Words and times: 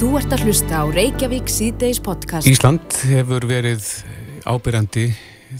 Þú 0.00 0.14
ert 0.16 0.32
að 0.32 0.46
hlusta 0.46 0.78
á 0.80 0.84
Reykjavík 0.88 1.50
síðdeis 1.52 1.98
podcast. 2.00 2.46
Ísland 2.48 2.94
hefur 3.04 3.44
verið 3.44 3.84
ábyrjandi 4.48 5.02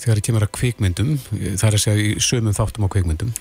þegar 0.00 0.14
það 0.14 0.22
kemur 0.30 0.46
að 0.46 0.50
kvikmyndum, 0.56 1.10
það 1.28 1.64
er 1.68 1.76
að 1.76 1.82
segja 1.82 2.00
í 2.00 2.14
sömum 2.24 2.56
þáttum 2.56 2.86
á 2.88 2.92
kvikmyndum. 2.94 3.34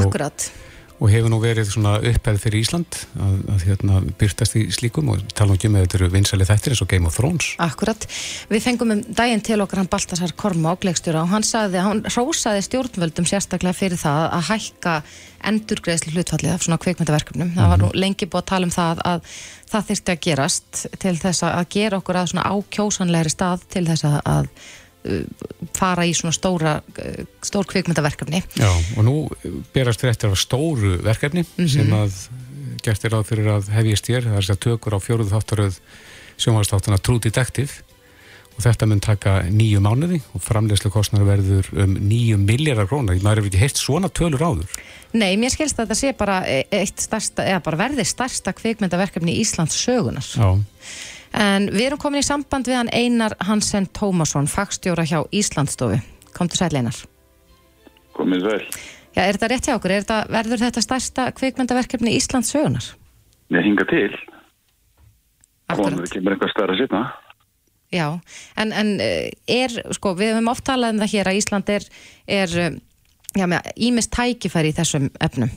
Akkurat. 0.00 0.48
Og, 0.50 0.79
og 1.00 1.08
hefur 1.08 1.32
nú 1.32 1.38
verið 1.40 1.70
svona 1.72 1.94
upphæð 1.96 2.38
fyrir 2.42 2.60
Ísland 2.60 2.98
að, 3.16 3.36
að 3.54 3.62
hérna, 3.68 4.00
byrtast 4.20 4.56
í 4.60 4.66
slíkum 4.74 5.08
og 5.14 5.22
tala 5.36 5.56
um 5.56 5.72
með 5.72 5.86
þetta 5.86 5.98
eru 5.98 6.08
vinsæli 6.12 6.48
þættir 6.48 6.74
eins 6.74 6.82
og 6.84 6.90
Game 6.90 7.08
of 7.08 7.16
Thrones. 7.16 7.54
Akkurat. 7.62 8.04
Við 8.50 8.64
fengum 8.66 8.92
um 8.94 9.00
daginn 9.16 9.44
til 9.44 9.60
okkar 9.64 9.80
hann 9.80 9.90
Baltasar 9.92 10.34
Korma 10.36 10.74
á 10.76 10.80
Gleikstjóra 10.80 11.24
og 11.24 11.32
hann 11.32 11.46
sagði, 11.46 11.80
hann 11.84 12.02
rósaði 12.04 12.66
stjórnvöldum 12.66 13.28
sérstaklega 13.28 13.76
fyrir 13.76 14.00
það 14.00 14.26
að 14.28 14.46
hækka 14.50 14.96
endurgreðsli 15.50 16.12
hlutfallið 16.12 16.52
af 16.52 16.66
svona 16.66 16.80
kveikmyndaverkefnum. 16.84 17.48
Mm 17.48 17.52
-hmm. 17.54 17.60
Það 17.62 17.70
var 17.72 17.78
nú 17.80 17.88
mhm. 17.88 18.00
lengi 18.04 18.26
búið 18.26 18.42
að 18.42 18.50
tala 18.52 18.66
um 18.66 18.76
það 18.76 19.00
að 19.12 19.20
það 19.70 19.86
þurfti 19.88 20.12
að 20.12 20.22
gerast 20.26 20.86
til 20.98 21.16
þess 21.16 21.42
að 21.42 21.64
gera 21.70 21.96
okkur 21.96 22.16
að 22.16 22.30
svona 22.30 22.48
ákjósanlegri 22.50 23.30
stað 23.30 23.60
til 23.70 23.86
þess 23.86 24.04
að 24.04 24.48
fara 25.76 26.04
í 26.04 26.12
svona 26.16 26.34
stóra 26.36 26.76
uh, 26.80 27.24
stór 27.44 27.68
kvikmyndaverkefni. 27.70 28.42
Já, 28.60 28.70
og 28.70 29.04
nú 29.06 29.16
berast 29.74 30.02
þér 30.02 30.14
eftir 30.14 30.32
af 30.32 30.40
stóru 30.40 30.96
verkefni 31.04 31.44
mm 31.44 31.64
-hmm. 31.64 31.68
sem 31.72 31.92
að 31.92 32.16
gert 32.84 33.04
er 33.04 33.16
á 33.16 33.20
fyrir 33.24 33.48
að 33.48 33.70
hefjast 33.72 34.08
þér, 34.08 34.24
það 34.24 34.36
er 34.36 34.42
þess 34.42 34.56
að 34.56 34.64
tökur 34.66 34.96
á 34.96 34.98
fjóruð 35.00 35.32
þáttaröð 35.32 35.80
sjónvastáttarna 36.36 36.98
True 36.98 37.18
Detective. 37.18 37.72
Og 38.56 38.64
þetta 38.64 38.86
mun 38.86 39.00
taka 39.00 39.42
nýju 39.48 39.80
mánuði 39.80 40.20
og 40.34 40.42
framlegslu 40.42 40.90
kostnar 40.90 41.24
verður 41.24 41.64
um 41.72 41.94
nýju 41.96 42.36
miljardar 42.36 42.86
krónar, 42.86 43.16
maður 43.22 43.36
hefur 43.36 43.46
ekki 43.46 43.62
heilt 43.62 43.76
svona 43.76 44.08
tölur 44.08 44.42
áður. 44.42 44.68
Nei, 45.12 45.36
mér 45.36 45.50
skilst 45.50 45.78
að 45.78 45.86
þetta 45.86 45.94
sé 45.94 46.12
bara 46.12 46.44
eitt 46.70 47.00
starsta, 47.00 47.60
bara 47.64 47.76
verði 47.76 48.04
starsta 48.04 48.52
kvikmyndaverkefni 48.52 49.32
í 49.32 49.40
Íslands 49.40 49.74
sögunar 49.80 50.26
Já 50.36 50.60
En 51.36 51.68
við 51.70 51.86
erum 51.90 52.00
komin 52.02 52.24
í 52.24 52.26
samband 52.26 52.66
við 52.66 52.80
hann 52.80 52.90
Einar 52.94 53.36
Hansen 53.46 53.86
Tómasson, 53.94 54.48
fagstjóra 54.50 55.06
hjá 55.06 55.20
Íslandstofu. 55.30 56.00
Komdu 56.34 56.58
sæl 56.58 56.72
Einar. 56.74 56.96
Komið 58.16 58.48
vel. 58.48 58.62
Já, 59.14 59.22
er 59.24 59.36
þetta 59.36 59.50
rétt 59.50 59.68
hjá 59.68 59.76
okkur? 59.76 59.94
Þetta, 60.00 60.18
verður 60.30 60.64
þetta 60.64 60.82
stærsta 60.84 61.30
kvikmyndaverkefni 61.38 62.14
Íslands 62.18 62.50
sögunar? 62.54 62.90
Nei, 63.50 63.62
hinga 63.66 63.86
til. 63.90 64.10
Komur 65.70 66.04
ekki 66.04 66.22
með 66.22 66.36
eitthvað 66.36 66.54
stærra 66.54 66.78
sérna. 66.78 67.02
Já, 67.90 68.06
en, 68.58 68.70
en 68.74 68.92
eh, 69.02 69.32
er, 69.50 69.74
sko, 69.96 70.14
við 70.18 70.34
hefum 70.34 70.50
oft 70.52 70.66
talað 70.66 70.94
um 70.94 71.02
það 71.02 71.14
hér 71.14 71.30
að 71.30 71.40
Ísland 71.40 71.72
er, 71.74 71.86
er 72.30 72.54
eh, 72.62 72.76
já, 73.34 73.46
með 73.50 73.72
ímist 73.88 74.12
tækifæri 74.14 74.70
í 74.70 74.76
þessum 74.76 75.08
efnum 75.22 75.50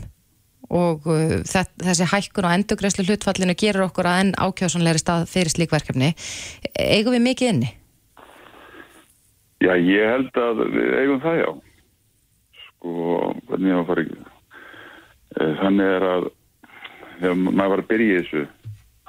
og 0.70 1.08
uh, 1.10 1.40
þessi 1.44 2.10
hækkun 2.12 2.48
og 2.48 2.56
endugræslu 2.58 3.06
hlutfallinu 3.08 3.56
gerur 3.60 3.88
okkur 3.90 4.10
að 4.10 4.20
enn 4.24 4.36
ákjásanleiri 4.40 5.02
stað 5.02 5.28
fyrir 5.32 5.54
slíkverkefni. 5.54 6.14
Eigum 6.80 7.18
við 7.18 7.26
mikið 7.28 7.52
inni? 7.54 7.72
Já, 9.64 9.74
ég 9.80 10.10
held 10.12 10.40
að 10.40 10.66
við 10.74 10.96
eigum 11.00 11.22
það 11.24 11.40
já. 11.40 11.50
Sko, 12.64 12.94
hvernig 13.48 13.72
ég 13.72 13.88
var 13.88 14.02
ekki. 14.02 14.24
Eh, 15.34 15.54
þannig 15.62 15.92
er 15.98 16.06
að 16.10 16.28
þegar 17.22 17.40
maður 17.40 17.72
var 17.74 17.84
að 17.84 17.90
byrja 17.92 18.08
í 18.10 18.18
þessu 18.20 18.44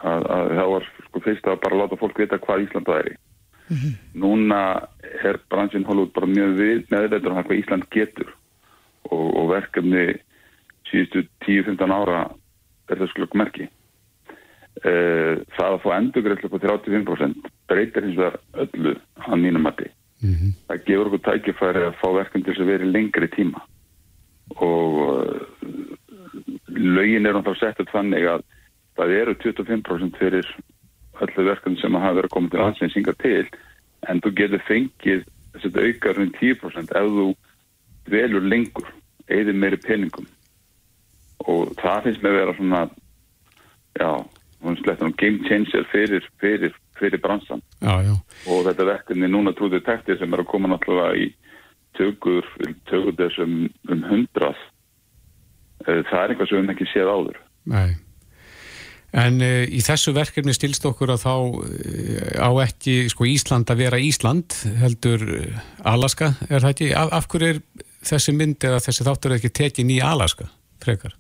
að, 0.05 0.27
að 0.37 0.53
það 0.59 0.73
var 0.75 0.89
sko 1.09 1.23
fyrst 1.25 1.49
að 1.51 1.61
bara 1.65 1.81
láta 1.81 1.99
fólk 2.01 2.21
vita 2.23 2.41
hvað 2.45 2.67
Ísland 2.67 2.89
það 2.89 3.01
er 3.01 3.11
í. 3.11 3.17
Mm 3.65 3.77
-hmm. 3.81 3.93
Núna 4.23 4.61
er 5.25 5.41
bransinn 5.51 5.87
hólúð 5.89 6.13
bara 6.15 6.31
mjög 6.31 6.55
við 6.61 6.85
með 6.93 7.09
þetta 7.09 7.31
um 7.33 7.41
hvað 7.41 7.59
Ísland 7.59 7.89
getur 7.91 8.31
og, 9.11 9.27
og 9.37 9.51
verkefni 9.51 10.07
síðustu 10.95 11.25
10-15 11.47 11.95
ára 11.95 12.21
er 12.91 13.01
það 13.01 13.11
sklokk 13.13 13.37
merki. 13.41 13.69
Uh, 14.85 15.43
það 15.55 15.69
að 15.69 15.83
fá 15.85 15.91
endurgreiflega 15.97 16.51
på 16.51 16.63
35% 16.65 17.53
breytir 17.71 18.07
hins 18.09 18.19
vegar 18.19 18.41
öllu 18.65 18.97
á 19.23 19.33
mínum 19.39 19.63
mati. 19.63 19.87
Mm 20.23 20.35
-hmm. 20.35 20.51
Það 20.69 20.85
gefur 20.87 21.07
okkur 21.07 21.23
tækifæri 21.29 21.85
að 21.85 21.99
fá 22.01 22.09
verkefni 22.15 22.45
til 22.45 22.63
að 22.63 22.71
vera 22.73 22.85
lengri 22.85 23.29
tíma 23.29 23.63
og 24.61 24.93
uh, 25.09 25.41
lögin 26.69 27.27
er 27.27 27.35
náttúrulega 27.35 27.61
sett 27.61 27.81
upp 27.81 27.91
þannig 27.93 28.27
að 28.29 28.43
það 28.97 29.15
eru 29.21 29.35
25% 29.35 30.19
fyrir 30.19 30.47
öllu 31.23 31.47
verkefni 31.49 31.81
sem 31.81 31.95
hafa 31.95 32.19
verið 32.19 32.31
að 32.31 32.35
koma 32.35 32.51
til 32.51 32.65
aðsynsinga 32.65 33.15
til 33.23 33.47
en 34.09 34.21
þú 34.21 34.35
getur 34.41 34.63
fengið 34.69 35.25
þessi 35.55 35.71
aukar 35.87 36.21
um 36.21 36.33
10% 36.41 36.95
ef 37.01 37.11
þú 37.17 37.27
velur 38.11 38.43
lengur 38.43 38.89
eða 39.29 39.55
meiri 39.57 39.79
peningum 39.81 40.27
og 41.51 41.75
það 41.81 42.07
finnst 42.07 42.25
með 42.25 42.33
að 42.33 42.39
vera 42.41 42.57
svona 42.59 42.83
já, 43.99 44.11
hún 44.65 44.79
slettur 44.81 45.11
um 45.11 45.17
game 45.21 45.43
changer 45.49 45.87
fyrir, 45.93 46.29
fyrir, 46.43 46.77
fyrir 46.99 47.23
bransan 47.23 47.63
já, 47.81 47.95
já. 48.07 48.15
og 48.49 48.63
þetta 48.69 48.89
verkefni 48.91 49.31
núna 49.31 49.55
trúið 49.57 49.85
tekti 49.87 50.19
sem 50.19 50.33
er 50.35 50.45
að 50.45 50.51
koma 50.53 50.71
náttúrulega 50.73 51.27
í 51.27 51.29
tökur, 51.99 52.49
tökur 52.91 53.19
þessum 53.19 53.59
um 53.93 54.07
hundrað 54.09 54.57
eh, 55.87 56.01
það 56.09 56.19
er 56.23 56.33
eitthvað 56.33 56.51
sem 56.51 56.65
við 56.65 56.75
ekki 56.77 56.91
séð 56.95 57.13
áður 57.13 57.45
Nei 57.71 58.01
En 59.15 59.37
uh, 59.39 59.63
í 59.71 59.79
þessu 59.79 60.11
verkefni 60.11 60.51
stilst 60.57 60.83
okkur 60.89 61.13
að 61.15 61.21
þá 61.23 61.35
uh, 61.39 61.67
á 62.35 62.51
ekki 62.65 63.05
sko, 63.13 63.29
Ísland 63.31 63.71
að 63.71 63.85
vera 63.85 64.01
Ísland 64.03 64.57
heldur 64.81 65.23
Alaska, 65.87 66.33
er 66.49 66.65
það 66.65 66.73
ekki? 66.73 66.89
Af, 66.99 67.13
af 67.21 67.29
hverju 67.31 67.53
er 67.53 67.61
þessi 68.11 68.35
mynd 68.35 68.67
eða 68.67 68.81
þessi 68.83 69.07
þáttur 69.07 69.37
ekki 69.37 69.53
tekin 69.55 69.93
í 69.95 70.01
Alaska 70.03 70.49
frekar? 70.83 71.15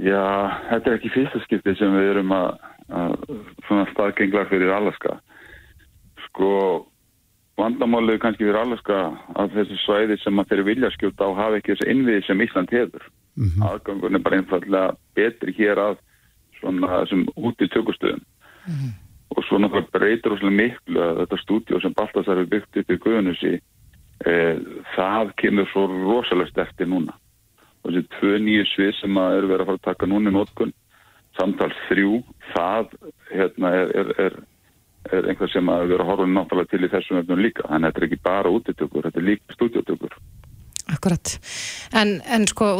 Já, 0.00 0.56
þetta 0.70 0.88
er 0.88 0.96
ekki 0.96 1.12
fyrsta 1.12 1.40
skipti 1.44 1.74
sem 1.76 1.92
við 1.92 2.14
erum 2.14 2.30
að, 2.32 2.54
að 2.88 3.16
svona 3.66 3.88
staðgenglar 3.90 4.48
fyrir 4.48 4.72
Alaska. 4.72 5.18
Sko, 6.28 6.52
vandamálið 7.60 8.20
kannski 8.22 8.46
fyrir 8.46 8.62
Alaska 8.62 9.00
að 9.36 9.58
þessi 9.58 9.76
svæði 9.82 10.16
sem 10.22 10.40
að 10.40 10.52
þeirri 10.52 10.66
vilja 10.70 10.92
skjóta 10.94 11.28
á 11.28 11.30
hafa 11.42 11.60
ekki 11.60 11.74
þessi 11.74 11.90
innviði 11.92 12.24
sem 12.24 12.44
Ísland 12.46 12.72
hefur. 12.72 13.04
Mm 13.36 13.50
-hmm. 13.50 13.68
Aðgangun 13.68 14.16
er 14.16 14.24
bara 14.24 14.40
einfallega 14.40 14.96
betri 15.14 15.56
hér 15.58 15.84
að 15.84 16.00
svona 16.60 17.04
sem 17.10 17.26
út 17.36 17.60
í 17.60 17.68
tökustöðum. 17.68 18.24
Mm 18.66 18.74
-hmm. 18.74 18.92
Og 19.36 19.44
svona 19.44 19.68
það 19.68 19.90
breytir 19.92 20.32
óslega 20.32 20.60
miklu 20.62 21.00
að 21.00 21.18
þetta 21.20 21.42
stúdíu 21.44 21.80
sem 21.80 21.92
Baltasar 21.92 22.38
hefur 22.38 22.52
byggt 22.54 22.76
upp 22.76 22.90
í 22.90 23.02
Guðunusi, 23.04 23.60
eh, 24.26 24.56
það 24.96 25.34
kemur 25.36 25.68
svo 25.68 25.86
rosalega 25.86 26.50
sterti 26.50 26.84
núna 26.88 27.12
og 27.80 27.90
þessi 27.90 28.06
tvö 28.18 28.38
nýju 28.44 28.68
svið 28.74 28.94
sem 29.00 29.20
að 29.20 29.36
eru 29.38 29.50
verið 29.52 29.64
að 29.64 29.70
fara 29.70 29.80
að 29.80 29.88
taka 29.88 30.10
núni 30.10 30.34
nótkun 30.34 30.72
samtal 31.38 31.70
þrjú, 31.88 32.20
það 32.52 32.96
hérna, 33.30 33.72
er, 33.80 33.94
er, 34.00 34.12
er, 34.26 34.36
er 35.14 35.30
einhver 35.30 35.52
sem 35.52 35.72
að 35.72 35.86
vera 35.94 36.08
horfum 36.08 36.34
náttúrulega 36.36 36.74
til 36.74 36.84
í 36.84 36.92
þessum 36.92 37.22
öfnum 37.22 37.42
líka, 37.44 37.66
þannig 37.68 37.86
að 37.88 37.94
þetta 37.94 38.02
er 38.02 38.08
ekki 38.08 38.22
bara 38.26 38.54
útitökur, 38.58 39.06
þetta 39.08 39.22
er 39.22 39.28
líka 39.30 39.56
stúdiotökur 39.56 40.18
Akkurat, 40.90 41.36
en, 41.94 42.16
en 42.26 42.46
sko 42.50 42.72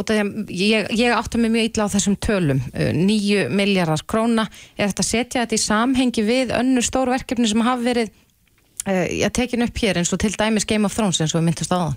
ég, 0.51 0.89
ég 0.99 1.13
átti 1.15 1.39
mig 1.39 1.53
mjög 1.53 1.69
illa 1.69 1.85
á 1.87 1.93
þessum 1.93 2.17
tölum. 2.19 2.59
Uh, 2.75 2.89
nýju 2.95 3.45
miljardar 3.55 4.03
króna 4.03 4.47
er 4.75 4.91
þetta 4.91 5.05
að 5.05 5.11
setja 5.13 5.45
þetta 5.45 5.55
í 5.55 5.63
samhengi 5.63 6.25
við 6.27 6.51
önnur 6.57 6.83
stóru 6.83 7.15
verkefni 7.15 7.47
sem 7.47 7.63
hafa 7.63 7.85
verið 7.85 8.11
uh, 8.11 9.05
að 9.29 9.35
tekja 9.37 9.63
upp 9.63 9.83
hér 9.85 10.01
eins 10.01 10.11
og 10.11 10.23
til 10.23 10.33
dæmis 10.35 10.67
Game 10.67 10.89
of 10.89 10.97
Thrones 10.97 11.21
eins 11.23 11.37
og 11.37 11.45
myndast 11.45 11.71
þann 11.71 11.95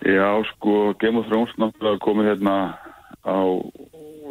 Já, 0.00 0.42
sko, 0.54 0.94
Game 0.98 1.18
of 1.20 1.28
Thrones 1.28 1.52
náttúrulega 1.60 2.00
komið 2.00 2.30
hérna 2.30 2.54
á 3.20 3.38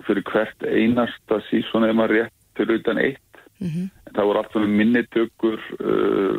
fyrir 0.07 0.25
hvert 0.25 0.65
einasta 0.65 1.41
sísón 1.49 1.85
eða 1.85 1.97
maður 1.99 2.15
rétt 2.15 2.37
til 2.57 2.71
utan 2.73 2.97
eitt. 2.97 3.43
Mm 3.59 3.67
-hmm. 3.67 3.85
Það 4.15 4.25
voru 4.25 4.39
alltaf 4.39 4.65
minnitökur, 4.65 5.59
uh, 5.79 6.35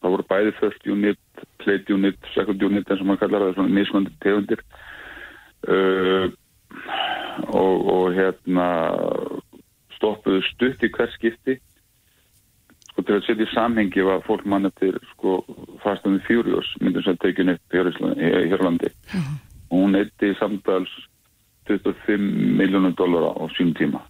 það 0.00 0.10
voru 0.10 0.24
bæði 0.30 0.52
first 0.60 0.86
unit, 0.86 1.20
plate 1.58 1.92
unit, 1.92 2.18
second 2.34 2.62
unit 2.62 2.90
eins 2.90 3.00
og 3.00 3.06
maður 3.06 3.18
kallar 3.18 3.40
það, 3.40 3.54
svona 3.54 3.76
mismöndi 3.78 4.12
tegundir. 4.20 4.60
Uh, 5.68 6.32
og, 7.48 7.76
og 7.92 8.14
hérna 8.14 8.68
stoppuðu 9.96 10.42
stutt 10.42 10.82
í 10.82 10.88
hver 10.88 11.10
skipti 11.12 11.60
sko 12.96 13.04
til 13.04 13.18
að 13.18 13.26
setja 13.26 13.44
í 13.44 13.52
samhengi 13.52 14.04
var 14.06 14.22
fólk 14.24 14.46
mann 14.48 14.64
eftir 14.64 14.96
sko 15.12 15.42
Fast 15.82 16.06
and 16.08 16.16
the 16.16 16.24
Furious 16.24 16.68
myndin 16.80 17.04
sem 17.04 17.18
tekið 17.20 17.52
upp 17.52 17.76
í 17.76 17.82
Hjörlandi 18.48 18.88
uh 18.88 19.20
-huh. 19.20 19.36
og 19.70 19.78
hún 19.84 19.96
eitti 20.00 20.32
samtals 20.40 20.88
25 21.68 22.56
miljónum 22.56 22.94
dólara 22.96 23.34
á 23.36 23.44
sín 23.58 23.74
tíma 23.76 24.00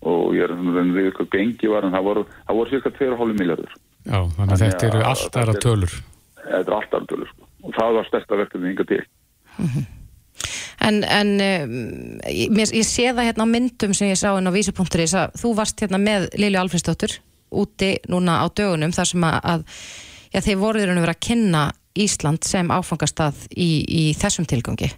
og 0.00 0.34
ég 0.34 0.44
er 0.44 0.54
að 0.54 0.94
við 0.94 1.10
eitthvað 1.10 1.30
gengi 1.30 1.68
var 1.68 1.84
en 1.84 1.92
það 1.92 2.04
voru, 2.08 2.24
það 2.46 2.56
voru 2.56 2.70
cirka 2.70 2.90
2,5 2.90 3.38
miljardur 3.38 3.72
Já, 4.06 4.20
þannig 4.36 4.52
að 4.52 4.62
þetta 4.64 4.86
eru 4.86 5.02
alltaf 5.02 5.42
aðra 5.42 5.60
tölur 5.60 5.92
Þetta 6.46 6.60
eru 6.60 6.76
alltaf 6.78 6.98
aðra 7.00 7.06
tölur 7.06 7.28
sko. 7.28 7.48
og 7.62 7.74
það 7.74 7.94
var 7.96 8.08
stærsta 8.08 8.36
verkefni 8.36 8.70
yngar 8.70 8.86
til 8.86 9.04
uh 9.04 9.64
mhm. 9.64 9.68
-huh. 9.68 9.84
En, 10.86 11.04
en 11.04 11.28
um, 11.40 12.20
ég, 12.28 12.70
ég 12.72 12.84
sé 12.84 13.08
það 13.10 13.26
hérna 13.26 13.46
á 13.48 13.48
myndum 13.48 13.94
sem 13.94 14.08
ég 14.08 14.18
sá 14.20 14.38
inn 14.38 14.46
á 14.46 14.52
vísupunkturis 14.52 15.14
að 15.14 15.32
þú 15.40 15.54
varst 15.56 15.80
hérna 15.80 15.98
með 15.98 16.28
Lili 16.38 16.56
Alfredsdóttur 16.56 17.16
úti 17.50 17.96
núna 18.10 18.40
á 18.42 18.46
dögunum 18.48 18.94
þar 18.94 19.10
sem 19.10 19.26
að, 19.26 19.38
að 19.52 19.64
já, 20.32 20.40
þeir 20.40 20.62
voruður 20.62 20.94
að 20.94 21.02
vera 21.06 21.16
að 21.16 21.26
kynna 21.28 21.64
Ísland 21.96 22.44
sem 22.44 22.68
áfangastað 22.68 23.46
í, 23.56 23.70
í 23.88 24.02
þessum 24.18 24.44
tilgangi. 24.48 24.90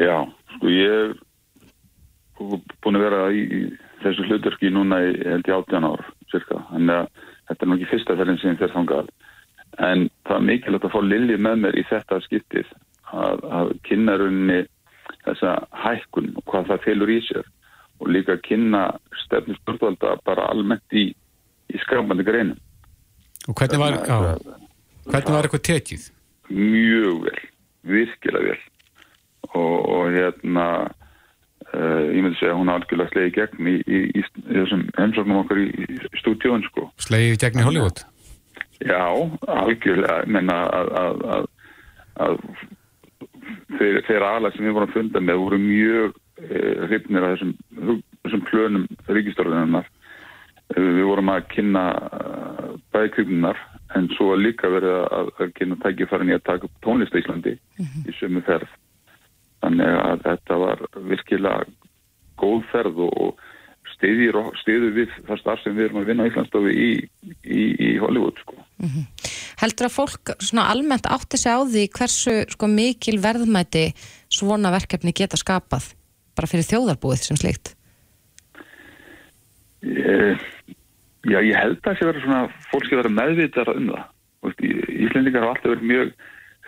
Já, 0.00 0.24
sko 0.56 0.70
ég 0.72 1.16
sko 2.36 2.60
búin 2.84 2.98
að 2.98 3.04
vera 3.04 3.20
í, 3.32 3.42
í 3.44 3.60
þessu 4.04 4.24
hlutverki 4.28 4.72
núna 4.72 5.02
í 5.04 5.12
held 5.24 5.48
í 5.48 5.54
18 5.56 5.88
ár 5.88 6.04
cirka, 6.32 6.62
að 6.72 7.10
þetta 7.48 7.60
er 7.60 7.70
nú 7.70 7.76
ekki 7.76 7.90
fyrsta 7.92 8.16
ferðin 8.18 8.40
sem 8.42 8.58
þér 8.60 8.74
þangað. 8.74 9.12
En 9.84 10.06
það 10.24 10.38
er 10.38 10.46
mikilvægt 10.48 10.88
að 10.88 10.94
fá 10.94 11.00
Lilji 11.04 11.36
með 11.36 11.62
mér 11.64 11.76
í 11.76 11.84
þetta 11.90 12.20
skiptið 12.24 12.72
að, 13.12 13.44
að 13.58 13.72
kynna 13.88 14.16
rauninni 14.20 14.60
þessa 15.26 15.52
hækkun 15.84 16.32
og 16.38 16.46
hvað 16.48 16.70
það 16.70 16.84
fylgur 16.86 17.12
í 17.12 17.18
sér 17.26 17.48
og 18.00 18.12
líka 18.12 18.36
kynna 18.44 18.88
stefnir 19.24 19.58
stjórnvalda 19.62 20.16
bara 20.26 20.50
almennt 20.52 20.96
í, 20.96 21.08
í 21.72 21.82
skapandi 21.84 22.26
greinum 22.26 22.62
Og 23.46 23.54
hvernig 23.54 23.78
var, 23.78 24.00
já, 24.02 24.16
hvernig 25.06 25.34
var 25.36 25.46
eitthvað 25.46 25.66
tekið? 25.68 26.06
mjög 26.50 27.26
vel, 27.26 27.42
virkilega 27.82 28.52
vel 28.52 28.62
og, 29.54 29.88
og 29.88 30.12
hérna 30.14 30.66
uh, 31.74 32.02
ég 32.10 32.22
myndi 32.22 32.38
segja 32.40 32.56
hún 32.58 32.70
algjörlega 32.72 33.12
slegið 33.12 33.30
í 33.30 33.34
gegn 33.36 33.70
í, 33.70 33.76
í, 33.86 34.02
í, 34.20 34.24
þessum 34.50 34.84
heimsóknum 34.98 35.42
okkar 35.42 35.62
í, 35.62 35.66
í 35.86 36.20
stúdíun 36.20 36.64
sko. 36.68 36.90
Slegið 37.02 37.36
í 37.36 37.40
gegn 37.44 37.62
í 37.62 37.66
Hollywood? 37.66 38.04
Já, 38.84 39.06
algjörlega 39.56 40.18
menna 40.30 40.58
að, 40.68 40.92
að, 41.00 41.24
að, 41.36 41.48
að 42.26 42.38
þeir, 43.78 44.00
þeir 44.08 44.28
aðla 44.30 44.52
sem 44.54 44.66
við 44.66 44.76
vorum 44.76 44.90
að 44.90 44.96
funda 44.98 45.22
með 45.24 45.42
voru 45.44 45.60
mjög 45.62 46.22
hrifnir 46.36 47.24
af 47.24 47.36
þessum, 47.36 47.54
þessum 48.24 48.42
plönum 48.50 48.88
ríkistörðunar 49.08 49.88
við 50.74 51.04
vorum 51.06 51.30
að 51.30 51.46
kynna 51.52 51.84
uh, 51.94 52.70
bæðkvipnunar 52.94 53.58
en 53.96 54.08
svo 54.16 54.34
líka 54.38 54.68
verið 54.70 54.96
að, 55.06 55.30
að 55.38 55.52
kynna 55.56 55.78
tækifærin 55.84 56.32
í 56.32 56.36
að 56.36 56.46
taka 56.48 56.68
upp 56.68 56.80
tónlist 56.84 57.14
í 57.14 57.22
Íslandi 57.22 57.54
í 57.78 58.14
sömu 58.18 58.42
ferð. 58.46 58.72
Þannig 59.62 59.98
að 60.02 60.24
þetta 60.26 60.56
var 60.60 60.82
virkilega 61.06 61.68
góð 62.36 62.64
ferð 62.72 63.04
og 63.06 63.44
stiður 63.94 64.90
við 64.92 65.14
það 65.28 65.40
starf 65.40 65.62
sem 65.62 65.76
við 65.76 65.86
erum 65.86 66.02
að 66.02 66.10
vinna 66.10 66.26
í 66.26 66.32
Íslandstofi 66.32 66.74
í, 66.74 66.88
í, 67.46 67.62
í 67.86 67.90
Hollywood 68.02 68.42
sko. 68.42 68.58
Heldur 69.62 69.88
að 69.88 69.94
fólk 69.94 70.34
svona 70.42 70.66
almennt 70.74 71.06
átti 71.08 71.38
sig 71.40 71.54
á 71.54 71.62
því 71.62 71.86
hversu 71.94 72.34
sko, 72.52 72.68
mikil 72.68 73.16
verðmæti 73.22 73.86
svona 74.28 74.74
verkefni 74.74 75.14
geta 75.16 75.38
skapað 75.40 75.94
bara 76.36 76.50
fyrir 76.50 76.68
þjóðarbúið 76.68 77.24
sem 77.24 77.40
slikt? 77.40 77.74
Ég, 79.86 80.46
já, 81.26 81.38
ég 81.38 81.56
held 81.56 81.78
að 81.78 81.84
það 81.86 81.98
sé 81.98 82.08
verið 82.10 82.24
svona 82.26 82.42
fólk 82.70 82.88
sé 82.88 82.98
verið 82.98 83.16
meðvitar 83.16 83.72
um 83.74 83.92
það. 83.92 84.04
Íslendingar 84.46 85.44
hafa 85.44 85.56
alltaf 85.56 85.72
verið 85.74 85.90
mjög 85.90 86.12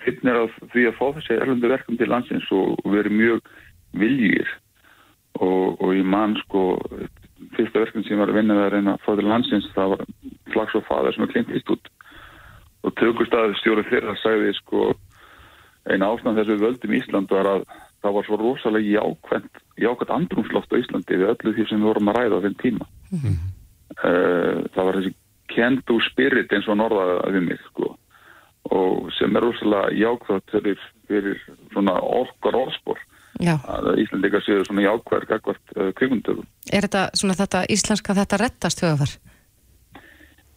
hittnir 0.05 0.41
af 0.45 0.57
því 0.73 0.87
að 0.89 0.97
fá 0.99 1.05
þessi 1.19 1.37
erlendu 1.37 1.71
verkum 1.71 1.99
til 1.99 2.09
landsins 2.11 2.49
og, 2.55 2.75
og 2.83 2.95
verið 2.95 3.17
mjög 3.19 3.53
viljir 3.99 4.51
og, 5.39 5.79
og 5.81 5.95
ég 5.97 6.07
man 6.07 6.37
sko 6.45 6.63
fyrsta 7.57 7.83
verkum 7.83 8.05
sem 8.07 8.21
var 8.21 8.31
að 8.33 8.41
vinna 8.41 8.57
það 8.59 8.67
að 8.67 8.73
reyna 8.75 8.95
að 8.97 9.05
fá 9.05 9.11
til 9.19 9.29
landsins 9.29 9.69
það 9.75 9.95
var 9.95 10.05
flags 10.55 10.79
og 10.79 10.87
faður 10.89 11.17
sem 11.17 11.31
klint 11.33 11.53
vist 11.53 11.73
út 11.75 11.91
og 12.87 12.95
tökustæði 13.01 13.59
stjóru 13.59 13.85
þeirra 13.89 14.17
sagði 14.23 14.55
sko 14.59 14.89
eina 15.89 16.11
ástand 16.13 16.39
þessu 16.39 16.59
völdum 16.61 16.95
í 16.95 17.01
Ísland 17.03 17.33
var 17.33 17.51
að 17.57 17.67
það 18.03 18.17
var 18.17 18.27
svo 18.27 18.39
rosalega 18.41 19.01
jákvæmt 19.01 19.63
jákvæmt 19.79 20.15
andrumsloft 20.17 20.75
á 20.75 20.81
Íslandi 20.81 21.19
við 21.21 21.33
öllu 21.35 21.55
því 21.55 21.69
sem 21.69 21.81
við 21.81 21.91
vorum 21.91 22.11
að 22.13 22.19
ræða 22.19 22.39
á 22.39 22.45
þeim 22.45 22.59
tíma 22.63 22.87
mm 23.11 23.19
-hmm. 23.19 23.37
uh, 24.09 24.59
það 24.75 24.87
var 24.89 24.99
þessi 24.99 25.15
kend 25.55 25.95
og 25.95 26.03
spirit 26.11 26.53
eins 26.53 26.69
og 26.69 26.79
norðaða 26.79 27.33
við 27.35 27.47
mig 27.49 27.61
sko 27.67 27.97
og 28.79 29.13
sem 29.19 29.37
er 29.37 29.43
rosalega 29.43 29.95
jákvæmt 29.97 30.51
fyrir, 30.51 30.81
fyrir 31.09 31.39
svona 31.73 31.95
orkar 32.01 32.55
orðspor 32.55 32.99
Já. 33.41 33.55
að 33.55 33.99
Íslandika 34.03 34.41
séu 34.43 34.65
svona 34.65 34.83
jákvæður 34.83 35.27
gagvart 35.27 35.67
uh, 35.77 35.93
kvikmundöfum 35.93 36.47
Er 36.73 36.83
þetta 36.87 37.11
svona 37.15 37.35
þetta 37.35 37.65
íslenska 37.71 38.15
þetta 38.15 38.37
rettast 38.37 38.83
höfðar? 38.83 39.19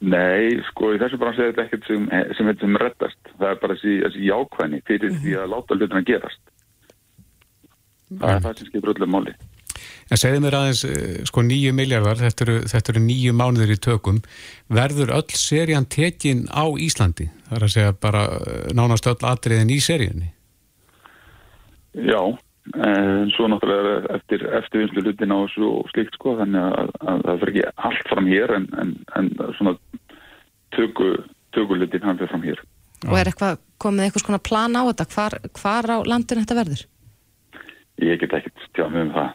Nei, 0.02 0.58
sko, 0.72 0.96
í 0.96 1.00
þessu 1.02 1.20
bransi 1.22 1.44
er 1.44 1.52
þetta 1.52 1.66
ekkert 1.68 1.84
sem, 1.86 2.08
sem 2.34 2.48
sem 2.58 2.78
rettast. 2.82 3.20
Það 3.38 3.52
er 3.52 3.60
bara 3.62 3.76
þessi, 3.78 3.98
þessi 4.02 4.24
jákvæðni 4.26 4.80
fyrir 4.88 5.12
mm 5.12 5.18
-hmm. 5.18 5.26
því 5.26 5.36
að 5.38 5.52
láta 5.54 5.78
hlutina 5.78 6.02
gerast. 6.02 6.42
Það 8.20 8.36
er 8.36 8.46
það 8.46 8.60
sem 8.60 8.70
skipur 8.72 8.94
öllu 8.96 9.08
máli. 9.10 9.34
En 10.12 10.20
segði 10.20 10.42
mér 10.44 10.58
aðeins, 10.58 10.82
sko, 11.30 11.44
nýju 11.48 11.72
miljardar, 11.76 12.20
þetta 12.20 12.44
eru, 12.46 12.58
þetta 12.68 12.92
eru 12.94 13.02
nýju 13.06 13.34
mánuður 13.38 13.72
í 13.72 13.80
tökum. 13.82 14.20
Verður 14.72 15.14
öll 15.16 15.38
serían 15.40 15.88
tekin 15.88 16.44
á 16.52 16.68
Íslandi? 16.76 17.30
Það 17.48 17.58
er 17.58 17.66
að 17.68 17.74
segja 17.78 17.96
bara 17.96 18.24
nánast 18.76 19.08
öll 19.08 19.20
atriðin 19.32 19.72
í 19.72 19.80
seríunni? 19.84 20.34
Já, 21.96 22.20
en 22.76 23.32
svo 23.36 23.48
náttúrulega 23.52 24.18
eftir, 24.18 24.44
eftir 24.60 24.84
vinslu 24.84 25.06
hlutin 25.06 25.34
á 25.34 25.38
þessu 25.40 25.72
og 25.72 25.90
slikt, 25.96 26.20
sko, 26.20 26.36
þannig 26.44 26.68
að, 26.68 26.94
að 27.08 27.26
það 27.26 27.42
fyrir 27.42 27.56
ekki 27.56 27.88
allt 27.90 28.14
fram 28.14 28.30
hér 28.32 28.56
en, 28.60 28.70
en, 28.84 28.94
en 29.20 29.34
svona 29.58 29.76
töku, 30.76 31.12
tökulitin 31.56 32.08
hann 32.08 32.20
fyrir 32.20 32.36
fram 32.36 32.48
hér. 32.48 32.64
Og 33.08 33.18
er 33.18 33.32
eitthvað 33.32 33.62
komið 33.82 34.10
eitthvað 34.10 34.28
svona 34.28 34.46
plan 34.46 34.76
á 34.78 34.82
þetta? 34.92 35.08
Hvar, 35.16 35.38
hvar 35.58 35.96
á 35.96 35.98
landinu 36.06 36.44
þetta 36.44 36.60
verður? 36.60 36.90
Ég 38.02 38.22
get 38.22 38.34
ekkert 38.34 38.64
tjáð 38.76 38.94
með 38.96 39.04
um 39.06 39.12
það. 39.16 39.30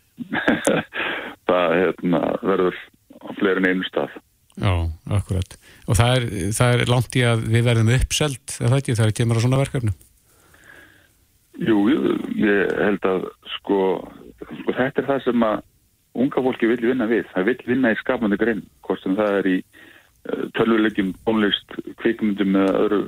það 1.50 1.74
hérna, 1.80 2.22
verður 2.42 2.80
á 3.22 3.28
fleirin 3.38 3.68
einu 3.70 3.86
stað. 3.86 4.16
Já, 4.56 4.72
akkurat. 5.12 5.56
Og 5.86 5.98
það 5.98 6.12
er, 6.16 6.26
það 6.56 6.74
er 6.74 6.90
langt 6.90 7.16
í 7.18 7.22
að 7.28 7.46
við 7.52 7.66
verðum 7.66 7.92
uppselt, 7.96 8.56
er 8.56 8.70
það 8.70 8.78
ekki, 8.80 8.94
þegar 8.96 9.10
það 9.10 9.18
kemur 9.20 9.38
á 9.38 9.44
svona 9.44 9.60
verkefnum? 9.60 9.96
Jú, 11.66 11.76
ég 12.40 12.72
held 12.84 13.08
að 13.08 13.26
sko, 13.56 13.80
sko 14.60 14.76
þetta 14.76 15.02
er 15.02 15.08
það 15.10 15.20
sem 15.26 15.44
að 15.46 15.58
unga 16.16 16.44
fólki 16.46 16.70
vil 16.70 16.80
vinna 16.80 17.08
við. 17.10 17.28
Það 17.34 17.50
vil 17.50 17.58
vinna 17.68 17.92
í 17.92 17.98
skapandi 18.00 18.40
grein, 18.40 18.64
hvort 18.84 19.02
sem 19.04 19.16
það 19.18 19.38
er 19.40 19.50
í 19.50 19.56
uh, 19.60 20.46
tölvulegjum, 20.56 21.12
bónlist, 21.28 21.76
kvikmyndum 22.00 22.56
eða 22.62 22.80
öðru, 22.84 23.02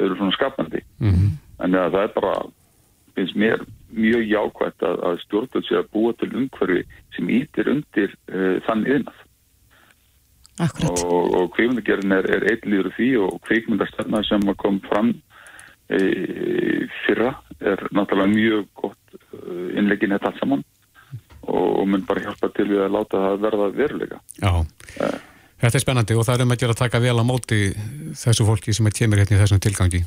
öðru 0.00 0.18
svona 0.20 0.36
skapandi. 0.38 0.82
Mm 1.00 1.12
-hmm. 1.12 1.36
Þannig 1.60 1.82
að 1.84 1.96
það 1.96 2.06
er 2.06 2.16
bara, 2.16 2.34
finnst 3.18 3.36
mér 3.36 3.68
mjög 3.94 4.26
jákvæmt 4.30 4.86
að, 4.86 5.02
að 5.08 5.18
stjórnvöld 5.24 5.66
sé 5.66 5.78
að 5.80 5.90
búa 5.94 6.14
til 6.18 6.30
umhverfi 6.30 6.84
sem 7.16 7.32
ítir 7.34 7.70
undir 7.72 8.14
uh, 8.32 8.56
þann 8.66 8.86
yðnað. 8.86 9.26
Akkurat. 10.60 11.04
Og, 11.08 11.34
og 11.38 11.46
kvikmyndagerðin 11.54 12.16
er, 12.18 12.26
er 12.36 12.46
eitthvað 12.50 12.90
því 12.98 13.10
og 13.24 13.38
kvikmyndastarna 13.46 14.20
sem 14.28 14.42
kom 14.60 14.76
fram 14.84 15.14
e, 15.88 16.00
fyrra 17.06 17.30
er 17.64 17.80
náttúrulega 17.96 18.34
mjög 18.34 18.66
gott 18.82 19.16
innlegin 19.78 20.12
þetta 20.12 20.28
allt 20.28 20.42
saman 20.42 20.64
og, 21.48 21.80
og 21.80 21.88
mun 21.88 22.04
bara 22.08 22.26
hjálpa 22.26 22.50
til 22.56 22.68
við 22.70 22.84
að 22.84 22.94
láta 22.98 23.24
það 23.24 23.42
verða 23.46 23.68
veruleika. 23.78 24.20
Já, 24.36 24.52
uh, 24.60 25.18
þetta 25.64 25.80
er 25.80 25.84
spennandi 25.84 26.18
og 26.18 26.26
það 26.28 26.36
er 26.36 26.46
um 26.46 26.54
að 26.54 26.62
gera 26.62 26.76
að 26.76 26.82
taka 26.84 27.02
vel 27.06 27.16
á 27.16 27.24
móti 27.24 27.60
þessu 28.20 28.46
fólki 28.48 28.76
sem 28.76 28.90
er 28.90 28.96
kemur 29.00 29.22
hérna 29.22 29.38
í 29.38 29.40
þessum 29.40 29.62
tilgangi. 29.64 30.04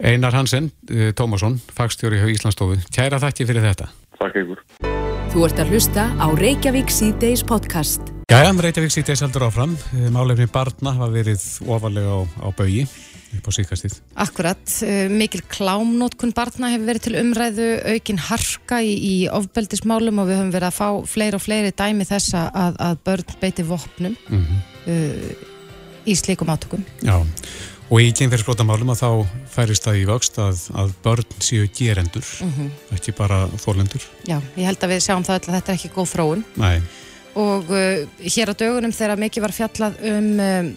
Einar 0.00 0.32
Hansen, 0.32 0.70
Tómasson, 1.14 1.58
fagstjóri 1.76 2.16
hjá 2.22 2.30
Íslandsstofu, 2.32 2.78
kæra 2.88 3.18
þakki 3.20 3.44
fyrir 3.50 3.66
þetta. 3.68 3.90
Takk 4.16 4.38
ykkur. 4.40 4.62
Þú 5.30 5.42
ert 5.46 5.60
að 5.60 5.74
hlusta 5.74 6.06
á 6.16 6.26
Reykjavík 6.40 6.88
C-Days 6.90 7.44
podcast. 7.46 8.08
Jæja, 8.32 8.54
Reykjavík 8.56 8.94
C-Days 8.94 9.20
heldur 9.26 9.44
áfram. 9.50 9.76
Málefni 10.14 10.48
barna 10.50 10.94
hafa 10.96 11.10
verið 11.12 11.44
ofalega 11.68 12.16
á, 12.16 12.20
á 12.24 12.48
baui 12.56 12.86
upp 13.36 13.46
á 13.46 13.50
síkastið. 13.54 14.00
Akkurat, 14.24 14.64
mikil 15.12 15.44
klámnótkun 15.52 16.32
barna 16.34 16.72
hefur 16.72 16.88
verið 16.88 17.06
til 17.06 17.14
umræðu, 17.20 17.68
aukin 17.92 18.24
harka 18.30 18.80
í, 18.80 18.96
í 18.96 19.14
ofbeldismálum 19.30 20.24
og 20.24 20.32
við 20.32 20.40
höfum 20.40 20.56
verið 20.56 20.70
að 20.72 20.78
fá 20.80 21.12
fleiri 21.12 21.38
og 21.38 21.44
fleiri 21.44 21.76
dæmi 21.76 22.08
þessa 22.08 22.48
að, 22.48 22.82
að 22.88 23.00
börn 23.06 23.38
beiti 23.44 23.68
vopnum 23.68 24.16
Mm 24.30 24.44
-hmm. 24.48 24.66
uh, 24.88 25.48
í 26.08 26.16
slikum 26.16 26.50
átökum. 26.50 26.84
Já, 27.04 27.20
og 27.90 27.98
í 28.00 28.12
kynferðsbrotamálum 28.14 28.92
að 28.94 29.00
þá 29.02 29.08
færist 29.50 29.84
það 29.86 29.96
í 30.00 30.04
vöxt 30.06 30.38
að, 30.38 30.60
að 30.78 30.92
börn 31.02 31.32
séu 31.42 31.66
gerendur, 31.74 32.26
Mm 32.40 32.52
-hmm. 32.56 32.70
ekki 32.94 33.12
bara 33.18 33.48
þólendur. 33.58 34.04
Já, 34.28 34.38
ég 34.56 34.64
held 34.66 34.78
að 34.84 34.90
við 34.94 35.00
sjáum 35.06 35.24
það 35.26 35.40
öll 35.40 35.48
að 35.50 35.56
þetta 35.58 35.72
er 35.72 35.78
ekki 35.78 35.90
góð 35.96 36.12
þróun 36.14 36.44
Nei, 36.56 36.80
og 37.34 37.70
uh, 37.70 38.06
hér 38.22 38.50
á 38.50 38.54
dögunum 38.54 38.92
þegar 38.92 39.18
mikið 39.18 39.42
var 39.42 39.52
fjallað 39.52 39.92
um 40.02 40.40
um, 40.40 40.72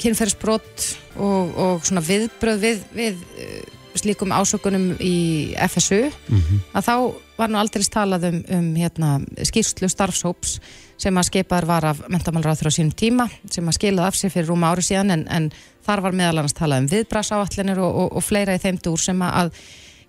kynferðsbrot 0.00 0.86
og, 1.16 1.54
og 1.56 1.86
svona 1.86 2.02
viðbröð 2.04 2.60
við, 2.60 2.82
við 2.96 3.22
uh, 3.40 3.62
slíkum 3.96 4.32
ásökunum 4.36 4.90
í 5.00 5.54
FSU 5.56 6.10
Mhm. 6.28 6.58
að 6.76 6.84
þá 6.84 6.94
var 7.38 7.48
nú 7.48 7.58
aldrei 7.60 7.84
talað 7.88 8.26
um, 8.28 8.42
um 8.50 8.74
hérna, 8.76 9.20
skýrslu 9.44 9.88
starfshóps 9.88 10.58
sem 11.00 11.16
að 11.16 11.28
skipaður 11.30 11.66
var 11.68 11.84
af 11.84 12.02
mentamálaráður 12.08 12.68
á 12.68 12.76
sínum 12.76 12.92
tíma 12.92 13.28
sem 13.50 13.64
að 13.68 13.76
skilaði 13.78 14.06
af 14.08 14.14
sér 14.16 14.30
fyrir 14.32 14.48
rúma 14.48 14.70
ári 14.72 14.84
síðan 14.84 15.10
en, 15.12 15.26
en 15.28 15.50
þar 15.86 16.02
var 16.06 16.16
meðal 16.18 16.38
annars 16.42 16.56
talað 16.58 16.84
um 16.84 16.88
viðbrasáallinir 16.92 17.80
og, 17.82 17.98
og, 18.04 18.16
og 18.20 18.24
fleira 18.26 18.56
í 18.58 18.62
þeim 18.62 18.78
dúr 18.84 19.00
sem 19.02 19.22
að 19.26 19.52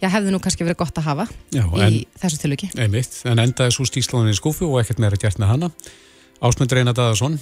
já, 0.01 0.09
hefði 0.13 0.33
nú 0.33 0.41
kannski 0.43 0.65
verið 0.67 0.79
gott 0.83 0.99
að 1.01 1.07
hafa 1.11 1.27
Já, 1.55 1.63
í 1.63 1.81
en- 1.87 1.99
þessu 2.21 2.41
tilviki. 2.43 2.69
einmitt, 2.77 3.21
en 3.29 3.41
endaði 3.45 3.73
svo 3.77 3.87
stíslaðin 3.89 4.33
í 4.33 4.37
skúfu 4.37 4.67
og 4.71 4.81
ekkert 4.83 4.99
meira 5.03 5.17
gert 5.21 5.39
með 5.41 5.53
hana. 5.55 5.71
Ásmundur 6.37 6.77
Einar 6.77 6.93
Daðarsson, 6.93 7.39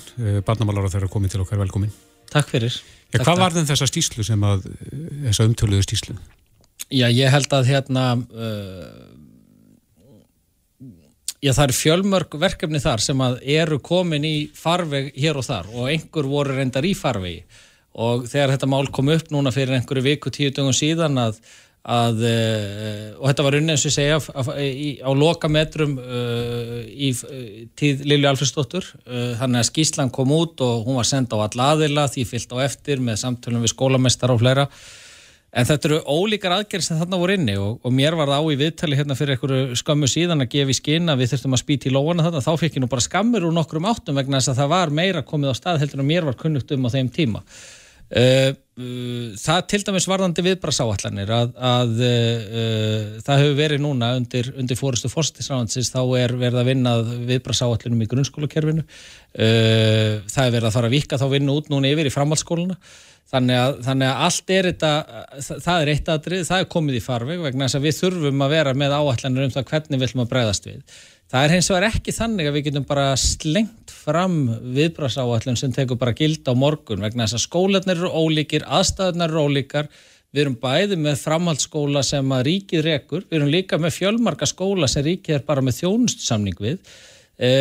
barnamálar 0.47 0.87
þeirra 0.93 1.09
komið 1.11 1.33
til 1.33 1.41
okkar 1.43 1.59
velkomin. 1.59 1.91
Takk 2.31 2.47
fyrir. 2.53 2.71
Já, 3.11 3.17
Takk 3.19 3.25
hvað 3.27 3.41
var 3.43 3.51
þeim 3.57 3.67
þessa 3.67 3.87
stíslu 3.91 4.23
sem 4.23 4.45
að, 4.47 4.63
þessa 5.27 5.45
umtöluðu 5.49 5.83
stíslu? 5.83 6.15
Já, 6.93 7.09
ég 7.11 7.27
held 7.33 7.51
að 7.57 7.67
hérna 7.73 8.05
uh, 8.15 9.11
Já, 11.43 11.51
það 11.53 11.63
eru 11.67 11.75
fjölmörg 11.77 12.35
verkefni 12.41 12.79
þar 12.81 13.01
sem 13.03 13.19
að 13.21 13.35
eru 13.53 13.77
komin 13.83 14.23
í 14.25 14.35
farveg 14.57 15.11
hér 15.19 15.37
og 15.37 15.45
þar 15.45 15.67
og 15.75 15.89
einhver 15.91 16.25
voru 16.31 16.55
reyndar 16.57 16.87
í 16.87 16.93
farvegi 16.97 17.43
og 17.95 18.25
þegar 18.27 18.55
þetta 18.55 18.71
mál 18.71 18.87
kom 18.91 19.11
upp 19.13 19.29
núna 19.31 19.53
fyrir 19.55 19.77
einhverju 19.77 20.03
viku 20.03 20.33
tíu 20.33 20.51
dögum 20.51 20.75
síðan 20.75 21.15
að, 21.21 21.39
að 21.85 22.25
og 22.25 23.29
þetta 23.29 23.45
var 23.45 23.57
unni 23.59 23.75
eins 23.75 23.85
og 23.85 23.91
ég 23.91 23.95
segja 23.95 24.17
á 24.19 25.11
loka 25.15 25.51
metrum 25.51 25.95
uh, 26.01 26.81
í 26.91 27.13
tíð 27.79 28.03
Lilju 28.09 28.31
Alfredsdóttur 28.33 28.89
uh, 29.05 29.31
þannig 29.39 29.61
að 29.61 29.69
skíslan 29.69 30.11
kom 30.11 30.35
út 30.35 30.65
og 30.65 30.83
hún 30.89 30.99
var 30.99 31.07
senda 31.07 31.39
á 31.39 31.45
alla 31.47 31.71
aðila 31.75 32.09
því 32.11 32.27
fyllt 32.33 32.55
á 32.55 32.57
eftir 32.67 33.03
með 33.03 33.21
samtölum 33.23 33.63
við 33.63 33.75
skólamestar 33.77 34.35
og 34.35 34.43
fleira. 34.43 34.69
En 35.55 35.63
þetta 35.63 35.87
eru 35.87 35.97
ólíkar 36.03 36.51
aðgerð 36.51 36.83
sem 36.83 36.97
þarna 36.99 37.17
voru 37.21 37.35
inni 37.37 37.53
og, 37.55 37.77
og 37.79 37.93
mér 37.95 38.17
var 38.19 38.27
það 38.27 38.41
á 38.43 38.51
í 38.51 38.57
viðtali 38.59 38.97
hérna 38.99 39.15
fyrir 39.15 39.37
einhverju 39.37 39.77
skammu 39.79 40.09
síðan 40.11 40.43
að 40.43 40.49
gefa 40.51 40.73
í 40.73 40.75
skinn 40.75 41.07
að 41.13 41.21
við 41.21 41.31
þurftum 41.31 41.55
að 41.55 41.61
spýta 41.61 41.87
í 41.87 41.93
lóana 41.95 42.25
þarna, 42.25 42.41
þá 42.43 42.59
fikk 42.59 42.75
ég 42.75 42.83
nú 42.83 42.89
bara 42.91 43.05
skammur 43.05 43.45
úr 43.47 43.55
nokkrum 43.55 43.87
áttum 43.87 44.19
vegna 44.19 44.41
þess 44.41 44.51
að 44.51 44.59
það 44.59 44.73
var 44.73 44.91
meira 44.99 45.23
komið 45.23 45.53
á 45.55 45.59
stað 45.61 45.79
heldur 45.85 46.03
en 46.03 46.09
mér 46.09 46.27
var 46.27 46.35
kunnugt 46.41 46.75
um 46.75 46.89
á 46.91 46.93
þeim 46.97 47.11
tíma. 47.15 47.43
Uh, 48.05 48.51
uh, 48.77 49.31
það 49.41 49.63
til 49.71 49.79
dæmis 49.87 50.05
varðandi 50.05 50.43
viðbrasáallanir 50.45 51.31
að, 51.33 51.55
að 51.57 52.03
uh, 52.05 53.15
það 53.25 53.41
hefur 53.41 53.55
verið 53.57 53.81
núna 53.81 54.11
undir, 54.19 54.51
undir 54.61 54.77
fórustu 54.77 55.09
fórstisráðansins 55.09 55.89
þá 55.89 56.03
er 56.19 56.35
verið 56.37 56.59
að 56.61 56.69
vinna 56.69 56.93
viðbrasáallinum 57.01 58.05
í 58.05 58.09
grunnskólakerfinu 58.11 58.85
uh, 58.85 60.21
það 60.29 60.43
er 60.45 60.53
verið 60.53 60.69
að 60.69 60.77
fara 60.77 60.91
að 60.91 60.95
vika 60.99 61.17
þá 61.17 61.25
vinna 61.33 61.57
út 61.57 61.73
núna 61.73 61.89
yfir 61.89 62.11
í 62.11 62.13
framhaldsskóluna 62.13 62.77
Þannig 63.25 63.57
að, 63.57 63.79
þannig 63.87 64.11
að 64.11 64.23
allt 64.27 64.51
er 64.53 64.67
þetta, 64.69 64.89
það 65.65 65.79
er 65.79 65.91
eitt 65.95 66.09
aðrið, 66.13 66.43
það 66.45 66.59
er 66.61 66.67
komið 66.75 66.97
í 66.99 67.01
farveg 67.01 67.39
vegna 67.41 67.65
þess 67.65 67.79
að 67.79 67.87
við 67.87 67.95
þurfum 67.97 68.43
að 68.45 68.53
vera 68.53 68.73
með 68.77 68.93
áallanir 68.99 69.47
um 69.47 69.53
það 69.55 69.65
hvernig 69.71 70.01
við 70.01 70.07
ætlum 70.07 70.21
að 70.21 70.29
bregðast 70.33 70.67
við. 70.69 70.99
Það 71.25 71.43
er 71.43 71.53
hins 71.55 71.67
vegar 71.71 71.87
ekki 71.87 72.13
þannig 72.13 72.47
að 72.47 72.55
við 72.55 72.65
getum 72.67 72.83
bara 72.85 73.05
slengt 73.17 73.93
fram 74.05 74.35
viðbrasáallin 74.75 75.57
sem 75.57 75.71
tekur 75.73 75.97
bara 75.97 76.13
gild 76.13 76.45
á 76.45 76.53
morgun 76.53 77.01
vegna 77.01 77.25
þess 77.25 77.39
að 77.39 77.45
skólanir 77.47 77.95
eru 77.97 78.11
ólíkir, 78.13 78.65
aðstæðunar 78.69 79.33
eru 79.33 79.47
ólíkar, 79.49 79.89
við 80.29 80.43
erum 80.43 80.57
bæði 80.61 80.99
með 81.01 81.17
framhaldsskóla 81.23 82.05
sem 82.05 82.35
að 82.37 82.45
ríkið 82.49 82.85
rekur, 82.85 83.25
við 83.25 83.39
erum 83.39 83.53
líka 83.55 83.81
með 83.81 83.97
fjölmarka 83.97 84.49
skóla 84.51 84.91
sem 84.91 85.07
ríkið 85.07 85.39
er 85.39 85.45
bara 85.49 85.65
með 85.65 85.79
þjónustsamning 85.79 86.61
við. 86.61 86.95
E, 87.41 87.51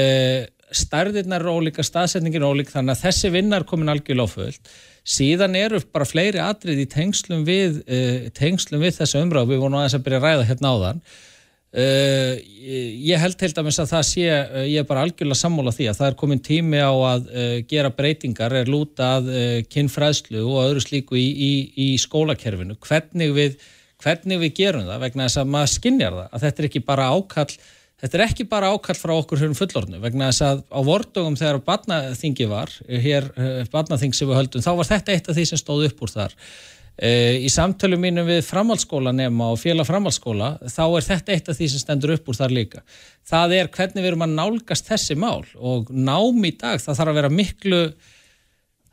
stærðirnar 0.75 1.41
eru 1.41 1.59
ólíka, 1.63 1.85
staðsetningin 1.87 2.45
er 2.45 2.51
ólík 2.51 2.73
þannig 2.73 2.99
að 2.99 3.07
þessi 3.07 3.33
vinnar 3.33 3.65
komin 3.69 3.93
algjörlega 3.95 4.35
fullt. 4.35 4.75
Síðan 5.05 5.57
eru 5.57 5.81
bara 5.93 6.09
fleiri 6.09 6.41
atrið 6.43 6.85
í 6.85 6.91
tengslum 6.91 7.45
við, 7.49 7.81
uh, 7.85 8.27
tengslum 8.37 8.83
við 8.85 8.99
þessa 9.01 9.21
umræðu, 9.25 9.53
við 9.53 9.65
vorum 9.65 9.81
aðeins 9.81 9.97
að 9.99 10.05
byrja 10.07 10.21
að 10.21 10.27
ræða 10.29 10.47
hérna 10.51 10.73
á 10.73 10.77
þann 10.85 11.03
uh, 11.75 12.33
ég 13.11 13.21
held 13.23 13.39
til 13.41 13.51
dæmis 13.57 13.81
að 13.83 13.93
það 13.93 14.07
sé 14.11 14.25
uh, 14.31 14.65
ég 14.65 14.81
er 14.83 14.89
bara 14.89 15.05
algjörlega 15.07 15.41
sammála 15.43 15.75
því 15.77 15.91
að 15.91 16.01
það 16.01 16.11
er 16.11 16.19
komin 16.23 16.43
tími 16.49 16.83
á 16.83 16.95
að 16.95 17.31
gera 17.71 17.93
breytingar 17.95 18.57
er 18.63 18.71
lúta 18.71 19.15
að 19.19 19.31
kinnfræðslu 19.75 20.43
og 20.45 20.61
öðru 20.65 20.85
slíku 20.87 21.21
í, 21.21 21.29
í, 21.29 21.53
í 21.87 21.89
skólakerfinu 22.01 22.79
hvernig 22.83 23.33
við, 23.37 23.57
hvernig 24.03 24.43
við 24.47 24.59
gerum 24.63 24.91
það 24.91 25.09
vegna 25.09 25.29
þess 25.29 25.43
að 25.45 25.57
maður 25.57 25.75
skinnjar 25.77 26.21
það 26.21 26.29
að 26.29 26.47
þetta 26.49 26.63
er 26.63 26.71
ekki 26.71 26.87
bara 26.93 27.11
ákall 27.15 27.51
Þetta 28.05 28.19
er 28.19 28.23
ekki 28.27 28.45
bara 28.51 28.69
ákall 28.75 28.97
frá 28.99 29.15
okkur 29.15 29.41
hér 29.41 29.49
um 29.49 29.57
fullorðinu 29.57 30.03
vegna 30.03 30.27
þess 30.29 30.43
að 30.45 30.59
á 30.69 30.81
vordugum 30.85 31.37
þegar 31.41 31.61
badnaþingi 31.65 32.47
var, 32.51 32.73
hér 32.85 33.31
eh, 33.33 33.61
badnaþing 33.73 34.13
sem 34.13 34.29
við 34.29 34.41
höldum, 34.43 34.65
þá 34.65 34.73
var 34.77 34.89
þetta 34.91 35.15
eitt 35.15 35.31
af 35.31 35.39
því 35.39 35.45
sem 35.49 35.61
stóð 35.63 35.87
upp 35.87 36.03
úr 36.05 36.13
þar. 36.13 36.35
E, 36.95 37.11
í 37.43 37.51
samtölu 37.51 37.99
mínum 37.99 38.29
við 38.29 38.45
framhaldsskóla 38.47 39.11
nema 39.15 39.51
og 39.51 39.59
félag 39.59 39.89
framhaldsskóla, 39.89 40.53
þá 40.71 40.85
er 40.87 41.07
þetta 41.09 41.35
eitt 41.35 41.49
af 41.51 41.59
því 41.59 41.71
sem 41.73 41.83
stendur 41.83 42.15
upp 42.15 42.29
úr 42.31 42.39
þar 42.39 42.55
líka. 42.55 42.85
Það 43.27 43.57
er 43.59 43.71
hvernig 43.75 44.05
við 44.05 44.13
erum 44.13 44.27
að 44.29 44.37
nálgast 44.37 44.91
þessi 44.91 45.17
mál 45.19 45.43
og 45.59 45.91
nám 45.91 46.45
í 46.47 46.53
dag, 46.55 46.79
það 46.79 47.01
þarf 47.01 47.15
að 47.15 47.19
vera 47.23 47.33
miklu 47.35 47.81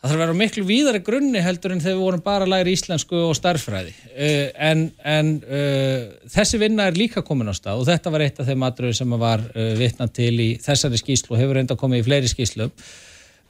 það 0.02 0.10
þarf 0.10 0.16
að 0.16 0.24
vera 0.24 0.38
miklu 0.40 0.64
víðari 0.66 1.00
grunni 1.06 1.42
heldur 1.46 1.76
en 1.76 1.82
þegar 1.84 1.98
við 2.00 2.06
vorum 2.08 2.24
bara 2.26 2.46
að 2.48 2.54
læra 2.56 2.72
íslensku 2.74 3.20
og 3.22 3.36
starffræði 3.38 3.94
uh, 3.94 4.48
en, 4.70 4.88
en 5.06 5.30
uh, 5.46 6.08
þessi 6.34 6.58
vinna 6.62 6.88
er 6.90 6.98
líka 6.98 7.22
komin 7.26 7.52
á 7.52 7.56
stað 7.58 7.84
og 7.84 7.90
þetta 7.92 8.14
var 8.16 8.26
eitt 8.26 8.42
af 8.42 8.50
þeim 8.50 8.66
aðröðu 8.66 8.98
sem 8.98 9.14
var 9.22 9.46
uh, 9.54 9.72
vitnað 9.78 10.16
til 10.18 10.34
í 10.42 10.50
þessari 10.64 11.02
skýslu 11.02 11.36
og 11.36 11.42
hefur 11.44 11.60
reynda 11.60 11.78
komið 11.78 12.02
í 12.02 12.08
fleiri 12.10 12.34
skýslum 12.34 12.74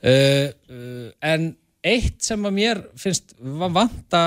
en 0.02 1.44
eitt 1.82 2.22
sem 2.22 2.46
að 2.46 2.54
mér 2.58 2.84
finnst 3.00 3.34
vanta 3.42 4.24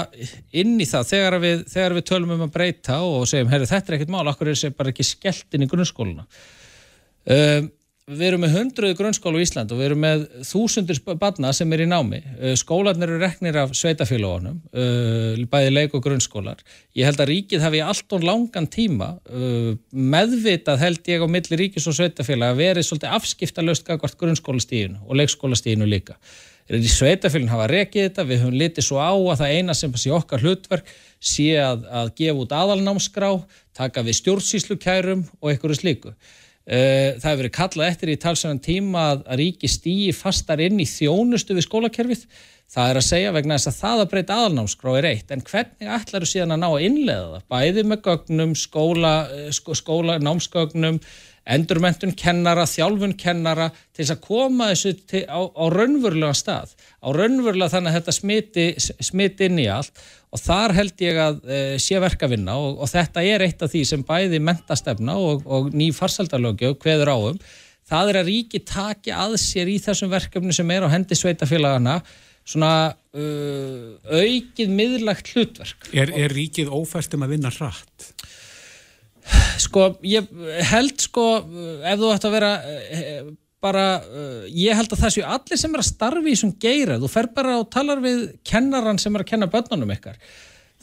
inn 0.50 0.74
í 0.82 0.88
það 0.90 1.08
þegar 1.12 1.38
við, 1.42 1.62
þegar 1.70 1.96
við 1.98 2.06
tölum 2.10 2.34
um 2.34 2.44
að 2.48 2.52
breyta 2.56 2.98
og 3.06 3.28
segjum, 3.30 3.52
herru 3.52 3.70
þetta 3.70 3.92
er 3.92 3.98
ekkert 3.98 4.12
mál, 4.14 4.26
okkur 4.32 4.50
er 4.50 4.58
þetta 4.58 4.80
bara 4.80 4.94
ekki 4.94 5.06
skellt 5.06 5.54
inn 5.54 5.66
í 5.66 5.70
grunnskóluna 5.70 6.26
við 8.04 8.24
erum 8.26 8.42
með 8.44 8.56
hundruði 8.58 8.96
grunnskólu 8.98 9.40
í 9.40 9.44
Ísland 9.46 9.72
og 9.72 9.78
við 9.80 9.86
erum 9.88 10.02
með 10.04 10.24
þúsundur 10.44 10.98
barna 11.20 11.52
sem 11.56 11.70
er 11.72 11.84
í 11.84 11.88
námi. 11.88 12.20
Uh, 12.36 12.52
skólanir 12.60 13.08
eru 13.08 13.20
reknir 13.22 13.56
af 13.62 13.72
sveitafélagunum, 13.78 14.58
uh, 14.76 15.44
bæði 15.50 15.70
leik 15.72 15.96
og 15.96 16.04
grunnskólar. 16.04 16.60
Ég 16.96 17.08
held 17.08 17.22
að 17.24 17.30
ríkið 17.32 17.64
hafi 17.64 17.80
allt 17.84 18.16
og 18.16 18.26
langan 18.28 18.68
tíma 18.68 19.14
uh, 19.24 19.70
meðvitað 19.90 20.84
held 20.84 21.12
ég 21.14 21.24
á 21.24 21.28
milli 21.32 21.60
ríkis 21.62 21.88
og 21.88 21.96
sveitafélag 21.96 22.52
að 22.52 22.60
verið 22.60 22.88
svolítið 22.90 23.16
afskipta 23.16 23.64
löst 23.64 23.88
gagvart 23.88 24.20
grunnskólastíðinu 24.20 25.00
og 25.08 25.22
leikskólastíðinu 25.22 25.88
líka. 25.88 26.18
Í 26.64 26.88
sveitafélagin 26.88 27.50
hafa 27.52 27.66
rekið 27.68 28.06
þetta, 28.06 28.24
við 28.24 28.38
höfum 28.40 28.54
litið 28.56 28.86
svo 28.86 28.96
á 28.96 29.12
að 29.12 29.42
það 29.42 29.50
eina 29.58 29.74
sem 29.76 29.92
sé 30.00 30.12
okkar 30.16 30.40
hlutverk 30.40 30.86
sé 31.20 31.50
að, 31.60 31.84
að 31.92 32.14
gefa 32.16 32.40
út 32.40 32.54
aðalnámskrá, 32.56 33.28
taka 33.76 34.04
við 34.06 34.16
stjórnsýslukærum 34.22 35.26
og 35.42 35.52
einhverju 35.52 35.76
slíku. 35.76 36.14
Eh, 36.64 37.20
það 37.20 37.28
hefur 37.28 37.40
verið 37.42 37.54
kallað 37.58 37.90
eftir 37.90 38.14
í 38.14 38.16
talsverðan 38.22 38.62
tíma 38.64 39.04
að 39.12 39.26
ríki 39.42 39.68
stýji 39.68 40.14
fastar 40.16 40.62
inn 40.64 40.80
í 40.80 40.88
þjónustu 40.88 41.52
við 41.58 41.66
skólakerfið. 41.66 42.24
Það 42.72 42.90
er 42.90 42.98
að 42.98 43.06
segja 43.10 43.34
vegna 43.36 43.58
þess 43.58 43.68
að 43.68 43.80
það 43.82 44.00
að 44.00 44.10
breyta 44.14 44.38
aðalnámskrá 44.40 44.94
er 44.96 45.08
eitt, 45.10 45.34
en 45.34 45.44
hvernig 45.44 45.90
ætlar 45.98 46.24
þú 46.24 46.30
síðan 46.30 46.56
að 46.56 46.62
ná 46.62 46.68
að 46.70 46.86
innlega 46.86 47.26
það? 47.34 47.44
Bæði 47.52 47.84
með 47.90 48.02
gögnum, 48.08 48.56
skóla, 48.56 49.14
eh, 49.36 49.50
skóla 49.52 50.16
námsgögnum, 50.24 51.02
endurmentun 51.44 52.14
kennara, 52.16 52.64
þjálfun 52.68 53.14
kennara 53.20 53.68
til 53.92 54.00
þess 54.02 54.14
að 54.14 54.22
koma 54.24 54.68
þessu 54.70 54.92
til, 55.04 55.22
á, 55.28 55.40
á 55.44 55.64
raunverulega 55.72 56.36
stað, 56.38 56.72
á 57.04 57.08
raunverulega 57.12 57.74
þannig 57.74 57.92
að 57.92 57.98
þetta 57.98 58.14
smiti, 58.16 58.66
smiti 58.80 59.48
inn 59.50 59.60
í 59.60 59.68
allt 59.68 60.00
og 60.34 60.40
þar 60.40 60.74
held 60.78 61.04
ég 61.04 61.20
að 61.20 61.42
e, 61.44 61.60
sé 61.82 62.00
verka 62.02 62.30
vinna 62.30 62.56
og, 62.58 62.80
og 62.82 62.90
þetta 62.90 63.24
er 63.28 63.44
eitt 63.44 63.62
af 63.62 63.72
því 63.74 63.84
sem 63.90 64.04
bæði 64.06 64.40
mentastefna 64.42 65.18
og, 65.20 65.44
og 65.44 65.70
ný 65.76 65.90
farsaldalögjöf 65.94 66.78
hveður 66.82 67.12
áum. 67.12 67.40
Það 67.84 68.10
er 68.10 68.18
að 68.22 68.30
ríki 68.32 68.62
taki 68.64 69.12
að 69.12 69.36
sér 69.42 69.68
í 69.68 69.76
þessum 69.84 70.12
verkefni 70.12 70.54
sem 70.56 70.70
er 70.72 70.88
á 70.88 70.94
hendi 70.94 71.18
sveitafélagana 71.18 71.98
svona 72.44 72.72
uh, 72.92 73.92
aukið 74.08 74.72
miðlagt 74.72 75.30
hlutverk. 75.32 75.90
Er, 75.96 76.12
er 76.12 76.32
ríkið 76.32 76.72
ófæstum 76.72 77.24
að 77.24 77.36
vinna 77.36 77.52
rætt? 77.52 78.10
Sko, 79.64 79.94
ég 80.04 80.28
held 80.70 81.00
sko, 81.00 81.24
ef 81.86 82.00
þú 82.00 82.10
ætti 82.12 82.28
að 82.28 82.34
vera 82.34 82.52
bara, 83.64 83.84
uh, 84.04 84.48
ég 84.50 84.76
held 84.76 84.92
að 84.92 85.04
það 85.04 85.14
séu 85.14 85.28
allir 85.36 85.60
sem 85.60 85.74
er 85.74 85.82
að 85.82 85.90
starfi 85.90 86.32
í 86.34 86.40
svon 86.40 86.56
geira, 86.60 86.98
þú 87.00 87.10
fer 87.12 87.30
bara 87.36 87.60
og 87.60 87.70
talar 87.72 88.02
við 88.04 88.26
kennaran 88.46 89.00
sem 89.00 89.14
er 89.14 89.24
að 89.24 89.30
kenna 89.30 89.48
börnunum 89.52 89.94
ykkar. 89.94 90.18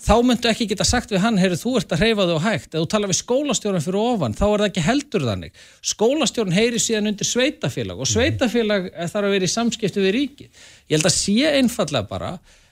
Þá 0.01 0.15
myndu 0.25 0.49
ekki 0.49 0.65
geta 0.71 0.85
sagt 0.87 1.11
við 1.13 1.21
hann 1.21 1.37
heyrðu 1.37 1.59
þú 1.61 1.71
ert 1.77 1.91
að 1.93 2.01
hreyfa 2.01 2.23
þig 2.25 2.33
og 2.33 2.45
hægt. 2.47 2.69
Ef 2.71 2.79
þú 2.79 2.87
talar 2.89 3.11
við 3.11 3.17
skólastjórun 3.19 3.83
fyrir 3.85 3.99
ofan, 4.01 4.33
þá 4.33 4.45
er 4.47 4.63
það 4.63 4.69
ekki 4.71 4.85
heldur 4.87 5.25
þannig. 5.27 5.59
Skólastjórun 5.91 6.55
heyri 6.55 6.81
síðan 6.81 7.11
undir 7.11 7.29
sveitafélag 7.29 8.01
og 8.01 8.09
sveitafélag 8.09 8.87
þarf 8.97 9.19
að 9.21 9.35
vera 9.35 9.45
í 9.45 9.51
samskiptu 9.53 10.01
við 10.01 10.15
ríkið. 10.15 10.65
Ég 10.89 10.95
held 10.97 11.09
að 11.11 11.17
sé 11.19 11.53
einfallega 11.59 12.09
bara 12.09 12.31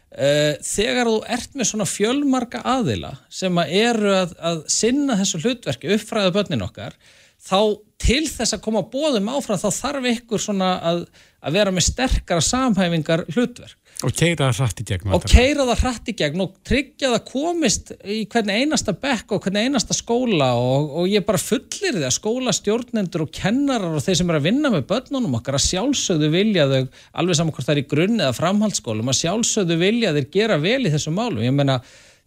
þegar 0.09 1.05
þú 1.05 1.17
ert 1.29 1.51
með 1.53 1.67
svona 1.69 1.85
fjölmarka 1.85 2.63
aðila 2.65 3.11
sem 3.29 3.59
að 3.61 3.73
eru 3.77 4.13
að, 4.17 4.31
að 4.41 4.61
sinna 4.73 5.17
þessu 5.19 5.41
hlutverki 5.43 5.91
uppfræða 5.93 6.33
börnin 6.33 6.65
okkar 6.65 6.95
þá 7.39 7.59
til 7.99 8.23
þess 8.27 8.55
að 8.55 8.63
koma 8.65 8.85
bóðum 8.89 9.29
áfram 9.31 9.59
þá 9.61 9.69
þarf 9.75 10.07
ykkur 10.13 10.41
svona 10.41 10.71
að, 10.81 11.03
að 11.43 11.59
vera 11.59 11.73
með 11.75 11.87
sterkara 11.91 12.43
samhæfingar 12.43 13.25
hlutverk. 13.35 13.77
Og 13.99 14.13
keira 14.15 14.47
það 14.47 14.59
hrætt 14.61 14.77
í 14.79 14.83
gegn. 14.87 15.09
Og 15.11 15.25
keira 15.27 15.65
það 15.67 15.81
hrætt 15.83 16.07
í 16.07 16.13
gegn 16.21 16.43
og 16.45 16.53
tryggja 16.63 17.09
það 17.11 17.23
komist 17.27 17.89
í 17.99 18.19
hvernig 18.31 18.61
einasta 18.61 18.93
bekk 18.95 19.33
og 19.35 19.41
hvernig 19.43 19.67
einasta 19.67 19.97
skóla 19.97 20.53
og, 20.55 20.93
og 21.01 21.09
ég 21.11 21.25
bara 21.27 21.41
fullir 21.41 21.97
því 21.97 22.05
að 22.07 22.15
skólastjórnendur 22.15 23.25
og 23.25 23.33
kennarar 23.35 23.97
og 23.97 24.05
þeir 24.05 24.21
sem 24.21 24.31
er 24.31 24.39
að 24.39 24.47
vinna 24.47 24.71
með 24.71 24.85
börnunum 24.93 25.35
okkar 25.41 25.59
að 25.59 25.65
sjálfsögðu 25.65 26.31
vilja 26.31 26.69
þau, 26.71 26.85
alveg 27.19 27.39
saman 27.41 27.57
hvort 27.57 27.67
það 27.67 27.75
er 27.75 27.83
í 27.83 27.87
grunni 27.91 28.23
eða 28.23 28.37
framhaldsskólum, 28.39 29.11
að 29.11 29.19
sjálfsögðu 29.19 29.79
vilja 29.83 30.15
þeir 30.15 30.31
gera 30.37 30.61
vel 30.63 30.79
í 30.79 30.93
þessu 30.95 31.15
málum. 31.19 31.43
Ég 31.43 31.59
meina 31.59 31.81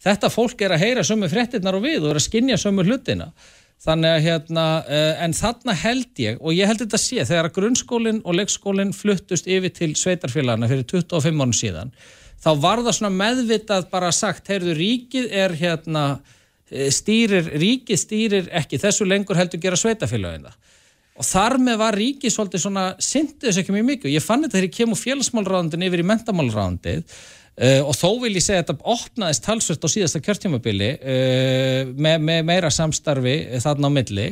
þetta 0.04 0.32
fólk 0.34 0.60
er 0.66 0.76
að 0.76 0.84
heyra 0.84 1.08
sömu 1.08 1.32
fréttinnar 1.32 1.80
og 1.80 1.86
við 1.88 2.02
og 2.04 2.12
er 2.12 2.20
að 2.20 2.26
skinja 2.26 2.60
sömu 2.60 2.84
hlutina 2.84 3.32
Þannig 3.82 4.12
að 4.14 4.24
hérna, 4.28 4.64
uh, 4.86 5.22
en 5.24 5.32
þarna 5.34 5.74
held 5.74 6.20
ég, 6.22 6.36
og 6.38 6.54
ég 6.54 6.68
held 6.70 6.84
þetta 6.84 6.98
að 6.98 7.02
sé, 7.02 7.24
þegar 7.26 7.48
grunnskólinn 7.56 8.20
og 8.22 8.36
leikskólinn 8.38 8.92
fluttust 8.94 9.48
yfir 9.50 9.72
til 9.74 9.90
sveitarfélagana 9.98 10.68
fyrir 10.70 10.86
25 10.86 11.34
mánu 11.34 11.56
síðan, 11.58 11.90
þá 12.42 12.50
var 12.62 12.84
það 12.84 12.96
svona 12.98 13.16
meðvitað 13.16 13.88
bara 13.90 14.12
sagt, 14.14 14.46
heyrðu, 14.52 14.76
ríkið 14.78 15.26
er 15.34 15.56
hérna, 15.58 16.04
eh, 16.70 16.92
stýrir, 16.94 17.50
ríkið 17.58 17.98
stýrir 17.98 18.52
ekki 18.62 18.78
þessu 18.82 19.08
lengur 19.08 19.40
heldur 19.40 19.62
gera 19.62 19.78
sveitarfélagina. 19.80 20.54
og 21.12 21.26
þar 21.28 21.58
með 21.60 21.76
var 21.76 21.94
ríkið 21.94 22.32
svolítið 22.32 22.60
svona 22.62 22.82
syndið 22.96 23.50
þessu 23.50 23.60
ekki 23.60 23.72
mjög 23.74 23.84
mikið 23.84 24.06
og 24.08 24.14
ég 24.14 24.24
fann 24.24 24.42
þetta 24.42 24.56
þegar 24.56 24.64
ég 24.64 24.76
kem 24.76 24.94
úr 24.94 25.00
félagsmálráðandin 25.00 25.84
yfir 25.84 26.00
í 26.00 26.06
mentamálráðandið 26.08 27.02
Uh, 27.52 27.82
og 27.84 27.92
þó 27.92 28.16
vil 28.22 28.32
ég 28.38 28.44
segja 28.44 28.62
að 28.62 28.70
þetta 28.70 28.92
opnaðist 28.94 29.44
talsvört 29.44 29.82
á 29.84 29.88
síðasta 29.92 30.20
kjörtjómabili 30.24 30.86
uh, 30.96 31.90
með, 31.92 32.22
með 32.24 32.46
meira 32.48 32.70
samstarfi 32.72 33.34
þarna 33.60 33.90
á 33.92 33.96
milli. 33.98 34.28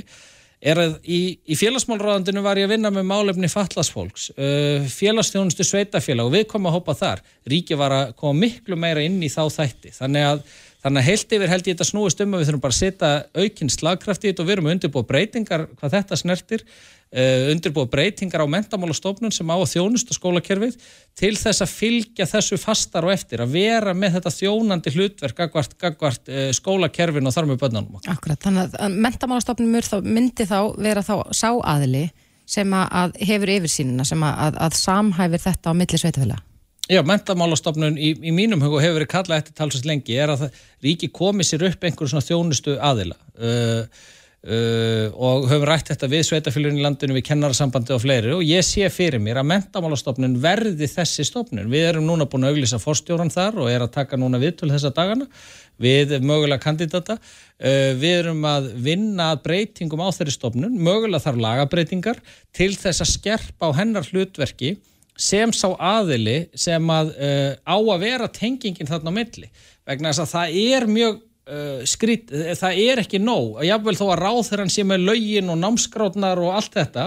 Er 0.61 0.81
að 0.81 0.95
í, 1.09 1.19
í 1.49 1.57
félagsmálráðandinu 1.57 2.41
var 2.45 2.59
ég 2.61 2.69
að 2.69 2.75
vinna 2.75 2.91
með 2.93 3.07
málefni 3.09 3.49
fallasfólks 3.53 4.31
uh, 4.37 4.89
félagsstjónustu 4.93 5.65
sveitafélag 5.69 6.29
og 6.29 6.35
við 6.39 6.47
komum 6.49 6.71
að 6.73 6.79
hoppa 6.79 6.97
þar. 6.97 7.23
Ríki 7.49 7.77
var 7.81 7.97
að 7.97 8.17
koma 8.21 8.47
miklu 8.47 8.81
meira 8.81 9.05
inn 9.05 9.21
í 9.21 9.29
þá 9.33 9.43
þætti. 9.53 9.93
Þannig 10.01 10.27
að, 10.31 10.43
þannig 10.85 11.03
að 11.03 11.09
heilt 11.11 11.35
yfir 11.37 11.53
held 11.53 11.67
ég 11.67 11.77
þetta 11.77 11.89
snúist 11.91 12.23
um 12.25 12.35
að 12.35 12.43
við 12.43 12.51
þurfum 12.51 12.65
bara 12.65 12.77
að 12.77 12.81
setja 12.81 13.11
aukinn 13.37 13.75
slagkraft 13.75 14.25
í 14.25 14.31
þetta 14.31 14.43
og 14.43 14.49
við 14.49 14.57
erum 14.57 14.73
undirbúið 14.75 15.11
breytingar 15.11 15.69
hvað 15.77 15.95
þetta 15.99 16.21
snertir 16.21 16.67
Uh, 17.11 17.51
undirbúa 17.51 17.89
breytingar 17.91 18.39
á 18.39 18.47
mentamálastofnun 18.47 19.33
sem 19.35 19.49
á 19.51 19.59
að 19.59 19.73
þjónusta 19.73 20.15
skólakerfið 20.15 20.77
til 21.19 21.33
þess 21.35 21.65
að 21.65 21.73
fylgja 21.73 22.27
þessu 22.31 22.55
fastar 22.63 23.03
og 23.03 23.11
eftir 23.11 23.43
að 23.43 23.57
vera 23.57 23.95
með 23.99 24.21
þetta 24.21 24.31
þjónandi 24.37 24.93
hlutverk 24.95 25.41
gagvart, 25.41 25.75
gagvart 25.75 26.31
uh, 26.31 26.53
skólakerfin 26.55 27.27
og 27.27 27.35
þar 27.35 27.49
með 27.51 27.59
börnunum. 27.65 27.99
Akkurat, 28.15 28.39
þannig 28.45 28.79
að 28.79 28.95
mentamálastofnun 29.09 30.07
myndi 30.07 30.47
þá 30.47 30.61
vera 30.79 31.03
þá 31.03 31.17
sáaðili 31.35 32.05
sem 32.47 32.79
að 32.79 33.19
hefur 33.27 33.57
yfirsýnina 33.57 34.07
sem 34.07 34.23
að, 34.31 34.63
að 34.69 34.79
samhæfir 34.79 35.43
þetta 35.49 35.75
á 35.75 35.79
milli 35.83 36.03
sveitafélag. 36.05 36.47
Já, 36.91 37.01
mentamálastofnun 37.07 37.99
í, 37.99 38.15
í 38.19 38.33
mínum 38.35 38.63
hugu 38.65 38.81
hefur 38.83 38.99
verið 38.99 39.13
kallað 39.13 39.43
eftir 39.45 39.59
talsast 39.61 39.87
lengi 39.87 40.17
er 40.19 40.33
að 40.33 40.47
það, 40.47 40.63
ríki 40.83 41.11
komi 41.15 41.47
sér 41.47 41.69
upp 41.69 41.85
einhverjum 41.87 42.17
svona 42.17 42.27
þjónustu 42.27 42.75
aðila 42.83 43.19
uh, 43.39 44.01
Uh, 44.41 45.13
og 45.21 45.51
höfum 45.51 45.67
rætt 45.69 45.91
þetta 45.91 46.09
við 46.09 46.23
sveitafélagin 46.25 46.79
í 46.79 46.85
landinu 46.87 47.13
við 47.13 47.27
kennararsambandi 47.27 47.93
og 47.93 47.99
fleiri 48.01 48.31
og 48.33 48.41
ég 48.41 48.65
sé 48.65 48.87
fyrir 48.89 49.21
mér 49.21 49.43
að 49.43 49.51
mentamálastofnun 49.51 50.39
verði 50.41 50.89
þessi 50.89 51.27
stofnun. 51.29 51.69
Við 51.69 51.85
erum 51.91 52.07
núna 52.09 52.25
búin 52.25 52.47
að 52.49 52.55
auglýsa 52.55 52.79
forstjóran 52.81 53.29
þar 53.35 53.59
og 53.61 53.69
er 53.69 53.85
að 53.85 53.93
taka 53.99 54.17
núna 54.17 54.41
viðtölu 54.41 54.73
þessa 54.73 54.95
dagana 54.97 55.29
við 55.77 56.17
mögulega 56.25 56.65
kandidata. 56.65 57.19
Uh, 57.61 57.93
við 58.01 58.15
erum 58.23 58.41
að 58.49 58.71
vinna 58.81 59.29
breytingum 59.45 60.01
á 60.01 60.09
þeirri 60.09 60.33
stofnun, 60.39 60.81
mögulega 60.89 61.21
þarf 61.27 61.45
lagabreitingar 61.45 62.25
til 62.57 62.73
þess 62.81 63.05
að 63.05 63.13
skerpa 63.13 63.69
á 63.69 63.77
hennar 63.77 64.09
hlutverki 64.09 64.79
sem 65.19 65.53
sá 65.53 65.69
aðili 65.75 66.45
sem 66.59 66.93
að 66.93 67.11
uh, 67.17 67.51
á 67.65 67.77
að 67.77 68.05
vera 68.05 68.29
tengingin 68.33 68.89
þarna 68.89 69.13
á 69.13 69.19
milli 69.19 69.51
vegna 69.89 70.13
þess 70.13 70.25
að 70.25 70.33
það 70.35 70.61
er 70.61 70.87
mjög 70.91 71.19
uh, 71.51 71.83
skrít, 71.89 72.33
eh, 72.33 72.55
það 72.59 72.81
er 72.85 73.03
ekki 73.05 73.21
nóg 73.23 73.61
að 73.61 73.69
jáfnveil 73.71 73.99
þó 73.99 74.07
að 74.09 74.23
ráð 74.23 74.41
þegar 74.49 74.65
hann 74.65 74.73
sé 74.77 74.87
með 74.87 75.07
laugin 75.09 75.53
og 75.53 75.61
námsgráðnar 75.61 76.43
og 76.45 76.57
allt 76.57 76.79
þetta 76.79 77.07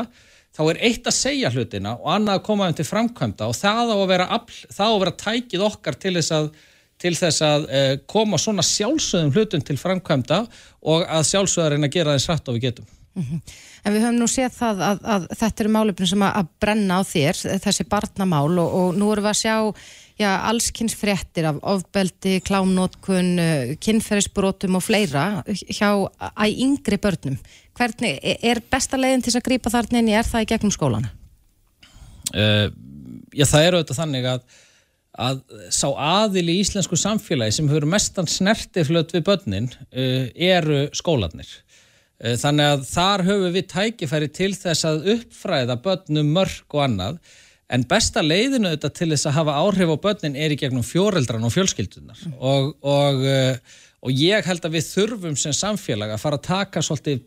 þá 0.53 0.63
er 0.67 0.81
eitt 0.89 1.09
að 1.09 1.17
segja 1.17 1.51
hlutina 1.53 1.95
og 1.97 2.11
annað 2.13 2.39
að 2.39 2.45
koma 2.49 2.69
um 2.69 2.77
til 2.77 2.87
framkvæmda 2.87 3.49
og 3.49 3.57
það 3.57 3.93
á 3.93 3.97
að 3.97 4.07
vera, 4.13 4.29
afl, 4.37 4.59
á 4.69 4.87
að 4.89 4.99
vera 5.05 5.15
tækið 5.23 5.67
okkar 5.69 5.99
til 6.01 6.15
þess 6.19 6.35
að, 6.37 6.49
til 7.01 7.13
þess 7.17 7.45
að 7.47 7.69
uh, 7.69 7.93
koma 8.09 8.41
svona 8.41 8.65
sjálfsögðum 8.67 9.33
hlutum 9.33 9.63
til 9.65 9.79
framkvæmda 9.81 10.43
og 10.93 11.07
að 11.07 11.31
sjálfsögðarinn 11.31 11.89
að 11.89 11.95
gera 11.97 12.17
þess 12.17 12.29
rætt 12.33 12.51
og 12.51 12.59
við 12.59 12.67
getum. 12.67 12.91
Mm 13.13 13.23
-hmm. 13.23 13.41
En 13.85 13.93
við 13.93 14.01
höfum 14.01 14.19
nú 14.19 14.27
séð 14.27 14.53
það 14.57 14.79
að, 14.81 14.99
að 15.03 15.27
þetta 15.37 15.63
eru 15.63 15.69
málefnum 15.69 16.07
sem 16.07 16.21
að, 16.21 16.31
að 16.39 16.47
brenna 16.59 16.97
á 16.97 17.01
þér, 17.03 17.35
þessi 17.61 17.83
barnamál 17.83 18.59
og, 18.59 18.69
og 18.79 18.95
nú 18.97 19.11
erum 19.11 19.23
við 19.23 19.29
að 19.29 19.41
sjá 19.43 19.57
já, 20.19 20.29
allskynns 20.49 20.95
fréttir 20.97 21.47
af 21.49 21.59
ofbeldi, 21.61 22.39
klámnótkun, 22.45 23.31
uh, 23.41 23.73
kynferðisbrotum 23.81 24.77
og 24.77 24.85
fleira 24.85 25.43
hjá 25.47 25.89
að 25.93 26.57
yngri 26.65 26.99
börnum. 27.01 27.37
Hvernig 27.77 28.19
e, 28.21 28.37
er 28.45 28.61
besta 28.69 28.99
leiðin 28.99 29.23
til 29.25 29.33
að 29.37 29.47
grípa 29.47 29.73
þarna 29.73 30.01
inn 30.01 30.11
í, 30.11 30.17
er 30.17 30.27
það 30.27 30.45
í 30.45 30.49
gegnum 30.51 30.73
skólana? 30.73 31.13
Uh, 32.33 32.69
já, 33.33 33.45
það 33.45 33.67
eru 33.67 33.79
auðvitað 33.79 34.01
þannig 34.01 34.29
að, 34.29 34.45
að 35.27 35.41
sá 35.73 35.87
aðil 35.91 36.47
í 36.49 36.59
íslensku 36.61 36.97
samfélagi 36.99 37.57
sem 37.57 37.69
hefur 37.69 37.89
mestan 37.89 38.29
snertiflöt 38.29 39.13
við 39.15 39.25
börnin 39.29 39.69
uh, 39.73 40.29
eru 40.33 40.87
skólanir. 40.95 41.49
Uh, 42.23 42.35
þannig 42.39 42.69
að 42.71 42.85
þar 42.89 43.25
höfum 43.29 43.55
við 43.55 43.69
tækifæri 43.73 44.29
til 44.33 44.51
þess 44.57 44.87
að 44.87 45.09
uppfræða 45.17 45.79
börnum 45.83 46.33
mörg 46.35 46.77
og 46.77 46.85
annað. 46.87 47.19
En 47.73 47.85
besta 47.89 48.21
leiðinu 48.23 48.73
þetta 48.73 48.91
til 48.93 49.09
þess 49.13 49.29
að 49.29 49.37
hafa 49.39 49.59
áhrif 49.63 49.91
á 49.91 49.97
börnin 50.03 50.37
er 50.39 50.53
í 50.53 50.59
gegnum 50.59 50.85
fjóreldran 50.85 51.45
og 51.47 51.53
fjölskyldunar 51.55 52.19
mm. 52.27 52.33
og, 52.37 52.73
og, 52.85 53.23
eh, 53.25 53.79
og 54.03 54.19
ég 54.19 54.45
held 54.45 54.67
að 54.67 54.75
við 54.77 54.89
þurfum 54.91 55.37
sem 55.39 55.55
samfélag 55.57 56.13
að 56.13 56.21
fara 56.21 56.37
að 56.37 56.49
taka 56.49 56.83
svolítið 56.85 57.23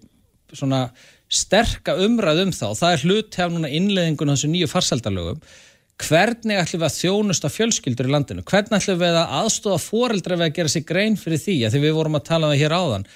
svona 0.54 0.85
sterka 1.26 1.96
umræð 2.04 2.44
um 2.44 2.52
það 2.54 2.74
og 2.74 2.78
það 2.78 2.92
er 2.92 3.04
hlut 3.06 3.38
hefur 3.40 3.56
núna 3.56 3.72
innleðingun 3.74 4.30
á 4.30 4.35
þessu 4.37 4.50
nýju 4.52 4.68
farsaldalögum 4.70 5.40
hvernig 6.06 6.61
ætlum 6.61 6.82
við 6.82 6.87
að 6.90 6.98
þjónusta 7.00 7.50
fjölskyldur 7.50 8.09
í 8.09 8.12
landinu, 8.12 8.44
hvernig 8.46 8.76
ætlum 8.82 9.00
við 9.00 9.16
að 9.16 9.32
aðstofa 9.40 9.78
fóreldra 9.80 10.37
við 10.37 10.46
að 10.46 10.56
gera 10.59 10.72
sig 10.72 10.85
grein 10.87 11.16
fyrir 11.18 11.40
því? 11.40 11.56
Að 11.64 11.74
því 11.74 11.80
við 11.87 11.96
vorum 11.96 12.18
að 12.18 12.26
tala 12.28 12.50
um 12.50 12.52
það 12.52 12.62
hér 12.62 12.74
áðan 12.76 13.06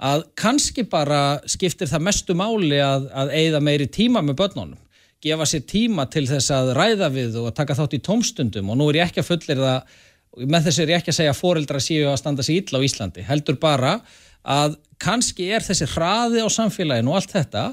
að 0.00 0.22
kannski 0.38 0.86
bara 0.88 1.40
skiptir 1.48 1.90
það 1.90 2.06
mestu 2.06 2.36
máli 2.38 2.78
að, 2.80 3.10
að 3.12 3.34
eigða 3.36 3.60
meiri 3.64 3.88
tíma 3.92 4.22
með 4.24 4.38
börnunum 4.40 4.78
gefa 5.20 5.46
sér 5.48 5.64
tíma 5.68 6.06
til 6.10 6.24
þess 6.28 6.52
að 6.54 6.72
ræða 6.78 7.10
við 7.12 7.38
og 7.42 7.52
taka 7.56 7.76
þátt 7.76 7.98
í 7.98 8.02
tómstundum. 8.04 8.72
Og 8.72 8.78
nú 8.80 8.88
er 8.90 9.00
ég 9.00 9.10
ekki 9.10 9.22
að 9.22 9.28
fullir 9.28 9.60
það, 9.60 9.94
með 10.40 10.68
þess 10.68 10.80
er 10.80 10.92
ég 10.92 11.00
ekki 11.02 11.12
að 11.12 11.18
segja 11.18 11.34
að 11.34 11.40
foreldra 11.42 11.82
séu 11.84 12.08
að 12.08 12.20
standa 12.22 12.46
sér 12.46 12.62
illa 12.62 12.80
á 12.80 12.86
Íslandi, 12.88 13.24
heldur 13.28 13.58
bara 13.60 13.94
að 14.40 14.78
kannski 15.00 15.50
er 15.52 15.64
þessi 15.64 15.88
hraði 15.92 16.44
á 16.44 16.48
samfélaginu 16.52 17.12
og 17.12 17.20
allt 17.20 17.34
þetta 17.36 17.64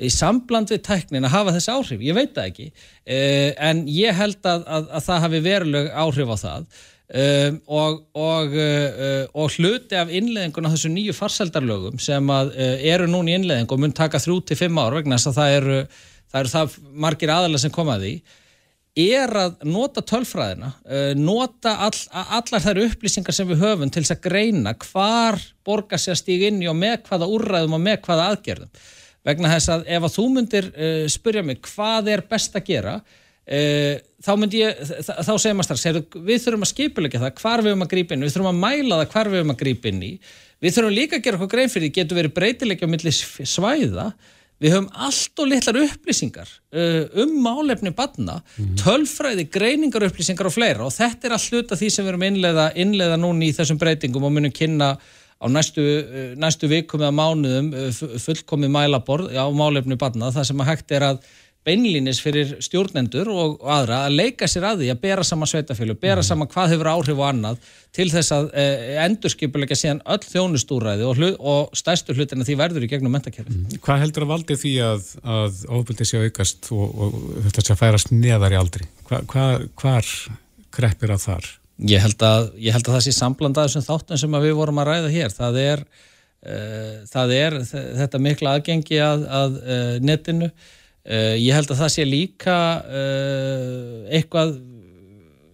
í 0.00 0.08
sambland 0.12 0.70
við 0.72 0.82
tæknin 0.84 1.26
að 1.28 1.34
hafa 1.34 1.54
þessi 1.56 1.72
áhrif, 1.72 2.04
ég 2.04 2.16
veit 2.16 2.30
það 2.36 2.46
ekki, 2.50 2.68
uh, 2.72 3.50
en 3.68 3.82
ég 3.92 4.16
held 4.16 4.48
að, 4.48 4.62
að, 4.64 4.86
að 4.96 5.06
það 5.08 5.24
hafi 5.26 5.40
veruleg 5.44 5.90
áhrif 6.04 6.32
á 6.32 6.36
það 6.40 6.78
um, 7.10 7.56
og, 7.66 8.02
og, 8.14 8.54
uh, 8.54 9.24
og 9.34 9.56
hluti 9.56 9.98
af 9.98 10.12
innleðingun 10.14 10.70
á 10.70 10.72
þessu 10.74 10.92
nýju 10.92 11.16
farseldarlögum 11.16 12.00
sem 12.02 12.34
að, 12.34 12.54
uh, 12.54 12.76
eru 12.92 13.08
núni 13.10 13.34
í 13.34 13.40
innleðing 13.40 13.70
og 13.70 13.82
mun 13.82 13.96
taka 13.96 14.22
þrjú 14.22 14.40
til 14.46 14.60
fimm 14.60 14.78
ár 14.78 14.98
vegna 14.98 15.18
þess 15.18 15.32
að 15.32 15.40
það 15.40 15.56
eru 15.56 15.80
það 16.30 16.40
eru 16.42 16.54
það 16.54 16.78
margir 17.06 17.34
aðalega 17.34 17.64
sem 17.64 17.74
komaði 17.74 18.14
er 19.00 19.30
að 19.38 19.60
nota 19.70 20.02
tölfræðina 20.02 20.72
uh, 20.82 21.12
nota 21.18 21.76
all, 21.86 21.96
allar 22.10 22.64
þær 22.64 22.82
upplýsingar 22.86 23.34
sem 23.34 23.48
við 23.48 23.62
höfum 23.64 23.92
til 23.92 24.02
þess 24.02 24.16
að 24.16 24.24
greina 24.26 24.74
hvar 24.78 25.38
borgar 25.66 26.02
sér 26.02 26.18
stíg 26.18 26.48
inn 26.48 26.62
í 26.62 26.68
og 26.70 26.78
með 26.78 27.04
hvaða 27.08 27.30
úrræðum 27.30 27.78
og 27.78 27.84
með 27.84 28.02
hvaða 28.06 28.26
aðgerðum. 28.32 28.72
Vegna 29.26 29.52
þess 29.52 29.72
að 29.74 29.82
ef 29.94 30.06
að 30.06 30.14
þú 30.16 30.26
myndir 30.34 30.70
uh, 30.70 31.06
spurja 31.12 31.44
mig 31.46 31.60
hvað 31.68 32.12
er 32.16 32.24
best 32.30 32.56
að 32.58 32.70
gera 32.72 32.96
þá 33.50 34.32
myndi 34.38 34.60
ég 34.60 34.82
þá 34.84 35.32
segir 35.40 35.56
maður 35.58 35.78
strax, 35.80 36.12
við 36.14 36.42
þurfum 36.44 36.66
að 36.66 36.70
skipulegja 36.70 37.22
það 37.22 37.32
hvar 37.40 37.62
við 37.64 37.72
höfum 37.72 37.86
að 37.86 37.92
grípa 37.94 38.14
inn, 38.14 38.26
við 38.26 38.34
þurfum 38.34 38.50
að 38.52 38.60
mæla 38.60 38.98
það 39.00 39.14
hvar 39.14 39.30
við 39.30 39.40
höfum 39.40 39.54
að 39.54 39.62
grípa 39.62 39.90
inn 39.90 40.02
í. 40.04 40.10
Við 40.60 40.76
þurfum 40.76 40.96
líka 40.96 41.16
að 41.16 41.24
gera 41.24 41.40
okkur 41.40 41.54
grein 41.54 41.72
fyrir 41.72 41.88
því 41.88 41.94
getur 41.96 42.20
verið 42.20 42.36
breytilegja 42.36 42.86
á 42.86 42.92
milli 42.92 43.14
svæða. 43.16 44.06
Við 44.60 44.74
höfum 44.74 44.90
allt 45.06 45.40
og 45.40 45.48
litlar 45.48 45.78
upplýsingar 45.80 46.50
uh, 46.76 47.22
um 47.22 47.30
málefni 47.40 47.94
badna, 47.96 48.42
mm 48.42 48.64
-hmm. 48.64 48.74
tölfræði, 48.82 49.46
greiningar 49.48 50.04
upplýsingar 50.04 50.50
og 50.50 50.52
fleira. 50.52 50.84
Og 50.84 50.92
þetta 50.92 51.26
er 51.26 51.32
allt 51.32 51.48
hluta 51.48 51.78
því 51.80 51.88
sem 51.90 52.04
við 52.04 52.12
erum 52.12 52.26
innleiða, 52.28 52.66
innleiða 52.76 53.16
núni 53.16 53.48
í 53.48 53.56
þessum 53.56 53.80
breytingum 53.80 54.28
og 54.28 54.34
munum 54.36 54.52
kynna 54.52 54.98
á 55.40 55.46
næstu, 55.48 55.80
uh, 55.80 56.36
næstu 56.36 56.68
vikum 56.68 57.00
eða 57.00 57.16
mánuðum 57.16 57.72
fullkomið 58.20 58.68
mælaborð 58.68 59.32
á 59.32 59.48
málefni 59.48 59.96
badna 59.96 60.28
þar 60.28 60.44
sem 60.44 60.60
að 60.60 60.70
hægt 60.74 60.92
er 60.92 61.08
að 61.08 61.24
beinlínis 61.66 62.22
fyrir 62.24 62.54
stjórnendur 62.64 63.28
og, 63.28 63.58
og 63.60 63.68
aðra 63.74 64.04
að 64.06 64.16
leika 64.16 64.48
sér 64.48 64.66
að 64.70 64.82
því 64.82 64.88
að 64.94 65.02
bera 65.02 65.24
saman 65.26 65.50
sveitafjölu, 65.50 65.96
bera 66.00 66.22
mhm. 66.22 66.28
saman 66.30 66.50
hvað 66.50 66.74
hefur 66.74 66.90
áhrif 66.94 67.20
og 67.20 67.26
annað 67.28 67.70
til 67.96 68.06
þess 68.12 68.32
að 68.34 68.48
eh, 68.62 68.96
endurskipuleika 69.04 69.76
síðan 69.76 70.02
öll 70.14 70.22
þjónustúræði 70.24 71.06
og, 71.08 71.20
hlut, 71.20 71.38
og 71.52 71.76
stærstur 71.76 72.16
hlutin 72.16 72.44
að 72.44 72.52
því 72.52 72.58
verður 72.60 72.86
í 72.86 72.90
gegnum 72.92 73.12
mentakerfi. 73.16 73.50
Mm. 73.50 73.80
Hvað 73.82 74.04
heldur 74.04 74.26
að 74.26 74.32
valdi 74.32 74.58
því 74.60 74.74
að, 74.86 75.08
að 75.36 75.62
ofbildi 75.80 76.06
sé 76.06 76.22
aukast 76.22 76.70
og, 76.76 76.86
og 76.86 77.16
þetta 77.48 77.66
sé 77.66 77.74
að 77.74 77.82
færast 77.82 78.14
neðar 78.14 78.54
í 78.54 78.60
aldri? 78.60 78.86
Hva, 79.10 79.24
hva, 79.32 79.48
hvar 79.82 80.12
kreppir 80.70 81.16
að 81.16 81.24
þar? 81.26 81.50
Ég 81.90 82.02
held 82.04 82.22
að, 82.24 82.50
ég 82.60 82.76
held 82.76 82.86
að 82.86 82.96
það 82.96 83.06
sé 83.06 83.16
samblandað 83.16 83.70
þessum 83.70 83.86
þáttum 83.88 84.20
sem 84.22 84.40
við 84.44 84.56
vorum 84.58 84.80
að 84.82 84.90
ræða 84.90 85.12
hér. 85.14 85.32
Það 85.34 85.62
er, 85.64 85.86
uh, 86.44 86.90
það 87.10 87.38
er 87.38 87.56
þetta 87.72 88.20
mikla 88.22 88.58
aðgengi 88.58 89.00
að, 89.02 89.24
að 89.40 89.56
uh, 89.64 89.96
netinu 90.04 90.50
Uh, 91.00 91.36
ég 91.40 91.54
held 91.56 91.70
að 91.72 91.78
það 91.80 91.92
sé 91.94 92.04
líka 92.04 92.56
uh, 92.84 94.02
eitthvað 94.12 94.58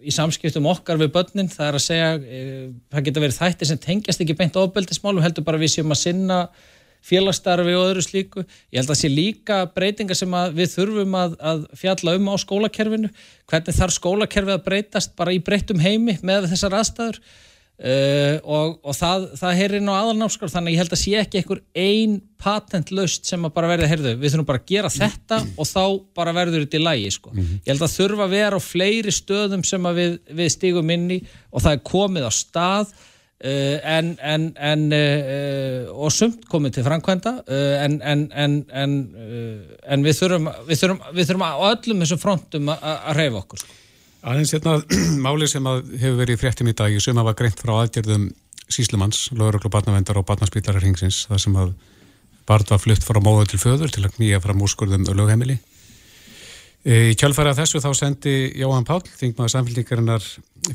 í 0.07 0.11
samskiptum 0.11 0.67
okkar 0.67 0.99
við 0.99 1.13
börnin, 1.15 1.51
það 1.51 1.69
er 1.69 1.77
að 1.77 1.85
segja 1.85 2.09
uh, 2.17 2.65
það 2.91 3.05
geta 3.05 3.23
verið 3.23 3.37
þætti 3.37 3.69
sem 3.69 3.79
tengjast 3.85 4.23
ekki 4.23 4.35
beint 4.39 4.59
ofbeldismálum, 4.59 5.23
heldur 5.23 5.47
bara 5.47 5.61
við 5.61 5.77
séum 5.77 5.95
að 5.95 6.01
sinna 6.01 6.41
félagsstarfi 7.07 7.75
og 7.77 7.85
öðru 7.91 8.03
slíku. 8.03 8.43
Ég 8.73 8.81
held 8.81 8.89
að 8.89 8.93
það 8.93 9.01
sé 9.01 9.11
líka 9.13 9.57
breytingar 9.71 10.19
sem 10.19 10.37
við 10.57 10.71
þurfum 10.73 11.15
að, 11.15 11.35
að 11.39 11.65
fjalla 11.79 12.15
um 12.17 12.27
á 12.27 12.35
skólakerfinu. 12.43 13.11
Hvernig 13.47 13.77
þarf 13.77 13.95
skólakerfi 13.95 14.55
að 14.55 14.65
breytast 14.65 15.13
bara 15.19 15.35
í 15.35 15.39
breyttum 15.43 15.79
heimi 15.79 16.17
með 16.25 16.49
þessar 16.51 16.75
aðstæður 16.81 17.21
Uh, 17.77 18.39
og, 18.41 18.79
og 18.81 18.95
það, 18.97 19.25
það 19.37 19.51
heyrir 19.59 19.77
inn 19.77 19.89
á 19.93 20.01
aðalnámskráð 20.01 20.49
þannig 20.49 20.71
að 20.71 20.73
ég 20.73 20.79
held 20.81 20.93
að 20.95 20.99
sé 21.03 21.11
ekki 21.19 21.37
einhver 21.43 21.59
ein 21.77 22.15
patentlaust 22.41 23.29
sem 23.29 23.45
að 23.45 23.53
bara 23.53 23.69
verði 23.69 23.89
heyrðu, 23.91 24.13
við 24.17 24.33
þurfum 24.33 24.47
bara 24.47 24.61
að 24.63 24.71
gera 24.71 24.91
þetta 24.95 25.39
og 25.45 25.69
þá 25.69 25.83
bara 26.17 26.33
verður 26.39 26.65
þetta 26.65 26.79
í 26.79 26.81
lægi 26.81 27.13
sko. 27.13 27.35
ég 27.37 27.69
held 27.69 27.85
að 27.85 27.93
þurfa 27.99 28.25
að 28.25 28.33
vera 28.33 28.57
á 28.57 28.61
fleiri 28.65 29.13
stöðum 29.13 29.67
sem 29.69 29.85
að 29.85 30.01
við, 30.01 30.17
við 30.41 30.51
stígum 30.55 30.95
inn 30.97 31.07
í 31.19 31.21
og 31.53 31.67
það 31.67 31.77
er 31.77 31.85
komið 31.93 32.25
á 32.25 32.31
stað 32.33 32.97
uh, 32.97 33.77
en, 33.93 34.13
en, 34.25 34.51
en 34.73 34.89
uh, 34.97 35.95
og 36.01 36.17
sumt 36.17 36.49
komið 36.49 36.79
til 36.79 36.89
framkvæmda 36.89 37.39
en, 37.85 38.01
en 38.01 38.61
en 38.73 40.07
við 40.09 40.23
þurfum 40.23 40.49
við 40.65 40.81
þurfum, 40.81 41.05
við 41.13 41.29
þurfum 41.29 41.45
á 41.45 41.61
öllum 41.75 42.07
þessum 42.07 42.25
frontum 42.25 42.73
að 42.73 43.19
reyfa 43.21 43.45
okkur 43.45 43.67
sko 43.67 43.83
Aðeins 44.25 44.53
hérna 44.55 44.79
máli 45.25 45.47
sem 45.49 45.65
hefur 45.67 46.19
verið 46.21 46.37
í 46.37 46.41
fréttum 46.41 46.69
í 46.71 46.75
dag 46.77 46.95
sem 47.03 47.17
að 47.17 47.29
var 47.29 47.37
greint 47.37 47.61
frá 47.61 47.75
aðgerðum 47.83 48.29
síslumanns, 48.67 49.29
löguröklu 49.31 49.71
barnavendar 49.71 50.19
og 50.19 50.27
barnaspílarar 50.27 50.83
hingsins, 50.83 51.25
það 51.29 51.43
sem 51.43 51.57
að 51.61 51.73
barn 52.47 52.67
var 52.69 52.81
flutt 52.81 53.05
frá 53.05 53.19
móðu 53.23 53.51
til 53.51 53.61
föður 53.61 53.91
til 53.93 54.03
að 54.03 54.15
knýja 54.17 54.41
fram 54.43 54.63
úrskurðum 54.63 55.07
lögheimili. 55.07 55.57
Í 56.87 57.15
kjálfæra 57.19 57.55
þessu 57.57 57.81
þá 57.83 57.89
sendi 57.99 58.33
Jóhann 58.55 58.85
Pál, 58.87 59.01
þingmaður 59.19 59.53
samfélgningarinnar 59.55 60.27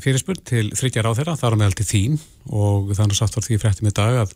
fyrirspurn 0.03 0.43
til 0.45 0.67
þryggjar 0.77 1.09
á 1.09 1.17
þeirra, 1.17 1.37
þar 1.39 1.57
á 1.57 1.59
meðal 1.61 1.77
til 1.79 1.87
þín 1.89 2.19
og 2.53 2.93
þannig 2.93 3.17
satt 3.17 3.37
var 3.37 3.45
því 3.47 3.57
fréttum 3.61 3.89
í 3.89 3.93
dag 3.97 4.19
að, 4.21 4.35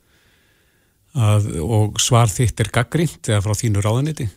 að 1.28 1.50
og 1.62 2.02
svar 2.02 2.34
þitt 2.34 2.64
er 2.64 2.72
gaggrínt 2.74 3.30
eða 3.30 3.44
frá 3.46 3.58
þínu 3.62 3.84
ráðaniti. 3.86 4.30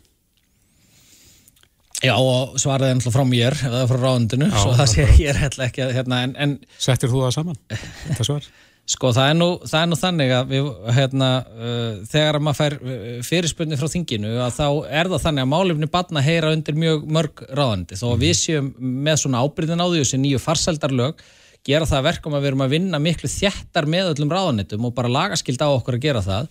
Já 2.01 2.15
og 2.17 2.57
svaraði 2.61 2.97
ennþá 2.97 3.13
frá 3.13 3.23
mér 3.29 3.57
eða 3.69 3.85
frá 3.91 3.99
ráðundinu, 4.01 4.49
svo 4.55 4.73
það 4.79 4.91
sé 4.95 5.07
ég 5.21 5.31
er 5.35 5.39
hella 5.43 5.67
ekki 5.67 5.85
að 5.85 5.95
hérna 5.99 6.25
en, 6.25 6.35
en 6.41 6.55
Settir 6.81 7.13
þú 7.13 7.27
það 7.27 7.35
saman, 7.37 7.59
þetta 8.07 8.27
svar? 8.29 8.47
Sko 8.91 9.11
það 9.15 9.29
er 9.31 9.37
nú, 9.37 9.49
það 9.69 9.83
er 9.83 9.91
nú 9.91 9.99
þannig 10.01 10.33
að 10.35 10.55
við, 10.55 10.71
hérna, 10.97 11.29
uh, 11.45 11.99
þegar 12.11 12.39
maður 12.43 12.59
fær 12.59 12.77
uh, 12.81 13.05
fyrirspunni 13.29 13.79
frá 13.79 13.93
þinginu 13.93 14.33
að 14.47 14.57
þá 14.57 14.65
er 15.01 15.13
það 15.13 15.27
þannig 15.27 15.45
að 15.45 15.53
málefni 15.53 15.91
batna 15.93 16.25
heyra 16.25 16.55
undir 16.57 16.81
mjög 16.81 17.05
mörg 17.19 17.45
ráðandi 17.53 18.01
þó 18.01 18.07
að 18.15 18.25
við 18.25 18.35
séum 18.41 18.73
með 18.81 19.21
svona 19.23 19.45
ábyrðin 19.45 19.85
á 19.85 19.87
því 19.87 20.01
þessi 20.01 20.23
nýju 20.25 20.43
farseldarlög 20.43 21.23
gera 21.69 21.87
það 21.87 22.07
verkum 22.09 22.35
að 22.35 22.43
við 22.43 22.55
erum 22.55 22.65
að 22.65 22.75
vinna 22.79 23.05
miklu 23.05 23.31
þjættar 23.31 23.87
með 23.93 24.15
öllum 24.15 24.33
ráðanitum 24.33 24.89
og 24.89 24.97
bara 24.97 25.13
lagaskild 25.13 25.61
á 25.61 25.69
okkur 25.69 26.01
að 26.01 26.07
gera 26.09 26.25
það 26.25 26.49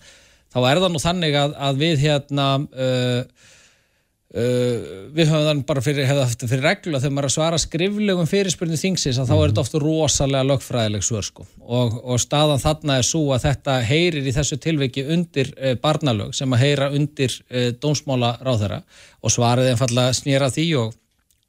þá 0.54 0.60
er 0.62 0.80
það 0.84 0.92
nú 0.94 1.02
þannig 1.02 1.38
að, 1.42 1.56
að 1.66 1.82
við 1.82 2.04
hérna 2.06 2.46
uh, 2.62 3.48
Uh, 4.30 5.08
við 5.10 5.26
höfum 5.26 5.42
þannig 5.42 5.64
bara 5.66 5.82
fyrir, 5.82 6.10
fyrir 6.38 6.60
reglu 6.62 6.92
að 6.94 7.02
þegar 7.02 7.14
maður 7.16 7.24
er 7.24 7.26
að 7.26 7.32
svara 7.34 7.56
skriflegum 7.58 8.28
fyrirspurnu 8.30 8.76
þingsins 8.78 9.16
að 9.18 9.26
þá 9.26 9.32
er 9.34 9.40
þetta 9.48 9.62
ofta 9.64 9.78
rosalega 9.82 10.46
lögfræðileg 10.46 11.02
svör 11.02 11.24
sko. 11.26 11.46
Og, 11.66 11.96
og 11.98 12.20
staðan 12.22 12.60
þarna 12.62 13.00
er 13.00 13.08
svo 13.08 13.24
að 13.34 13.48
þetta 13.48 13.72
heyrir 13.88 14.28
í 14.30 14.34
þessu 14.36 14.60
tilviki 14.62 15.02
undir 15.16 15.50
uh, 15.56 15.72
barnalög 15.82 16.36
sem 16.38 16.54
að 16.54 16.62
heyra 16.62 16.86
undir 16.94 17.34
uh, 17.50 17.72
dómsmála 17.82 18.36
ráðherra 18.46 18.78
og 19.18 19.34
svarið 19.34 19.72
einfallega 19.72 20.12
snýra 20.20 20.50
því 20.54 20.66
og, 20.78 20.92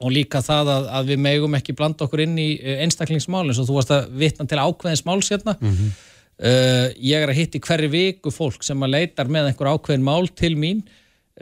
og 0.02 0.10
líka 0.16 0.40
það 0.42 0.70
að, 0.74 0.88
að 0.98 1.12
við 1.12 1.22
megum 1.28 1.54
ekki 1.60 1.76
blanda 1.78 2.08
okkur 2.08 2.24
inn 2.24 2.34
í 2.42 2.48
einstaklingsmálinn 2.82 3.54
svo 3.54 3.68
þú 3.68 3.76
varst 3.76 3.92
að 3.94 4.08
vitna 4.24 4.48
til 4.50 4.58
ákveðins 4.58 5.04
máls 5.06 5.30
hérna. 5.30 5.54
Mm 5.60 5.76
-hmm. 5.76 5.94
ég 6.98 7.22
er 7.22 7.30
að 7.30 7.38
hitti 7.38 7.62
hverju 7.62 7.92
viku 7.94 8.34
fólk 8.34 8.66
sem 8.66 8.82
að 8.82 8.92
leitar 8.96 9.30
með 9.30 9.52
einhver 9.52 9.70
ákveðin 9.70 10.02
mál 10.02 10.26
til 10.34 10.56
mín 10.58 10.82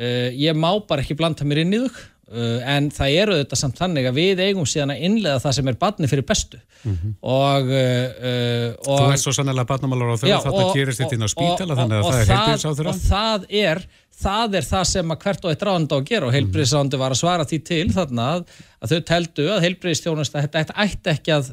Uh, 0.00 0.30
ég 0.32 0.56
má 0.56 0.70
bara 0.88 1.04
ekki 1.04 1.18
blanda 1.18 1.44
mér 1.44 1.60
inn 1.64 1.76
í 1.76 1.84
þau. 1.84 2.00
Uh, 2.30 2.60
en 2.62 2.86
það 2.94 3.14
eru 3.20 3.36
þetta 3.40 3.56
samt 3.58 3.80
þannig 3.80 4.06
að 4.06 4.18
við 4.20 4.40
eigum 4.44 4.66
síðan 4.68 4.92
að 4.94 5.00
innlega 5.08 5.40
það 5.42 5.54
sem 5.56 5.70
er 5.72 5.78
barni 5.80 6.08
fyrir 6.08 6.24
bestu. 6.28 6.60
Mm 6.84 6.92
-hmm. 6.94 7.14
og, 7.26 7.72
uh, 7.74 8.68
og 8.86 9.00
Þú 9.02 9.08
ert 9.12 9.22
svo 9.24 9.34
sannlega 9.36 9.66
barnamálar 9.68 10.14
á 10.14 10.16
þau 10.16 10.28
og 10.30 10.46
þetta 10.46 10.68
gerist 10.78 11.02
þetta 11.02 11.18
inn 11.18 11.26
á 11.26 11.30
spítala 11.34 11.76
þannig 11.80 11.98
að 11.98 12.06
það 12.06 12.20
er 12.20 12.30
heilbríðsáþurra 12.30 12.94
og 12.94 13.02
það 13.04 13.46
er, 13.50 13.82
það 14.22 14.56
er 14.60 14.68
það 14.70 14.84
sem 14.92 15.12
að 15.12 15.20
hvert 15.26 15.44
og 15.44 15.52
eitt 15.52 15.66
ráðandi 15.68 15.92
á 15.92 15.98
að 15.98 16.08
gera. 16.12 16.26
Og 16.30 16.36
heilbríðsáðandi 16.38 17.02
var 17.02 17.16
að 17.16 17.20
svara 17.20 17.48
því 17.50 17.58
til 17.72 17.86
þannig 17.98 18.24
að, 18.24 18.44
að 18.80 18.94
þau 18.94 19.00
teldu 19.10 19.48
að 19.50 19.64
heilbríðstjónust 19.66 20.38
þetta 20.38 20.78
ætti 20.86 21.16
ekki 21.16 21.34
að 21.34 21.52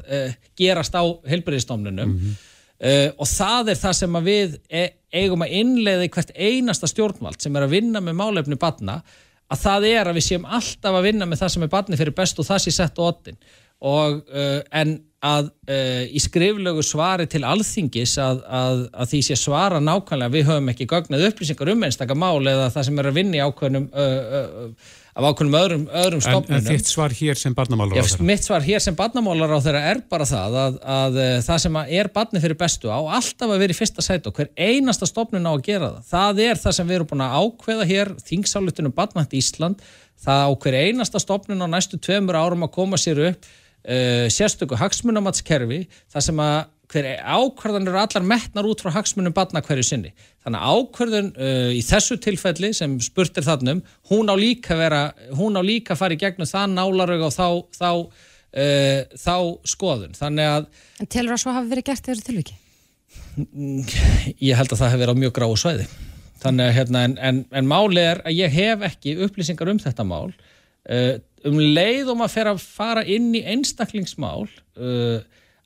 gerast 0.56 0.94
á 0.94 1.04
heilbríðstofnunum 1.26 2.06
mm 2.06 2.20
-hmm. 2.22 2.47
Uh, 2.78 3.08
og 3.18 3.26
það 3.26 3.72
er 3.72 3.78
það 3.80 3.94
sem 3.98 4.18
við 4.22 4.52
e 4.70 4.84
eigum 5.18 5.42
að 5.42 5.54
innleiða 5.58 6.04
í 6.06 6.10
hvert 6.14 6.28
einasta 6.36 6.86
stjórnvald 6.86 7.40
sem 7.42 7.56
er 7.58 7.64
að 7.64 7.72
vinna 7.74 8.02
með 8.04 8.14
málefni 8.20 8.58
badna 8.60 9.00
að 9.50 9.62
það 9.64 9.86
er 9.88 10.10
að 10.10 10.18
við 10.20 10.26
séum 10.28 10.46
alltaf 10.46 10.98
að 10.98 11.08
vinna 11.08 11.26
með 11.26 11.40
það 11.40 11.50
sem 11.54 11.64
er 11.64 11.72
badni 11.72 11.98
fyrir 11.98 12.14
best 12.14 12.38
og 12.38 12.46
það 12.46 12.60
sé 12.62 12.74
sett 12.76 13.00
á 13.00 13.02
ottin 13.08 13.40
og 13.82 14.20
uh, 14.30 14.60
en 14.78 14.94
að 15.26 15.48
uh, 15.50 16.04
í 16.06 16.22
skriflegu 16.22 16.84
svari 16.86 17.26
til 17.26 17.42
alþingis 17.48 18.14
að, 18.22 18.44
að, 18.46 18.84
að 18.94 19.10
því 19.10 19.22
sé 19.26 19.38
svara 19.42 19.82
nákvæmlega 19.82 20.36
við 20.36 20.48
höfum 20.52 20.70
ekki 20.70 20.86
gögnað 20.92 21.26
upplýsingar 21.32 21.72
um 21.74 21.82
einstakar 21.88 22.20
mál 22.20 22.38
eða 22.46 22.70
það 22.76 22.88
sem 22.92 23.02
er 23.02 23.10
að 23.10 23.18
vinna 23.18 23.40
í 23.40 23.42
ákveðnum 23.42 23.90
af 25.18 25.26
ákveðnum 25.26 25.56
öðrum, 25.58 25.84
öðrum 25.98 26.20
stofnunum. 26.22 26.54
En, 26.54 26.62
en 26.62 26.78
þitt 26.78 26.90
svar 26.92 27.14
hér 27.18 27.38
sem 27.38 27.54
barnamálar 27.56 27.98
á 27.98 28.06
þeirra? 28.06 28.26
Mitt 28.28 28.44
svar 28.46 28.62
hér 28.62 28.82
sem 28.84 28.96
barnamálar 28.98 29.50
á 29.50 29.58
þeirra 29.64 29.80
er 29.90 30.02
bara 30.14 30.26
það 30.28 30.58
að, 30.60 30.76
að, 30.78 30.78
að 30.94 31.18
eh, 31.24 31.34
það 31.48 31.62
sem 31.64 31.78
er 31.98 32.10
barni 32.14 32.42
fyrir 32.44 32.60
bestu 32.60 32.92
á 32.92 32.98
alltaf 33.02 33.48
að 33.48 33.62
vera 33.64 33.74
í 33.74 33.78
fyrsta 33.78 34.04
sætu 34.06 34.30
og 34.30 34.38
hver 34.38 34.52
einasta 34.54 35.08
stofnun 35.10 35.50
á 35.50 35.52
að 35.52 35.64
gera 35.66 35.90
það. 35.96 36.08
Það 36.12 36.42
er 36.46 36.62
það 36.62 36.76
sem 36.78 36.90
við 36.90 37.00
erum 37.00 37.10
búin 37.10 37.26
að 37.26 37.36
ákveða 37.42 37.88
hér, 37.90 38.12
þingsálutunum 38.30 38.94
Barnvænt 38.94 39.38
Ísland, 39.40 39.86
það 40.22 40.44
á 40.46 40.50
hver 40.62 40.78
einasta 40.84 41.22
stofnun 41.24 41.66
á 41.66 41.68
næstu 41.74 41.98
tveimur 41.98 42.38
árum 42.38 42.66
að 42.68 42.74
koma 42.78 43.00
sér 43.00 43.24
upp 43.32 43.50
uh, 43.50 44.26
sérstöku 44.30 44.78
hagsmunamatskerfi, 44.78 45.84
það 46.14 46.28
sem 46.30 46.46
að 46.46 46.58
hver 46.88 47.08
ákvarðan 47.20 47.88
eru 47.90 48.00
allar 48.00 48.24
metnar 48.24 48.68
út 48.68 48.80
frá 48.82 48.92
hagsmunum 48.94 49.34
batna 49.36 49.60
hverju 49.64 49.84
sinni. 49.84 50.12
Þannig 50.44 50.62
að 50.64 50.78
ákvarðan 50.78 51.28
uh, 51.36 51.70
í 51.76 51.82
þessu 51.84 52.16
tilfelli 52.24 52.72
sem 52.76 52.96
spurtir 53.04 53.44
þannum, 53.44 53.82
hún 54.08 54.32
á 54.32 54.34
líka 54.38 54.78
vera, 54.78 55.02
hún 55.36 55.60
á 55.60 55.62
líka 55.64 55.98
að 55.98 56.16
í 56.16 56.20
gegnum 56.22 56.48
það 56.48 56.74
nálarög 56.76 57.26
og 57.28 57.34
þá, 57.34 57.48
þá, 57.76 57.90
uh, 58.64 59.00
þá 59.20 59.36
skoðun. 59.68 60.16
Þannig 60.16 60.52
að... 60.54 60.68
En 61.02 61.12
telur 61.12 61.34
það 61.34 61.44
svo 61.44 61.56
hafi 61.58 61.72
verið 61.74 61.88
gert 61.90 62.08
þegar 62.08 62.26
tilviki? 62.30 62.58
Ég 64.42 64.58
held 64.58 64.72
að 64.72 64.80
það 64.80 64.92
hefur 64.94 65.02
verið 65.04 65.16
á 65.18 65.22
mjög 65.22 65.34
gráu 65.36 65.56
svæði. 65.60 65.88
Þannig 66.38 66.70
að 66.70 66.76
hérna, 66.78 67.00
en, 67.04 67.16
en, 67.18 67.40
en 67.60 67.68
máli 67.68 68.04
er 68.04 68.20
að 68.24 68.38
ég 68.38 68.54
hef 68.54 68.84
ekki 68.88 69.18
upplýsingar 69.26 69.72
um 69.72 69.80
þetta 69.82 70.06
mál. 70.06 70.30
Uh, 70.88 71.18
um 71.44 71.58
leið 71.60 72.08
og 72.08 72.16
maður 72.18 72.32
fer 72.32 72.50
að 72.54 72.62
fara 72.64 73.02
inn 73.04 73.28
í 73.36 73.42
einstaklingsmál 73.44 74.46
uh, 74.48 75.18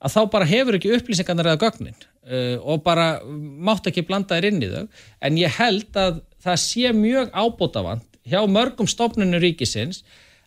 að 0.02 0.16
þá 0.16 0.20
bara 0.32 0.48
hefur 0.48 0.78
ekki 0.78 0.92
upplýsingarnar 0.96 1.52
eða 1.52 1.62
gögnin 1.62 1.96
uh, 1.96 2.58
og 2.58 2.82
bara 2.86 3.06
mátt 3.26 3.86
ekki 3.90 4.04
blanda 4.08 4.38
þér 4.38 4.48
inn 4.50 4.64
í 4.64 4.72
þau. 4.72 4.84
En 5.22 5.38
ég 5.38 5.60
held 5.60 5.98
að 5.98 6.20
það 6.42 6.60
sé 6.64 6.92
mjög 6.96 7.30
ábútafand 7.30 8.20
hjá 8.26 8.42
mörgum 8.50 8.90
stofnunum 8.90 9.42
ríkisins 9.42 10.02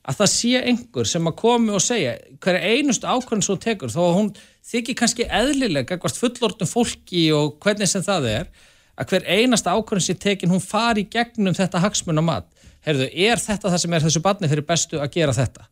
að 0.05 0.19
það 0.19 0.31
sé 0.31 0.61
einhver 0.61 1.09
sem 1.09 1.27
að 1.27 1.37
komi 1.39 1.73
og 1.73 1.83
segja 1.83 2.15
hverja 2.43 2.75
einustu 2.75 3.09
ákvörðin 3.09 3.45
svo 3.47 3.55
tekur 3.61 3.91
þó 3.91 4.01
að 4.03 4.17
hún 4.19 4.31
þykir 4.69 4.97
kannski 4.99 5.27
eðlilega 5.39 5.95
eitthvað 5.95 6.19
fullortum 6.19 6.69
fólki 6.69 7.25
og 7.33 7.55
hvernig 7.63 7.89
sem 7.89 8.05
það 8.05 8.29
er 8.31 8.51
að 8.95 9.11
hver 9.11 9.25
einasta 9.27 9.73
ákvörðin 9.75 10.07
sem 10.07 10.19
tekin 10.21 10.53
hún 10.53 10.63
fari 10.63 11.07
gegnum 11.11 11.55
þetta 11.57 11.81
hagsmunamat. 11.83 12.47
Herðu, 12.85 13.09
er 13.09 13.41
þetta 13.41 13.71
það 13.71 13.81
sem 13.81 13.95
er 13.97 14.05
þessu 14.05 14.21
barni 14.23 14.51
fyrir 14.51 14.67
bestu 14.67 15.01
að 15.01 15.15
gera 15.17 15.33
þetta? 15.35 15.65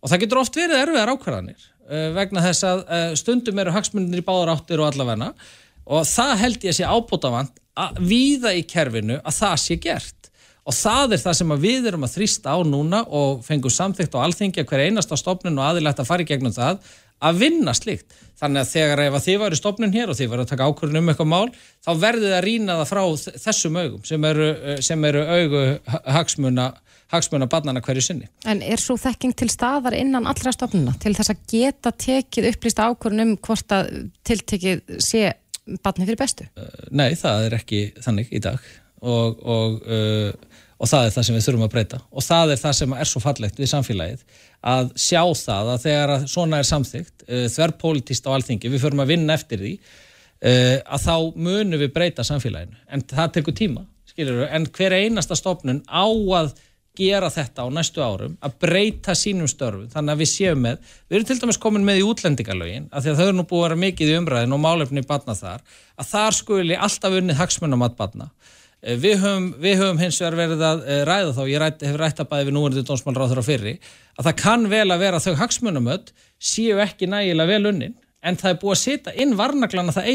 Og 0.00 0.10
það 0.10 0.24
getur 0.24 0.40
oft 0.40 0.56
verið 0.58 0.80
erfiðar 0.80 1.12
ákvarðanir. 1.12 1.60
uh, 1.60 1.73
vegna 2.16 2.44
þess 2.44 2.66
að 2.68 2.82
uh, 2.84 3.12
stundum 3.18 3.60
eru 3.62 3.74
hagsmunir 3.74 4.22
í 4.22 4.26
báðar 4.26 4.54
áttir 4.56 4.82
og 4.82 4.90
allavegna 4.90 5.32
og 5.84 6.06
það 6.08 6.36
held 6.40 6.64
ég 6.64 6.72
að 6.72 6.78
sé 6.78 6.88
ábútafant 6.88 7.62
að 7.74 8.04
víða 8.08 8.54
í 8.56 8.62
kerfinu 8.68 9.18
að 9.20 9.40
það 9.40 9.56
sé 9.60 9.78
gert 9.82 10.30
og 10.64 10.76
það 10.76 11.16
er 11.16 11.20
það 11.20 11.38
sem 11.40 11.56
við 11.60 11.88
erum 11.90 12.06
að 12.06 12.14
þrýsta 12.16 12.54
á 12.56 12.58
núna 12.64 13.02
og 13.12 13.42
fengum 13.44 13.72
samþygt 13.72 14.14
á 14.16 14.24
alþingi 14.24 14.62
að 14.62 14.70
hver 14.70 14.84
einasta 14.86 15.18
stofnun 15.20 15.58
og 15.60 15.66
aðilegt 15.68 16.00
að 16.00 16.08
fara 16.08 16.24
í 16.24 16.28
gegnum 16.28 16.54
það 16.56 16.80
að 17.24 17.40
vinna 17.40 17.74
slikt. 17.76 18.14
Þannig 18.40 18.64
að 18.64 18.70
þegar 18.72 19.02
ef 19.04 19.16
að 19.16 19.26
þið 19.26 19.36
varu 19.42 19.58
stofnun 19.58 19.94
hér 19.94 20.10
og 20.10 20.18
þið 20.18 20.30
varu 20.32 20.44
að 20.44 20.50
taka 20.50 20.68
ákvörðun 20.68 21.00
um 21.00 21.10
eitthvað 21.12 21.30
mál, 21.30 21.52
þá 21.84 21.90
verður 22.02 22.32
það 22.32 22.38
að 22.38 22.46
rýna 22.48 22.78
það 22.80 22.90
frá 22.90 23.02
þessum 23.44 23.78
augum 23.78 24.02
sem 24.08 24.26
eru, 24.30 24.48
sem 24.88 25.06
eru 25.10 25.22
augu 25.30 25.62
hagsmuna 26.16 26.66
hagsmuna 27.14 27.48
barnana 27.50 27.82
hverju 27.84 28.04
sinni. 28.04 28.28
En 28.50 28.60
er 28.62 28.82
svo 28.82 28.98
þekking 29.00 29.36
til 29.38 29.48
staðar 29.52 29.96
innan 29.98 30.28
allra 30.30 30.52
stofnuna 30.54 30.96
til 31.02 31.14
þess 31.16 31.32
að 31.32 31.46
geta 31.50 31.94
tekið 31.94 32.50
upplýst 32.52 32.82
ákvörðun 32.82 33.24
um 33.24 33.34
hvort 33.44 33.74
að 33.74 33.90
tiltekið 34.26 35.00
sé 35.02 35.32
barni 35.84 36.06
fyrir 36.06 36.20
bestu? 36.20 36.46
Uh, 36.58 36.68
nei, 36.94 37.12
það 37.18 37.48
er 37.48 37.58
ekki 37.58 37.84
þannig 38.04 38.32
í 38.34 38.40
dag 38.44 38.60
og, 39.04 39.40
og, 39.40 39.78
uh, 39.88 40.58
og 40.78 40.90
það 40.90 41.06
er 41.06 41.14
það 41.16 41.28
sem 41.28 41.38
við 41.38 41.46
þurfum 41.46 41.66
að 41.66 41.74
breyta 41.74 42.00
og 42.10 42.26
það 42.26 42.54
er 42.54 42.62
það 42.62 42.76
sem 42.80 42.96
er 42.96 43.10
svo 43.10 43.22
fallegt 43.24 43.60
við 43.60 43.70
samfélagið 43.72 44.24
að 44.74 44.90
sjá 45.06 45.22
það 45.40 45.72
að 45.74 45.86
þegar 45.86 46.14
að 46.16 46.26
svona 46.34 46.60
er 46.60 46.70
samþygt 46.70 47.26
uh, 47.28 47.46
þverrpolítist 47.56 48.28
á 48.28 48.34
alþingi, 48.36 48.72
við 48.72 48.84
förum 48.84 49.04
að 49.04 49.14
vinna 49.14 49.38
eftir 49.38 49.62
því 49.64 49.76
að 50.44 51.00
þá 51.00 51.14
munum 51.40 51.80
við 51.80 51.92
breyta 51.94 52.20
samfélaginu 52.26 52.74
en 52.92 53.00
það 53.08 53.30
tekur 53.32 53.54
tíma, 53.56 53.84
skiljur 54.10 54.42
við, 54.42 54.48
en 54.52 54.66
hver 54.76 54.92
einasta 54.92 55.38
stofnun 55.38 55.78
á 55.88 56.04
að 56.04 56.50
gera 56.94 57.28
þetta 57.32 57.64
á 57.66 57.68
næstu 57.74 58.02
árum 58.04 58.36
að 58.44 58.52
breyta 58.62 59.16
sínum 59.18 59.48
störfum 59.50 59.88
þannig 59.90 60.12
að 60.14 60.20
við 60.22 60.28
séum 60.30 60.60
með, 60.62 60.76
við 61.08 61.16
erum 61.18 61.28
til 61.28 61.36
dæmis 61.42 61.58
komin 61.62 61.86
með 61.86 61.98
í 61.98 62.04
útlendingalögin, 62.06 62.86
af 62.94 63.00
því 63.02 63.10
að 63.10 63.18
þau 63.18 63.26
eru 63.26 63.38
nú 63.38 63.44
búið 63.50 63.60
að 63.60 63.64
vera 63.66 63.82
mikið 63.82 64.12
í 64.12 64.18
umræðin 64.20 64.54
og 64.54 64.60
málefni 64.62 65.00
í 65.02 65.08
badna 65.08 65.34
þar 65.38 65.60
að 65.98 66.06
þar 66.12 66.32
skuli 66.38 66.74
alltaf 66.78 67.12
unnið 67.18 67.40
hagsmunum 67.40 67.82
að 67.82 67.96
badna. 67.98 68.26
Eh, 68.84 68.96
við 69.00 69.16
höfum, 69.24 69.46
við 69.58 69.74
höfum 69.82 70.00
hins 70.04 70.18
vegar 70.22 70.38
verið 70.38 70.60
að 70.70 70.78
eh, 70.86 71.02
ræða 71.08 71.32
þá, 71.34 71.42
ég 71.50 71.58
ræt, 71.64 71.78
hef 71.88 71.96
rætt 71.98 72.22
að 72.22 72.30
bæði 72.30 72.46
við 72.48 72.56
núverðið 72.58 72.88
dónsmálráður 72.90 73.42
á 73.42 73.44
fyrri, 73.50 73.74
að 74.14 74.24
það 74.28 74.40
kann 74.44 74.64
vel 74.70 74.86
að 74.86 75.02
vera 75.02 75.24
þau 75.24 75.34
hagsmunumöld 75.42 76.06
séu 76.38 76.76
ekki 76.84 77.10
nægilega 77.10 77.50
vel 77.50 77.64
unnin 77.72 77.96
en 78.24 78.38
það 78.38 78.52
er 78.52 78.60
búið 78.62 78.76
að 78.76 78.84
setja 78.84 79.12
inn 79.20 79.34
varnaglan 79.38 79.90
að 79.90 79.96
það 79.98 80.10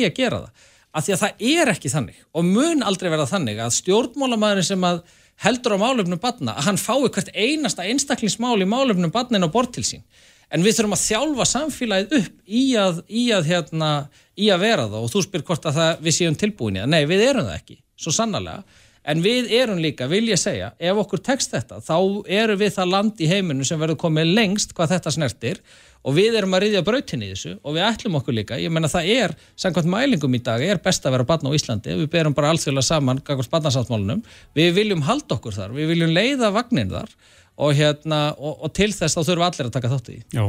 að 5.40 5.48
að 5.48 5.48
að 5.48 5.54
að 5.54 5.60
heldur 5.70 5.76
á 5.76 5.84
málefnum 5.84 6.20
badna 6.20 6.56
að 6.58 6.66
hann 6.66 6.78
fái 6.78 7.10
hvert 7.10 7.30
einasta 7.36 7.86
einstaklingsmál 7.88 8.62
í 8.62 8.68
málefnum 8.68 9.12
badnin 9.12 9.48
á 9.48 9.50
bort 9.50 9.72
til 9.74 9.84
sín. 9.84 10.04
En 10.50 10.64
við 10.66 10.80
þurfum 10.80 10.96
að 10.96 11.06
þjálfa 11.06 11.46
samfélagið 11.46 12.14
upp 12.18 12.38
í 12.46 12.76
að, 12.76 13.02
í 13.08 13.32
að, 13.32 13.46
hérna, 13.46 14.10
í 14.36 14.50
að 14.50 14.60
vera 14.60 14.88
það 14.90 15.04
og 15.04 15.12
þú 15.14 15.22
spyr 15.22 15.44
hvort 15.46 15.66
að 15.70 15.74
það, 15.78 16.00
við 16.02 16.16
séum 16.18 16.36
tilbúin 16.36 16.76
í 16.76 16.82
það. 16.82 16.90
Nei, 16.90 17.06
við 17.06 17.26
erum 17.28 17.46
það 17.46 17.60
ekki, 17.60 17.78
svo 17.96 18.12
sannarlega. 18.12 18.64
En 19.10 19.24
við 19.26 19.50
erum 19.58 19.80
líka, 19.82 20.06
vil 20.10 20.28
ég 20.30 20.38
segja, 20.38 20.74
ef 20.78 20.98
okkur 21.02 21.22
tekst 21.26 21.54
þetta, 21.56 21.80
þá 21.82 21.96
erum 22.30 22.60
við 22.60 22.76
það 22.76 22.92
land 22.94 23.22
í 23.24 23.30
heiminu 23.32 23.66
sem 23.66 23.80
verður 23.82 23.98
komið 24.04 24.34
lengst 24.38 24.76
hvað 24.78 24.94
þetta 24.94 25.14
snertir 25.16 25.62
og 26.06 26.16
við 26.16 26.38
erum 26.40 26.54
að 26.56 26.64
riðja 26.66 26.84
brautin 26.86 27.24
í 27.26 27.32
þessu 27.32 27.56
og 27.58 27.76
við 27.76 27.86
ætlum 27.88 28.20
okkur 28.20 28.38
líka, 28.38 28.60
ég 28.62 28.72
menna 28.72 28.92
það 28.92 29.10
er 29.16 29.34
samkvæmt 29.60 29.90
mælingum 29.90 30.38
í 30.38 30.44
dag, 30.46 30.62
er 30.62 30.82
best 30.84 31.08
að 31.10 31.18
vera 31.18 31.28
barn 31.32 31.50
á 31.50 31.58
Íslandi 31.58 31.98
við 32.04 32.08
berum 32.14 32.38
bara 32.38 32.54
allsfélag 32.54 32.86
saman 32.86 33.20
gangast 33.26 33.52
barnasáttmálunum, 33.52 34.24
við 34.56 34.72
viljum 34.78 35.04
halda 35.10 35.40
okkur 35.40 35.58
þar 35.58 35.76
við 35.76 35.94
viljum 35.96 36.16
leiða 36.16 36.54
vagnin 36.56 36.94
þar 36.94 37.12
og, 37.60 37.76
hérna, 37.76 38.24
og, 38.38 38.62
og 38.64 38.76
til 38.78 38.92
þess 38.94 39.18
þá 39.18 39.24
þurfum 39.24 39.48
allir 39.50 39.68
að 39.68 39.76
taka 39.76 39.94
þátt 39.98 40.14
í. 40.14 40.20
Já, 40.38 40.46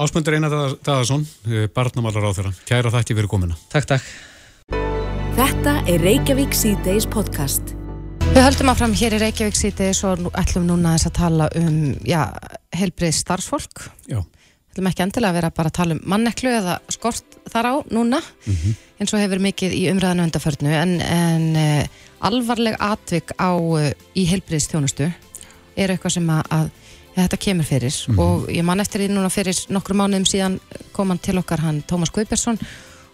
Ásmundur 0.00 0.36
Einar 0.36 0.58
Dadarsson 0.78 1.26
eh, 1.48 1.66
barnamálar 1.74 2.30
á 2.30 2.36
þeirra, 2.36 2.58
kæra 2.68 2.92
þætti 2.94 3.16
fyrir 3.16 3.32
komina 3.32 3.58
Takk, 3.72 3.96
takk 3.96 4.29
Þetta 5.36 5.76
er 5.86 6.02
Reykjavík 6.02 6.54
C-Days 6.58 7.04
podcast 7.06 7.70
Við 8.32 8.40
höldum 8.42 8.70
áfram 8.72 8.94
hér 8.98 9.14
í 9.14 9.20
Reykjavík 9.22 9.54
C-Days 9.54 10.00
og 10.08 10.26
ætlum 10.34 10.64
núna 10.66 10.96
þess 10.96 11.06
að 11.06 11.14
tala 11.20 11.46
um 11.60 11.76
já, 12.02 12.24
helbrið 12.74 13.14
starfsfólk 13.14 13.84
Já 14.10 14.18
Við 14.18 14.74
ætlum 14.74 14.88
ekki 14.90 15.04
endilega 15.04 15.30
að 15.30 15.38
vera 15.38 15.52
bara 15.54 15.70
að 15.70 15.76
tala 15.78 15.94
um 15.94 16.02
manneklu 16.10 16.50
eða 16.50 16.74
skort 16.90 17.38
þar 17.50 17.68
á 17.70 17.74
núna 17.94 18.18
mm 18.18 18.56
-hmm. 18.56 18.74
eins 18.98 19.14
og 19.14 19.22
hefur 19.22 19.42
mikið 19.46 19.78
í 19.78 19.82
umræðinu 19.92 20.26
undarförnu 20.26 20.74
en, 20.82 21.00
en 21.00 21.56
uh, 21.56 21.86
alvarleg 22.26 22.76
atvik 22.78 23.30
á 23.38 23.54
uh, 23.54 23.90
í 24.14 24.26
heilbriðstjónustu 24.26 25.12
er 25.76 25.90
eitthvað 25.90 26.12
sem 26.18 26.30
að, 26.30 26.42
að 26.50 26.70
ja, 27.14 27.22
þetta 27.22 27.36
kemur 27.36 27.64
fyrir 27.64 27.94
mm 27.94 28.14
-hmm. 28.14 28.22
og 28.22 28.50
ég 28.50 28.62
man 28.62 28.80
eftir 28.80 29.00
því 29.00 29.08
núna 29.14 29.30
fyrir 29.30 29.56
nokkru 29.68 29.94
mánuðum 29.94 30.26
síðan 30.26 30.60
kom 30.92 31.08
hann 31.08 31.18
til 31.18 31.38
okkar 31.38 31.60
hann 31.60 31.82
Tómas 31.86 32.10
Guibersson 32.10 32.58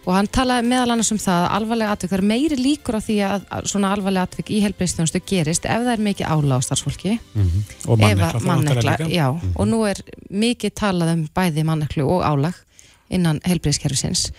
og 0.07 0.13
hann 0.15 0.29
talaði 0.31 0.69
meðal 0.71 0.95
annars 0.95 1.13
um 1.15 1.21
það 1.21 1.45
að 1.45 1.55
alvarlega 1.59 1.95
atvik, 1.97 2.11
það 2.13 2.19
er 2.19 2.29
meiri 2.31 2.59
líkur 2.61 2.99
á 2.99 3.01
því 3.03 3.17
að 3.27 3.47
svona 3.73 3.93
alvarlega 3.95 4.29
atvik 4.31 4.53
í 4.55 4.61
helbriðstjónustu 4.65 5.23
gerist 5.27 5.67
ef 5.67 5.87
það 5.87 5.95
er 5.97 6.05
mikið 6.07 6.31
ála 6.31 6.59
á 6.59 6.67
starfsfólki. 6.67 7.17
Mm 7.35 7.49
-hmm. 7.49 7.89
og 7.91 7.99
mannekla, 7.99 8.41
mannekla 8.41 8.97
já, 9.11 9.29
mm 9.33 9.41
-hmm. 9.41 9.57
og 9.57 9.67
nú 9.69 9.85
er 9.91 9.99
mikið 10.31 10.71
talað 10.75 11.13
um 11.15 11.29
bæði 11.35 11.65
manneklu 11.65 12.07
og 12.07 12.23
álag 12.23 12.55
innan 13.11 13.41
helbriðskerfisins 13.45 14.33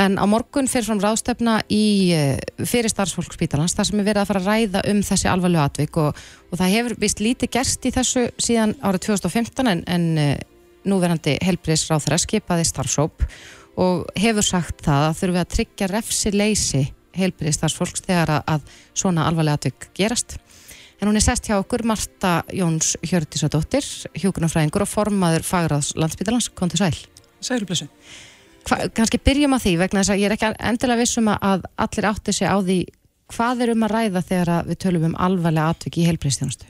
en 0.00 0.16
á 0.16 0.24
morgun 0.28 0.68
fyrir 0.70 0.86
fram 0.88 1.00
ráðstöfna 1.02 1.60
í 1.72 2.12
eh, 2.14 2.38
fyrir 2.64 2.90
starfsfólk 2.92 3.34
spítalans 3.34 3.74
þar 3.76 3.88
sem 3.88 4.00
er 4.00 4.08
verið 4.08 4.22
að 4.22 4.30
fara 4.30 4.40
að 4.40 4.48
ræða 4.50 4.82
um 4.92 5.02
þessi 5.02 5.30
alvarlega 5.30 5.66
atvik. 5.68 5.96
Og, 6.00 6.20
og 6.50 6.60
það 6.60 6.74
hefur 6.76 6.96
vist 7.02 7.20
lítið 7.20 7.52
gerst 7.58 7.88
í 7.88 7.92
þessu 7.94 8.26
síðan 8.40 8.76
árið 8.80 9.06
2015 9.10 9.72
en, 9.72 9.84
en 9.86 10.06
eh, 10.18 10.36
núverandi 10.88 11.36
helbriðsráð 11.44 12.06
þar 12.06 12.22
skipaði 12.22 12.68
starfsóp 12.68 13.26
og 13.80 14.08
hefur 14.18 14.44
sagt 14.44 14.84
það 14.84 15.06
að 15.08 15.18
þurfum 15.20 15.36
við 15.36 15.42
að 15.42 15.52
tryggja 15.54 15.90
refsi 15.90 16.32
leysi 16.34 16.82
heilbyrðistarsfólks 17.16 18.04
þegar 18.06 18.40
að, 18.40 18.64
svona 18.94 19.26
alvarlega 19.28 19.60
atvik 19.60 19.88
gerast. 19.96 20.36
En 21.00 21.08
hún 21.08 21.16
er 21.16 21.24
sest 21.24 21.48
hjá 21.48 21.56
okkur 21.56 21.86
Marta 21.88 22.40
Jóns 22.52 22.92
Hjördisadóttir, 23.00 23.86
hjókunarfræðingur 24.20 24.84
og 24.84 24.90
formaður 24.90 25.46
Fagraðs 25.48 25.94
landsbytalans. 25.96 26.50
Kom 26.52 26.70
til 26.70 26.82
sæl. 26.82 26.96
Sælublessu. 27.40 27.88
Kanski 28.68 29.18
byrjum 29.24 29.56
að 29.56 29.64
því 29.64 29.72
vegna 29.80 30.02
þess 30.02 30.12
að 30.12 30.20
ég 30.20 30.28
er 30.28 30.36
ekki 30.36 30.50
endilega 30.68 31.00
vissum 31.00 31.30
að 31.32 31.64
allir 31.80 32.10
átti 32.10 32.36
sig 32.36 32.52
á 32.52 32.56
því 32.60 32.78
hvað 33.32 33.64
er 33.64 33.72
um 33.72 33.86
að 33.86 33.94
ræða 33.96 34.24
þegar 34.28 34.52
að 34.58 34.70
við 34.70 34.80
tölum 34.84 35.08
um 35.08 35.16
alvarlega 35.16 35.72
atvik 35.72 35.98
í 35.98 36.06
heilbyrðistjónustu? 36.10 36.68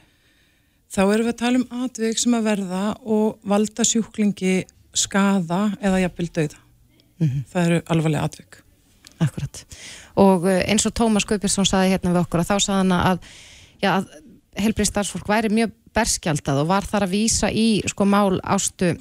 Þá 0.90 1.02
erum 1.02 1.26
við 1.26 1.34
að 1.34 1.40
tala 1.42 1.60
um 1.60 1.84
atvik 1.84 2.22
sem 2.22 2.38
að 2.38 2.46
verða 2.46 2.84
og 3.02 3.38
valda 3.50 3.86
sjúklingi 3.86 4.56
skada 4.94 5.64
eða 5.82 6.04
jafnvel 6.06 6.30
dauða 6.38 6.69
mm 7.20 7.28
-hmm. 7.28 7.44
það 7.52 7.66
eru 7.66 7.82
alvarlega 7.86 8.24
atvik 8.24 8.62
Akkurat, 9.20 9.66
og 10.16 10.48
eh, 10.48 10.64
eins 10.72 10.86
og 10.86 10.94
Tómas 10.96 11.26
Guðbjörnsson 11.28 11.66
saði 11.68 11.92
hérna 11.92 12.14
við 12.14 12.22
okkur 12.22 12.40
að 12.40 12.50
þá 12.50 12.56
saði 12.60 12.78
hann 12.78 12.92
að, 12.92 13.18
að 13.82 14.06
helbrið 14.56 14.88
starfsfólk 14.88 15.28
væri 15.28 15.52
mjög 15.52 15.74
berskjaldað 15.94 16.62
og 16.62 16.70
var 16.70 16.86
þar 16.88 17.06
að 17.06 17.14
vísa 17.14 17.50
í 17.52 17.82
sko 17.90 18.06
mál 18.08 18.40
ástu 18.40 18.94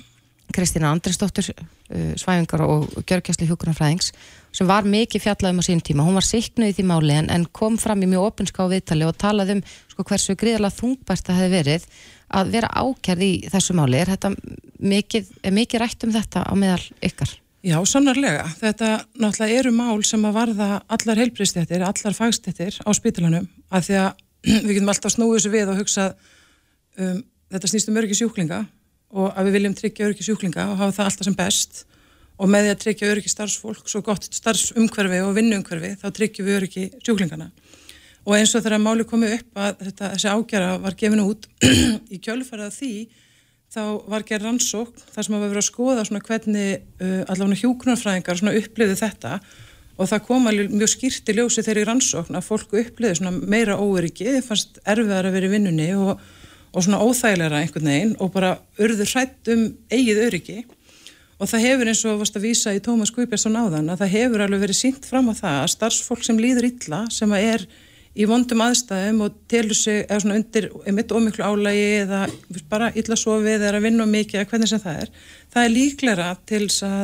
Kristina 0.53 0.89
Andrisdóttur 0.91 1.51
uh, 1.53 2.13
svæfingar 2.17 2.63
og 2.65 2.87
gjörgjæsli 3.05 3.47
hjókunarfræðings 3.49 4.11
sem 4.55 4.67
var 4.67 4.87
mikið 4.89 5.23
fjallaðum 5.27 5.61
á 5.61 5.67
sín 5.67 5.83
tíma 5.85 6.05
hún 6.05 6.17
var 6.17 6.25
siknuð 6.25 6.71
í 6.71 6.77
því 6.77 6.85
máli 6.89 7.17
en, 7.19 7.29
en 7.29 7.45
kom 7.53 7.77
fram 7.77 8.01
í 8.01 8.09
mjög 8.09 8.31
opinská 8.31 8.65
viðtali 8.71 9.05
og 9.05 9.17
talaði 9.21 9.59
um 9.59 9.61
sko, 9.91 10.05
hversu 10.09 10.37
gríðarlega 10.39 10.79
þungbært 10.79 11.29
það 11.29 11.41
hefði 11.43 11.53
verið 11.57 11.85
að 12.39 12.55
vera 12.55 12.71
ákjærð 12.73 13.25
í 13.25 13.33
þessu 13.53 13.77
máli 13.77 14.01
er 14.01 14.13
þetta 14.15 14.33
mikið, 14.79 15.29
er 15.43 15.55
mikið 15.55 15.83
rætt 15.83 16.07
um 16.07 16.15
þetta 16.17 16.45
á 16.49 16.53
meðal 16.57 16.81
ykkar? 17.05 17.35
Já, 17.59 17.75
sannarlega. 17.83 18.45
Þetta 18.55 18.89
náttúrulega 19.19 19.59
eru 19.59 19.71
mál 19.75 19.99
sem 20.07 20.23
að 20.23 20.37
varða 20.37 20.67
allar 20.87 21.19
heilbristættir, 21.19 21.83
allar 21.83 22.15
fagstættir 22.15 22.77
á 22.79 22.89
spítalanum 22.95 23.49
að 23.67 23.89
því 23.89 23.97
að 23.99 24.21
við 24.67 24.73
getum 24.77 24.91
alltaf 24.93 25.15
snúið 25.15 25.35
þessu 25.35 25.51
við 25.51 25.71
og 25.73 25.81
hugsa 25.81 26.05
um, 26.95 27.19
þetta 27.51 27.71
snýst 27.73 27.91
um 27.91 27.99
öryggi 27.99 28.19
sjúklinga 28.21 28.61
og 29.11 29.33
að 29.33 29.49
við 29.49 29.57
viljum 29.57 29.75
tryggja 29.75 30.07
öryggi 30.07 30.27
sjúklinga 30.29 30.69
og 30.71 30.79
hafa 30.79 30.95
það 30.95 31.09
alltaf 31.09 31.27
sem 31.27 31.35
best 31.35 31.83
og 32.39 32.47
með 32.53 32.65
því 32.65 32.71
að 32.71 32.81
tryggja 32.85 33.11
öryggi 33.11 33.33
starfsfólk 33.33 33.91
svo 33.91 34.03
gott 34.07 34.29
starfsumhverfi 34.31 35.19
og 35.25 35.35
vinnuumhverfi 35.35 35.91
þá 35.99 36.07
tryggjum 36.15 36.47
við 36.47 36.59
öryggi 36.61 36.85
sjúklingana 37.03 37.49
og 38.23 38.37
eins 38.37 38.53
og 38.55 38.63
þegar 38.63 38.83
máli 38.85 39.07
komið 39.09 39.35
upp 39.41 39.59
að 39.65 39.83
þetta, 39.89 40.13
þessi 40.13 40.31
ágjara 40.31 40.71
var 40.85 40.95
gefin 40.95 41.25
út 41.25 41.49
í 42.15 42.21
kjölfarað 42.23 42.77
því 42.77 42.93
þá 43.69 43.81
var 44.09 44.25
gerð 44.25 44.47
rannsókn 44.47 45.03
þar 45.13 45.25
sem 45.25 45.35
að 45.35 45.41
við 45.43 45.49
verðum 45.51 45.61
að 45.61 45.67
skoða 45.67 46.05
svona 46.07 46.25
hvernig 46.25 46.69
uh, 46.79 47.23
allavega 47.29 47.59
hjókunarfræðingar 47.61 48.39
svona 48.39 48.55
uppliði 48.57 48.95
þetta 48.97 49.33
og 49.99 50.09
það 50.09 50.25
kom 50.25 50.49
alveg 50.49 50.73
mjög 50.73 50.91
skýrt 50.93 51.29
í 51.29 51.35
ljósi 51.37 51.63
þeirri 51.65 51.85
rannsókn 51.89 52.39
að 52.39 52.47
fólku 52.47 52.79
uppliði 52.79 53.19
svona 53.19 53.33
meira 53.35 53.75
óöryggi, 53.77 54.29
þið 54.31 54.45
fannst 54.47 54.79
erfiðar 54.87 55.27
að 55.27 55.35
vera 55.37 55.49
í 55.49 55.53
vinnunni 55.53 55.89
og, 55.99 56.21
og 56.71 56.85
svona 56.85 57.01
óþægilega 57.03 57.59
einhvern 57.59 57.91
veginn 57.91 58.15
og 58.23 58.31
bara 58.33 58.53
urður 58.79 59.11
hrætt 59.11 59.51
um 59.53 59.65
eigið 59.91 60.21
öryggi. 60.29 60.59
Og 61.39 61.47
það 61.47 61.65
hefur 61.67 61.91
eins 61.91 62.01
og 62.07 62.17
varst 62.19 62.39
að 62.39 62.47
vísa 62.47 62.73
í 62.75 62.81
Tómas 62.83 63.11
Guðbjörnsson 63.15 63.59
áðan 63.59 63.91
að 63.91 64.01
það 64.01 64.15
hefur 64.15 64.43
alveg 64.43 64.63
verið 64.65 64.79
sínt 64.79 65.05
fram 65.07 65.29
á 65.31 65.33
það 65.35 65.59
að 65.59 65.69
starfsfólk 65.75 66.25
sem 66.27 66.39
líður 66.39 66.67
illa 66.71 67.05
sem 67.15 67.35
að 67.35 67.45
er 67.53 67.67
í 68.17 68.25
vondum 68.29 68.63
aðstæðum 68.65 69.21
og 69.25 69.37
telur 69.51 69.77
sig 69.77 70.01
eða 70.05 70.19
svona 70.23 70.39
undir 70.39 70.69
mitt 70.95 71.11
ómiklu 71.13 71.45
álægi 71.45 71.87
eða 72.03 72.23
bara 72.71 72.89
illa 72.97 73.17
sofið 73.19 73.59
eða 73.59 73.77
að 73.77 73.85
vinna 73.85 74.09
mikið 74.09 74.41
eða 74.41 74.49
hvernig 74.49 74.71
sem 74.71 74.83
það 74.83 75.03
er 75.03 75.13
það 75.53 75.63
er 75.63 75.75
líklæra 75.75 76.29
til 76.49 76.65
að 76.89 76.99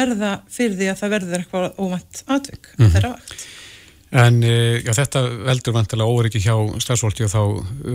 verða 0.00 0.34
fyrir 0.50 0.76
því 0.78 0.90
að 0.90 1.00
það 1.00 1.14
verður 1.16 1.40
eitthvað 1.40 1.80
óvænt 1.80 2.22
atvik 2.26 2.68
mm 2.74 2.84
-hmm. 2.84 2.92
þeirra 2.94 3.14
vakt 3.14 3.48
En 4.10 4.42
eh, 4.42 4.82
já, 4.82 4.90
þetta 4.90 5.20
veldur 5.46 5.74
vantilega 5.76 6.10
óryggi 6.10 6.40
hjá 6.42 6.54
starfsfólki 6.82 7.28
og 7.28 7.30
þá 7.30 7.42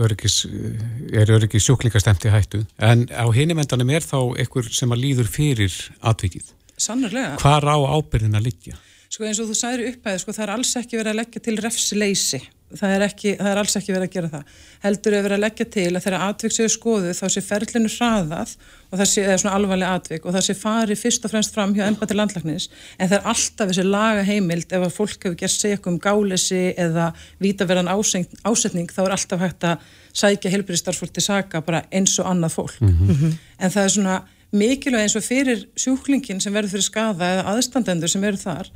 öryggis, 0.06 0.46
eh, 0.48 1.20
er 1.20 1.28
öryggi 1.28 1.60
sjúklingastemti 1.60 2.32
hættu 2.32 2.62
en 2.80 3.04
á 3.12 3.28
hinimendunum 3.28 3.90
er 3.90 4.00
þá 4.00 4.32
einhver 4.40 4.70
sem 4.72 4.94
að 4.96 5.02
líður 5.02 5.28
fyrir 5.28 5.74
atvikið 6.00 6.54
Sannarlega 6.76 7.36
Hvar 7.36 7.68
á 7.68 7.76
ábyrðin 7.76 8.38
að 8.38 8.48
liggja? 8.48 8.78
Sko 9.08 9.24
eins 9.24 9.40
og 9.40 9.50
þú 9.50 9.56
særi 9.56 9.88
upphæði, 9.92 10.22
sko 10.22 10.36
það 10.36 10.46
er 10.46 10.54
alls 10.56 10.76
ekki 10.76 11.00
verið 11.00 11.12
að 11.12 11.20
leggja 11.22 11.44
til 11.46 11.56
refsleysi 11.62 12.42
það 12.74 12.94
er, 12.96 13.04
ekki, 13.06 13.32
það 13.38 13.48
er 13.50 13.60
alls 13.60 13.76
ekki 13.78 13.94
verið 13.94 14.08
að 14.08 14.14
gera 14.16 14.30
það. 14.32 14.54
Heldur 14.82 15.14
er 15.14 15.24
verið 15.24 15.36
að 15.36 15.42
leggja 15.44 15.66
til 15.76 15.86
að 15.92 16.02
þeirra 16.04 16.20
atvik 16.26 16.54
séu 16.54 16.72
skoðu 16.72 17.12
þá 17.14 17.24
sé 17.30 17.42
ferlinu 17.44 17.90
hraðað 17.92 18.54
og 18.90 18.98
það 19.00 19.10
sé, 19.12 19.22
eða 19.22 19.38
svona 19.42 19.54
alvarlega 19.60 20.00
atvik 20.00 20.26
og 20.26 20.34
það 20.34 20.46
sé 20.48 20.56
farið 20.58 21.00
fyrst 21.02 21.26
og 21.26 21.32
fremst 21.32 21.54
fram 21.54 21.74
hjá 21.76 21.84
ennbætti 21.86 22.16
landlagnis 22.16 22.68
en 22.98 23.10
það 23.10 23.16
er 23.18 23.30
alltaf 23.32 23.70
þessi 23.70 23.86
laga 23.86 24.26
heimild 24.26 24.74
ef 24.78 24.86
að 24.88 24.94
fólk 24.96 25.26
hefur 25.28 25.38
gert 25.42 25.54
segja 25.54 25.80
um 25.86 25.98
gálesi 26.02 26.62
eða 26.74 27.08
vítaverðan 27.42 27.92
ásetning 27.92 28.90
þá 28.90 29.02
er 29.06 29.16
alltaf 29.16 29.44
hægt 29.46 29.68
að 29.70 29.90
sækja 30.16 30.54
helbriðstarfsfólk 30.56 31.14
til 31.14 31.26
saka 31.26 31.62
bara 31.62 31.84
eins 31.94 32.18
og 32.22 32.30
annað 32.30 32.56
fólk. 32.58 32.80
Mm 32.80 32.96
-hmm. 32.98 33.36
en 33.58 33.70
það 33.70 33.84
er 33.84 33.94
svona 33.94 34.22
mikilvæg 34.52 35.06
eins 35.06 35.16
og 35.18 35.24
fyrir 35.24 35.66
sjúklingin 35.78 36.40
sem 36.40 36.54
verður 36.54 36.76
fyrir 36.76 36.86
skada 36.86 37.32
eða 37.32 37.48
aðstandendur 37.54 38.10
sem 38.10 38.24
eru 38.24 38.38
þar 38.40 38.70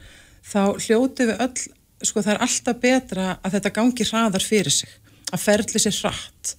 þá 0.46 0.62
hljóti 0.80 1.28
við 1.28 1.44
öll 1.44 1.68
sko 2.06 2.22
það 2.24 2.34
er 2.34 2.46
alltaf 2.46 2.80
betra 2.80 3.26
að 3.44 3.56
þetta 3.56 3.74
gangi 3.76 4.06
hraðar 4.08 4.44
fyrir 4.44 4.74
sig, 4.74 4.90
að 5.30 5.44
ferli 5.44 5.82
sér 5.82 5.96
hratt. 6.00 6.56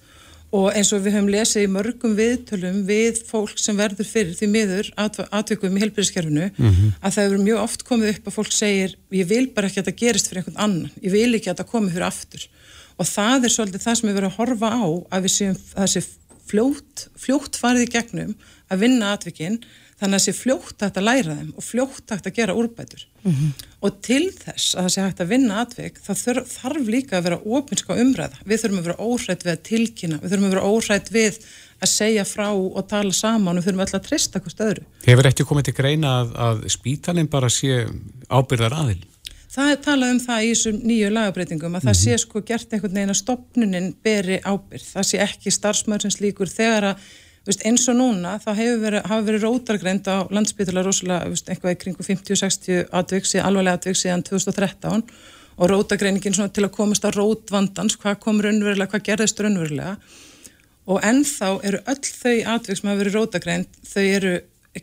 Og 0.52 0.66
eins 0.76 0.90
og 0.92 1.00
við 1.00 1.14
höfum 1.16 1.30
lesið 1.32 1.64
í 1.64 1.68
mörgum 1.72 2.16
viðtölum 2.18 2.82
við 2.84 3.22
fólk 3.24 3.56
sem 3.56 3.78
verður 3.78 4.04
fyrir 4.04 4.34
því 4.36 4.48
miður 4.52 4.90
atvikum 5.00 5.78
í 5.78 5.80
helbriðskerfinu 5.80 6.50
mm 6.50 6.66
-hmm. 6.66 6.90
að 7.00 7.14
það 7.14 7.24
hefur 7.24 7.44
mjög 7.46 7.62
oft 7.62 7.84
komið 7.88 8.10
upp 8.12 8.26
að 8.28 8.36
fólk 8.36 8.52
segir 8.52 8.96
ég 9.10 9.30
vil 9.30 9.46
bara 9.48 9.66
ekki 9.66 9.80
að 9.80 9.86
þetta 9.86 10.02
gerist 10.02 10.28
fyrir 10.28 10.42
einhvern 10.42 10.60
annan. 10.64 10.90
Ég 11.00 11.12
vil 11.12 11.34
ekki 11.34 11.48
að 11.48 11.54
þetta 11.56 11.70
komi 11.72 11.90
fyrir 11.90 12.06
aftur. 12.06 12.48
Og 13.00 13.08
það 13.08 13.44
er 13.44 13.54
svolítið 13.54 13.84
það 13.86 13.96
sem 13.96 14.08
við 14.08 14.16
verðum 14.18 14.32
að 14.32 14.38
horfa 14.38 14.68
á 14.76 14.84
að 15.16 15.22
við 15.24 15.32
séum 15.32 15.56
það 15.72 15.88
sé 15.88 16.04
fljótt, 16.52 17.08
fljótt 17.16 17.56
farið 17.56 17.86
í 17.86 17.92
gegnum 17.96 18.34
að 18.72 18.84
vinna 18.86 19.12
atvikinn 19.16 19.60
þannig 20.02 20.16
að 20.16 20.18
það 20.18 20.24
sé 20.24 20.34
fljótt 20.34 20.82
hægt 20.82 20.98
að 20.98 21.06
læra 21.06 21.34
þeim 21.38 21.50
og 21.54 21.64
fljótt 21.64 22.12
hægt 22.12 22.28
að 22.28 22.38
gera 22.38 22.54
úrbætur 22.58 23.04
mm 23.22 23.32
-hmm. 23.32 23.66
og 23.86 24.00
til 24.02 24.24
þess 24.34 24.74
að 24.74 24.82
það 24.82 24.94
sé 24.94 25.04
hægt 25.04 25.20
að 25.20 25.32
vinna 25.32 25.60
atvik 25.62 26.00
þá 26.02 26.12
þarf, 26.22 26.54
þarf 26.56 26.88
líka 26.94 27.18
að 27.18 27.26
vera 27.28 27.38
ofinska 27.58 27.98
umræða, 28.04 28.40
við 28.44 28.62
þurfum 28.62 28.80
að 28.80 28.88
vera 28.88 29.04
óhrætt 29.06 29.46
við 29.46 29.52
að 29.52 29.62
tilkynna, 29.70 30.18
við 30.22 30.32
þurfum 30.32 30.48
að 30.48 30.54
vera 30.56 30.66
óhrætt 30.72 31.12
við 31.14 31.38
að 31.82 31.92
segja 31.92 32.24
frá 32.24 32.48
og 32.50 32.82
tala 32.88 33.12
saman 33.12 33.56
og 33.56 33.62
við 33.62 33.68
þurfum 33.68 33.84
alltaf 33.86 34.00
að 34.00 34.08
trista 34.08 34.42
hvort 34.42 34.66
öðru 34.66 34.84
Hefur 35.06 35.30
ekki 35.30 35.46
komið 35.46 35.64
til 35.70 35.78
greina 35.78 36.18
að, 36.20 36.36
að 36.48 36.68
spítalinn 36.68 37.30
bara 37.30 37.50
sé 37.50 37.86
ábyrðar 38.28 38.78
aðil? 38.82 39.02
Það 39.52 39.70
er 39.70 39.80
talað 39.84 40.12
um 40.14 40.20
það 40.22 40.42
í 40.42 40.52
þessum 40.52 40.76
nýju 40.88 41.08
lagabreitingum 41.12 41.66
að 41.66 41.70
mm 41.70 41.76
-hmm. 41.76 41.84
það 41.84 41.96
mhm. 41.98 42.04
sé 42.04 42.18
sko 42.18 42.40
gert 42.40 42.72
einhvern 42.72 42.94
veginn 42.94 43.14
að 43.14 43.22
stopnunin 43.22 43.94
beri 44.02 44.38
ábyrð, 44.40 44.86
það 44.94 45.04
sé 45.08 45.18
ekki 45.20 45.50
starfsmörn 45.52 46.00
sem 46.00 46.14
slíkur 46.14 46.48
þegar 46.48 46.84
að 46.92 47.10
Veist, 47.42 47.64
eins 47.66 47.88
og 47.90 47.96
núna 47.98 48.36
þá 48.38 48.50
hefur 48.54 48.82
verið, 48.84 49.12
verið 49.26 49.44
rótargreind 49.46 50.06
á 50.06 50.16
landsbytula 50.30 50.84
rosalega 50.86 51.30
veist, 51.32 51.48
eitthvað 51.50 51.74
í 51.74 51.78
kringu 51.80 52.04
50-60 52.06 52.84
atviksi, 52.94 53.40
alvarlega 53.42 53.80
atviksi 53.80 54.06
síðan 54.06 54.22
2013 54.28 55.02
og 55.58 55.70
rótargreiningin 55.72 56.38
til 56.54 56.64
að 56.64 56.74
komast 56.76 57.02
á 57.02 57.10
rótvandans, 57.10 57.98
hvað 57.98 58.20
kom 58.22 58.38
raunverulega, 58.44 58.90
hvað 58.92 59.08
gerðist 59.10 59.42
raunverulega 59.42 59.96
og 60.86 61.02
ennþá 61.06 61.50
eru 61.66 61.82
öll 61.90 62.06
þau 62.06 62.36
atvik 62.54 62.78
sem 62.78 62.90
hafa 62.90 63.00
verið 63.02 63.18
rótargreind, 63.18 63.76
þau 63.90 64.02
eru, 64.04 64.32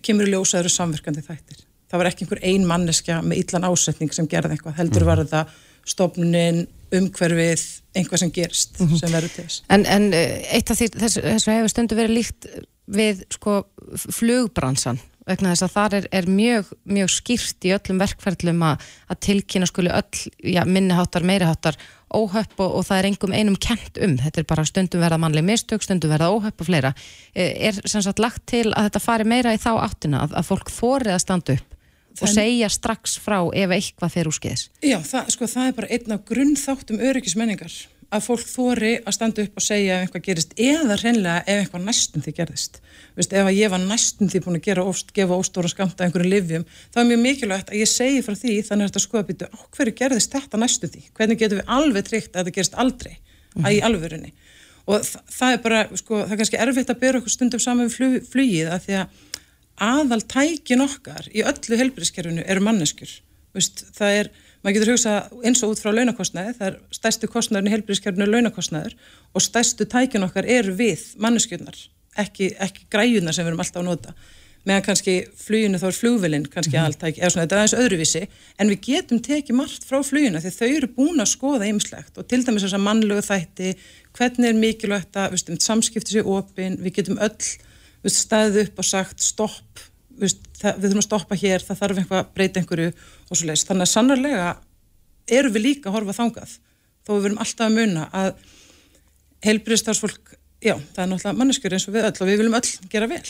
kemur 0.03 0.27
í 0.27 0.33
ljósaður 0.35 0.71
samverkandi 0.73 1.23
þættir. 1.25 1.63
Það 1.89 2.01
var 2.01 2.09
ekki 2.11 2.25
einhver 2.25 2.43
ein 2.51 2.67
manneskja 2.69 3.21
með 3.25 3.41
illan 3.43 3.67
ásetning 3.71 4.13
sem 4.15 4.27
gerði 4.29 4.55
eitthvað, 4.55 4.77
heldur 4.79 5.03
mhm. 5.03 5.09
var 5.09 5.23
þetta 5.23 5.41
stofnin, 5.89 6.65
umhverfið, 6.95 7.65
einhvað 7.97 8.23
sem 8.23 8.33
gerist 8.33 8.79
mm 8.79 8.87
-hmm. 8.87 8.99
sem 8.99 9.13
verður 9.13 9.35
til 9.35 9.45
þess. 9.45 9.61
En, 9.69 9.85
en 9.85 10.09
eh, 10.13 10.41
eitt 10.55 10.71
af 10.71 10.79
því 10.79 10.89
þess, 10.95 11.21
þess 11.21 11.47
að 11.47 11.59
hefur 11.59 11.73
stundu 11.73 11.99
verið 11.99 12.17
líkt 12.17 12.49
við 12.89 13.23
sko 13.29 13.61
flugbransan 13.95 14.99
vegna 15.29 15.53
þess 15.53 15.65
að 15.67 15.73
það 15.75 15.95
er, 15.99 16.07
er 16.19 16.27
mjög, 16.31 16.69
mjög 16.89 17.11
skýrt 17.13 17.65
í 17.67 17.73
öllum 17.75 18.01
verkferðlum 18.01 18.63
að, 18.65 18.85
að 19.13 19.19
tilkynna 19.27 19.69
skuli 19.69 19.91
öll 19.93 20.21
já, 20.41 20.63
minniháttar, 20.65 21.25
meiriháttar 21.27 21.77
óhöpp 22.09 22.55
og, 22.57 22.79
og 22.79 22.85
það 22.87 22.97
er 22.97 23.07
engum 23.11 23.35
einum 23.37 23.57
kent 23.61 23.99
um 24.01 24.15
þetta 24.17 24.41
er 24.41 24.47
bara 24.49 24.65
stundum 24.65 25.03
verða 25.03 25.19
mannleg 25.21 25.45
mistök, 25.45 25.85
stundum 25.85 26.09
verða 26.09 26.31
óhöpp 26.33 26.63
og 26.63 26.69
fleira. 26.71 26.93
Eh, 27.35 27.69
er 27.69 27.81
sem 27.85 28.01
sagt 28.01 28.21
lagt 28.23 28.47
til 28.49 28.71
að 28.71 28.89
þetta 28.89 29.03
fari 29.03 29.27
meira 29.29 29.53
í 29.53 29.61
þá 29.61 29.75
áttina 29.77 30.23
að, 30.25 30.33
að 30.41 30.49
fólk 30.49 30.73
þórið 30.73 31.13
að 31.13 31.23
standa 31.27 31.59
upp 31.59 31.78
og 32.21 32.33
segja 32.33 32.69
strax 32.73 33.15
frá 33.21 33.39
ef 33.53 33.75
eitthvað 33.75 34.15
fer 34.15 34.29
úr 34.29 34.35
skeiðis. 34.35 34.67
Já, 34.83 34.97
það, 35.05 35.31
sko, 35.35 35.49
það 35.53 35.69
er 35.69 35.79
bara 35.79 35.93
einn 35.95 36.15
af 36.15 36.27
grunnþáttum 36.29 37.01
öryggismenningar 37.09 37.79
að 38.09 38.25
fólk 38.25 38.45
þóri 38.49 38.91
að 39.05 39.15
standa 39.15 39.43
upp 39.45 39.59
og 39.59 39.63
segja 39.63 39.99
ef 39.99 40.07
eitthvað 40.07 40.23
gerist 40.25 40.53
eða 40.57 40.97
reynlega 40.97 41.43
ef 41.45 41.59
eitthvað 41.61 41.85
næstum 41.85 42.23
því 42.25 42.33
gerðist. 42.39 42.79
Vist, 43.17 43.33
ef 43.37 43.49
ég 43.53 43.71
var 43.73 43.83
næstum 43.83 44.31
því 44.31 44.41
búin 44.45 44.57
að 44.57 44.65
gera 44.65 44.85
óst, 44.89 45.13
gefa 45.13 45.37
óstóra 45.37 45.69
skamta 45.69 46.07
einhverju 46.07 46.31
livjum, 46.31 46.65
þá 46.89 47.01
er 47.03 47.09
mjög 47.11 47.21
mikilvægt 47.25 47.73
að 47.73 47.81
ég 47.83 47.91
segi 47.91 48.23
frá 48.25 48.33
því 48.33 48.55
þannig 48.65 48.87
að 48.87 48.91
þetta 48.91 49.03
skoða 49.05 49.27
býtu 49.29 49.49
á 49.53 49.57
hverju 49.77 49.95
gerðist 50.01 50.33
þetta 50.33 50.61
næstum 50.63 50.93
því? 50.93 51.03
Hvernig 51.19 51.41
getum 51.41 51.61
við 51.61 51.73
alveg 51.77 52.09
tryggt 52.09 52.33
að 52.33 52.41
þetta 52.41 52.55
gerist 52.57 52.79
aldrei 52.81 53.13
mm. 53.13 53.65
að 53.65 53.77
í 53.77 53.81
alvörunni? 53.85 54.33
Og 54.89 55.05
það, 55.05 55.25
það 55.35 55.53
er 55.53 55.63
bara, 55.67 55.81
sko, 56.01 56.21
það 56.23 56.33
er 56.33 56.41
kannski 56.41 56.61
erfitt 56.65 56.93
að 56.93 57.01
byrja 57.03 57.21
okkur 57.21 57.35
stundum 57.35 57.61
saman 57.61 57.89
við 57.89 57.97
flug, 57.99 58.29
flugið 58.31 58.71
að 58.73 58.85
því 58.87 59.01
að 59.03 59.19
aðal 59.83 60.21
tækin 60.27 60.83
okkar 60.83 61.27
í 61.31 61.43
öllu 61.47 61.79
helbriðskerfinu 61.79 62.45
eru 62.45 62.63
manneskjur. 62.65 63.11
Vist, 63.57 63.85
það 63.97 64.17
er, 64.21 64.31
maður 64.61 64.75
getur 64.77 64.91
hugsað 64.93 65.45
eins 65.47 65.61
og 65.65 65.73
út 65.73 65.81
frá 65.81 65.93
launakostnaði, 65.95 66.55
það 66.59 66.67
er 66.71 66.81
stærstu 66.99 67.29
kostnaðurinn 67.31 67.71
í 67.71 67.75
helbriðskerfinu 67.77 68.27
er 68.27 68.33
launakostnaður 68.35 68.97
og 69.33 69.45
stærstu 69.45 69.87
tækin 69.89 70.27
okkar 70.27 70.49
eru 70.49 70.75
við 70.77 71.07
manneskjurnar, 71.23 71.79
ekki, 72.21 72.51
ekki 72.61 72.85
græjunar 72.93 73.35
sem 73.35 73.47
við 73.47 73.53
erum 73.53 73.63
alltaf 73.65 73.81
að 73.81 73.89
nota. 73.89 74.13
Meðan 74.67 74.83
kannski 74.83 75.13
fluginu 75.39 75.79
þá 75.79 75.85
er 75.87 75.95
flugvelin 75.95 76.45
kannski 76.45 76.75
mm 76.75 76.79
-hmm. 76.79 76.89
aðaltæki, 76.89 77.21
eða 77.21 77.29
svona 77.31 77.45
þetta 77.45 77.55
er 77.55 77.61
aðeins 77.61 77.77
öðruvísi, 77.83 78.21
en 78.59 78.69
við 78.69 78.81
getum 78.89 79.21
tekið 79.23 79.55
margt 79.55 79.87
frá 79.87 80.03
flugina 80.03 80.41
því 80.43 80.51
þau 80.51 80.67
eru 80.67 80.89
búin 80.97 81.23
að 81.23 81.31
skoða 81.31 81.69
ymslegt 81.71 82.17
og 82.19 82.27
til 82.27 82.43
dæmis 82.43 82.65
þess 82.65 82.75
að 82.75 82.85
mannlegu 82.85 83.23
þætti, 83.23 83.71
hvernig 84.19 84.49
er 84.49 84.59
mikilvægt 84.59 85.15
að 85.15 85.39
um 85.39 85.59
samskipti 85.63 86.11
sér 86.11 86.27
opinn, 86.27 86.75
við 86.83 86.99
getum 86.99 87.17
öll 87.23 87.39
staðið 88.07 88.61
upp 88.63 88.79
og 88.79 88.87
sagt 88.87 89.23
stopp, 89.23 89.83
við 90.19 90.35
þurfum 90.61 91.01
að 91.01 91.07
stoppa 91.07 91.37
hér, 91.39 91.63
það 91.63 91.81
þarf 91.83 92.01
einhvað 92.01 92.21
að 92.23 92.31
breyta 92.35 92.59
einhverju 92.61 92.89
og 92.93 93.35
svo 93.35 93.47
leiðist. 93.47 93.67
Þannig 93.67 93.87
að 93.87 93.93
sannarlega 93.93 94.49
eru 95.29 95.51
við 95.53 95.65
líka 95.65 95.89
að 95.89 95.99
horfa 95.99 96.17
þangað 96.17 96.57
þó 97.05 97.13
við 97.15 97.23
verum 97.27 97.43
alltaf 97.43 97.67
að 97.67 97.77
muna 97.77 98.07
að 98.15 98.31
heilbriðstarfsfólk, 99.45 100.33
já, 100.61 100.75
það 100.75 101.03
er 101.03 101.11
náttúrulega 101.13 101.37
manneskjur 101.39 101.75
eins 101.75 101.87
og 101.87 101.95
við 101.95 102.09
öll 102.09 102.17
og 102.17 102.27
við 102.29 102.41
viljum 102.41 102.57
öll 102.59 102.89
gera 102.91 103.09
vel. 103.09 103.23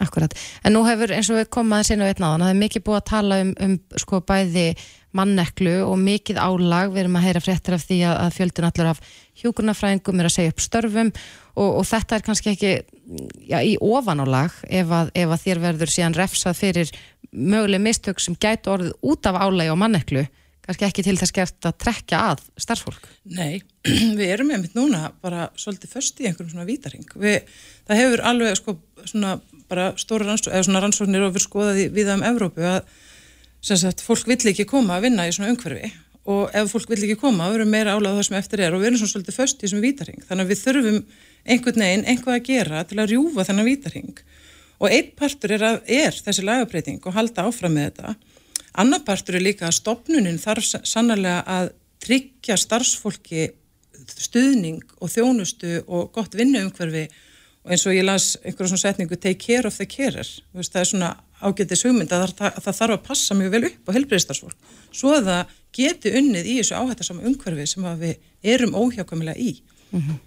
Akkurat, 0.00 0.34
en 0.64 0.72
nú 0.72 0.82
hefur 0.86 1.12
eins 1.12 1.28
og 1.30 1.38
við 1.38 1.50
komaðum 1.52 1.86
sinna 1.86 2.08
við 2.08 2.16
einn 2.16 2.26
áðan, 2.26 2.44
það 2.46 2.52
er 2.54 2.60
mikið 2.62 2.84
búið 2.86 2.98
að 2.98 3.08
tala 3.10 3.38
um, 3.42 3.52
um 3.66 3.74
sko 4.00 4.20
bæði 4.24 4.66
manneklu 5.12 5.74
og 5.84 5.98
mikið 6.00 6.40
álag, 6.40 6.94
við 6.94 7.02
erum 7.04 7.18
að 7.20 7.26
heyra 7.26 7.42
fréttir 7.44 7.76
af 7.76 7.84
því 7.84 7.98
að, 8.08 8.14
að 8.24 8.36
fjöldun 8.38 8.68
allar 8.70 8.90
af 8.94 9.02
hjúkurnafræðingum 9.40 10.20
er 10.20 10.28
að 10.28 10.34
segja 10.36 10.52
upp 10.52 10.60
störfum 10.62 11.10
og, 11.12 11.68
og 11.68 11.86
þetta 11.88 12.18
er 12.18 12.26
kannski 12.26 12.52
ekki 12.52 12.72
já, 13.48 13.58
í 13.64 13.74
ofanálag 13.80 14.54
ef 14.68 14.92
að, 14.92 15.10
ef 15.16 15.32
að 15.32 15.42
þér 15.46 15.62
verður 15.66 15.92
síðan 15.94 16.18
refsað 16.18 16.60
fyrir 16.60 16.92
möguleg 17.32 17.82
mistök 17.82 18.20
sem 18.20 18.36
gætu 18.36 18.74
orðið 18.74 18.94
út 19.08 19.28
af 19.28 19.40
álægi 19.40 19.72
og 19.72 19.80
manneklu 19.80 20.26
kannski 20.62 20.86
ekki 20.86 21.02
til 21.02 21.16
þess 21.18 21.34
gert 21.34 21.66
að 21.66 21.78
trekja 21.82 22.20
að 22.30 22.42
starfsfólk. 22.60 23.08
Nei, 23.34 23.62
við 24.18 24.28
erum 24.28 24.52
einmitt 24.54 24.76
núna 24.78 25.08
bara 25.24 25.48
svolítið 25.58 25.96
först 25.96 26.22
í 26.22 26.28
einhverjum 26.28 26.52
svona 26.52 26.68
vítaring. 26.68 27.08
Við, 27.18 27.40
það 27.88 28.02
hefur 28.02 28.22
alveg 28.30 28.60
sko 28.60 28.76
svona 29.02 29.40
bara 29.72 29.88
stóra 29.98 30.28
rannsóknir, 30.28 30.54
eða 30.54 30.68
svona 30.68 30.84
rannsóknir 30.84 31.26
við 31.32 31.46
skoðaði 31.46 31.88
við 31.96 32.12
um 32.14 32.24
Evrópu 32.28 32.66
að 32.68 32.80
sagt, 33.64 34.04
fólk 34.06 34.30
vill 34.30 34.52
ekki 34.52 34.68
koma 34.68 34.98
að 34.98 35.08
vinna 35.08 35.26
í 35.26 35.34
svona 35.34 35.50
umhverfi 35.54 35.90
og 36.30 36.52
ef 36.54 36.70
fólk 36.70 36.92
vill 36.92 37.02
ekki 37.02 37.18
koma, 37.18 37.48
við 37.50 37.60
erum 37.60 37.72
meira 37.74 37.96
álæð 37.96 38.18
það 38.18 38.26
sem 38.28 38.38
eftir 38.38 38.62
er. 38.62 38.74
Og 38.74 38.82
við 38.82 38.90
erum 38.90 39.00
svona 39.00 39.12
svolítið 39.12 39.38
föst 39.38 39.58
í 39.58 39.66
þessum 39.66 39.82
vítaring 39.82 40.26
þannig 40.28 40.44
að 40.44 40.52
við 40.52 40.60
þurfum 40.62 41.00
einhvern 41.42 41.84
veginn 41.84 42.04
einhvað 42.06 42.36
að 42.36 42.44
gera 42.46 42.84
til 42.86 42.98
að 43.02 43.10
rjúfa 43.10 43.46
þennan 43.48 43.68
vítaring 43.68 44.20
og 44.82 44.90
einn 44.90 45.10
partur 45.18 45.54
er, 45.54 45.64
að, 45.66 45.80
er 45.86 46.20
þessi 46.26 46.44
lagabreiting 46.46 47.02
og 47.06 47.16
halda 47.16 47.46
áfram 47.46 47.74
með 47.74 47.88
þetta. 47.90 48.14
Annar 48.82 49.02
partur 49.06 49.38
er 49.38 49.44
líka 49.44 49.66
að 49.68 49.76
stopnunin 49.78 50.40
þarf 50.42 50.70
sannarlega 50.88 51.42
að 51.46 51.72
tryggja 52.02 52.56
starfsfólki 52.58 53.50
stuðning 54.10 54.82
og 54.98 55.10
þjónustu 55.12 55.82
og 55.86 56.10
gott 56.14 56.34
vinnuumhverfi. 56.38 57.04
Og 57.62 57.74
eins 57.74 57.84
og 57.86 57.94
ég 57.94 58.06
las 58.06 58.32
einhverjum 58.42 58.72
svona 58.72 58.82
setningu 58.88 59.18
take 59.18 59.38
care 59.38 59.68
of 59.68 59.76
the 59.78 59.86
carer 59.86 60.26
það 60.26 60.80
er 60.80 60.88
svona 60.90 61.12
ágetið 61.42 61.84
hugmynd 61.86 62.14
að 62.14 62.32
það, 62.38 62.56
það 62.64 62.78
þarf 62.78 62.96
að 62.96 63.04
passa 63.06 63.36
mjög 63.38 63.54
vel 63.54 63.62
upp 63.68 63.90
á 63.90 63.94
helbreyðstarfsfólk 63.96 64.72
svo 64.94 65.12
að 65.16 65.28
það 65.30 65.52
geti 65.72 66.12
unnið 66.18 66.48
í 66.48 66.56
þessu 66.60 66.78
áhættasama 66.78 67.26
umhverfi 67.28 67.66
sem 67.70 67.86
við 68.00 68.16
erum 68.54 68.74
óhjákvæmilega 68.76 69.38
í 69.40 69.52
mm 69.92 70.00
-hmm. 70.00 70.18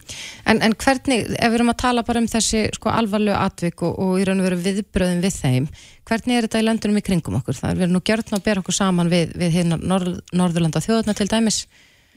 en, 0.45 0.62
en 0.62 0.75
hvernig, 0.75 1.25
ef 1.39 1.49
við 1.49 1.58
erum 1.60 1.73
að 1.73 1.81
tala 1.81 2.03
bara 2.03 2.19
um 2.19 2.27
þessi 2.27 2.69
sko 2.73 2.89
alvarlega 2.89 3.45
atvik 3.45 3.81
og, 3.81 3.99
og 3.99 4.19
í 4.19 4.25
raun 4.25 4.39
og 4.39 4.47
veru 4.49 4.62
viðbröðum 4.67 5.21
við 5.25 5.34
þeim 5.41 5.67
hvernig 6.05 6.38
er 6.38 6.47
þetta 6.47 6.62
í 6.62 6.67
landunum 6.67 6.97
í 6.97 7.08
kringum 7.08 7.39
okkur? 7.39 7.55
Það 7.55 7.71
er 7.71 7.81
verið 7.81 7.95
nú 7.95 8.01
gjörðn 8.01 8.38
að 8.38 8.45
bera 8.45 8.62
okkur 8.62 8.77
saman 8.77 9.10
við, 9.10 9.36
við 9.36 9.51
hérna 9.58 9.77
Norð, 9.81 10.19
Norðurlanda 10.34 10.86
þjóðuna 10.86 11.17
til 11.17 11.27
dæmis 11.27 11.65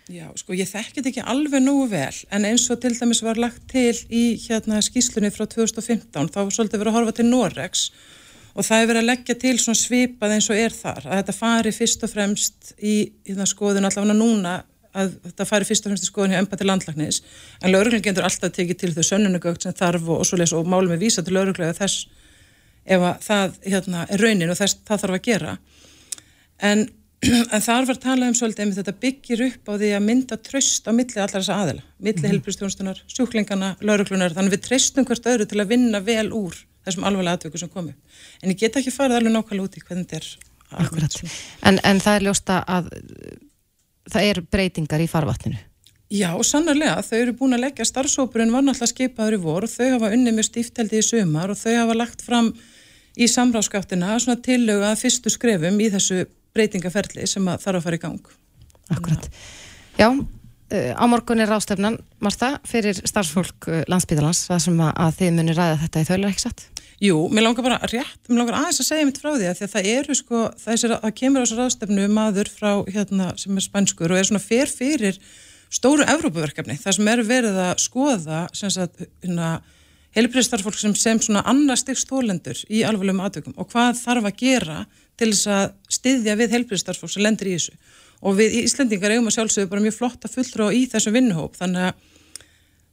Já, 0.09 0.25
sko 0.41 0.55
ég 0.57 0.69
þekkit 0.69 1.07
ekki 1.11 1.21
alveg 1.21 1.61
nú 1.61 1.83
vel 1.89 2.15
en 2.33 2.45
eins 2.49 2.71
og 2.73 2.81
til 2.81 2.95
dæmis 2.97 3.21
var 3.23 3.37
lagt 3.37 3.67
til 3.69 3.93
í 4.09 4.41
hérna 4.41 4.81
skýslunni 4.81 5.29
frá 5.29 5.45
2015 5.45 6.31
þá 6.33 6.41
svolítið 6.49 6.81
verið 6.81 6.93
að 6.93 6.97
horfa 6.97 7.13
til 7.19 7.27
Noregs 7.29 7.91
og 8.55 8.67
það 8.67 8.81
er 8.81 8.91
verið 8.91 9.03
að 9.03 9.09
leggja 9.11 9.37
til 9.43 9.55
svona 9.63 9.81
svipað 9.81 10.35
eins 10.37 10.49
og 10.51 10.61
er 10.61 10.75
þar 10.75 11.07
að 11.07 11.21
þetta 11.21 11.37
fari 11.37 11.73
fyrst 11.75 12.05
og 12.05 12.13
fremst 12.13 12.73
í, 12.79 12.97
í 13.29 13.37
það 13.37 13.51
skoðun 13.53 13.89
allavega 13.89 14.19
núna 14.19 14.55
að 14.99 15.17
þetta 15.29 15.49
fari 15.49 15.69
fyrst 15.69 15.87
og 15.87 15.93
fremst 15.93 16.07
í 16.07 16.11
skoðun 16.11 16.35
hjá 16.35 16.43
empati 16.43 16.67
landlagnis 16.67 17.23
en 17.63 17.73
lauruglega 17.73 18.09
getur 18.09 18.29
alltaf 18.29 18.55
tekið 18.57 18.81
til 18.83 18.93
þau 18.97 19.05
sönnunugögt 19.13 19.67
sem 19.67 19.77
þarf 19.77 20.07
og, 20.09 20.23
og 20.23 20.29
svo 20.29 20.41
les 20.41 20.55
og 20.57 20.69
málum 20.69 20.95
er 20.97 21.03
vísa 21.03 21.25
til 21.25 21.37
lauruglega 21.37 21.77
þess 21.77 22.07
ef 22.89 23.05
það 23.25 23.59
hérna, 23.67 24.07
er 24.09 24.23
raunin 24.25 24.53
og 24.53 24.59
þess 24.59 24.81
það 24.89 25.05
þarf 25.05 25.19
að 25.19 25.27
gera 25.29 25.59
en 26.65 26.89
en 27.55 27.63
þar 27.63 27.87
var 27.89 27.99
talað 27.99 28.31
um 28.31 28.37
svolítið 28.39 28.65
um 28.65 28.75
þetta 28.77 28.95
byggir 29.03 29.41
upp 29.49 29.71
á 29.71 29.73
því 29.75 29.89
að 29.97 30.05
mynda 30.07 30.39
tröst 30.39 30.87
á 30.87 30.95
milli 30.95 31.19
allar 31.19 31.41
þessa 31.41 31.57
aðila, 31.65 31.83
milli 31.99 32.23
mm. 32.23 32.29
helbristjónstunar 32.31 33.01
sjúklingana, 33.11 33.73
lauruglunar, 33.83 34.35
þannig 34.37 34.55
við 34.55 34.67
treystum 34.69 35.07
hvert 35.09 35.27
öðru 35.27 35.49
til 35.51 35.59
að 35.59 35.73
vinna 35.73 36.01
vel 36.05 36.29
úr 36.31 36.61
þessum 36.89 37.07
alvarlega 37.09 37.39
atvöku 37.39 37.61
sem 37.61 37.71
komi. 37.73 37.95
En 38.43 38.53
ég 38.53 38.59
get 38.59 38.77
ekki 38.81 38.95
farið 38.95 39.21
alveg 39.21 39.37
nákvæmlega 39.37 39.69
út 39.69 39.79
í 39.79 39.85
hvernig 39.85 40.09
þetta 40.09 40.23
er 40.23 40.55
Akkurat, 40.69 41.15
en, 41.65 41.79
en 41.81 42.01
það 42.05 42.19
er 42.19 42.25
ljósta 42.27 42.59
að 42.69 42.91
það 44.13 44.27
er 44.27 44.41
breytingar 44.53 45.01
í 45.01 45.07
farvatninu 45.09 45.57
Já, 46.09 46.31
sannarlega, 46.45 47.03
þau 47.05 47.17
eru 47.19 47.35
búin 47.37 47.57
að 47.57 47.67
leggja 47.67 47.85
starfsópurinn 47.85 48.53
var 48.53 48.63
náttúrulega 48.65 48.95
skipaður 48.95 49.37
í 49.37 49.41
vor 49.43 49.67
og 49.67 49.73
þau 49.73 49.91
hafa 49.95 50.09
unni 50.17 50.33
með 50.33 50.47
stífteldi 50.47 51.03
í 51.03 51.05
sumar 51.05 51.53
og 51.53 51.59
þau 51.61 51.75
hafa 51.75 51.97
lagt 51.99 52.25
fram 52.25 52.49
í 53.13 53.29
samráðskáttina 53.29 54.15
svona 54.17 54.39
tillögu 54.45 54.87
að 54.89 55.03
fyrstu 55.03 55.33
skrefum 55.35 55.77
í 55.85 55.91
þessu 55.93 56.23
breytingaferli 56.57 57.29
sem 57.29 57.45
þarf 57.45 57.81
að 57.81 57.85
fara 57.85 57.99
í 57.99 58.03
gang. 58.07 58.33
Akkurat. 58.95 59.29
Já, 60.01 60.09
uh, 60.09 60.93
á 60.97 61.05
morgun 61.13 61.45
er 61.45 61.53
rástefnan, 61.53 62.01
Marta, 62.25 62.55
fyrir 62.65 62.97
starfsfólk 63.05 63.69
uh, 63.69 63.83
landsbyðalans, 63.93 64.47
það 64.49 64.65
sem 64.65 64.81
að, 64.87 64.95
að 65.05 65.21
þið 65.21 65.37
munir 65.37 65.61
ræða 65.61 65.81
þetta 65.85 66.01
í 66.07 66.09
þauðlega, 66.09 66.33
ekki 66.33 66.47
satt? 66.47 66.69
Jú, 66.99 67.29
mér 67.31 67.47
langar 67.47 67.63
bara 67.63 67.79
rétt, 67.87 68.25
mér 68.27 68.41
langar 68.41 68.57
aðeins 68.59 68.81
að 68.83 68.89
segja 68.89 69.07
mitt 69.07 69.21
frá 69.23 69.31
því 69.31 69.47
að, 69.47 69.61
að 69.63 69.75
það 69.75 69.91
eru 69.93 70.15
sko, 70.19 70.39
það, 70.59 70.87
það 70.95 71.13
kemur 71.21 71.39
á 71.39 71.43
þessu 71.45 71.59
rástefnu 71.61 72.07
maður 72.11 72.51
frá 72.51 72.71
hérna 72.91 73.29
sem 73.39 73.55
er 73.61 73.67
spænskur 73.69 74.15
og 74.15 74.19
er 74.19 74.27
svona 74.27 74.43
fer 74.43 74.73
fyrir 74.73 75.21
stóru 75.71 76.07
Evrópaverkefni, 76.09 76.75
það 76.81 76.97
sem 76.97 77.11
eru 77.13 77.27
verið 77.29 77.61
að 77.63 77.85
skoða 77.85 78.41
hérna 78.59 79.53
heilbreyðstarfólk 80.17 80.79
sem 80.81 80.95
sem 80.99 81.21
svona 81.23 81.45
annar 81.47 81.79
stygg 81.79 82.01
stólendur 82.01 82.59
í 82.67 82.83
alvegum 82.89 83.23
aðtökum 83.23 83.57
og 83.61 83.71
hvað 83.73 84.01
þarf 84.01 84.29
að 84.31 84.43
gera 84.43 84.79
til 85.19 85.31
þess 85.33 85.51
að 85.55 85.65
styðja 85.99 86.37
við 86.39 86.55
heilbreyðstarfólk 86.57 87.13
sem 87.13 87.25
lendur 87.25 87.51
í 87.51 87.57
þessu. 87.57 87.75
Og 88.27 88.39
við 88.39 88.57
Íslendingar 88.65 89.15
eigum 89.15 89.29
að 89.31 89.37
sjálfsögðu 89.37 89.71
bara 89.71 89.85
mjög 89.85 89.99
flotta 89.99 90.31
fulltrá 90.31 90.69
í 90.75 90.85
þessu 90.91 91.13
vinnuhóp 91.15 91.59
þannig 91.59 91.91
að, 91.91 92.05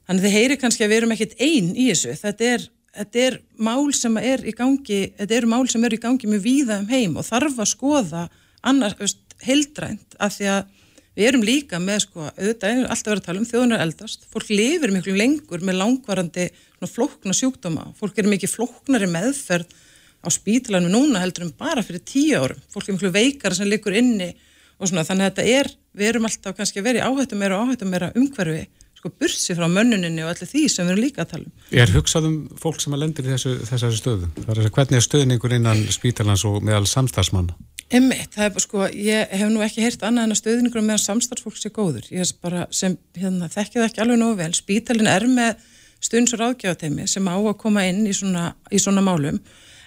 þannig 0.06 0.20
að 0.20 0.26
þið 0.26 0.36
heyri 0.36 0.58
kannski 0.60 0.86
að 0.86 0.92
við 0.92 1.00
erum 1.00 1.14
ekkit 1.16 1.36
einn 1.42 1.72
í 1.74 1.88
þessu. 1.90 2.14
Þetta 2.20 2.50
er, 2.52 2.66
þetta 2.96 3.22
er 3.26 3.38
mál 3.58 3.92
sem 3.96 4.16
er 4.20 4.42
í 4.46 4.54
gangi 4.56 5.00
þetta 5.18 5.38
eru 5.38 5.52
mál 5.52 5.66
sem 5.70 5.84
eru 5.84 5.98
í 5.98 6.02
gangi 6.02 6.30
með 6.30 6.42
víða 6.46 6.80
um 6.82 6.90
heim 6.90 7.16
og 7.20 7.26
þarf 7.28 7.60
að 7.62 7.72
skoða 7.72 8.26
annars, 8.66 9.16
heildrænt 9.44 10.16
af 10.22 10.36
því 10.36 10.50
að 10.54 10.74
við 11.16 11.30
erum 11.30 11.44
líka 11.46 11.80
með 11.80 12.02
sko, 12.04 12.28
auðvitað 12.28 12.70
er 12.70 12.88
alltaf 12.92 13.10
verið 13.10 13.22
að 13.22 13.26
tala 13.26 13.40
um 13.40 13.48
þjóðunar 13.48 13.84
eldast. 13.86 14.26
Fólk 14.32 14.50
lifir 14.52 14.92
miklu 14.92 15.16
lengur 15.16 15.64
með 15.64 15.78
langvarandi 15.80 16.48
flókna 16.86 17.32
sjúkdóma, 17.34 17.86
fólk 17.96 18.18
er 18.20 18.28
mikið 18.28 18.52
flóknari 18.52 19.08
meðferð 19.10 19.72
á 20.20 20.28
spítalanum 20.32 20.92
núna 20.92 21.22
heldur 21.22 21.46
um 21.46 21.54
bara 21.56 21.84
fyrir 21.86 22.04
tíu 22.04 22.42
árum. 22.42 22.60
Fólk 22.72 22.90
er 22.90 22.98
miklu 22.98 23.12
veikara 23.14 23.56
sem 23.56 23.68
likur 23.70 23.96
inni 23.96 24.34
og 24.76 24.90
svona 24.90 25.06
þannig 25.08 25.30
að 25.30 25.30
þetta 25.30 25.60
er, 25.60 25.70
við 25.96 26.10
erum 26.10 26.28
alltaf 26.28 26.56
kannski 26.58 26.82
að 26.82 26.88
vera 26.90 27.00
í 27.00 27.06
áhættum 27.06 27.40
meira 27.40 27.56
og 27.56 27.70
áhættum 27.70 27.92
meira 27.94 28.12
umhverfi 28.12 28.66
sko 29.06 29.14
bursi 29.20 29.54
frá 29.54 29.66
mönnuninni 29.70 30.24
og 30.24 30.32
allir 30.32 30.50
því 30.50 30.64
sem 30.70 30.86
við 30.86 30.92
erum 30.94 31.04
líka 31.04 31.22
að 31.22 31.30
tala 31.32 31.46
um. 31.46 31.54
Er 31.70 31.92
hugsað 31.94 32.28
um 32.28 32.36
fólk 32.58 32.82
sem 32.82 32.94
að 32.96 33.02
lendir 33.04 33.28
í 33.28 33.32
þessu, 33.34 33.54
þessari 33.68 34.00
stöðu? 34.00 34.30
Það 34.40 34.52
er 34.52 34.60
að 34.62 34.74
hvernig 34.78 34.98
er 34.98 35.06
stöðningur 35.06 35.56
innan 35.56 35.82
spítalans 35.94 36.44
og 36.48 36.58
meðal 36.66 36.86
samstagsmanna? 36.90 37.56
Emmitt, 37.94 38.32
það 38.34 38.48
er 38.48 38.54
bara 38.56 38.64
sko, 38.64 38.88
ég 38.90 39.34
hef 39.38 39.50
nú 39.52 39.62
ekki 39.62 39.84
heyrt 39.84 40.02
annað 40.02 40.26
en 40.26 40.34
að 40.34 40.40
stöðningur 40.40 40.82
meðan 40.82 41.04
samstagsfólk 41.04 41.60
sé 41.60 41.70
góður. 41.70 42.08
Ég 42.10 42.24
er 42.24 42.32
bara 42.42 42.66
sem, 42.74 42.96
hérna, 43.14 43.46
þekkið 43.52 43.86
ekki 43.86 44.02
alveg 44.02 44.18
nógu 44.18 44.40
vel. 44.40 44.50
Spítalin 44.58 45.10
er 45.10 45.28
með 45.30 45.62
stunds- 46.02 46.34
og 46.34 46.42
ráðgjáðatemi 46.42 47.06
sem 47.08 47.30
á 47.30 47.36
að 47.36 47.54
koma 47.62 47.86
inn 47.86 48.02
í 48.06 48.14
svona, 48.16 48.50
í 48.74 48.82
svona 48.82 49.04
málum 49.06 49.38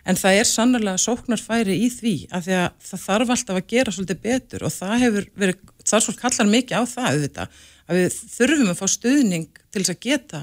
en 0.08 0.18
það 0.18 0.40
er 0.40 0.48
sannlega 0.48 1.00
sóknarfæri 1.02 1.76
í 1.86 1.90
því 1.94 2.14
af 2.34 2.46
því 2.46 2.56
að 2.58 2.70
það 2.88 3.04
þarf 3.04 3.34
alltaf 3.36 3.60
að 3.60 3.68
gera 3.74 3.94
svolítið 3.94 4.22
betur 4.24 4.66
og 4.66 4.74
það 4.74 4.96
hefur 5.04 5.28
verið, 5.44 5.60
svolítið 5.90 6.22
kallar 6.22 6.50
mikið 6.54 6.78
á 6.78 6.84
það 6.94 7.10
auðvitað, 7.10 7.60
að 7.90 8.00
við 8.00 8.18
þurfum 8.38 8.72
að 8.72 8.80
fá 8.80 8.88
stuðning 8.96 9.62
til 9.70 9.82
þess 9.82 9.94
að 9.96 10.02
geta 10.06 10.42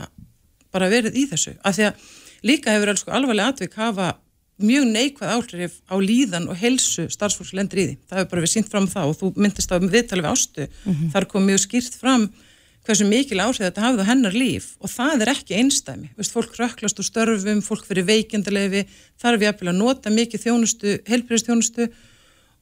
bara 0.75 0.93
verið 0.93 1.17
í 1.17 1.27
þessu, 1.31 1.57
af 1.63 1.77
því 1.77 1.89
að 1.89 2.07
líka 2.47 2.75
hefur 2.75 2.95
alvarlega 3.17 3.53
atvik 3.53 3.77
hafa 3.79 4.15
mjög 4.57 4.87
neikvæð 4.89 5.33
áhrif 5.37 5.79
á 5.85 5.97
líðan 6.01 6.49
og 6.49 6.57
helsu 6.57 7.07
starfsfólkslendur 7.13 7.81
í 7.83 7.87
því, 7.91 7.97
það 8.09 8.21
hefur 8.21 8.31
bara 8.33 8.45
við 8.45 8.53
sínt 8.55 8.71
fram 8.73 8.89
það 8.89 9.11
og 9.11 9.19
þú 9.21 9.33
myndist 9.37 9.73
á 9.73 9.77
viðtalið 9.77 10.25
við 10.25 10.31
ástu, 10.33 10.67
mm 10.67 10.93
-hmm. 10.93 11.11
þar 11.13 11.27
kom 11.29 11.47
mjög 11.47 11.61
skýrt 11.67 11.99
fram 12.01 12.31
hversu 12.87 13.07
mikil 13.09 13.41
áhrif 13.43 13.65
þetta 13.65 13.83
hafði 13.83 14.05
á 14.07 14.11
hennar 14.11 14.37
líf 14.37 14.67
og 14.81 14.91
það 14.91 15.25
er 15.25 15.33
ekki 15.35 15.59
einstæmi 15.59 16.11
Vist, 16.17 16.33
fólk 16.33 16.55
röklast 16.57 17.01
úr 17.03 17.09
störfum, 17.09 17.63
fólk 17.63 17.87
fyrir 17.87 18.07
veikindalegi 18.07 18.87
þarf 19.19 19.43
ég 19.43 19.65
að 19.67 19.73
nota 19.75 20.11
mikið 20.11 20.45
þjónustu, 20.47 20.99
helbriðstjónustu 21.11 21.89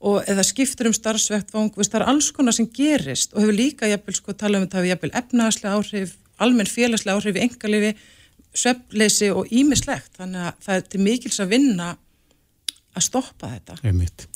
og 0.04 0.28
eða 0.28 0.44
skiptur 0.44 0.90
um 0.90 0.96
starfsvettvang 0.96 1.72
það 1.78 1.96
er 2.00 2.06
alls 2.12 2.30
konar 2.36 2.56
sem 2.56 2.68
gerist 2.68 3.32
og 3.32 3.44
hefur 3.44 3.56
líka 3.56 3.88
jafnvel, 3.88 4.18
sko, 4.18 4.36
tala 4.36 4.60
um 4.60 4.66
þetta 4.66 4.80
hefur 4.80 4.90
jafnvel 4.92 5.14
efnaðslega 5.20 5.78
áhrif, 5.78 6.14
almenn 6.44 6.70
félagslega 6.70 7.16
áhrif 7.16 7.38
í 7.38 7.44
engalífi, 7.46 7.94
sveppleysi 8.54 9.32
og 9.34 9.50
ímislegt, 9.54 10.12
þannig 10.18 10.48
að 10.50 10.62
það 10.66 10.78
er 10.80 10.86
til 10.92 11.02
mikils 11.08 11.40
að 11.42 11.52
vinna 11.56 11.90
að 12.94 13.08
stoppa 13.08 13.50
þetta 13.56 13.80
Einmitt. 13.82 14.28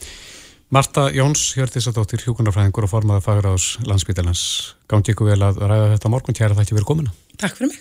Marta 0.69 1.07
Jóns, 1.17 1.55
Hjörðisadóttir, 1.57 2.21
hjókunarfræðingur 2.27 2.85
og 2.85 2.91
formaða 2.93 3.23
fagraðs 3.25 3.79
landsbytjarnas. 3.89 4.43
Gándi 4.91 5.15
ykkur 5.15 5.31
vel 5.31 5.41
að 5.47 5.63
ræða 5.63 5.95
þetta 5.95 6.13
morgun, 6.13 6.37
kæra 6.37 6.59
það 6.59 6.67
ekki 6.67 6.77
verið 6.77 6.91
komina. 6.91 7.17
Takk 7.41 7.57
fyrir 7.57 7.73
mig. 7.73 7.81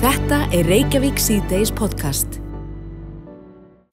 Þetta 0.00 0.40
er 0.56 0.72
Reykjavík 0.72 1.20
C-Days 1.20 1.76
podcast. 1.76 2.40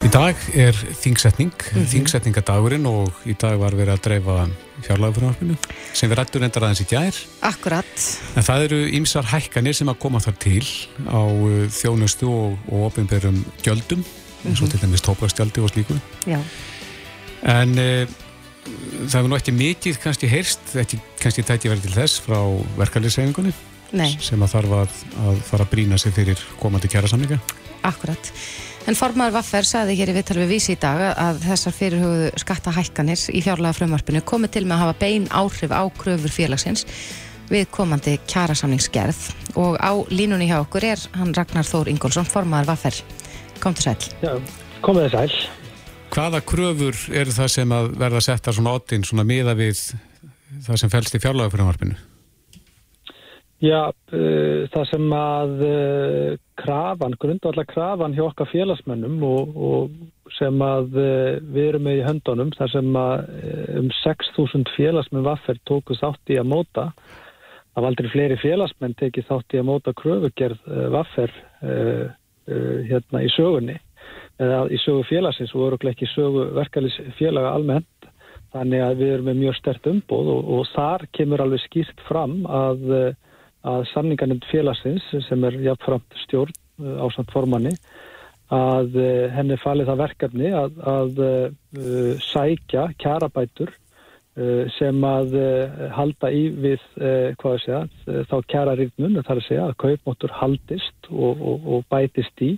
Í 0.03 0.11
dag 0.11 0.35
er 0.53 0.75
þingsetning, 0.75 1.53
mm 1.53 1.77
-hmm. 1.77 1.87
þingsetningadagurinn 1.93 2.85
og 2.89 3.23
í 3.25 3.35
dag 3.39 3.55
var 3.59 3.75
verið 3.75 3.93
að 3.95 4.03
dreifa 4.07 4.37
fjárlagafrunarfinu 4.83 5.55
sem 5.93 6.11
við 6.11 6.17
rættum 6.19 6.43
reyndar 6.43 6.67
aðeins 6.67 6.83
í 6.83 6.89
gær. 6.91 7.21
Akkurat. 7.41 8.09
En 8.35 8.43
það 8.43 8.67
eru 8.67 8.81
ýmsar 8.99 9.31
hækkanir 9.31 9.73
sem 9.73 9.89
að 9.89 10.01
koma 10.03 10.19
þar 10.19 10.37
til 10.43 10.65
á 11.07 11.23
uh, 11.23 11.65
þjónustu 11.71 12.27
og, 12.27 12.59
og 12.67 12.91
ofinberum 12.91 13.45
gjöldum, 13.63 14.03
eins 14.43 14.61
og 14.61 14.67
-hmm. 14.67 14.71
til 14.71 14.81
dæmis 14.81 15.01
tópastjaldi 15.01 15.63
og 15.63 15.71
slíku. 15.71 15.95
Já 16.27 16.39
en 17.43 17.75
e, 17.79 17.89
það 19.09 19.17
hefur 19.17 19.29
nú 19.31 19.37
ekki 19.37 19.55
mikið 19.55 19.99
kannski 20.03 20.29
heyrst, 20.31 20.75
ekki 20.79 20.99
kannski 21.21 21.45
tætti 21.47 21.71
verið 21.71 21.89
til 21.89 21.95
þess 21.97 22.21
frá 22.23 22.39
verkefliðsreifingunni 22.79 23.53
sem 24.23 24.41
að 24.41 24.55
þarf 24.55 24.77
að, 24.79 25.01
að 25.21 25.41
fara 25.49 25.67
að 25.67 25.73
brína 25.73 25.99
sig 26.01 26.15
fyrir 26.15 26.39
komandi 26.61 26.89
kjærasamlinga 26.91 27.39
Akkurat, 27.83 28.29
en 28.87 28.97
formar 28.99 29.33
Vaffer 29.33 29.67
saði 29.67 29.97
hér 29.99 30.11
í 30.11 30.15
vittal 30.17 30.39
við 30.41 30.55
vísi 30.55 30.75
í 30.75 30.79
dag 30.81 31.01
að 31.11 31.43
þessar 31.47 31.77
fyrirhugðu 31.77 32.31
skattahækkanir 32.43 33.27
í 33.31 33.43
fjárlega 33.45 33.77
frumvarpinu 33.77 34.23
komið 34.27 34.55
til 34.57 34.65
með 34.67 34.77
að 34.77 34.83
hafa 34.83 34.99
bein 35.03 35.27
áhrif 35.31 35.73
á 35.75 35.83
kröfur 35.97 36.33
félagsins 36.33 36.87
við 37.51 37.67
komandi 37.73 38.17
kjærasamlingsgerð 38.27 39.21
og 39.59 39.77
á 39.79 39.91
línunni 40.11 40.49
hjá 40.49 40.59
okkur 40.61 40.87
er 40.93 41.03
hann 41.17 41.35
Ragnar 41.35 41.67
Þór 41.67 41.91
Ingólfsson, 41.91 42.27
formar 42.27 42.67
Vaffer 42.67 43.03
Kom 43.63 43.75
til 43.77 43.85
sæl. 43.85 44.07
Já, 44.19 44.33
komið 44.83 45.05
þið 45.05 45.13
sæl. 45.13 45.43
Hvaða 46.13 46.41
kröfur 46.45 46.97
eru 47.15 47.33
það 47.33 47.51
sem 47.53 47.71
að 47.73 47.93
verða 48.01 48.19
að 48.19 48.25
setja 48.27 48.53
svona 48.57 48.73
oddin 48.75 49.05
svona 49.07 49.23
miða 49.27 49.55
við 49.57 49.79
það 50.65 50.81
sem 50.81 50.91
fælst 50.91 51.15
í 51.15 51.21
fjárlagafyrirmarfinu? 51.23 51.95
Já, 53.63 53.93
uh, 54.11 54.65
það 54.73 54.87
sem 54.89 55.13
að 55.15 55.61
uh, 55.63 56.31
krafan, 56.59 57.13
grundvallar 57.15 57.67
krafan 57.69 58.15
hjá 58.15 58.25
okkar 58.25 58.49
félagsmennum 58.51 59.21
og, 59.23 59.53
og 59.55 60.33
sem 60.35 60.59
að 60.65 60.97
uh, 60.99 61.37
við 61.39 61.69
erum 61.69 61.87
með 61.87 62.01
í 62.01 62.03
höndunum, 62.09 62.51
þar 62.57 62.73
sem 62.73 62.99
að 62.99 63.23
um 63.79 63.87
6.000 64.01 64.73
félagsmenn 64.75 65.23
vaffer 65.29 65.61
tókust 65.69 66.03
átt 66.03 66.35
í 66.35 66.41
að 66.41 66.51
móta, 66.51 66.89
af 67.79 67.87
aldrei 67.87 68.11
fleiri 68.11 68.41
félagsmenn 68.43 68.97
tekið 68.99 69.29
þátt 69.31 69.55
í 69.55 69.63
að 69.63 69.69
móta 69.71 69.95
kröfugerð 69.97 70.67
vaffer 70.93 71.31
hérna 72.43 73.23
í 73.23 73.31
sögunni 73.31 73.79
eða 74.43 74.65
í 74.67 74.77
sögu 74.83 75.07
félagsins 75.07 75.53
og 75.55 75.69
öruglega 75.69 75.95
ekki 75.95 76.09
sögu 76.11 76.49
verkefélaga 76.57 77.55
almennt. 77.55 78.09
Þannig 78.53 78.83
að 78.85 78.99
við 78.99 79.11
erum 79.15 79.29
með 79.31 79.39
mjög 79.39 79.55
stert 79.57 79.87
umbóð 79.89 80.27
og, 80.35 80.49
og 80.57 80.67
þar 80.75 81.07
kemur 81.15 81.41
alveg 81.41 81.63
skýrt 81.63 82.03
fram 82.05 82.43
að, 82.45 82.83
að 83.67 83.85
samningarnend 83.93 84.45
félagsins 84.51 85.05
sem 85.27 85.45
er 85.47 85.59
jafnframt 85.69 86.17
stjórn 86.25 86.53
eh, 86.53 86.97
á 86.99 87.05
samt 87.15 87.31
formanni 87.33 87.73
að 88.53 88.97
eh, 88.99 89.29
henni 89.33 89.57
falið 89.61 89.89
það 89.91 90.01
verkefni 90.03 90.51
að, 90.53 90.75
að 90.85 91.21
uh, 91.23 92.19
sækja 92.21 92.83
kjarabætur 93.01 93.71
uh, 93.71 94.65
sem 94.75 94.99
að 95.07 95.37
uh, 95.39 95.85
halda 95.95 96.29
í 96.29 96.43
við 96.51 96.83
segja, 96.99 97.85
þá 98.29 98.35
kjararífnun 98.51 99.21
þar 99.23 99.39
að 99.39 99.47
segja 99.47 99.67
að 99.69 99.77
kaupmóttur 99.85 100.35
haldist 100.41 101.09
og, 101.09 101.39
og, 101.39 101.69
og 101.77 101.87
bætist 101.89 102.45
í 102.45 102.55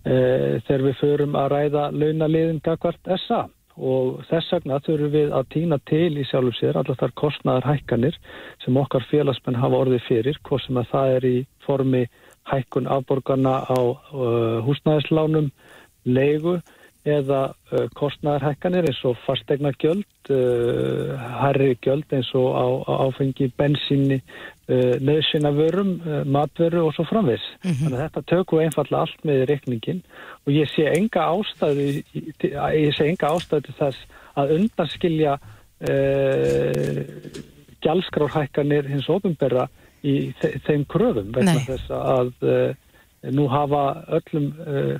þegar 0.00 0.82
við 0.86 0.94
förum 0.96 1.34
að 1.36 1.50
ræða 1.52 1.82
launaliðin 1.92 2.62
gagvart 2.64 3.10
SA 3.20 3.42
og 3.76 4.24
þess 4.28 4.52
vegna 4.54 4.80
þurfum 4.84 5.12
við 5.14 5.34
að 5.36 5.46
týna 5.54 5.78
til 5.88 6.18
í 6.18 6.24
sjálfur 6.28 6.56
sér 6.58 6.78
allar 6.80 6.98
þar 7.00 7.14
kostnaðar 7.22 7.68
hækkanir 7.70 8.18
sem 8.64 8.76
okkar 8.76 9.06
félagsmenn 9.10 9.60
hafa 9.60 9.84
orðið 9.84 10.06
fyrir, 10.08 10.40
hvort 10.48 10.64
sem 10.66 10.80
að 10.80 10.90
það 10.90 11.14
er 11.16 11.28
í 11.28 11.36
formi 11.66 12.02
hækkun 12.50 12.90
afborgarna 12.90 13.54
á 13.68 13.78
uh, 13.78 14.58
húsnæðislánum, 14.66 15.50
leigu 16.04 16.58
eða 17.08 17.40
uh, 17.72 17.86
kostnæðarhækkanir 17.96 18.88
eins 18.90 19.00
og 19.08 19.16
fastegna 19.24 19.72
gjöld, 19.80 20.04
uh, 20.30 21.14
herri 21.40 21.74
gjöld 21.80 22.12
eins 22.12 22.30
og 22.36 22.48
á, 22.52 22.66
áfengi, 23.06 23.48
bensíni, 23.56 24.20
uh, 24.68 24.96
nöðsina 25.00 25.52
vörum, 25.56 25.94
matveru 26.28 26.86
og 26.86 26.94
svo 26.94 27.04
framvis. 27.08 27.44
Mm 27.64 27.70
-hmm. 27.70 27.82
Þannig 27.84 27.98
að 27.98 28.04
þetta 28.04 28.22
tökum 28.34 28.58
við 28.58 28.64
einfalla 28.64 29.00
allt 29.00 29.24
með 29.24 29.46
reikningin 29.48 30.02
og 30.46 30.52
ég 30.52 30.68
sé 30.68 30.84
enga 30.92 31.22
ástæðu, 31.32 32.04
ég 32.74 32.92
sé 32.94 33.04
enga 33.08 33.32
ástæðu 33.32 33.62
til 33.64 33.74
þess 33.78 33.98
að 34.36 34.52
undanskilja 34.58 35.38
uh, 35.88 37.04
gjalskrárhækkanir 37.80 38.88
hins 38.88 39.08
ofinberra 39.08 39.68
í 40.06 40.32
þe 40.40 40.52
þeim 40.66 40.84
kröfum 40.90 41.32
vegna 41.34 41.58
þess 41.66 41.90
að 41.90 42.32
uh, 42.44 42.70
nú 43.36 43.44
hafa 43.52 43.82
öllum, 44.16 44.46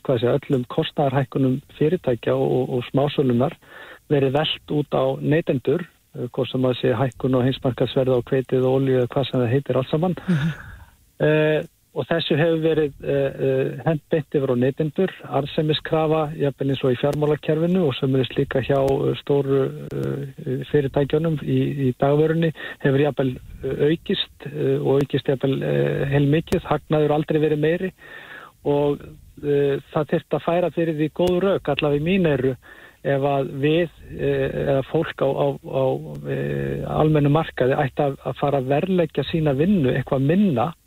hvað 0.05 0.19
sé, 0.21 0.29
öllum 0.29 0.65
kostnæðarhækkunum 0.69 1.61
fyrirtækja 1.79 2.35
og, 2.37 2.75
og 2.77 2.83
smásölunar 2.91 3.57
verið 4.11 4.37
velt 4.37 4.75
út 4.75 4.97
á 4.97 5.05
neytendur, 5.23 5.85
uh, 6.17 6.27
hvort 6.35 6.51
sem 6.51 6.67
að 6.67 6.79
sé 6.81 6.95
hækkun 6.97 7.39
og 7.39 7.47
hinsmarkaðsverð 7.47 8.19
á 8.19 8.27
kveitið 8.31 8.67
og 8.67 8.81
olíu 8.81 8.99
eða 9.01 9.13
hvað 9.15 9.29
sem 9.29 9.43
það 9.43 9.53
heitir 9.55 9.81
alls 9.81 9.93
saman. 9.95 10.17
uh, 11.27 11.61
og 11.91 12.07
þessu 12.07 12.37
hefur 12.39 12.61
verið 12.63 13.01
uh, 13.03 13.15
uh, 13.47 13.71
hent 13.87 14.03
beint 14.13 14.37
yfir 14.39 14.53
á 14.55 14.57
neytendur, 14.63 15.13
arðsemiskrafa, 15.41 16.23
jafnvel 16.39 16.71
eins 16.71 16.83
og 16.87 16.95
í 16.95 16.99
fjármálakerfinu 17.01 17.87
og 17.89 17.97
sem 17.99 18.15
er 18.15 18.31
líka 18.37 18.63
hjá 18.63 18.79
uh, 18.79 19.11
stóru 19.19 19.63
uh, 19.91 20.61
fyrirtækjunum 20.71 21.41
í, 21.43 21.61
í 21.89 21.93
dagvörunni 21.99 22.53
hefur 22.85 23.05
jafnvel 23.07 23.33
uh, 23.35 23.87
aukist 23.89 24.51
uh, 24.53 24.77
og 24.79 25.01
aukist 25.01 25.33
jafnvel 25.33 25.57
uh, 25.59 26.05
heilmikið, 26.13 26.63
hagnaður 26.71 27.17
aldrei 27.19 27.43
verið 27.43 27.65
meiri. 27.67 27.95
Og 28.69 29.01
það 29.41 30.11
þurft 30.11 30.35
að 30.37 30.43
færa 30.45 30.69
fyrir 30.75 30.97
því 30.99 31.07
góð 31.17 31.37
rauk 31.41 31.69
allavega 31.73 31.97
í 31.97 32.05
mín 32.05 32.27
eru 32.29 32.51
ef 33.01 33.23
að 33.25 33.53
við 33.63 33.95
eða 34.21 34.83
fólk 34.91 35.23
á, 35.25 35.29
á, 35.33 35.47
á 35.65 35.85
almennu 37.01 37.33
markaði 37.33 37.79
ætti 37.81 38.05
að, 38.05 38.19
fara 38.37 38.61
að 38.61 38.69
verleggja 38.75 39.25
sína 39.31 39.55
vinnu 39.57 39.95
eitthvað 39.95 40.27
minna 40.29 40.67
eh, 40.69 40.80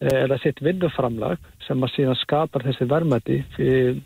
eða 0.00 0.38
sitt 0.40 0.60
vinnuframlag 0.64 1.40
sem 1.66 1.82
að 1.84 1.92
síðan 1.94 2.18
skapar 2.20 2.64
þessi 2.64 2.86
verðmæti 2.88 3.36
fyrir, 3.54 3.98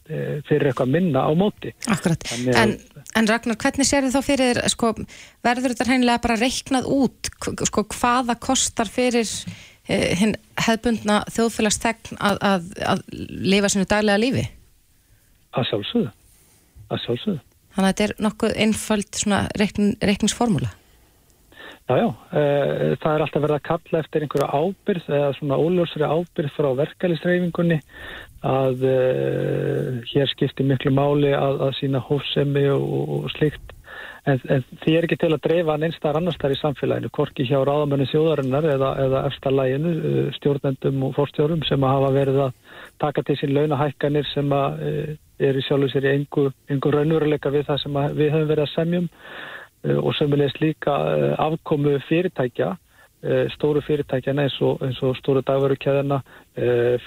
fyrir 0.48 0.70
eitthvað 0.70 0.90
minna 0.90 1.22
á 1.22 1.30
móti. 1.38 1.70
Akkurat. 1.92 2.26
En, 2.58 2.74
en 3.14 3.30
Ragnar, 3.30 3.58
hvernig 3.62 3.88
sér 3.88 4.06
þið 4.06 4.16
þá 4.16 4.26
fyrir, 4.26 4.60
sko, 4.72 4.90
verður 5.46 5.74
þetta 5.74 5.88
hreinlega 5.88 6.24
bara 6.26 6.40
reiknað 6.40 6.90
út, 6.90 7.30
sko, 7.70 7.86
hvaða 7.94 8.36
kostar 8.42 8.90
fyrir 8.90 9.30
eh, 9.86 10.12
hinn 10.18 10.36
hefðbundna 10.66 11.22
þjóðfélagstegn 11.30 12.18
að, 12.18 12.42
að, 12.50 12.70
að 12.94 13.04
lifa 13.54 13.70
sinu 13.72 13.88
daglega 13.88 14.22
lífi? 14.22 14.46
Að 15.54 15.68
sjálfsögðu. 15.70 16.14
Að 16.90 17.04
sjálfsögðu. 17.06 17.42
Þannig 17.74 17.88
að 17.88 17.92
þetta 17.92 18.06
er 18.06 18.16
nokkuð 18.22 18.56
einföld 18.64 19.22
reikn, 19.58 19.94
reikningsformúla. 20.02 20.74
Já, 21.84 21.98
já, 22.00 22.06
uh, 22.08 22.94
það 22.96 23.10
er 23.10 23.22
alltaf 23.22 23.42
verið 23.44 23.58
að 23.58 23.66
kalla 23.66 23.98
eftir 24.00 24.24
einhverja 24.24 24.56
ábyrð 24.56 25.08
eða 25.18 25.32
svona 25.36 25.58
óljósri 25.60 26.06
ábyrð 26.08 26.54
frá 26.54 26.68
verkefælisreifingunni 26.78 27.76
að 28.48 28.86
uh, 28.88 29.90
hér 30.08 30.30
skiptir 30.32 30.64
miklu 30.64 30.94
máli 30.96 31.34
að, 31.36 31.60
að 31.66 31.74
sína 31.76 32.00
hófsemi 32.06 32.62
og, 32.72 32.86
og 33.18 33.28
slíkt. 33.34 33.74
En, 34.24 34.40
en 34.48 34.64
því 34.80 34.94
er 34.96 35.04
ekki 35.04 35.18
til 35.20 35.28
að 35.34 35.42
dreifa 35.44 35.74
hann 35.74 35.84
einstakar 35.84 36.22
annars 36.22 36.40
þar 36.40 36.54
í 36.54 36.60
samfélaginu, 36.62 37.10
hvorki 37.12 37.44
hjá 37.50 37.58
ráðamennu 37.60 38.08
þjóðarinnar 38.08 38.68
eða, 38.78 38.92
eða 39.04 39.24
eftir 39.28 39.56
læginu 39.60 39.92
uh, 39.98 40.20
stjórnendum 40.38 41.04
og 41.10 41.18
fórstjórum 41.18 41.66
sem 41.68 41.84
að 41.84 41.98
hafa 41.98 42.14
verið 42.16 42.44
að 42.46 42.78
taka 43.04 43.26
til 43.28 43.36
sín 43.42 43.52
launahækkanir 43.58 44.32
sem 44.32 44.56
að 44.56 44.86
er 45.44 45.58
í 45.58 45.66
sjálfu 45.66 45.92
sér 45.92 46.08
í 46.08 46.16
engu 46.16 46.94
raunveruleika 46.94 47.52
við 47.52 47.68
það 47.68 47.84
sem 47.84 48.00
við 48.14 48.32
höfum 48.32 48.48
verið 48.54 48.64
að 48.64 48.72
semjum 48.72 49.10
og 49.84 50.14
sömulegist 50.16 50.60
líka 50.62 50.94
uh, 50.94 51.34
afkomu 51.38 51.98
fyrirtækja 52.08 52.70
uh, 52.72 53.44
stóru 53.52 53.82
fyrirtækjana 53.84 54.46
eins 54.46 54.56
og, 54.64 54.80
eins 54.84 55.02
og 55.02 55.16
stóru 55.20 55.44
dagverukæðina 55.44 56.22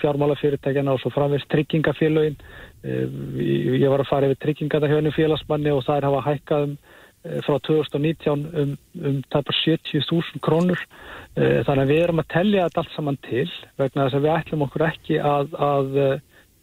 fjármálafyrirtækjana 0.01 0.91
og 0.91 0.99
svo 0.99 1.09
framvegst 1.15 1.47
tryggingafélögin. 1.53 2.35
Ég, 2.83 3.87
var 3.89 4.03
að 4.03 4.09
fara 4.09 4.27
yfir 4.29 4.39
tryggingata 4.43 4.89
hjá 4.89 4.99
henni 4.99 5.13
félagsmanni 5.15 5.71
og 5.73 5.85
það 5.87 5.97
er 5.99 6.07
hafa 6.07 6.23
hækkað 6.27 6.65
um 6.67 6.73
eh, 6.77 7.39
frá 7.47 7.57
2019 7.67 8.43
um, 8.61 8.73
um 9.01 9.17
tæpar 9.33 9.57
70.000 9.63 10.41
krónur. 10.45 10.83
Eh, 11.35 11.63
þannig 11.65 11.83
að 11.83 11.91
við 11.91 12.01
erum 12.03 12.21
að 12.21 12.29
tellja 12.35 12.67
þetta 12.67 12.83
allt 12.83 12.93
saman 12.95 13.19
til 13.25 13.47
vegna 13.79 14.05
þess 14.05 14.19
að 14.19 14.27
við 14.27 14.35
ætlum 14.35 14.65
okkur 14.67 14.85
ekki 14.87 15.19
að, 15.33 15.57
að 15.69 15.97
eh, 16.03 16.13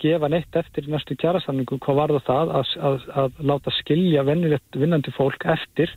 gefa 0.04 0.30
neitt 0.30 0.58
eftir 0.60 0.88
næstu 0.92 1.16
kjærasamningu 1.20 1.80
hvað 1.82 2.00
var 2.00 2.16
það 2.28 2.56
að, 2.60 2.74
að, 2.90 3.06
að 3.22 3.44
láta 3.50 3.74
skilja 3.80 4.24
vennilegt 4.26 4.80
vinnandi 4.80 5.14
fólk 5.16 5.46
eftir 5.56 5.92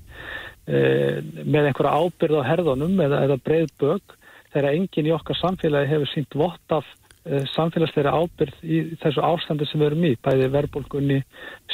eh, 0.67 1.19
með 1.43 1.71
einhverja 1.71 1.97
ábyrð 1.97 2.39
á 2.39 2.49
herðunum 2.51 3.03
eða, 3.07 3.25
eða 3.27 3.41
breið 3.43 3.73
bög 3.81 4.15
þegar 4.53 4.71
enginn 4.73 5.09
í 5.11 5.17
okkar 5.17 5.41
samfélagi 5.41 5.91
hefur 5.91 6.11
sínt 6.11 6.37
vott 6.39 6.75
af 6.77 6.87
eh, 7.27 7.43
samfélagsleiri 7.53 8.13
ábyrð 8.13 8.63
í 8.63 8.81
þessu 9.03 9.23
ástandi 9.27 9.67
sem 9.69 9.81
við 9.81 9.91
erum 9.91 10.07
í, 10.07 10.13
bæði 10.23 10.49
verðbólgunni 10.55 11.19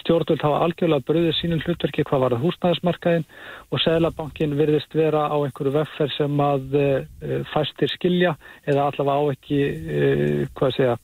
stjórnvöld 0.01 0.43
hafa 0.43 0.61
algjörlega 0.65 1.07
bröðið 1.07 1.37
sínum 1.37 1.63
hlutverki 1.63 2.05
hvað 2.07 2.25
var 2.25 2.35
það 2.35 2.45
húsnæðismarkaðin 2.47 3.27
og 3.69 3.83
Sæðlabankin 3.83 4.57
virðist 4.59 4.97
vera 4.97 5.27
á 5.31 5.37
einhverju 5.37 5.75
veffer 5.77 6.13
sem 6.17 6.43
að 6.43 6.77
uh, 6.81 7.39
fæstir 7.53 7.91
skilja 7.93 8.35
eða 8.65 8.89
allavega 8.89 9.21
á 9.21 9.23
ekki 9.37 9.61
uh, 9.69 10.39
hvað 10.57 10.77
segja 10.77 10.97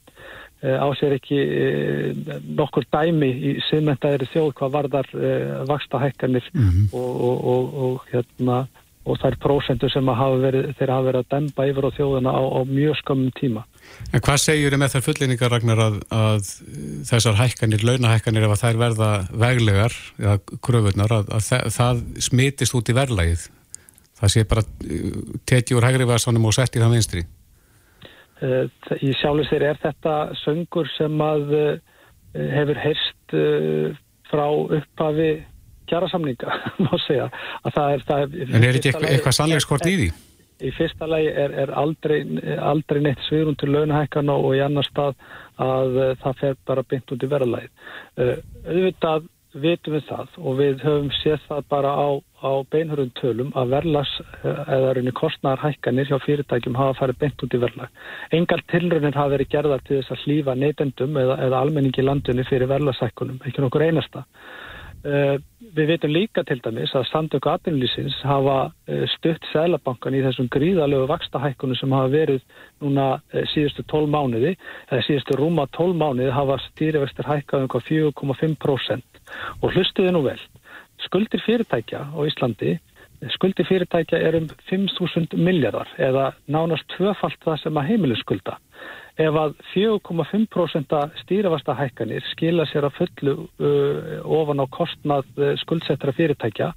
uh, 0.64 0.78
á 0.84 0.88
sér 1.00 1.16
ekki 1.20 1.40
uh, 1.40 2.36
nokkur 2.60 2.88
dæmi 2.92 3.30
í 3.30 3.56
siðmentaðri 3.70 4.30
þjóð 4.34 4.52
hvað 4.60 4.76
varðar 4.76 5.10
uh, 5.16 5.64
vaksta 5.70 6.02
hækkanir 6.04 6.52
og, 6.92 7.10
og, 7.10 7.48
og, 7.54 7.74
og 7.88 8.12
hérna 8.12 8.64
og 9.10 9.18
þær 9.20 9.38
prósendur 9.42 9.92
sem 9.92 10.10
hafa 10.12 10.38
verið, 10.42 10.72
þeir 10.78 10.92
hafa 10.94 11.06
verið 11.08 11.24
að 11.24 11.30
demba 11.34 11.68
yfir 11.70 11.88
á 11.88 11.92
þjóðuna 11.98 12.34
á, 12.36 12.42
á 12.46 12.60
mjög 12.68 12.98
skömmum 13.00 13.32
tíma. 13.38 13.64
En 14.14 14.24
hvað 14.26 14.42
segjur 14.44 14.76
þið 14.76 14.82
með 14.84 14.94
þær 14.94 15.06
fullinningar, 15.06 15.54
Ragnar, 15.54 15.82
að, 15.86 15.98
að 16.14 16.52
þessar 17.10 17.40
hækkanir, 17.40 17.86
launahækkanir, 17.90 18.46
ef 18.46 18.62
þær 18.62 18.82
verða 18.84 19.10
veglegar, 19.46 19.98
eða 20.20 20.36
kröfunar, 20.68 21.16
að, 21.16 21.34
að 21.38 21.48
það, 21.48 21.66
það 21.80 22.04
smitist 22.28 22.78
út 22.78 22.92
í 22.92 22.98
verðlægið? 23.00 23.48
Það 24.20 24.34
sé 24.36 24.46
bara 24.52 24.66
tekið 25.48 25.78
úr 25.80 25.88
hægri 25.88 26.10
vasanum 26.10 26.50
og 26.50 26.58
sett 26.58 26.76
í 26.76 26.84
það 26.84 26.98
vinstri? 26.98 27.26
Uh, 28.40 28.70
í 29.04 29.12
sjálfur 29.20 29.48
sér 29.50 29.66
er 29.68 29.80
þetta 29.82 30.16
söngur 30.40 30.88
sem 30.94 31.22
að 31.24 31.56
uh, 31.58 31.72
hefur 32.54 32.78
heyrst 32.80 33.36
uh, 33.36 33.98
frá 34.30 34.46
upphafi 34.48 35.32
kjærasamninga, 35.90 36.56
má 36.86 36.94
segja. 37.04 37.28
Er, 37.66 37.80
er, 37.84 38.06
En 38.46 38.64
er 38.64 38.78
ekki 38.78 38.94
eitthvað, 38.94 39.10
eitthvað 39.10 39.38
sannleikskort 39.40 39.90
í 39.90 39.96
því? 39.98 40.10
Í 40.60 40.72
fyrsta 40.76 41.08
lagi 41.08 41.32
er, 41.32 41.56
er 41.66 41.74
aldrei, 41.80 42.20
aldrei 42.60 43.00
neitt 43.04 43.22
svigrun 43.26 43.58
til 43.60 43.72
launahækana 43.74 44.36
og 44.36 44.58
í 44.58 44.64
annar 44.64 44.88
stað 44.88 45.16
að 45.60 46.00
það 46.20 46.42
fer 46.42 46.58
bara 46.68 46.84
beint 46.84 47.14
út 47.16 47.24
í 47.24 47.30
verðalagið. 47.32 47.94
Auðvitað 48.68 49.30
vitum 49.64 49.96
við 49.96 50.04
það 50.10 50.36
og 50.38 50.60
við 50.60 50.84
höfum 50.86 51.10
séð 51.22 51.46
það 51.48 51.64
bara 51.72 51.94
á, 51.96 52.08
á 52.40 52.52
beinhörðum 52.72 53.12
tölum 53.20 53.52
að 53.58 53.74
verðlags 53.76 54.14
uh, 54.22 54.64
eða 54.64 54.94
rauninni 54.96 55.14
kostnæðar 55.18 55.64
hækkanir 55.66 56.10
hjá 56.10 56.18
fyrirtækjum 56.24 56.78
hafa 56.80 56.98
farið 57.02 57.20
beint 57.24 57.46
út 57.46 57.56
í 57.56 57.62
verðlag. 57.62 58.02
Engal 58.36 58.62
tilraunin 58.72 59.18
hafa 59.18 59.36
verið 59.36 59.52
gerðar 59.56 59.86
til 59.86 60.00
þess 60.00 60.16
að 60.16 60.26
hlýfa 60.26 60.56
neytendum 60.60 61.20
eða, 61.20 61.38
eða 61.48 61.62
almenningi 61.64 62.02
í 62.04 62.08
landinu 62.08 62.46
fyrir 62.48 62.72
verðlagshækkunum, 62.72 63.40
ekki 63.48 63.64
nokkur 63.64 63.86
einasta. 63.88 64.26
Uh, 65.00 65.38
við 65.76 65.94
veitum 65.94 66.12
líka 66.12 66.44
til 66.44 66.58
dæmis 66.60 66.92
að 66.98 67.06
samtöku 67.08 67.48
atvinnlýsins 67.54 68.18
hafa 68.28 68.58
uh, 68.68 69.04
stutt 69.16 69.46
Sælabankan 69.54 70.18
í 70.18 70.24
þessum 70.26 70.50
gríðalögu 70.52 71.08
vakstahækkunum 71.12 71.80
sem 71.80 71.96
hafa 71.96 72.12
verið 72.12 72.44
núna 72.84 73.06
síðustu 73.54 73.86
12 73.88 74.12
mánuði 74.12 74.56
eða 74.90 75.06
síðustu 75.08 75.40
rúma 75.40 75.70
12 75.76 75.96
mánuði 76.04 76.36
hafa 76.36 76.60
stýrivextir 76.66 77.32
hækkað 77.32 77.68
um 77.68 77.72
4,5% 77.88 79.24
og 79.62 79.72
hlustuði 79.72 80.12
nú 80.16 80.26
vel 80.26 80.40
skuldir 81.06 81.44
fyrirtækja 81.46 82.06
á 82.12 82.20
Íslandi 82.28 82.78
skuldir 83.36 83.68
fyrirtækja 83.68 84.20
er 84.20 84.38
um 84.40 84.48
5.000 84.72 85.36
miljardar 85.38 85.90
eða 85.98 86.32
nánast 86.48 86.88
tvöfalt 86.96 87.40
það 87.44 87.62
sem 87.64 87.80
að 87.80 87.90
heimilin 87.92 88.22
skulda 88.22 88.58
ef 89.20 89.36
að 89.36 89.56
4,5% 89.74 90.96
stýrivasta 91.24 91.76
hækkanir 91.76 92.24
skila 92.32 92.66
sér 92.70 92.88
að 92.88 93.00
fullu 93.02 93.34
uh, 93.60 94.22
ofan 94.24 94.64
á 94.64 94.66
kostnað 94.72 95.28
uh, 95.36 95.52
skuldsettra 95.60 96.16
fyrirtækja 96.16 96.72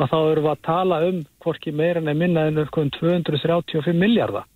að 0.00 0.08
þá 0.08 0.16
erum 0.20 0.46
við 0.46 0.54
að 0.54 0.64
tala 0.64 1.02
um 1.10 1.20
hvorki 1.44 1.74
meira 1.76 2.00
en 2.00 2.18
minna 2.18 2.46
en 2.48 2.62
um 2.64 2.90
235 2.96 3.92
miljardar 3.92 4.48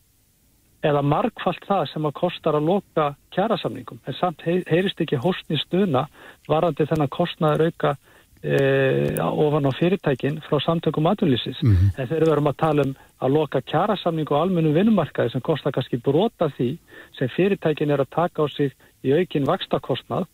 eða 0.87 1.03
margfalt 1.03 1.65
það 1.69 1.87
sem 1.93 2.09
að 2.09 2.19
kostar 2.21 2.57
að 2.57 2.69
loka 2.71 3.07
kjærasamningum 3.35 4.01
en 4.07 4.17
samt 4.17 4.45
heyrist 4.47 5.01
ekki 5.03 5.21
hóstni 5.21 5.59
stuna 5.61 6.07
varandi 6.49 6.87
þennan 6.89 7.13
kostnaður 7.13 7.69
auka 7.69 7.97
e, 8.43 8.59
ofan 9.23 9.69
á 9.69 9.73
fyrirtækin 9.79 10.41
frá 10.47 10.61
samtökum 10.61 11.09
atvinnlýsins. 11.11 11.63
Mm 11.63 11.77
-hmm. 11.77 11.91
En 11.99 12.09
þegar 12.09 12.25
við 12.25 12.33
erum 12.33 12.53
að 12.53 12.57
tala 12.57 12.83
um 12.83 12.95
að 13.21 13.33
loka 13.33 13.61
kjærasamningu 13.61 14.35
og 14.35 14.41
almennu 14.43 14.73
vinnumarkaði 14.73 15.31
sem 15.33 15.41
kostar 15.41 15.73
kannski 15.73 15.97
brota 15.97 16.51
því 16.57 16.77
sem 17.19 17.29
fyrirtækin 17.29 17.91
er 17.91 18.01
að 18.01 18.15
taka 18.15 18.43
á 18.43 18.47
sig 18.49 18.73
í 19.05 19.13
aukin 19.13 19.47
vakstakostnað 19.47 20.27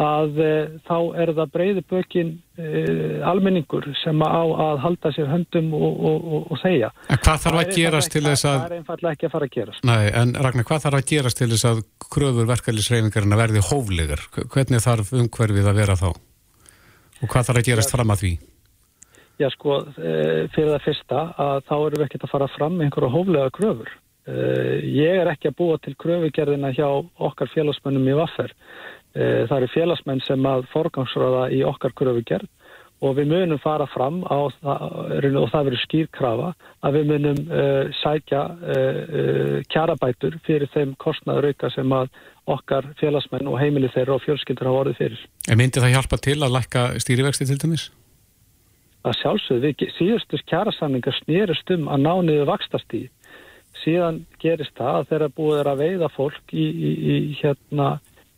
að 0.00 0.38
e, 0.40 0.52
þá 0.88 0.96
er 1.20 1.32
það 1.36 1.50
breyði 1.52 1.82
bökin 1.90 2.30
e, 2.56 3.20
almenningur 3.28 3.84
sem 4.00 4.22
á 4.24 4.40
að 4.40 4.80
halda 4.86 5.12
sér 5.12 5.28
höndum 5.28 5.68
og, 5.76 5.92
og, 6.00 6.24
og, 6.32 6.46
og 6.52 6.60
segja. 6.62 6.90
En 7.12 7.20
hvað 7.20 7.44
þarf 7.44 7.60
að 7.60 7.74
gerast 7.76 8.12
til 8.12 8.24
þess 8.24 8.44
að... 8.48 8.58
Það 8.58 8.70
er 8.70 8.76
einfallega 8.78 9.12
ekki 9.12 9.28
að 9.28 9.34
fara 9.36 9.48
að 9.50 9.54
gerast. 9.58 9.84
Nei, 9.84 10.04
en 10.22 10.34
Ragnar, 10.34 10.64
hvað 10.64 10.84
þarf 10.86 11.00
að 11.02 11.08
gerast 11.12 11.40
til 11.42 11.50
þess 11.52 11.68
að 11.68 11.84
kröfur 12.08 12.48
verkefælisreifingarinn 12.48 13.36
að 13.36 13.42
verði 13.44 13.64
hóflegar? 13.68 14.26
Hvernig 14.40 14.84
þarf 14.86 15.12
umhverfið 15.12 15.68
að 15.68 15.82
vera 15.82 15.98
þá? 16.00 16.08
Og 17.22 17.30
hvað 17.30 17.48
þarf 17.48 17.62
að 17.62 17.68
gerast 17.70 17.94
fram 17.94 18.12
að 18.12 18.24
því? 18.24 18.32
Já 19.40 19.48
sko, 19.50 19.80
eh, 19.98 20.46
fyrir 20.54 20.72
það 20.74 20.86
fyrsta 20.86 21.20
að 21.40 21.60
þá 21.66 21.74
erum 21.74 21.98
við 21.98 22.06
ekkert 22.06 22.24
að 22.26 22.32
fara 22.34 22.48
fram 22.52 22.76
með 22.76 22.86
einhverja 22.86 23.12
hóflega 23.16 23.52
kröfur. 23.56 23.92
Eh, 24.26 24.78
ég 24.86 25.20
er 25.22 25.30
ekki 25.32 25.50
að 25.50 25.58
búa 25.58 25.78
til 25.82 25.94
kröfugerðina 25.98 26.70
hjá 26.76 26.86
okkar 27.18 27.50
félagsmennum 27.54 28.06
í 28.06 28.18
vaffer. 28.18 28.52
Eh, 29.14 29.46
það 29.48 29.56
eru 29.56 29.70
félagsmenn 29.72 30.22
sem 30.26 30.42
að 30.42 30.66
forgangsraða 30.72 31.50
í 31.50 31.62
okkar 31.66 31.94
kröfugerð 31.98 32.48
og 33.02 33.16
við 33.16 33.32
munum 33.32 33.58
fara 33.58 33.86
fram 33.90 34.22
á 34.30 34.46
og 34.46 34.52
það 34.62 35.64
verður 35.66 35.82
skýrkrafa 35.82 36.54
að 36.86 36.94
við 36.94 37.08
munum 37.10 37.40
sækja 37.98 38.42
kjarabætur 39.74 40.38
fyrir 40.46 40.70
þeim 40.70 40.94
kostnaðurauka 41.02 41.72
sem 41.74 41.90
að 41.90 42.12
okkar 42.50 42.88
félagsmenn 43.00 43.48
og 43.50 43.58
heimili 43.60 43.90
þeirra 43.94 44.16
og 44.16 44.22
fjölskyldur 44.24 44.70
hafa 44.70 44.84
orðið 44.84 45.00
fyrir. 45.00 45.24
En 45.48 45.60
myndi 45.60 45.82
það 45.82 45.94
hjálpa 45.96 46.18
til 46.26 46.38
að 46.40 46.54
lækka 46.56 46.84
stýrivexti 47.02 47.48
til 47.48 47.58
dæmis? 47.62 47.88
Það 49.02 49.18
sjálfsögðu 49.20 49.66
við 49.66 49.96
síðustus 49.96 50.46
kjarasamningar 50.50 51.18
snýrust 51.22 51.74
um 51.74 51.88
að 51.90 52.06
ná 52.06 52.12
niður 52.22 52.50
vakstastíð. 52.52 53.10
Síðan 53.82 54.22
gerist 54.42 54.74
það 54.78 54.98
að 54.98 55.08
þeirra 55.10 55.28
búið 55.36 55.70
að 55.72 55.82
veiða 55.82 56.08
fólk 56.12 56.54
í, 56.54 56.66
í, 56.70 56.90
í 57.12 57.14
hérna 57.40 57.92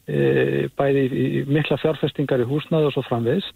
E, 0.04 0.68
bæði 0.76 1.02
í 1.16 1.28
mikla 1.48 1.78
fjárfestingar 1.80 2.42
í 2.42 2.44
húsnaðu 2.44 2.90
og 2.90 2.92
svo 2.92 3.02
framviðs 3.06 3.46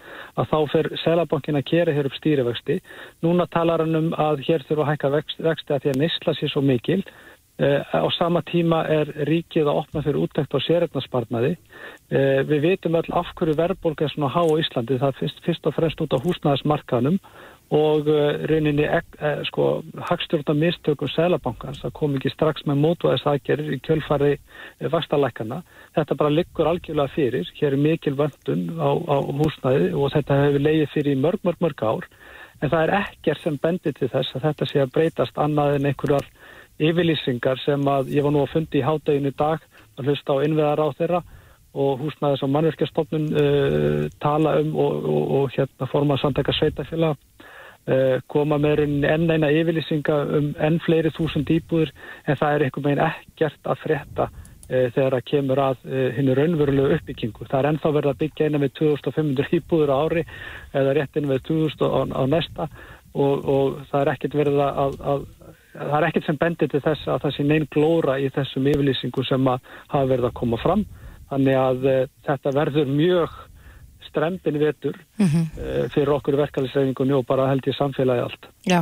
að 0.41 0.47
þá 0.49 0.61
fer 0.73 0.87
selabankin 1.03 1.59
að 1.61 1.67
kera 1.69 1.93
hér 1.93 2.07
upp 2.09 2.15
stýrivexti 2.17 2.79
núna 3.27 3.45
talar 3.53 3.85
hann 3.85 3.99
um 3.99 4.07
að 4.17 4.41
hér 4.47 4.65
þurfa 4.65 4.87
að 4.87 4.89
hækka 4.95 5.11
vexti 5.45 5.75
að 5.77 5.83
því 5.83 5.93
að 5.93 6.01
neysla 6.01 6.35
sér 6.39 6.53
svo 6.55 6.63
mikil 6.65 7.03
e, 7.03 7.11
á 7.59 8.07
sama 8.15 8.43
tíma 8.47 8.85
er 8.87 9.09
ríkið 9.27 9.67
að 9.67 9.81
opna 9.81 10.03
fyrir 10.05 10.21
úttækt 10.23 10.55
á 10.55 10.59
sérregnarsparnaði 10.63 11.57
e, 11.57 12.21
við 12.47 12.61
veitum 12.63 12.99
öll 13.01 13.11
af 13.19 13.33
hverju 13.35 13.57
verðbólk 13.59 14.05
er 14.05 14.13
svona 14.13 14.31
há 14.31 14.43
á 14.47 14.61
Íslandi. 14.63 14.99
Það 15.01 15.23
er 15.25 15.39
fyrst, 15.43 15.67
og 15.67 15.75
fremst 15.75 16.03
út 16.05 16.15
á 16.15 16.23
húsnaðismarkanum 16.23 17.19
og 17.75 18.07
uh, 18.09 18.47
rauninni 18.49 18.87
sko, 19.45 19.83
hagstjórna 20.09 20.55
mistökum 20.57 21.11
Sælabankans 21.13 21.83
það 21.83 21.93
kom 21.99 22.15
ekki 22.17 22.31
strax 22.33 22.65
með 22.65 22.81
mótvæðis 22.81 23.27
aðgerir 23.29 23.75
í 23.75 23.81
kjölfari 23.85 24.31
vastalækana 24.95 25.59
þetta 25.99 26.17
bara 26.17 26.33
liggur 26.33 26.71
algjörlega 26.71 27.13
fyrir. 27.13 27.51
Hér 27.59 27.77
er 27.77 27.83
mikil 27.83 28.15
vöndun 28.17 28.71
á, 28.81 28.89
á 28.89 29.17
húsnæði 29.21 29.93
og 29.93 30.15
þetta 30.15 30.43
hefur 30.45 30.65
leiðið 30.65 30.93
fyrir 30.95 31.21
mörg, 31.21 31.45
mörg, 31.45 31.61
mörg 31.65 31.85
ár. 31.85 32.09
En 32.63 32.73
það 32.73 32.85
er 32.87 32.95
ekkert 33.03 33.45
sem 33.45 33.59
bendir 33.63 33.95
til 33.95 34.09
þess 34.11 34.35
að 34.35 34.49
þetta 34.49 34.71
sé 34.71 34.81
að 34.83 34.95
breytast 34.97 35.39
annað 35.39 35.77
en 35.77 35.91
einhverjar 35.93 36.27
yfirlýsingar 36.79 37.61
sem 37.65 37.91
að 37.91 38.15
ég 38.15 38.27
var 38.27 38.35
nú 38.35 38.45
að 38.45 38.55
fundi 38.55 38.81
í 38.81 38.87
hádeginu 38.87 39.35
dag 39.39 39.65
að 39.99 40.11
hlusta 40.11 40.39
á 40.39 40.43
innveðar 40.47 40.85
á 40.85 40.89
þeirra 40.99 41.23
og 41.79 42.01
húsnæðis 42.01 42.43
og 42.43 42.51
mannverkjastofnun 42.55 43.27
tala 44.23 44.55
um 44.63 44.71
og, 44.79 45.05
og, 45.05 45.25
og 45.39 45.51
hérna 45.55 45.89
formað 45.91 46.23
samtækka 46.23 46.55
sveitafélag 46.57 47.19
Eh, 47.89 48.19
koma 48.29 48.59
með 48.61 48.83
enn 48.85 49.31
eina 49.33 49.49
yfirlýsinga 49.49 50.17
um 50.37 50.49
enn 50.61 50.75
fleiri 50.85 51.09
þúsund 51.17 51.49
íbúður 51.55 51.89
en 52.29 52.37
það 52.37 52.55
er 52.55 52.65
einhvern 52.67 52.85
veginn 52.85 53.01
ekkert 53.07 53.71
að 53.73 53.79
fretta 53.81 54.27
e, 54.69 54.91
þegar 54.93 55.15
það 55.15 55.25
kemur 55.31 55.63
að 55.65 55.87
eh, 55.87 56.11
hennu 56.19 56.35
raunverulegu 56.37 56.99
uppbyggingu. 56.99 57.47
Það 57.49 57.59
er 57.63 57.69
ennþá 57.71 57.93
verið 57.97 58.13
að 58.13 58.21
byggja 58.25 58.49
eina 58.51 58.61
með 58.61 58.75
2500 58.83 59.57
íbúður 59.57 59.95
á 59.95 59.97
ári 60.03 60.27
eða 60.83 60.95
réttin 60.99 61.31
með 61.31 61.41
2000 61.49 61.89
á, 61.89 62.01
á 62.13 62.23
næsta 62.29 62.69
og, 63.15 63.49
og 63.57 63.81
það 63.89 64.03
er 64.03 64.13
ekkert 64.13 64.39
verið 64.43 64.61
að, 64.67 64.83
að, 64.85 65.01
að 65.15 65.25
það 65.79 65.99
er 65.99 66.09
ekkert 66.09 66.29
sem 66.29 66.41
bendir 66.41 66.71
til 66.73 66.83
þess 66.85 67.11
að 67.11 67.21
það 67.25 67.37
sé 67.37 67.47
neinn 67.47 67.69
glóra 67.75 68.17
í 68.21 68.31
þessum 68.35 68.67
yfirlýsingu 68.73 69.25
sem 69.29 69.53
að 69.53 69.71
hafa 69.93 70.11
verið 70.13 70.31
að 70.31 70.39
koma 70.41 70.61
fram. 70.63 70.87
Þannig 71.29 71.61
að 71.61 71.87
e, 71.89 71.97
þetta 72.27 72.55
verður 72.57 72.91
mjög 72.91 73.37
strempin 74.09 74.59
vetur 74.61 74.97
mm 75.19 75.27
-hmm. 75.27 75.91
fyrir 75.93 76.13
okkur 76.15 76.37
verkefælisreifingunni 76.39 77.13
og 77.13 77.27
bara 77.27 77.49
held 77.51 77.67
ég 77.67 77.77
samfélagi 77.77 78.23
allt. 78.25 78.49
Já, 78.65 78.81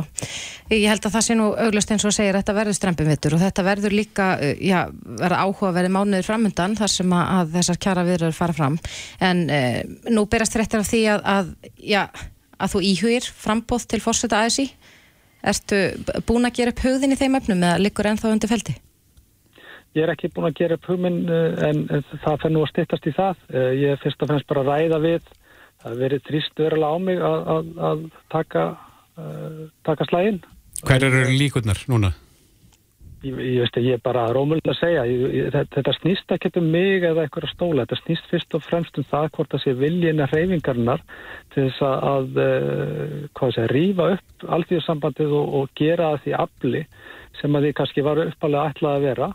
ég 0.71 0.87
held 0.87 1.05
að 1.05 1.15
það 1.15 1.25
sé 1.25 1.35
nú 1.35 1.47
auglust 1.65 1.91
eins 1.91 2.05
og 2.05 2.13
segir 2.15 2.35
að 2.35 2.41
þetta 2.41 2.57
verður 2.59 2.77
strempin 2.77 3.11
vetur 3.11 3.35
og 3.35 3.43
þetta 3.43 3.63
verður 3.63 3.97
líka, 3.97 4.27
uh, 4.39 4.55
já, 4.61 4.79
verður 5.03 5.43
áhuga 5.43 5.73
verið 5.79 5.95
mánuður 5.95 6.29
framöndan 6.29 6.77
þar 6.79 6.91
sem 6.93 7.13
að, 7.13 7.51
þessar 7.57 7.77
kjara 7.77 8.07
viðröður 8.07 8.39
fara 8.39 8.53
fram 8.53 8.79
en 9.19 9.49
uh, 9.49 9.81
nú 10.09 10.25
berast 10.25 10.53
þrettir 10.53 10.79
af 10.79 10.87
því 10.87 11.03
að, 11.13 11.21
að, 11.35 11.53
já, 11.75 12.03
að 12.57 12.71
þú 12.73 12.83
íhugir 12.91 13.31
frambóð 13.43 13.87
til 13.87 14.01
fórseta 14.01 14.39
aðeins 14.39 14.59
í 14.63 14.69
Ertu 15.45 15.79
búin 16.27 16.47
að 16.47 16.59
gera 16.59 16.73
upp 16.73 16.83
hugðin 16.83 17.13
í 17.13 17.19
þeim 17.19 17.37
öfnum 17.39 17.63
eða 17.63 17.81
liggur 17.81 18.09
ennþá 18.09 18.31
undir 18.33 18.51
feldi? 18.51 18.75
Ég 19.95 20.05
er 20.05 20.13
ekki 20.13 20.29
búin 20.33 20.49
að 20.49 20.57
gera 20.59 20.77
upp 20.77 20.89
hugminn 20.89 21.23
eh, 21.29 21.61
en 21.69 21.83
það 22.23 22.41
fer 22.43 22.53
nú 22.53 22.63
að 22.65 22.71
stittast 22.73 23.07
í 23.07 23.13
það. 23.17 23.39
Eh, 23.53 23.71
ég 23.81 23.95
er 23.95 24.01
fyrst 24.01 24.21
og 24.21 24.31
fremst 24.31 24.49
bara 24.49 24.65
að 24.65 24.71
ræða 24.73 25.01
við. 25.05 25.31
Það 25.77 25.89
hefur 25.89 26.03
verið 26.03 26.23
trist 26.27 26.61
verulega 26.61 26.89
á 26.89 26.97
mig 26.97 27.19
að, 27.21 27.49
að, 27.53 27.67
að 27.87 28.05
taka, 28.33 28.61
uh, 29.21 29.59
taka 29.85 30.07
slægin. 30.09 30.39
Hver 30.81 31.05
eru 31.05 31.19
líkurnar 31.29 31.83
núna? 31.85 32.09
Ég, 33.25 33.33
ég 33.33 33.63
veist 33.63 33.77
að 33.79 33.87
ég 33.87 33.97
er 33.97 34.03
bara 34.05 34.27
rómulega 34.35 34.73
að 34.73 34.79
segja. 34.81 35.05
Ég, 35.09 35.23
ég, 35.39 35.57
þetta 35.73 35.95
snýst 35.97 36.33
ekki 36.35 36.51
um 36.61 36.69
mig 36.73 37.05
eða 37.07 37.25
eitthvað 37.25 37.49
stóla. 37.53 37.85
Þetta 37.87 38.01
snýst 38.03 38.29
fyrst 38.31 38.57
og 38.57 38.65
fremst 38.67 38.99
um 39.01 39.07
það 39.09 39.31
hvort 39.37 39.55
það 39.55 39.63
sé 39.63 39.73
viljina 39.79 40.29
reyfingarnar 40.29 41.03
til 41.55 41.65
þess 41.65 41.81
að, 41.87 42.39
að 43.41 43.55
segja, 43.55 43.67
rífa 43.73 44.11
upp 44.17 44.47
alltíðsambandið 44.57 45.35
og, 45.39 45.57
og 45.61 45.73
gera 45.79 46.13
það 46.13 46.23
því 46.27 46.37
afli 46.45 46.85
sem 47.41 47.57
að 47.57 47.67
því 47.67 47.75
kannski 47.77 48.05
var 48.05 48.23
uppalega 48.27 48.71
ætlað 48.73 48.97
að 48.97 49.05
vera 49.07 49.33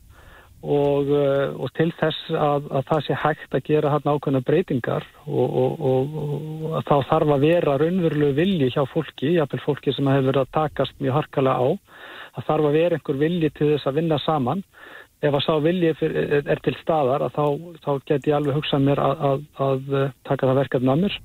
og, 0.62 1.10
eh, 1.10 1.50
og 1.58 1.70
til 1.74 1.90
þess 1.98 2.30
að, 2.30 2.68
að 2.70 2.84
það 2.90 3.04
sé 3.06 3.18
hægt 3.18 3.56
að 3.56 3.64
gera 3.66 3.92
hann 3.96 4.06
ákveðna 4.06 4.42
breytingar 4.46 5.06
og, 5.26 5.56
og 5.90 6.82
þá 6.86 6.94
þarf 7.10 7.34
að 7.34 7.46
vera 7.48 7.78
raunverulegu 7.82 8.36
vilji 8.38 8.70
hjá 8.70 8.84
fólki, 8.92 9.34
jáfnveil 9.38 9.64
fólki 9.64 9.94
sem 9.94 10.10
hefur 10.10 10.28
verið 10.30 10.44
að 10.44 10.52
takast 10.58 11.02
mjög 11.02 11.18
harkalega 11.18 11.58
á, 11.58 11.68
að 12.36 12.48
þarf 12.48 12.68
að 12.68 12.76
vera 12.78 12.98
einhver 12.98 13.20
vilji 13.20 13.52
til 13.52 13.70
þess 13.74 13.88
að 13.88 13.98
vinna 14.00 14.18
saman. 14.22 14.64
Ef 15.22 15.36
að 15.38 15.44
sá 15.44 15.52
vilji 15.62 15.92
er 16.50 16.60
til 16.64 16.74
staðar 16.80 17.28
þá, 17.30 17.44
þá 17.84 17.90
get 18.08 18.26
ég 18.26 18.36
alveg 18.36 18.56
hugsað 18.58 18.86
mér 18.88 19.02
að, 19.02 19.24
að, 19.28 19.42
að 19.66 19.96
taka 20.26 20.48
það 20.48 20.60
verkefni 20.62 20.92
að 20.92 21.02
mér. 21.04 21.18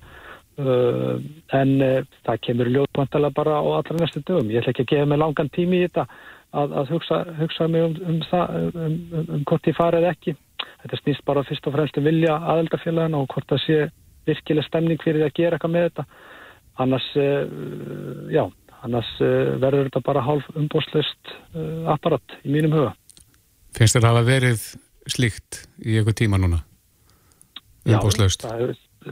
Uh, 0.57 1.19
en 1.53 1.71
uh, 1.85 1.99
það 2.25 2.39
kemur 2.47 2.69
ljóðbantala 2.73 3.29
bara 3.29 3.59
á 3.61 3.65
allra 3.77 3.97
næstu 3.99 4.23
dögum. 4.25 4.49
Ég 4.49 4.63
ætla 4.63 4.73
ekki 4.73 4.87
að 4.87 4.91
gefa 4.93 5.09
mig 5.09 5.19
langan 5.21 5.51
tími 5.53 5.83
í 5.83 5.85
þetta 5.85 6.05
að, 6.57 6.73
að 6.81 6.93
hugsa, 6.95 7.19
hugsa 7.37 7.67
mig 7.69 7.85
um, 7.85 7.97
um, 8.01 8.21
um, 8.33 8.95
um, 9.19 9.27
um 9.35 9.43
hvort 9.49 9.69
ég 9.69 9.77
farið 9.77 10.07
ekki. 10.09 10.33
Þetta 10.81 11.01
snýst 11.03 11.25
bara 11.29 11.45
fyrst 11.45 11.69
og 11.69 11.77
fremst 11.77 11.99
um 12.01 12.09
vilja 12.09 12.39
aðeldafélagana 12.53 13.21
og 13.21 13.29
hvort 13.33 13.53
það 13.53 13.63
sé 13.67 13.77
virkileg 14.29 14.65
stemning 14.65 15.01
fyrir 15.03 15.27
að 15.27 15.35
gera 15.37 15.59
eitthvað 15.59 15.75
með 15.75 15.87
þetta. 15.89 16.07
Annars, 16.85 17.11
uh, 17.21 18.25
já, 18.33 18.43
annars 18.85 19.09
uh, 19.21 19.55
verður 19.61 19.89
þetta 19.89 20.03
bara 20.05 20.25
hálf 20.25 20.49
umbóslust 20.55 21.31
uh, 21.55 21.87
apparat 21.93 22.37
í 22.43 22.53
mínum 22.53 22.75
huga. 22.77 22.93
Finnst 23.77 23.97
þetta 23.97 24.11
að 24.11 24.15
hafa 24.15 24.27
verið 24.27 24.67
slíkt 25.07 25.63
í 25.83 25.97
eitthvað 25.97 26.19
tíma 26.23 26.41
núna? 26.41 26.61
Umbóslust? 27.87 28.43
Já, 28.43 28.51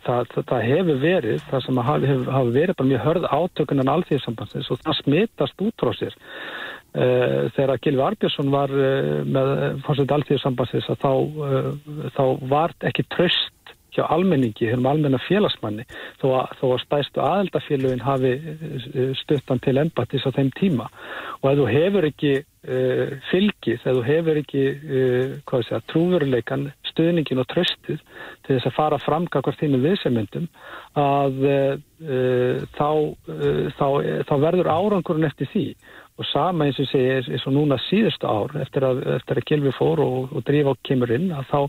það, 0.04 0.30
það, 0.34 0.46
það, 0.52 0.62
hefur 0.70 1.02
verið, 1.02 1.42
það 1.50 1.66
sem 1.66 1.82
hafi, 1.90 2.14
hafi 2.38 2.56
verið 2.60 2.78
bara 2.80 2.92
mjög 2.92 3.04
hörð 3.08 3.28
átökunan 3.32 3.92
alþýðsambansins 3.96 4.72
og 4.74 4.82
það 4.84 5.00
smitast 5.02 5.66
út 5.68 5.84
frá 5.84 5.94
sér. 6.00 6.18
Uh, 6.96 7.52
þegar 7.58 7.82
Gilvi 7.84 8.04
Arbjörnsson 8.06 8.54
var 8.54 8.72
uh, 8.72 9.24
með 9.28 9.50
fórsett 9.84 10.14
alltíðarsambansins 10.16 10.88
að 10.94 11.02
þá, 11.02 11.12
uh, 11.44 12.08
þá 12.16 12.24
var 12.54 12.76
ekki 12.88 13.04
tröst 13.12 13.55
hjá 13.96 14.06
almenningi, 14.12 14.70
hérna 14.70 14.94
almenna 14.94 15.20
félagsmanni 15.26 15.86
þó 16.22 16.28
að, 16.42 16.58
þó 16.60 16.66
að 16.72 16.82
stæstu 16.84 17.24
aðeldafélagin 17.24 18.04
hafi 18.06 18.34
stuttan 19.22 19.64
til 19.64 19.78
embatis 19.82 20.28
á 20.28 20.36
þeim 20.36 20.52
tíma. 20.60 20.90
Og 21.42 21.50
ef 21.52 21.60
þú 21.60 21.70
hefur 21.72 22.10
ekki 22.10 22.34
fylgið, 23.30 23.76
ef 23.76 23.84
þú 23.86 24.04
hefur 24.06 24.40
ekki 24.42 24.64
segja, 25.46 25.82
trúveruleikan, 25.92 26.70
stuðningin 26.92 27.42
og 27.44 27.50
tröstið 27.52 28.00
til 28.46 28.56
þess 28.56 28.70
að 28.70 28.78
fara 28.78 29.02
framga 29.04 29.42
hvort 29.46 29.60
þínu 29.62 29.82
viðsemyndum 29.84 30.48
að 30.98 31.44
þá, 32.78 32.90
þá, 33.78 33.88
þá 34.26 34.34
verður 34.48 34.72
árangurinn 34.74 35.30
eftir 35.30 35.52
því. 35.54 35.68
Og 36.16 36.28
sama 36.30 36.70
eins 36.70 36.78
og 36.80 36.88
segja 36.88 37.20
eins 37.20 37.44
og 37.44 37.54
núna 37.58 37.78
síðustu 37.90 38.28
ár 38.28 38.54
eftir 38.64 38.86
að, 38.88 39.02
eftir 39.18 39.42
að 39.42 39.48
Kilvi 39.50 39.74
fór 39.76 40.00
og, 40.00 40.32
og 40.32 40.46
drífa 40.48 40.72
á 40.72 40.84
kemur 40.88 41.12
inn 41.12 41.28
að 41.36 41.50
þá, 41.50 41.60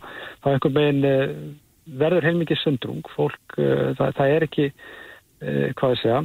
þá 0.44 0.50
einhvern 0.52 0.76
veginn 0.76 1.08
uh, 1.10 1.32
verður 1.86 2.26
heilmikið 2.28 2.62
sundrung. 2.62 3.02
Fólk, 3.16 3.58
uh, 3.58 3.92
það, 3.98 4.14
það 4.20 4.36
er 4.36 4.46
ekki 4.48 4.70
uh, 4.70 5.68
hvað 5.78 5.96
ég 5.96 6.04
segja 6.04 6.22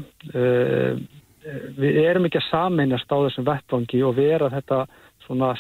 við 1.82 1.96
erum 2.04 2.28
ekki 2.28 2.38
að 2.38 2.50
saminast 2.52 3.10
á 3.10 3.18
þessum 3.18 3.48
vettvangi 3.48 4.02
og 4.06 4.18
vera 4.20 4.50
þetta 4.54 4.84
svona 5.26 5.54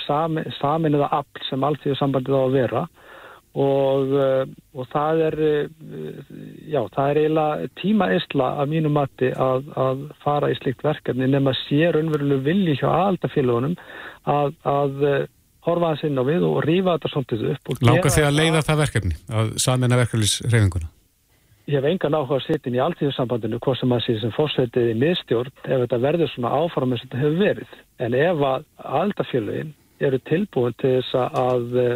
saminniða 0.60 1.10
afl 1.16 1.46
sem 1.48 1.64
allt 1.64 1.82
því 1.84 1.94
að 1.94 2.02
sambandið 2.02 2.38
á 2.38 2.42
að 2.42 2.58
vera. 2.58 2.84
Og, 3.52 4.14
eh, 4.16 4.44
og 4.80 4.86
það 4.94 5.22
er 5.26 5.36
eh, 5.44 6.28
já, 6.72 6.80
það 6.96 7.10
er 7.10 7.18
eiginlega 7.20 7.72
tíma 7.82 8.08
eisla 8.16 8.48
að 8.62 8.72
mínu 8.72 8.92
mati 8.96 9.32
að, 9.36 9.68
að 9.76 10.06
fara 10.24 10.54
í 10.54 10.56
slikt 10.56 10.86
verkefni 10.88 11.28
nema 11.28 11.52
sér 11.66 12.00
unveruleg 12.00 12.46
vilji 12.46 12.78
hjá 12.80 12.88
aðaldafélagunum 12.88 13.76
að, 14.24 14.56
að 14.64 15.04
eh, 15.10 15.26
horfa 15.68 15.92
það 15.92 16.02
sinna 16.02 16.26
við 16.28 16.48
og 16.48 16.64
rýfa 16.66 16.96
þetta 16.98 17.14
svolítið 17.14 17.46
upp 17.54 17.86
Láka 17.86 18.16
þig 18.16 18.28
að 18.28 18.40
leiða 18.40 18.66
það 18.70 18.82
verkefni 18.86 19.20
að 19.30 19.54
samina 19.62 20.02
verkefnisreifinguna? 20.02 20.90
ég 21.72 21.78
hef 21.78 21.88
engan 21.88 22.16
áhuga 22.18 22.40
að 22.40 22.46
setja 22.48 22.70
inn 22.70 22.78
í 22.78 22.82
alltíðursambandinu 22.84 23.60
hvort 23.64 23.80
sem 23.80 23.94
að 23.94 24.04
sé 24.06 24.16
sem 24.20 24.34
fórsveitið 24.36 24.90
í 24.92 24.96
miðstjórn 25.02 25.52
ef 25.62 25.84
þetta 25.84 26.00
verður 26.06 26.32
svona 26.32 26.54
áfram 26.58 26.94
eins 26.94 27.04
og 27.04 27.10
þetta 27.10 27.22
hefur 27.22 27.38
verið. 27.42 27.76
En 28.02 28.18
ef 28.18 28.46
að 28.48 28.66
aldafélagin 29.02 29.76
eru 30.02 30.22
tilbúin 30.30 30.78
til 30.82 30.96
þess 30.98 31.14
að 31.20 31.78
uh, 31.84 31.94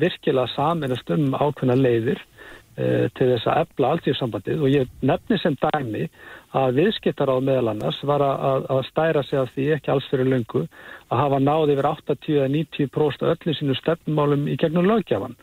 virkilega 0.00 0.54
saminast 0.54 1.12
um 1.14 1.36
ákveðna 1.36 1.76
leiðir 1.78 2.22
uh, 2.22 3.06
til 3.18 3.30
þess 3.34 3.50
að 3.52 3.62
efla 3.66 3.92
alltíðursambandið 3.94 4.64
og 4.64 4.72
ég 4.74 4.96
nefni 5.12 5.40
sem 5.42 5.58
dæmi 5.66 6.06
að 6.54 6.78
viðskiptar 6.80 7.32
á 7.32 7.36
meðal 7.42 7.72
annars 7.72 7.98
var 8.06 8.22
að, 8.22 8.68
að 8.70 8.82
stæra 8.90 9.22
sig 9.26 9.40
af 9.40 9.50
því 9.54 9.66
ekki 9.76 9.92
alls 9.92 10.06
fyrir 10.10 10.30
lungu 10.30 10.66
að 11.10 11.20
hafa 11.22 11.40
náði 11.42 11.74
yfir 11.74 11.88
80-90% 11.90 13.26
öllu 13.32 13.56
sínu 13.56 13.76
stefnumálum 13.80 14.46
í 14.48 14.56
gegnum 14.60 14.88
lögjafan. 14.88 15.36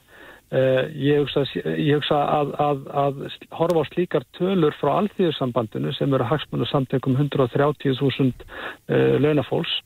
Uh, 0.54 0.86
ég 0.94 1.24
hugsa, 1.24 1.48
ég 1.66 1.98
hugsa 1.98 2.20
að, 2.30 2.52
að, 2.62 2.82
að 2.94 3.22
horfa 3.58 3.82
á 3.82 3.90
slíkar 3.90 4.26
tölur 4.38 4.76
frá 4.78 4.92
alþýðursambandinu 5.00 5.94
sem 5.98 6.14
eru 6.14 6.28
hagsmunni 6.30 6.68
samtökum 6.70 7.18
130.000 7.18 8.30
uh, 8.30 9.16
launafólks 9.18 9.80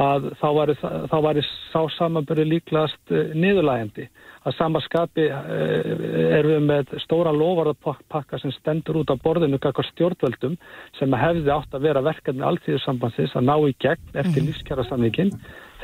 að 0.00 0.30
þá 0.40 0.48
væri, 0.56 0.74
þá 0.80 1.16
væri 1.26 1.44
sá 1.70 1.80
samanböru 1.98 2.46
líklast 2.48 3.14
uh, 3.14 3.30
niðurlægandi. 3.36 4.08
Að 4.40 4.56
sama 4.56 4.80
skapi 4.80 5.26
erum 5.28 6.54
við 6.54 6.62
með 6.64 6.92
stóra 7.02 7.28
lofarðapakka 7.36 8.38
sem 8.40 8.54
stendur 8.54 9.02
út 9.02 9.10
á 9.12 9.20
borðinu 9.20 9.58
kakar 9.60 9.84
stjórnvöldum 9.90 10.54
sem 10.96 11.12
hefði 11.12 11.52
átt 11.52 11.76
að 11.76 11.84
vera 11.84 12.00
verkefni 12.06 12.46
alþýðursambandsins 12.48 13.36
að 13.36 13.44
ná 13.50 13.52
í 13.68 13.74
gegn 13.84 14.14
eftir 14.14 14.40
mm. 14.40 14.46
lífskjærasamningin. 14.48 15.34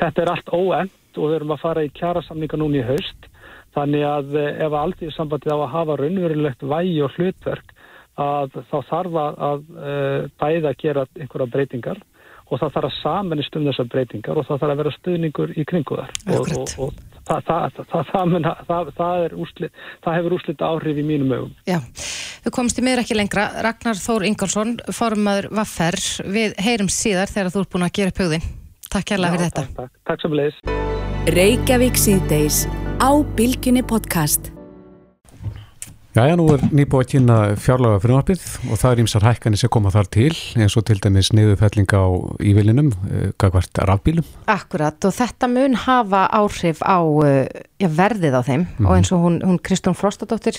Þetta 0.01 0.23
er 0.23 0.33
allt 0.33 0.49
óend 0.49 1.21
og 1.21 1.29
við 1.29 1.37
erum 1.37 1.53
að 1.53 1.63
fara 1.67 1.85
í 1.85 1.93
kjærasamninga 2.01 2.57
núni 2.57 2.81
í 2.81 2.87
haust 2.87 3.29
Þannig 3.77 4.05
að 4.09 4.37
eh, 4.39 4.61
ef 4.65 4.75
aldrei 4.75 5.09
sambandið 5.13 5.53
á 5.53 5.57
að 5.59 5.73
hafa 5.75 5.97
raunverulegt 6.01 6.63
vægi 6.65 7.01
og 7.05 7.17
hlutverk 7.17 7.73
að 8.17 8.55
þá 8.71 8.77
þarf 8.89 9.17
að, 9.21 9.65
eh, 9.77 10.21
bæða 10.41 10.71
að 10.71 10.79
gera 10.81 11.03
einhverja 11.13 11.51
breytingar 11.53 11.99
og 12.47 12.61
það 12.61 12.73
þarf 12.77 12.89
að 12.89 12.97
samanist 13.01 13.59
um 13.59 13.67
þessar 13.67 13.91
breytingar 13.91 14.39
og 14.39 14.47
það 14.47 14.63
þarf 14.63 14.73
að 14.73 14.81
vera 14.81 14.95
stuðningur 14.95 15.53
í 15.53 15.65
kringu 15.67 15.99
þar 15.99 16.11
og, 16.37 16.51
og, 16.57 16.73
og 16.87 17.17
það, 17.27 17.77
það, 17.91 18.05
það, 18.67 18.91
það 18.97 19.37
úrslit, 19.37 19.81
hefur 20.07 20.37
úrslit 20.37 20.63
áhrif 20.63 21.01
í 21.01 21.05
mínum 21.05 21.33
ögum. 21.37 21.53
Já, 21.67 21.79
við 22.45 22.55
komumst 22.55 22.79
í 22.79 22.85
miður 22.85 23.03
ekki 23.03 23.17
lengra. 23.17 23.47
Ragnar 23.65 23.99
Þór 23.99 24.27
Ingálsson, 24.31 24.75
formadur 24.95 25.49
Vaffer, 25.59 25.99
við 26.25 26.57
heyrum 26.63 26.91
síðar 26.91 27.31
þegar 27.31 27.53
þú 27.53 27.63
ert 27.65 27.73
búin 27.75 27.87
að 27.87 27.95
gera 27.99 28.13
upp 28.13 28.21
hugðin. 28.25 28.51
Takk 28.87 29.09
kærlega 29.11 29.35
fyrir 29.35 29.49
þetta. 29.49 29.65
Takk, 29.67 29.79
takk, 29.81 30.03
takk 30.11 30.27
sem 30.27 30.37
leiðis. 30.41 30.61
Jæja, 36.17 36.33
nú 36.33 36.47
er 36.49 36.63
nýbúið 36.73 37.03
að 37.03 37.09
kynna 37.11 37.35
fjárlaga 37.61 37.97
frumvarpið 38.01 38.45
og 38.71 38.79
það 38.81 38.93
er 38.95 38.99
ímsar 39.03 39.25
hækkanir 39.27 39.59
sem 39.61 39.69
koma 39.69 39.91
þar 39.93 40.07
til 40.15 40.31
eins 40.57 40.73
og 40.79 40.87
til 40.87 40.95
dæmis 41.03 41.27
niðurfelling 41.29 41.91
á 41.93 42.05
ívilinum, 42.41 42.87
gagvart 43.37 43.77
rafbílum. 43.85 44.25
Akkurat 44.49 44.97
og 45.05 45.13
þetta 45.13 45.49
mun 45.51 45.77
hafa 45.77 46.23
áhrif 46.33 46.81
á 46.81 46.97
já, 47.77 47.85
verðið 47.99 48.33
á 48.33 48.41
þeim 48.47 48.63
mm. 48.63 48.87
og 48.87 48.95
eins 48.95 49.13
og 49.13 49.27
hún, 49.27 49.37
hún 49.45 49.61
Kristún 49.61 49.97
Frostadóttir 49.99 50.57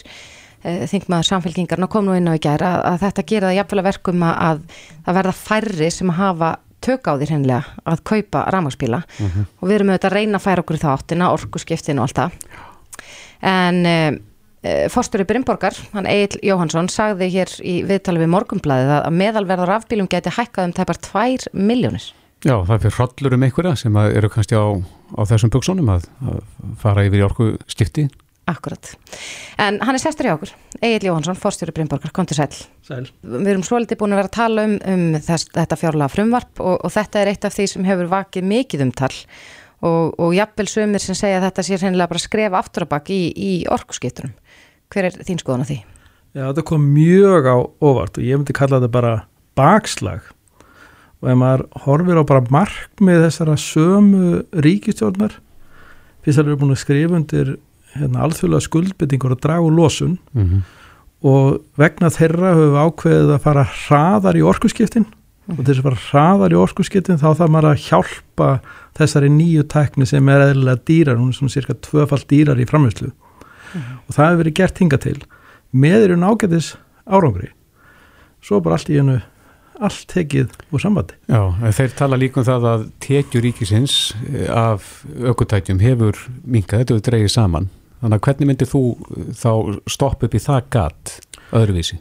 þingmaður 0.62 1.30
samfélkingarna 1.32 1.90
kom 1.90 2.06
nú 2.06 2.14
inn 2.14 2.30
á 2.30 2.38
í 2.38 2.44
gæra 2.46 2.76
að, 2.76 2.86
að 2.92 3.02
þetta 3.08 3.26
gera 3.34 3.50
það 3.50 3.58
jafnvel 3.58 3.82
að 3.82 3.90
verkum 3.90 4.24
að 4.28 4.62
það 4.78 5.20
verða 5.20 5.36
færri 5.42 5.90
sem 5.98 6.16
hafa 6.20 6.54
tök 6.86 7.10
á 7.10 7.12
því 7.18 7.30
hennilega 7.32 7.82
að 7.82 8.06
kaupa 8.14 8.46
rámaspíla 8.54 9.02
uh 9.02 9.26
mhm. 9.26 9.34
-huh. 9.34 9.50
og 9.58 9.66
við 9.66 9.80
erum 9.80 9.90
auðvitað 9.90 10.10
að 10.12 10.18
reyna 10.20 10.38
að 10.38 10.46
færa 10.46 10.62
okkur 10.62 10.78
í 10.78 10.86
þáttina, 10.86 11.34
orkuskiptin 11.34 11.98
og 11.98 12.06
allt 12.06 12.18
það 12.22 12.30
en 13.42 14.26
eh, 14.62 14.86
fórstöru 14.92 15.26
Brynborgar, 15.28 15.76
hann 15.94 16.08
Egil 16.10 16.40
Jóhansson 16.50 16.90
sagði 16.92 17.30
hér 17.34 17.52
í 17.62 17.80
viðtali 17.88 18.22
við 18.22 18.32
morgumblæðið 18.36 18.94
að 19.00 19.18
meðalverðar 19.22 19.74
afbílum 19.78 20.10
geti 20.10 20.34
hækkað 20.34 20.70
um 20.70 20.76
tæpar 20.78 21.02
2 21.08 21.52
miljónir. 21.52 22.12
Já, 22.46 22.54
það 22.62 22.84
fyrir 22.84 22.96
hrollur 23.00 23.34
um 23.34 23.44
einhverja 23.48 23.74
sem 23.80 24.00
eru 24.06 24.30
kannski 24.30 24.54
á, 24.54 24.66
á 25.18 25.22
þessum 25.26 25.50
buksónum 25.50 25.90
að, 25.90 26.06
að 26.22 26.42
fara 26.78 27.06
yfir 27.08 27.24
í 27.24 27.26
orkuskipti 27.26 28.08
Akkurat. 28.48 28.94
En 29.60 29.76
hann 29.84 29.96
er 29.96 30.00
sestur 30.00 30.28
í 30.28 30.32
okkur, 30.32 30.54
Egil 30.80 31.10
Jóhansson, 31.10 31.36
fórstjóri 31.36 31.74
Brynborgar, 31.76 32.12
kom 32.16 32.24
til 32.28 32.38
sæl. 32.38 32.48
Sæl. 32.86 33.04
Við 33.20 33.50
erum 33.52 33.64
svo 33.66 33.80
litið 33.82 34.00
búin 34.00 34.14
að 34.14 34.22
vera 34.22 34.30
að 34.30 34.36
tala 34.38 34.64
um, 34.64 34.76
um 34.88 35.02
þess, 35.26 35.50
þetta 35.52 35.76
fjárlega 35.76 36.12
frumvarp 36.14 36.62
og, 36.64 36.78
og 36.86 36.94
þetta 36.94 37.20
er 37.20 37.30
eitt 37.34 37.44
af 37.44 37.56
því 37.56 37.66
sem 37.74 37.88
hefur 37.88 38.08
vakið 38.14 38.48
mikið 38.48 38.84
umtal 38.86 39.10
og, 39.84 40.16
og 40.16 40.32
jafnvel 40.38 40.68
sömur 40.72 41.04
sem 41.04 41.18
segja 41.18 41.42
að 41.42 41.48
þetta 41.50 41.66
sé 41.66 41.80
reynilega 41.82 42.12
bara 42.14 42.24
skrefa 42.24 42.62
aftur 42.62 42.86
að 42.86 42.92
baki 42.94 43.18
í, 43.18 43.28
í 43.36 43.52
orkuskiptunum. 43.76 44.32
Hver 44.88 45.08
er 45.08 45.20
þín 45.20 45.40
skoðan 45.42 45.64
á 45.64 45.68
því? 45.68 45.78
Já, 46.36 46.42
þetta 46.50 46.64
kom 46.68 46.84
mjög 46.94 47.48
á 47.48 47.56
óvart 47.80 48.18
og 48.20 48.24
ég 48.24 48.38
myndi 48.38 48.56
kalla 48.56 48.78
þetta 48.78 48.92
bara 48.92 49.12
bakslag 49.58 50.26
og 51.18 51.30
ef 51.32 51.38
maður 51.40 51.64
horfir 51.84 52.20
á 52.20 52.24
bara 52.28 52.46
markmið 52.52 53.24
þessara 53.26 53.56
sömu 53.58 54.42
ríkistjórnar 54.64 55.34
fyrst 56.22 56.38
að 56.38 56.42
það 56.44 56.50
eru 56.52 56.60
búin 56.62 56.74
að 56.74 56.82
skrifa 56.84 57.18
undir 57.18 57.54
hérna, 57.96 58.24
alþjóðlega 58.26 58.66
skuldbyttingur 58.68 59.34
að 59.34 59.44
draga 59.46 59.66
úr 59.66 59.76
losun 59.76 60.18
mm 60.32 60.44
-hmm. 60.44 60.62
og 61.32 61.60
vegna 61.80 62.10
þeirra 62.14 62.54
höfum 62.54 62.74
við 62.74 62.82
ákveðið 62.86 63.32
að 63.34 63.44
fara 63.46 63.64
hraðar 63.64 64.36
í 64.36 64.42
orkusskiptin 64.42 65.06
mm 65.06 65.10
-hmm. 65.48 65.58
og 65.58 65.64
þess 65.64 65.78
að 65.78 65.86
fara 65.88 66.04
hraðar 66.08 66.52
í 66.52 66.60
orkusskiptin 66.64 67.18
þá 67.18 67.28
þarf 67.34 67.50
maður 67.50 67.70
að 67.72 67.82
hjálpa 67.88 68.60
þessari 68.98 69.28
nýju 69.28 69.62
tekni 69.62 70.06
sem 70.06 70.28
er 70.28 70.40
eðlilega 70.40 70.84
dýrar, 70.84 71.16
hún 71.16 71.28
er 71.28 71.34
svona 71.34 71.50
cirka 71.50 71.74
tvöfald 71.74 72.26
dýrar 72.28 72.60
í 72.60 72.66
framherslu 72.66 73.10
mm 73.74 73.80
-hmm. 73.80 73.98
og 74.06 74.14
það 74.14 74.26
hefur 74.26 74.42
verið 74.42 74.58
gert 74.60 74.78
hinga 74.78 74.98
til 74.98 75.18
með 75.72 76.04
eru 76.04 76.16
nágætis 76.16 76.76
árangri 77.06 77.50
svo 78.42 78.60
bara 78.60 78.74
allt 78.74 78.90
í 78.90 78.98
hennu 78.98 79.20
allt 79.78 80.06
tekið 80.10 80.48
úr 80.72 80.80
sambandi. 80.80 81.14
Já, 81.28 81.54
þeir 81.70 81.92
tala 81.94 82.16
líka 82.16 82.40
um 82.40 82.46
það 82.46 82.64
að 82.66 82.86
tekjur 82.98 83.42
ríkisins 83.42 84.14
eh, 84.34 84.50
af 84.50 85.04
aukutækjum 85.22 85.78
hefur 85.80 86.16
minkað, 86.44 86.78
þetta 86.78 86.94
hefur 86.94 87.10
dreyið 87.10 87.30
saman 87.30 87.68
Þannig 87.98 88.18
að 88.18 88.24
hvernig 88.26 88.48
myndir 88.52 88.70
þú 88.70 88.82
uh, 88.94 89.30
þá 89.34 89.52
stoppa 89.90 90.28
upp 90.28 90.34
í 90.34 90.42
það 90.42 90.66
gatt 90.74 91.14
öðruvísi? 91.56 91.98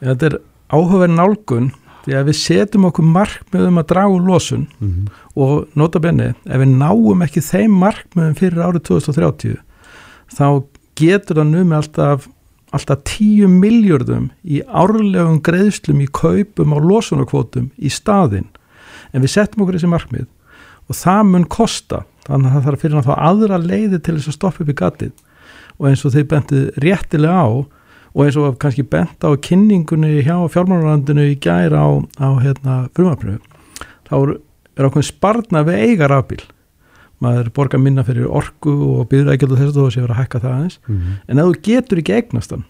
Ja, 0.00 0.12
þetta 0.12 0.30
er 0.30 0.38
áhugaverð 0.74 1.14
nálgun 1.14 1.68
því 2.06 2.16
að 2.18 2.30
við 2.30 2.38
setjum 2.40 2.88
okkur 2.88 3.06
markmiðum 3.10 3.80
að 3.82 3.88
draga 3.92 4.14
úr 4.14 4.26
losun 4.26 4.66
mm 4.78 4.88
-hmm. 4.88 5.20
og 5.42 5.78
nota 5.78 6.02
benni, 6.02 6.32
ef 6.46 6.60
við 6.62 6.74
náum 6.78 7.22
ekki 7.22 7.42
þeim 7.42 7.78
markmiðum 7.82 8.34
fyrir 8.38 8.62
árið 8.62 8.82
2030 8.90 9.56
þá 10.34 10.46
getur 10.98 11.40
það 11.40 11.52
numi 11.52 11.76
alltaf, 11.76 12.26
alltaf 12.74 13.04
10 13.12 13.52
miljardum 13.62 14.30
í 14.44 14.62
árlegum 14.66 15.38
greiðslum 15.44 16.02
í 16.04 16.08
kaupum 16.10 16.74
á 16.74 16.78
losunarkvotum 16.80 17.70
í 17.76 17.92
staðin 17.92 18.48
en 19.12 19.24
við 19.24 19.34
setjum 19.36 19.64
okkur 19.64 19.78
þessi 19.78 19.92
markmið 19.92 20.26
og 20.86 20.98
það 20.98 21.22
mun 21.30 21.48
kosta. 21.50 22.04
Þannig 22.26 22.50
að 22.50 22.54
það 22.56 22.66
þarf 22.66 22.82
fyrir 22.82 22.98
að 22.98 23.06
fá 23.06 23.14
aðra 23.22 23.58
leiði 23.62 23.98
til 24.02 24.16
þess 24.16 24.30
að 24.30 24.36
stoppa 24.36 24.62
upp 24.62 24.70
í 24.70 24.76
gatið. 24.80 25.12
Og 25.78 25.88
eins 25.90 26.02
og 26.06 26.14
þeir 26.14 26.28
bentið 26.30 26.62
réttilega 26.82 27.42
á 27.42 27.48
og 28.16 28.24
eins 28.24 28.38
og 28.40 28.56
kannski 28.60 28.84
bent 28.88 29.20
á 29.20 29.30
kynningunni 29.36 30.22
hjá 30.24 30.38
fjármálarlandinu 30.48 31.26
í 31.28 31.36
gæra 31.36 31.84
á, 31.84 31.88
á 32.16 32.28
hérna, 32.40 32.76
frumafnöfu 32.96 33.42
þá 34.08 34.14
er 34.76 34.88
okkur 34.88 35.04
sparna 35.04 35.64
við 35.66 35.82
eigar 35.90 36.14
afbíl 36.16 36.40
maður 37.24 37.52
borgar 37.56 37.80
minna 37.80 38.04
fyrir 38.06 38.28
orgu 38.28 38.74
og 38.92 39.06
byrðrækjald 39.12 39.52
og 39.52 39.60
þess 39.60 39.72
að 39.72 39.78
þú 39.78 39.90
sé 39.90 40.02
verið 40.02 40.16
að 40.16 40.22
hækka 40.22 40.40
það 40.42 40.56
aðeins 40.56 40.80
mm 40.86 40.96
-hmm. 40.96 41.14
en 41.28 41.38
ef 41.38 41.46
þú 41.46 41.60
getur 41.68 41.98
ekki 42.02 42.16
eignastan 42.16 42.64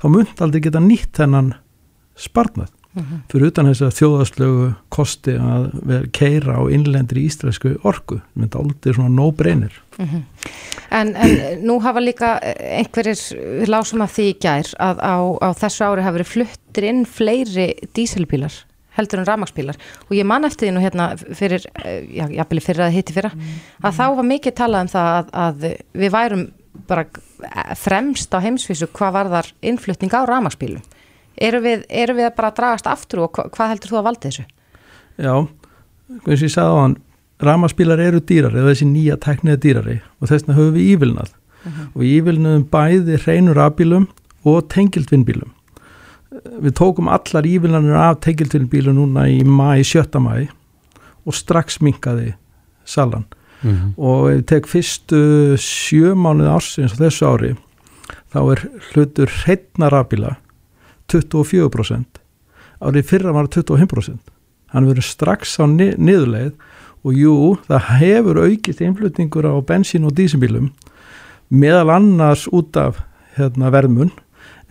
þá 0.00 0.06
munt 0.08 0.40
aldrei 0.40 0.60
geta 0.60 0.80
nýtt 0.80 1.12
þennan 1.14 1.54
sparnað 2.14 2.72
mm 2.94 3.02
-hmm. 3.02 3.20
fyrir 3.30 3.46
utan 3.46 3.66
þess 3.66 3.82
að 3.82 3.96
þjóðaslögu 3.98 4.74
kosti 4.88 5.36
að 5.38 5.70
vera 5.86 6.06
keira 6.12 6.58
á 6.58 6.62
innlendri 6.70 7.24
íslenski 7.26 7.76
orgu, 7.82 8.20
það 8.20 8.42
myndi 8.42 8.58
aldrei 8.58 8.94
svona 8.94 9.08
no 9.08 9.30
brainer 9.30 9.72
mm 9.98 10.06
-hmm. 10.06 10.22
en, 10.90 11.16
en 11.16 11.66
nú 11.66 11.80
hafa 11.80 12.00
líka 12.00 12.38
einhverjir 12.58 13.18
lásum 13.66 14.02
af 14.02 14.18
því 14.18 14.24
í 14.30 14.38
gær 14.40 14.66
að 14.78 14.96
á, 14.98 15.16
á 15.46 15.48
þessu 15.54 15.84
ári 15.84 16.02
hafa 16.02 16.18
verið 16.18 16.32
fluttir 16.34 16.84
inn 16.84 17.04
fleiri 17.06 17.74
díselbílar 17.94 18.54
heldur 18.96 19.22
en 19.22 19.28
ramagsbílar 19.28 19.78
og 20.08 20.16
ég 20.16 20.26
man 20.28 20.44
eftir 20.48 20.68
því 20.68 20.74
nú 20.76 20.82
hérna 20.84 21.08
fyrir, 21.18 21.64
já, 22.08 22.26
jafnvel 22.30 22.62
fyrir 22.64 22.86
að 22.86 22.96
hitti 22.98 23.16
fyrra, 23.16 23.32
að 23.82 23.96
þá 23.98 24.04
var 24.18 24.28
mikið 24.30 24.56
talað 24.60 24.86
um 24.86 24.92
það 24.94 25.10
að, 25.14 25.32
að 25.44 25.66
við 26.04 26.14
værum 26.14 26.44
bara 26.88 27.06
fremst 27.78 28.34
á 28.34 28.38
heimsvísu 28.42 28.88
hvað 28.94 29.16
var 29.18 29.32
þar 29.32 29.50
innflutning 29.62 30.14
á 30.14 30.22
ramagsbílum 30.28 30.82
eru 31.34 31.60
við, 31.64 31.84
eru 31.88 32.16
við 32.18 32.30
bara 32.36 32.50
að 32.50 32.58
dragast 32.60 32.90
aftur 32.90 33.24
og 33.26 33.40
hvað 33.54 33.74
heldur 33.74 33.92
þú 33.92 34.00
að 34.00 34.06
valda 34.08 34.30
þessu? 34.30 34.44
Já, 35.18 35.34
eins 36.24 36.40
og 36.40 36.46
ég 36.46 36.54
sagði 36.54 36.74
á 36.74 36.82
hann 36.82 36.96
ramaspílar 37.44 38.02
eru 38.02 38.20
dýrari 38.22 38.60
eða 38.60 38.72
þessi 38.72 38.88
nýja 38.90 39.18
tekniða 39.22 39.62
dýrari 39.62 39.96
og 40.20 40.30
þess 40.30 40.44
vegna 40.44 40.58
höfum 40.58 40.76
við 40.76 40.92
ívilnað 40.94 41.32
uh 41.34 41.68
mhm. 41.68 41.74
-huh. 41.74 41.88
og 41.94 42.02
ívilnaðum 42.02 42.64
bæði 42.70 43.18
hreinur 43.24 43.58
afbílum 43.58 44.08
og 44.44 44.68
tengildvinnbílum 44.68 45.50
við 46.42 46.74
tókum 46.78 47.08
allar 47.12 47.46
ívilnanir 47.46 47.96
af 47.98 48.20
tengildvinnbílum 48.24 48.96
núna 48.98 49.26
í 49.30 49.42
mæ, 49.46 49.82
7. 49.86 50.20
mæ 50.22 50.48
og 51.24 51.36
strax 51.36 51.80
minkaði 51.80 52.34
salan 52.84 53.24
mhm. 53.62 53.74
-huh. 53.74 53.92
og 53.96 54.30
ef 54.30 54.36
við 54.36 54.46
tek 54.46 54.66
fyrstu 54.66 55.56
sjö 55.56 56.14
mánuð 56.14 56.54
ársins 56.56 56.94
á 56.94 57.00
þessu 57.02 57.26
ári 57.26 57.56
þá 58.32 58.40
er 58.52 58.68
hlutur 58.90 59.30
hreitnar 59.30 59.94
afbíla 59.94 60.36
24% 61.08 62.04
árið 62.80 63.04
fyrra 63.04 63.32
var 63.32 63.46
25% 63.46 64.18
hann 64.74 64.86
verður 64.86 65.06
strax 65.06 65.58
á 65.60 65.64
ni 65.66 65.94
niðurleið 65.96 66.52
og 67.04 67.12
jú, 67.12 67.58
það 67.68 67.88
hefur 68.00 68.40
aukist 68.48 68.80
innflutningur 68.80 69.44
á 69.44 69.54
bensín 69.60 70.06
og 70.08 70.16
dísimbílum 70.16 70.72
meðal 71.50 71.90
annars 71.90 72.48
út 72.48 72.76
af 72.76 73.04
hérna, 73.36 73.70
verðmun 73.70 74.10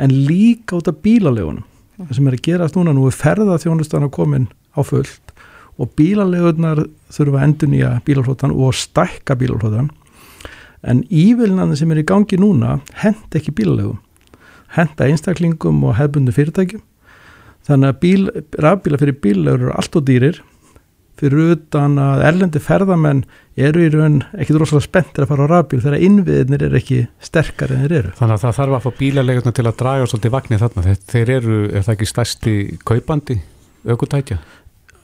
en 0.03 0.13
líka 0.27 0.77
út 0.77 0.89
af 0.91 0.99
bílalegunum. 1.05 1.63
Það 1.97 2.15
sem 2.17 2.29
er 2.29 2.37
að 2.37 2.45
gerast 2.47 2.77
núna 2.77 2.93
nú 2.95 3.07
er 3.07 3.15
ferðarþjónustan 3.15 4.07
að 4.07 4.15
komin 4.17 4.47
á 4.75 4.81
fullt 4.83 5.35
og 5.79 5.91
bílalegunar 5.97 6.83
þurfa 7.13 7.43
endur 7.45 7.69
nýja 7.71 7.91
bílalflótan 8.05 8.53
og 8.53 8.75
stækka 8.77 9.37
bílalflótan 9.39 9.91
en 10.83 11.03
ívilnandi 11.07 11.77
sem 11.79 11.91
er 11.93 12.01
í 12.01 12.07
gangi 12.09 12.37
núna 12.41 12.79
hend 13.01 13.37
ekki 13.37 13.53
bílalegum 13.55 14.01
henda 14.73 15.07
einstaklingum 15.07 15.83
og 15.85 15.97
hefbundu 15.99 16.33
fyrirtækjum. 16.33 16.81
Þannig 17.63 17.91
að 17.91 17.99
bíl, 18.01 18.23
rafbíla 18.59 18.99
fyrir 18.99 19.19
bílaugur 19.23 19.69
eru 19.69 19.75
allt 19.77 19.95
og 19.95 20.05
dýrir 20.07 20.41
fyrir 21.19 21.53
utan 21.53 21.99
að 22.01 22.23
erlendi 22.29 22.61
ferðamenn 22.63 23.23
eru 23.59 23.83
í 23.85 23.91
raun 23.93 24.21
ekki 24.33 24.55
rosalega 24.57 24.87
spenntir 24.87 25.25
að 25.25 25.31
fara 25.33 25.45
á 25.45 25.51
rafbíl 25.51 25.81
þegar 25.83 26.05
innviðinir 26.07 26.65
er 26.67 26.77
ekki 26.79 27.03
sterkar 27.23 27.73
en 27.73 27.83
þeir 27.83 27.95
eru. 27.99 28.15
Þannig 28.17 28.35
að 28.37 28.43
það 28.45 28.57
þarf 28.59 28.77
að 28.77 28.83
fá 28.87 28.99
bílalegurna 28.99 29.53
til 29.53 29.67
að 29.69 29.77
draga 29.83 30.09
svolítið 30.09 30.33
vagnir 30.33 30.63
þarna. 30.63 30.97
Þeir 31.13 31.33
eru, 31.37 31.61
er 31.69 31.85
það 31.85 31.95
ekki 31.95 32.09
stærsti 32.09 32.55
kaupandi 32.87 33.39
aukutækja? 33.85 34.39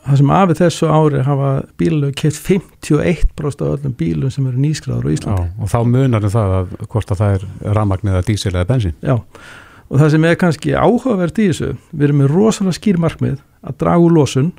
Það 0.10 0.20
sem 0.22 0.30
afið 0.34 0.60
þessu 0.64 0.90
ári 0.90 1.24
hafa 1.28 1.50
bílalög 1.78 2.14
keitt 2.18 2.38
51% 2.40 3.64
af 3.66 3.74
öllum 3.76 3.96
bílum 4.00 4.32
sem 4.34 4.46
eru 4.50 4.62
nýskráður 4.64 5.10
á 5.12 5.14
Íslandi. 5.14 5.44
Já, 5.44 5.58
og 5.60 5.70
þá 5.70 5.80
munar 5.86 6.26
það 6.26 6.54
að 6.56 6.72
hvort 6.88 7.12
að 7.14 7.20
það 7.20 7.36
er 7.36 7.44
rafmagnir 7.78 8.16
eða 8.16 8.28
dísil 8.30 8.54
eða 8.54 8.70
bensin. 8.72 8.96
Já, 9.04 9.20
og 9.20 10.02
það 10.02 10.12
sem 10.16 10.26
er 10.30 10.40
kannski 10.40 10.74
áhugavert 10.74 11.42
í 11.44 11.50
þessu 11.52 11.70
við 11.92 12.08
erum 12.08 12.24
með 12.24 12.34
rosalega 12.34 12.80
skýr 12.80 13.02
markmið 13.04 13.38
að 13.60 13.78
draga 13.84 14.06
úr 14.06 14.16
losun 14.16 14.50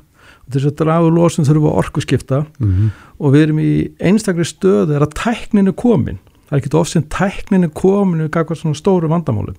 þess 0.55 0.71
að 0.71 0.77
draga 0.81 1.07
úr 1.07 1.15
losun 1.15 1.45
þurfum 1.47 1.65
við 1.65 1.71
að 1.71 1.79
orku 1.81 2.01
skipta 2.01 2.41
mm 2.59 2.71
-hmm. 2.71 2.91
og 3.19 3.33
við 3.33 3.41
erum 3.45 3.59
í 3.59 3.71
einstaklega 3.99 4.49
stöðu 4.49 4.95
er 4.95 5.05
að 5.05 5.15
tækninu 5.15 5.73
komin. 5.73 6.19
Það 6.47 6.57
er 6.57 6.61
ekki 6.61 6.77
ofsinn 6.77 7.09
tækninu 7.09 7.69
komin 7.73 8.23
við 8.25 8.31
gafum 8.31 8.55
svona 8.55 8.75
stóru 8.75 9.07
vandamálum. 9.07 9.55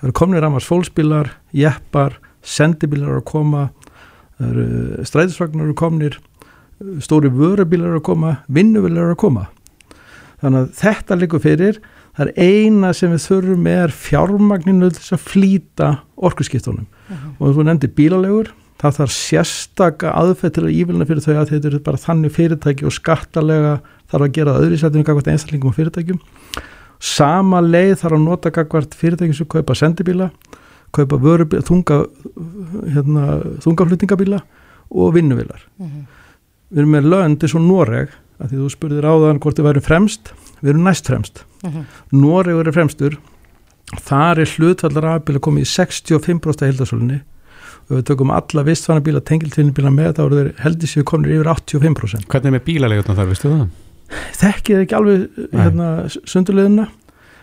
Það 0.00 0.04
eru 0.08 0.12
kominir 0.12 0.42
ramars 0.42 0.64
fólksbílar, 0.64 1.30
jeppar 1.52 2.18
sendibílar 2.42 3.20
að 3.20 3.24
koma 3.24 3.70
stræðisvagnar 4.40 5.66
eru 5.68 5.74
kominir 5.76 6.18
stóri 7.04 7.28
vörubílar 7.28 7.90
eru 7.92 8.00
að 8.00 8.06
koma 8.08 8.36
vinnubilar 8.48 9.10
eru 9.10 9.16
að 9.16 9.20
koma. 9.20 9.48
Þannig 10.40 10.60
að 10.60 10.70
þetta 10.80 11.18
likur 11.20 11.42
fyrir. 11.44 11.80
Það 12.16 12.30
er 12.30 12.48
eina 12.48 12.92
sem 12.96 13.12
við 13.12 13.26
þurfum 13.28 13.66
er 13.70 13.92
fjármagninu 13.94 14.88
þess 14.96 15.14
að 15.14 15.26
flýta 15.28 15.90
orkusskiptunum 16.16 16.86
uh 16.86 17.12
-huh. 17.12 17.28
og 17.38 17.54
þú 17.56 17.64
nefndi 17.64 17.88
bílalegur 17.88 18.50
það 18.80 18.96
þarf 18.96 19.14
sérstaka 19.14 20.12
aðfætt 20.16 20.56
til 20.56 20.64
að 20.66 20.76
ívilna 20.76 21.06
fyrir 21.08 21.24
þau 21.24 21.34
að 21.36 21.52
þetta 21.52 21.70
eru 21.70 21.80
bara 21.84 22.00
þannig 22.00 22.34
fyrirtæki 22.36 22.86
og 22.88 22.94
skattalega 22.96 23.74
þarf 24.10 24.26
að 24.26 24.34
gera 24.38 24.56
öðru 24.60 24.78
sætinu 24.80 25.06
gagvart 25.06 25.28
einstaklingum 25.32 25.72
og 25.72 25.76
fyrirtækjum 25.76 26.20
sama 27.10 27.60
leið 27.64 27.98
þarf 28.02 28.16
að 28.16 28.24
nota 28.24 28.52
gagvart 28.54 28.96
fyrirtækjum 28.96 29.36
sem 29.36 29.50
kaupa 29.52 29.76
sendibíla 29.76 30.30
kaupa 30.96 31.18
vörubíla, 31.22 31.62
þunga 31.66 32.00
hérna, 32.96 33.26
þungaflutningabíla 33.62 34.40
og 34.90 35.14
vinnuvilar 35.14 35.60
uh 35.78 35.86
-huh. 35.86 36.06
við 36.70 36.78
erum 36.78 36.94
með 36.96 37.10
löndi 37.12 37.48
svo 37.48 37.60
Noreg 37.60 38.10
að 38.40 38.50
því 38.50 38.62
þú 38.62 38.70
spurðir 38.70 39.06
áðan 39.06 39.40
hvort 39.40 39.58
þið 39.58 39.68
væri 39.68 39.80
fremst 39.80 40.32
við 40.60 40.70
erum 40.70 40.84
næst 40.84 41.06
fremst 41.06 41.44
uh 41.64 41.70
-huh. 41.70 41.84
Noregur 42.12 42.68
er 42.68 42.72
fremstur 42.72 43.18
þar 44.00 44.38
er 44.38 44.48
hlutvallar 44.56 45.04
afbíla 45.04 45.38
komið 45.38 45.62
í 45.62 45.70
65% 45.70 46.66
heildasölunni 46.66 47.20
og 47.90 47.98
við 47.98 48.06
tökum 48.10 48.32
alla 48.34 48.64
vistvanabíla, 48.66 49.22
tengiltvinnbíla 49.26 49.90
með 49.94 50.12
þá 50.16 50.22
eru 50.24 50.40
þeir 50.40 50.50
heldur 50.64 50.90
sér 50.92 51.06
komnir 51.10 51.34
yfir 51.36 51.50
85% 51.50 52.28
Hvernig 52.30 52.50
er 52.50 52.56
með 52.56 52.66
bílalegjurna 52.68 53.16
þar, 53.18 53.30
vistu 53.32 53.50
það? 53.50 53.64
Þekkið 54.40 54.84
ekki 54.84 54.96
alveg 54.98 55.40
hérna, 55.54 55.88
sundurleðina 56.30 56.86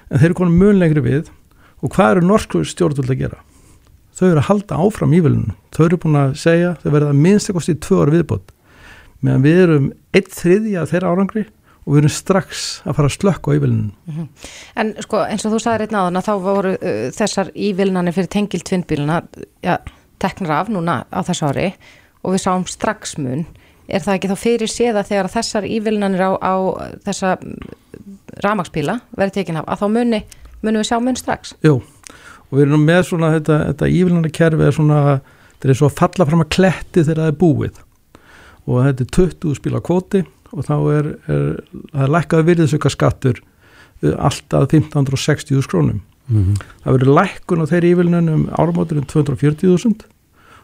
en 0.07 0.21
þeir 0.21 0.29
eru 0.29 0.39
konið 0.39 0.61
mjög 0.61 0.79
lengri 0.81 1.03
við 1.05 1.33
og 1.83 1.93
hvað 1.93 2.13
eru 2.15 2.27
norsku 2.27 2.63
stjórnvöld 2.67 3.11
að 3.11 3.21
gera? 3.25 3.41
Þau 4.17 4.27
eru 4.31 4.41
að 4.41 4.47
halda 4.49 4.79
áfram 4.87 5.13
ívilunum 5.13 5.57
þau 5.75 5.83
eru 5.85 5.99
búin 6.01 6.21
að 6.23 6.37
segja, 6.41 6.73
þau 6.81 6.89
verða 6.95 7.13
minnst 7.13 7.51
eitthvað 7.51 7.73
í 7.75 7.77
tvö 7.83 7.99
ára 8.01 8.15
viðbót 8.15 8.55
meðan 9.21 9.45
við 9.45 9.61
erum 9.65 9.87
eitt 10.15 10.33
þriðja 10.35 10.87
þeirra 10.89 11.13
árangri 11.13 11.45
og 11.87 11.93
við 11.93 12.01
erum 12.01 12.13
strax 12.13 12.63
að 12.83 12.97
fara 12.97 13.09
að 13.09 13.15
slökka 13.15 13.53
á 13.53 13.55
ívilnunum. 13.57 13.91
Mm 14.05 14.15
-hmm. 14.15 14.27
En 14.75 14.89
sko 15.03 15.21
eins 15.23 15.45
og 15.45 15.53
þú 15.53 15.59
sagði 15.63 15.87
á 15.87 16.03
þann 16.03 16.19
að 16.19 16.27
þá 16.27 16.33
voru 16.43 16.73
uh, 16.75 17.07
þessar 17.15 17.51
ívilnanir 17.55 18.13
fyrir 18.13 18.27
tengil 18.27 18.61
tvinnbíluna 18.61 19.21
ja, 19.63 19.77
teknar 20.21 20.55
af 20.61 20.71
núna 20.73 21.01
á 21.09 21.19
þess 21.25 21.45
ári 21.45 21.69
og 22.23 22.35
við 22.35 22.43
sáum 22.43 22.65
strax 22.69 23.17
mun. 23.21 23.45
Er 23.87 24.03
það 24.03 24.17
ekki 24.17 24.31
þá 24.31 24.37
fyrir 24.41 24.71
séða 24.71 25.05
þegar 25.07 25.31
þessar 25.31 25.67
ívilnanir 25.67 26.23
á, 26.27 26.31
á 26.43 26.55
þessa 27.07 27.37
ramagsbíla 28.43 28.99
verið 29.15 29.39
tekin 29.39 29.61
af 29.61 29.69
að 29.71 29.83
þá 29.83 29.87
muni, 29.95 30.23
muni 30.61 30.81
við 30.81 30.89
sjá 30.89 30.99
mun 30.99 31.19
strax? 31.19 31.55
Jú 31.63 31.79
og 32.47 32.55
við 32.55 32.67
erum 32.67 32.85
með 32.87 33.03
svona 33.09 33.33
þetta, 33.35 33.57
þetta 33.71 33.89
ívilnanarkerfi 33.91 34.67
er 34.67 34.75
svona, 34.75 35.01
þetta 35.57 35.69
er 35.69 35.79
svo 35.79 35.89
að 35.89 35.99
falla 35.99 36.27
fram 36.29 36.43
að 36.43 36.51
kletti 36.55 37.03
þegar 37.03 37.21
það 37.23 37.31
er 37.31 37.39
búið 37.41 37.81
og 38.67 38.81
þetta 38.87 39.05
er 39.05 39.13
20 39.17 39.57
spíla 39.59 39.83
kvoti 39.83 40.23
og 40.53 40.67
þá 40.67 40.75
er, 40.95 41.09
er 41.27 41.47
það 41.91 42.05
er 42.05 42.13
lækkað 42.15 42.45
virðisöka 42.51 42.91
skattur 42.91 43.41
uh, 43.41 44.13
alltaf 44.15 44.69
1560.000 44.69 45.71
krónum 45.71 46.01
mm 46.27 46.43
-hmm. 46.43 46.61
það 46.83 46.93
verður 46.97 47.13
lækkun 47.19 47.63
á 47.63 47.65
þeirri 47.71 47.91
ívilnunum 47.95 48.47
áramótur 48.51 48.97
um 48.97 49.05
240.000 49.05 50.05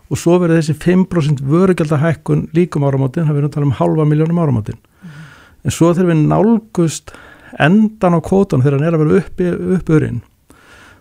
og 0.09 0.17
svo 0.17 0.39
verður 0.39 0.59
þessi 0.61 0.75
5% 0.75 1.41
vörugjaldahækkun 1.41 2.49
líkum 2.53 2.83
áramótin, 2.83 3.25
það 3.25 3.35
verður 3.35 3.49
að 3.49 3.53
tala 3.53 3.65
um 3.65 3.77
halva 3.79 4.05
miljónum 4.05 4.39
áramótin 4.39 4.75
mm 4.75 5.09
-hmm. 5.09 5.63
en 5.63 5.71
svo 5.71 5.93
þegar 5.93 6.11
við 6.11 6.27
nálgust 6.27 7.13
endan 7.59 8.17
á 8.17 8.19
kótan 8.21 8.61
þegar 8.61 8.79
hann 8.79 8.87
er 8.87 8.97
að 8.97 9.17
uppi, 9.17 9.49
uppurinn 9.77 10.21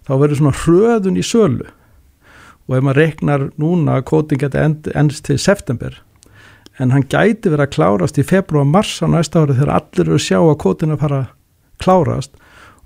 þá 0.06 0.12
verður 0.18 0.36
svona 0.36 0.58
hröðun 0.64 1.18
í 1.18 1.24
sölu 1.24 1.66
og 2.68 2.76
ef 2.76 2.82
maður 2.82 3.00
reknar 3.02 3.50
núna 3.60 3.98
að 3.98 4.06
kótin 4.10 4.38
geti 4.38 4.58
end, 4.58 4.88
endst 4.94 5.24
til 5.24 5.38
september 5.38 6.02
en 6.78 6.92
hann 6.94 7.04
gæti 7.04 7.50
verið 7.50 7.66
að 7.66 7.74
klárast 7.76 8.18
í 8.18 8.26
februar 8.26 8.64
mars 8.68 9.00
á 9.04 9.06
næsta 9.10 9.42
ári 9.42 9.56
þegar 9.58 9.74
allir 9.76 10.06
eru 10.06 10.18
að 10.18 10.26
sjá 10.26 10.38
að 10.40 10.60
kótin 10.62 10.94
að 10.94 11.02
fara 11.04 11.18
að 11.22 11.32
klárast 11.82 12.38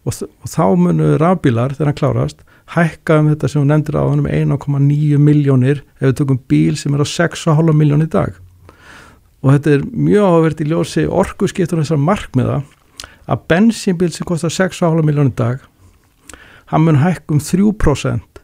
og, 0.06 0.14
og 0.42 0.50
þá 0.50 0.64
munu 0.78 1.12
rafbílar 1.20 1.74
þegar 1.74 1.90
hann 1.90 1.98
klárast 2.00 2.44
hækka 2.74 3.20
um 3.20 3.30
þetta 3.30 3.50
sem 3.50 3.62
við 3.62 3.70
nefndir 3.70 3.98
á 3.98 4.02
hann 4.06 4.22
um 4.22 4.30
1,9 4.30 5.20
miljónir 5.22 5.82
ef 5.98 6.08
við 6.08 6.16
tökum 6.20 6.40
bíl 6.50 6.78
sem 6.78 6.94
er 6.94 7.02
á 7.02 7.06
6,5 7.06 7.74
miljón 7.76 8.04
í 8.04 8.08
dag 8.10 8.38
og 9.42 9.52
þetta 9.52 9.76
er 9.76 9.84
mjög 9.92 10.32
áverð 10.36 10.64
í 10.64 10.68
ljósi 10.72 11.06
orgu 11.06 11.50
skiptur 11.50 11.82
þessar 11.82 12.02
markmiða 12.02 12.62
að 13.26 13.46
bensínbíl 13.50 14.10
sem 14.14 14.26
kostar 14.26 14.54
6,5 14.54 15.06
miljón 15.06 15.30
í 15.30 15.36
dag 15.38 15.62
hann 16.72 16.86
mun 16.86 17.02
hækka 17.02 17.36
um 17.36 17.42
3% 17.42 18.42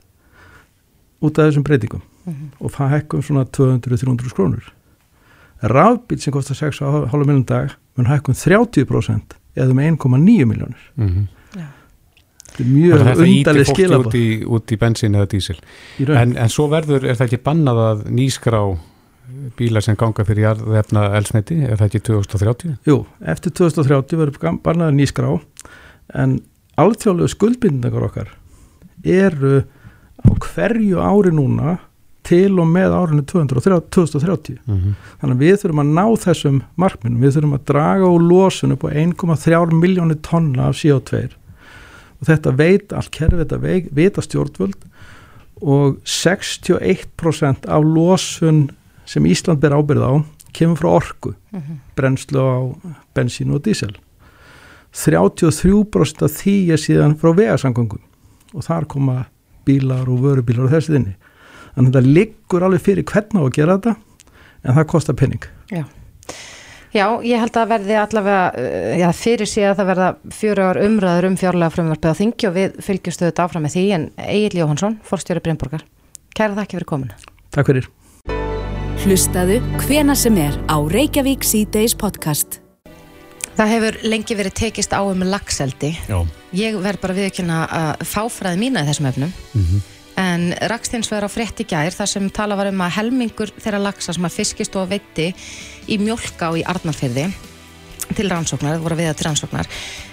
út 1.23 1.39
af 1.39 1.49
þessum 1.49 1.67
breytingum 1.67 2.03
mm 2.03 2.33
-hmm. 2.33 2.49
og 2.61 2.71
það 2.71 2.95
hækka 2.97 3.17
um 3.17 3.23
svona 3.23 3.45
200-300 3.45 4.35
krónur 4.35 4.73
rafbíl 5.63 6.21
sem 6.21 6.33
kostar 6.33 6.57
6,5 6.57 7.25
miljónum 7.25 7.47
dag 7.47 7.71
mun 7.97 8.07
hækkun 8.07 8.35
30% 8.35 9.39
eða 9.57 9.75
með 9.77 9.97
1,9 9.97 10.45
miljónir 10.45 10.83
mm 10.97 11.09
-hmm. 11.09 11.27
Þetta 12.53 12.69
mjög 12.69 13.05
undarlega 13.27 13.73
skilabátt 13.73 14.13
út, 14.13 14.17
í, 14.19 14.27
út 14.47 14.73
í 14.73 14.79
bensin 14.81 15.19
eða 15.19 15.31
dísil. 15.33 15.59
En, 16.07 16.37
en 16.37 16.53
svo 16.53 16.69
verður, 16.73 17.07
er 17.09 17.19
það 17.19 17.29
ekki 17.31 17.43
bannað 17.49 17.83
að 17.89 18.07
nýskrá 18.13 18.63
bílar 19.59 19.85
sem 19.85 19.97
ganga 19.99 20.25
fyrir 20.27 20.47
jarðefna 20.47 21.05
elsneti, 21.17 21.59
er 21.65 21.79
það 21.81 21.89
ekki 21.89 22.03
2030? 22.09 22.75
Jú, 22.89 22.99
eftir 23.33 23.55
2030 23.59 24.21
verður 24.21 24.59
bannað 24.65 24.91
að 24.91 24.99
nýskrá 24.99 25.31
en 26.23 26.37
alþjóðlegu 26.81 27.33
skuldbindingar 27.33 28.07
okkar 28.09 28.35
eru 29.03 29.63
á 30.23 30.31
hverju 30.47 31.01
ári 31.03 31.33
núna 31.35 31.79
til 32.27 32.55
og 32.63 32.69
með 32.71 32.95
árinu 32.95 33.25
2030 33.27 34.59
mm 34.63 34.77
-hmm. 34.77 34.95
þannig 35.21 35.37
að 35.37 35.43
við 35.43 35.57
þurfum 35.63 35.83
að 35.83 35.93
ná 35.99 36.07
þessum 36.25 36.63
markminnum, 36.77 37.21
við 37.21 37.35
þurfum 37.37 37.57
að 37.57 37.65
draga 37.67 38.07
úr 38.07 38.23
losun 38.23 38.73
upp 38.73 38.85
á 38.87 38.89
1,3 38.95 39.73
miljónir 39.75 40.19
tonna 40.23 40.69
af 40.69 40.77
CO2 40.77 41.29
og 42.23 42.29
þetta 42.31 42.55
veit 42.55 42.95
allt 42.95 43.11
kerfi, 43.11 43.43
þetta 43.43 43.59
veit, 43.59 43.91
veit 43.91 44.19
að 44.19 44.29
stjórnvöld 44.29 44.87
og 45.63 45.99
61% 46.07 47.67
af 47.67 47.85
losun 47.87 48.69
sem 49.07 49.27
Ísland 49.27 49.61
ber 49.63 49.75
ábyrð 49.75 50.07
á 50.07 50.13
kemur 50.55 50.79
frá 50.79 50.89
orku 50.89 51.35
mm 51.35 51.61
-hmm. 51.61 51.77
brennslu 51.97 52.39
á 52.39 52.59
bensín 53.15 53.53
og 53.55 53.63
dísel 53.67 53.97
33% 54.93 56.23
af 56.23 56.31
því 56.31 56.73
er 56.73 56.77
síðan 56.79 57.17
frá 57.17 57.33
vegasangangum 57.37 58.01
og 58.55 58.65
þar 58.65 58.85
koma 58.85 59.25
bílar 59.65 60.09
og 60.09 60.21
vörubílar 60.21 60.65
og 60.65 60.71
þessi 60.71 60.93
þinni 60.93 61.15
þannig 61.75 61.89
að 61.89 61.93
þetta 61.93 62.15
liggur 62.15 62.63
alveg 62.63 62.81
fyrir 62.81 63.05
hvernig 63.05 63.41
á 63.41 63.45
að 63.45 63.55
gera 63.57 63.77
þetta 63.79 63.97
en 64.65 64.75
það 64.75 64.87
kostar 64.87 65.15
penning 65.15 65.45
Já, 65.71 65.85
já 66.93 67.07
ég 67.27 67.41
held 67.43 67.57
að 67.57 67.73
verði 67.77 67.99
allavega, 68.01 68.45
uh, 68.53 68.93
já 69.01 69.09
fyrir 69.17 69.49
sig 69.51 69.67
að 69.69 69.81
það 69.81 69.91
verða 69.95 70.11
fjöru 70.41 70.69
ár 70.69 70.83
umræður 70.85 71.31
um 71.31 71.41
fjárlega 71.41 71.75
frumvarpið 71.77 72.15
á 72.15 72.21
þingi 72.21 72.51
og 72.51 72.55
við 72.59 72.79
fylgjumstöðut 72.89 73.43
áfram 73.47 73.67
með 73.67 73.79
því 73.79 73.89
en 73.97 74.07
Egil 74.29 74.63
Jóhansson, 74.63 75.01
fórstjóri 75.07 75.45
Brynborgar 75.45 75.87
Kæra 76.33 76.57
þakki 76.57 76.79
fyrir 76.79 76.89
komuna. 76.89 77.17
Takk 77.53 77.69
fyrir. 77.69 77.89
Hlustaðu 79.03 79.59
hvena 79.83 80.15
sem 80.17 80.37
er 80.41 80.55
á 80.71 80.77
Reykjavík 80.81 81.45
C-Days 81.45 81.95
podcast. 81.99 82.61
Það 83.53 83.73
hefur 83.75 83.99
lengi 84.07 84.37
verið 84.39 84.55
tekist 84.63 84.95
á 84.97 85.05
um 85.05 85.25
lagseldi. 85.29 85.91
Já. 86.09 86.23
Ég 86.57 86.79
verð 86.81 87.03
bara 87.03 87.17
viðkynna 87.19 87.59
að 87.69 88.07
fáfræði 88.09 88.63
mína 88.63 88.85
í 88.85 88.89
þessum 88.89 89.11
efnum. 89.11 89.35
En 90.23 90.49
rakst 90.71 90.95
hins 90.97 91.11
vegar 91.13 91.29
á 91.29 91.31
frétt 91.35 91.61
í 91.61 91.69
gær 91.69 91.93
þar 91.93 92.09
sem 92.09 92.31
tala 92.33 92.57
var 92.57 92.71
um 92.71 92.81
að 92.85 92.97
helmingur 92.97 93.53
þeirra 93.59 93.83
lagsa 93.91 94.15
sem 94.17 94.25
að 94.25 94.37
fiskist 94.39 94.77
og 94.81 94.89
veitti 94.89 95.33
í 95.89 95.99
mjólka 96.03 96.51
og 96.53 96.61
í 96.61 96.67
arnarfyrði 96.67 97.29
til 98.13 98.29
rannsóknar, 98.29 98.81
voru 98.83 98.99
við 98.99 99.09
að 99.13 99.17
til 99.23 99.29
rannsóknar, 99.31 99.69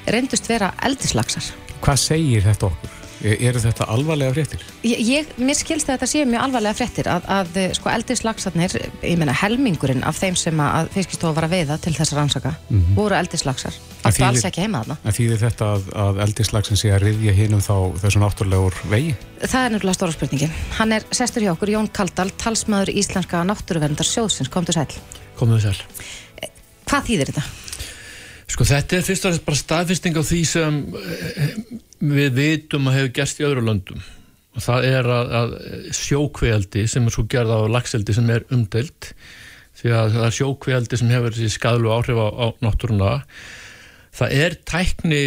reyndust 0.08 0.48
vera 0.48 0.72
eldislagsar. 0.88 1.50
Hvað 1.84 2.00
segir 2.06 2.46
þetta 2.48 2.70
okkur? 2.72 2.96
E- 3.20 3.36
Eru 3.50 3.60
þetta 3.60 3.84
alvarlega 3.92 4.32
fréttir? 4.32 4.62
Ég, 4.88 5.00
ég, 5.04 5.32
mér 5.44 5.58
skilst 5.60 5.90
að 5.90 5.98
þetta 5.98 6.08
sé 6.08 6.22
mjög 6.24 6.44
alvarlega 6.46 6.78
fréttir 6.80 7.10
að, 7.12 7.26
að 7.28 7.58
sko 7.76 7.90
eldislagsarnir, 7.92 8.76
ég 9.04 9.18
meina 9.20 9.34
helmingurinn 9.36 10.06
af 10.08 10.16
þeim 10.22 10.38
sem 10.40 10.62
að 10.64 10.88
fiskistofa 10.94 11.36
var 11.36 11.50
að 11.50 11.56
veiða 11.58 11.78
til 11.84 11.92
þess 11.98 12.14
að 12.16 12.22
rannsaka, 12.22 12.54
voru 12.96 13.18
eldislagsar. 13.20 13.76
Áttu 14.06 14.22
þýðir- 14.22 14.28
alls 14.30 14.48
ekki 14.48 14.64
heima 14.64 14.86
þarna. 14.86 14.98
En 15.04 15.18
þýðir 15.20 15.44
þetta 15.44 15.68
að, 15.76 15.92
að 16.06 16.24
eldislagsin 16.30 16.80
sé 16.80 16.94
að 16.96 17.04
riðja 17.10 17.36
hinum 17.42 17.66
þá 17.68 17.76
þessu 18.06 18.24
náttúrulegur 18.24 18.80
vegi? 18.96 19.12
Það 19.44 19.66
er 19.68 19.76
nefnilega 19.76 20.00
stóra 20.00 20.16
spurningin. 20.16 20.56
Hann 20.80 20.96
er 20.96 21.10
sestur 21.12 21.44
hjá 21.44 21.52
okkur, 21.58 21.76
Jón 21.76 21.92
Kaldal, 21.92 22.32
talsmaður 22.40 22.96
íslenska 22.96 23.44
náttúruverndar 23.52 24.08
sjóðsins, 24.08 24.48
kom 24.48 24.64
til 24.64 24.80
sæl. 24.80 24.88
Komið 25.40 25.66
sæl. 25.66 25.80
Hvað 26.90 27.10
þýðir 27.10 27.32
þetta? 27.32 27.48
Sko 28.50 28.66
þetta 28.66 28.98
er 28.98 29.06
fyrst 29.06 29.26
og 29.26 29.34
fremst 29.34 29.46
bara 29.46 29.60
staðfesting 29.60 30.18
á 30.18 30.24
því 30.26 30.40
sem 30.50 30.80
eh, 31.00 31.52
við 32.02 32.32
vitum 32.38 32.90
að 32.90 32.98
hefur 32.98 33.12
gerst 33.20 33.42
í 33.42 33.46
öðru 33.46 33.66
löndum 33.68 34.02
og 34.58 34.66
það 34.66 34.88
er 34.90 35.10
að, 35.14 35.34
að 35.40 35.54
sjókvealdi 35.96 36.88
sem 36.90 37.06
er 37.06 37.14
svo 37.14 37.26
gerð 37.30 37.54
á 37.54 37.60
lagseldi 37.70 38.16
sem 38.18 38.32
er 38.34 38.48
umdelt 38.50 39.12
því 39.80 39.94
að 39.96 40.16
það 40.16 40.26
er 40.26 40.36
sjókvealdi 40.40 41.00
sem 41.00 41.14
hefur 41.14 41.38
skadlu 41.54 41.94
áhrif 41.94 42.20
á, 42.20 42.28
á 42.34 42.46
náttúruna 42.66 43.12
það 44.20 44.36
er 44.42 44.58
tækni 44.68 45.22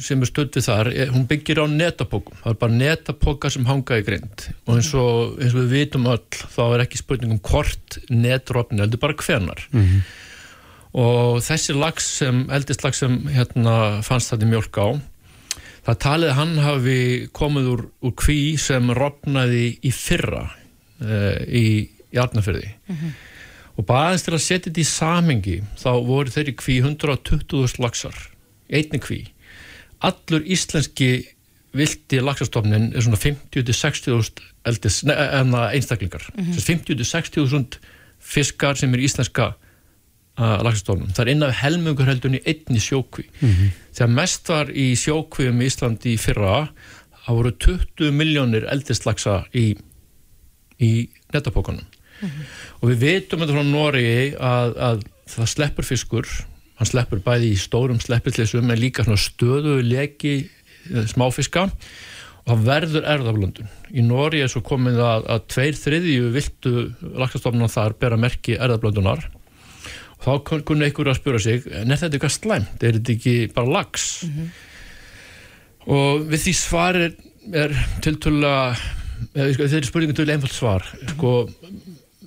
sem 0.00 0.22
er 0.22 0.30
stödd 0.30 0.56
við 0.56 0.66
þar, 0.68 0.92
eh, 0.94 1.12
hún 1.12 1.28
byggir 1.28 1.60
á 1.60 1.66
netapókum, 1.68 2.38
það 2.40 2.54
er 2.54 2.58
bara 2.64 2.78
netapóka 2.78 3.50
sem 3.50 3.68
hanga 3.68 4.00
í 4.00 4.04
grind. 4.06 4.48
Og 4.66 4.76
eins 4.78 4.92
og, 4.94 5.38
eins 5.38 5.54
og 5.54 5.64
við 5.64 5.72
vitum 5.76 6.10
öll 6.10 6.26
þá 6.56 6.62
er 6.68 6.84
ekki 6.86 7.00
spurning 7.02 7.32
um 7.36 7.40
hvort 7.40 7.98
netrófni, 8.08 8.80
heldur 8.80 9.02
bara 9.02 9.18
hvenar 9.18 9.66
og 10.92 11.40
þessi 11.40 11.74
lags 11.76 12.04
sem, 12.20 12.44
eldist 12.52 12.84
lags 12.84 13.00
sem 13.00 13.14
hérna 13.32 14.02
fannst 14.04 14.32
þetta 14.32 14.48
mjölk 14.50 14.76
á 14.76 14.88
það 15.86 16.00
talið 16.04 16.30
að 16.30 16.38
hann 16.38 16.54
hafi 16.62 16.98
komið 17.32 17.68
úr, 17.72 17.84
úr 18.04 18.14
kví 18.18 18.56
sem 18.60 18.92
rofnaði 18.94 19.78
í 19.82 19.92
fyrra 19.94 20.44
uh, 21.02 21.38
í 21.48 21.88
Jarnafyrði 22.12 22.74
og 23.72 23.86
bara 23.88 24.10
aðeins 24.10 24.26
til 24.26 24.34
að 24.36 24.44
setja 24.44 24.68
þetta 24.68 24.82
í 24.82 24.90
samengi 24.90 25.56
þá 25.80 25.90
voru 26.04 26.34
þeirri 26.34 26.54
kví 26.60 26.80
120.000 26.84 27.80
lagsar 27.80 28.18
einni 28.68 29.00
kví 29.00 29.22
allur 30.08 30.44
íslenski 30.44 31.12
vilti 31.72 32.20
lagsastofnin 32.20 32.90
er 32.92 33.04
svona 33.04 33.18
50-60.000 33.20 34.42
eldis, 34.68 35.00
ne, 35.08 35.16
enna 35.40 35.68
einstaklingar 35.72 36.26
mm 36.36 36.58
50-60.000 36.58 37.80
fiskar 38.22 38.76
sem 38.78 38.92
er 38.94 39.02
íslenska 39.02 39.54
uh, 40.38 40.58
lagsastofnum. 40.62 41.10
Það 41.10 41.24
er 41.24 41.30
inn 41.32 41.46
af 41.46 41.56
helmungur 41.58 42.06
heldun 42.06 42.36
í 42.38 42.42
einni 42.46 42.82
sjókví. 42.82 43.24
Þegar 43.96 44.12
mest 44.14 44.52
var 44.52 44.70
í 44.70 44.92
sjókvíum 44.98 45.62
í 45.62 45.70
Íslandi 45.70 46.14
í 46.14 46.20
fyrra, 46.20 46.68
það 47.24 47.40
voru 47.40 47.52
20 47.66 48.14
miljónir 48.14 48.68
eldislagsa 48.70 49.42
í, 49.54 49.72
í 50.78 50.92
netapókanum. 51.34 51.84
Og 52.80 52.92
við 52.92 53.02
vitum 53.02 53.42
þetta 53.42 53.56
frá 53.56 53.66
Noregi 53.66 54.34
að, 54.38 54.76
að 54.78 55.04
það 55.32 55.52
sleppur 55.56 55.88
fiskur, 55.88 56.28
hann 56.78 56.88
sleppur 56.88 57.20
bæði 57.24 57.52
í 57.52 57.58
stórum 57.60 58.00
sleppillesum 58.02 58.70
en 58.72 58.80
líka 58.80 59.04
svona 59.06 59.20
stöðu 59.20 59.78
leki 59.86 60.34
eh, 60.94 61.04
smáfiska. 61.10 61.68
Og 62.42 62.48
það 62.56 62.62
verður 62.66 63.04
erðaflöndun. 63.06 63.68
Í 63.94 64.02
Nóri 64.02 64.40
er 64.42 64.48
svo 64.50 64.64
komið 64.66 64.96
að, 64.98 65.28
að 65.30 65.44
tveir 65.54 65.76
þriðju 65.78 66.30
viltu 66.34 66.72
laxastofnum 67.22 67.70
þar 67.70 67.94
bera 68.02 68.18
merki 68.18 68.56
erðaflöndunar 68.58 69.28
og 70.22 70.24
þá 70.26 70.32
kun- 70.48 70.64
kunni 70.66 70.88
einhver 70.88 71.08
að 71.12 71.20
spura 71.20 71.38
sig 71.42 71.64
en 71.70 71.90
er 71.94 71.98
þetta 72.00 72.18
eitthvað 72.18 72.34
slæmt, 72.34 72.82
er 72.82 72.98
þetta 72.98 73.14
ekki 73.14 73.36
bara 73.54 73.72
lax? 73.78 74.08
Og 75.90 76.26
við 76.30 76.44
því 76.48 76.52
svar 76.54 76.98
er, 76.98 77.14
er 77.62 77.72
tiltölulega 78.04 78.74
þeir 79.34 79.78
eru 79.80 79.88
spurningum 79.88 80.18
til 80.18 80.28
einfalt 80.34 80.54
svar. 80.54 80.86
Sko, 81.14 81.32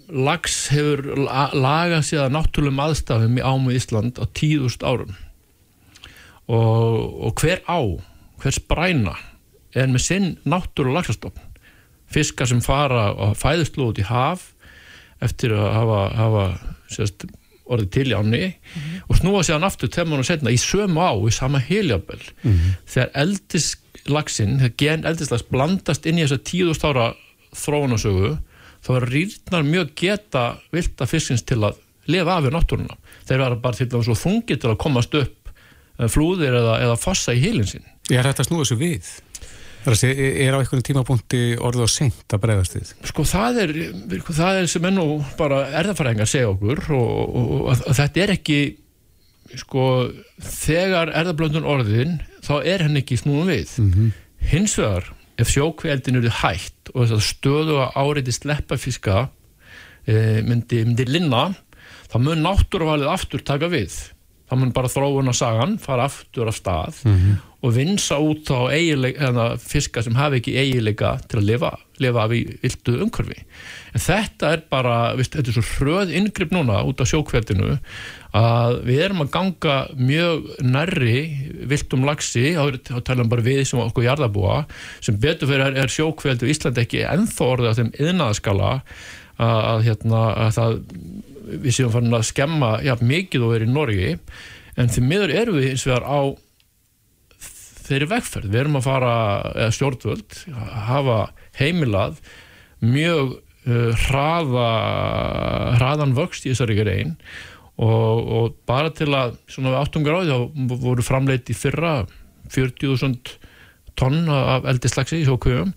lax 0.09 0.67
hefur 0.73 1.01
la- 1.25 1.51
lagað 1.53 2.03
sér 2.05 2.25
að 2.27 2.35
náttúrulegum 2.35 2.81
aðstafum 2.85 3.37
í 3.39 3.43
ámu 3.45 3.73
Ísland 3.75 4.19
á 4.21 4.25
tíðust 4.37 4.83
árum. 4.85 5.15
Og, 6.45 7.25
og 7.25 7.39
hver 7.41 7.63
á 7.65 7.79
hver 8.41 8.53
spræna 8.53 9.15
er 9.75 9.87
með 9.89 10.03
sinn 10.05 10.27
náttúru 10.45 10.93
laxastofn? 10.93 11.41
Fiskar 12.11 12.47
sem 12.51 12.61
fara 12.61 13.07
og 13.15 13.33
fæðust 13.39 13.79
út 13.81 13.97
í 13.99 14.05
haf 14.05 14.51
eftir 15.25 15.55
að 15.57 15.71
hafa, 15.73 15.99
hafa 16.19 16.43
sérst, 16.91 17.25
orðið 17.65 17.89
til 17.95 18.05
í 18.11 18.13
áni 18.13 18.41
og 19.09 19.17
snúa 19.17 19.41
sér 19.41 19.55
hann 19.57 19.65
aftur 19.65 19.89
þegar 19.89 20.11
maður 20.11 20.27
setna 20.29 20.51
í 20.53 20.59
sömu 20.61 21.01
á, 21.01 21.11
í 21.17 21.31
sama 21.33 21.57
heljabel 21.65 22.19
þegar 22.85 23.09
eldislaxin 23.23 24.59
þegar 24.61 24.75
gen 24.83 25.07
eldislags 25.09 25.47
blandast 25.49 26.05
inn 26.05 26.19
í 26.21 26.27
þessa 26.27 26.43
tíðust 26.45 26.85
ára 26.85 27.07
þróunasögu 27.57 28.35
þá 28.85 28.91
rýrnar 29.05 29.65
mjög 29.65 29.93
geta 29.99 30.45
vilda 30.75 31.09
fiskins 31.09 31.45
til 31.47 31.61
að 31.65 31.81
lifa 32.11 32.37
af 32.37 32.47
í 32.47 32.53
náttúruna 32.53 32.97
þeir 33.25 33.41
vera 33.41 33.59
bara 33.61 33.79
til 33.79 33.89
að 33.89 34.07
svo 34.07 34.17
þungi 34.19 34.59
til 34.61 34.71
að 34.71 34.81
komast 34.81 35.17
upp 35.17 35.51
eh, 35.51 36.09
flúðir 36.11 36.57
eða, 36.61 36.79
eða 36.85 36.99
fossa 37.01 37.35
í 37.35 37.41
heilin 37.43 37.69
sín 37.69 37.85
Er 38.13 38.27
þetta 38.27 38.43
að 38.43 38.49
snúa 38.51 38.61
þessu 38.61 38.77
við? 38.77 39.07
Það 39.85 40.03
er, 40.05 40.19
er 40.45 40.55
á 40.57 40.61
einhvern 40.61 40.85
tímapunkti 40.85 41.41
orðið 41.61 41.85
og 41.85 41.91
seint 41.93 42.33
að 42.33 42.41
bregðast 42.41 42.75
við? 42.77 42.91
Sko 43.09 43.25
það 43.29 43.59
er, 43.63 43.73
það 44.29 44.59
er 44.61 44.69
sem 44.69 44.87
enn 44.89 45.01
og 45.01 45.27
bara 45.37 45.63
erðafræðingar 45.81 46.29
segja 46.29 46.49
okkur 46.53 46.81
og, 46.93 47.11
og, 47.25 47.51
og 47.57 47.69
að, 47.73 47.83
að 47.89 47.99
þetta 48.01 48.23
er 48.23 48.33
ekki 48.35 48.59
sko 49.61 49.83
þegar 50.41 51.11
erðablöndun 51.21 51.67
orðin 51.69 52.17
þá 52.45 52.55
er 52.61 52.85
henn 52.85 52.97
ekki 53.01 53.17
snúum 53.21 53.49
við 53.49 53.75
hins 54.49 54.77
vegar 54.81 55.11
ef 55.41 55.51
sjókveldin 55.51 56.21
eru 56.21 56.31
hætt 56.41 56.91
og 56.93 57.03
þess 57.03 57.15
að 57.17 57.25
stöðu 57.29 57.79
að 57.83 57.97
áreiti 58.01 58.35
sleppafiska 58.35 59.27
e, 60.07 60.41
myndi, 60.45 60.83
myndi 60.87 61.07
linna 61.09 61.49
þá 62.11 62.19
mun 62.21 62.45
náttúruvalið 62.45 63.11
aftur 63.11 63.43
taka 63.43 63.69
við 63.71 63.95
þá 64.45 64.55
mun 64.61 64.73
bara 64.75 64.91
þróun 64.91 65.31
að 65.31 65.39
sagan 65.39 65.75
fara 65.81 66.05
aftur 66.09 66.51
af 66.51 66.59
stað 66.59 67.01
og 67.65 67.73
vinsa 67.73 68.19
út 68.21 68.49
á 68.53 68.69
eigileik, 68.69 69.17
eða, 69.17 69.45
fiska 69.57 70.03
sem 70.05 70.15
hafi 70.15 70.37
ekki 70.41 70.53
eigileika 70.61 71.15
til 71.25 71.41
að 71.41 71.47
lifa, 71.49 71.71
lifa 72.03 72.25
af 72.25 72.35
í 72.35 72.43
vildu 72.61 72.99
umhverfi. 73.01 73.39
En 73.95 74.03
þetta 74.03 74.49
er 74.51 74.63
bara, 74.67 74.95
viðst, 75.15 75.37
þetta 75.37 75.51
er 75.51 75.55
svo 75.55 75.65
hröð 75.79 76.09
inngrip 76.19 76.51
núna 76.51 76.81
út 76.83 76.99
á 76.99 77.07
sjókveldinu 77.07 77.77
að 78.35 78.79
við 78.89 79.03
erum 79.05 79.23
að 79.23 79.29
ganga 79.31 79.75
mjög 79.95 80.49
nærri 80.67 81.19
viltum 81.71 82.03
lagsi, 82.07 82.57
þá 82.59 82.97
talum 83.07 83.31
bara 83.31 83.45
við 83.45 83.61
sem 83.69 83.79
okkur 83.79 84.09
jarðabúa, 84.09 84.65
sem 84.99 85.15
betur 85.15 85.47
fyrir 85.47 85.69
er, 85.69 85.79
er 85.85 85.93
sjókveldu 85.93 86.49
í 86.49 86.51
Íslandi 86.51 86.83
ekki 86.83 87.05
ennþá 87.07 87.47
orðið 87.53 87.69
af 87.71 87.79
þeim 87.79 87.93
yðnaðaskala 87.95 88.73
að, 88.73 89.55
að, 89.55 89.85
hérna, 89.87 90.25
að 90.43 90.51
það 90.57 90.75
við 91.45 91.77
séum 91.77 91.93
farin 91.93 92.19
að 92.19 92.27
skemma 92.27 92.73
já, 92.83 92.95
mikið 92.99 93.47
og 93.47 93.55
verið 93.55 93.71
í 93.71 93.75
Norgi 93.77 94.11
en 94.75 94.91
því 94.91 95.05
miður 95.07 95.35
erum 95.39 95.59
við 95.61 95.69
eins 95.71 95.87
vegar 95.87 96.07
á 96.09 96.19
þeirri 97.85 98.09
vegferð. 98.09 98.49
Við 98.49 98.61
erum 98.63 98.79
að 98.79 98.87
fara, 98.87 99.15
stjórnvöld 99.71 100.39
hafa 100.89 101.19
heimilað 101.59 102.19
mjög 102.83 103.37
hraða 103.65 104.67
hraðan 105.79 106.15
vöxt 106.17 106.45
í 106.45 106.51
þessari 106.53 106.77
grein 106.79 107.15
og, 107.81 108.19
og 108.37 108.53
bara 108.69 108.91
til 108.95 109.09
að 109.17 109.35
svona 109.51 109.73
við 109.73 109.81
áttum 109.81 110.05
gráði 110.05 110.31
þá 110.31 110.77
voru 110.85 111.03
framleitt 111.05 111.49
í 111.51 111.57
fyrra 111.57 111.97
40.000 112.53 113.35
tonn 113.97 114.25
af 114.31 114.67
eldislagsi 114.73 115.21
í 115.23 115.27
sjókvöfum 115.29 115.75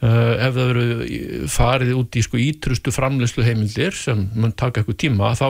Uh, 0.00 0.32
ef 0.40 0.54
það 0.56 0.68
veru 0.70 1.46
farið 1.52 1.90
út 1.98 2.16
í 2.16 2.22
sko 2.24 2.38
ítrustu 2.40 2.88
framleyslu 2.88 3.42
heimildir 3.44 3.92
sem 3.92 4.22
mun 4.32 4.54
taka 4.56 4.80
eitthvað 4.80 4.96
tíma 5.02 5.34
þá 5.36 5.42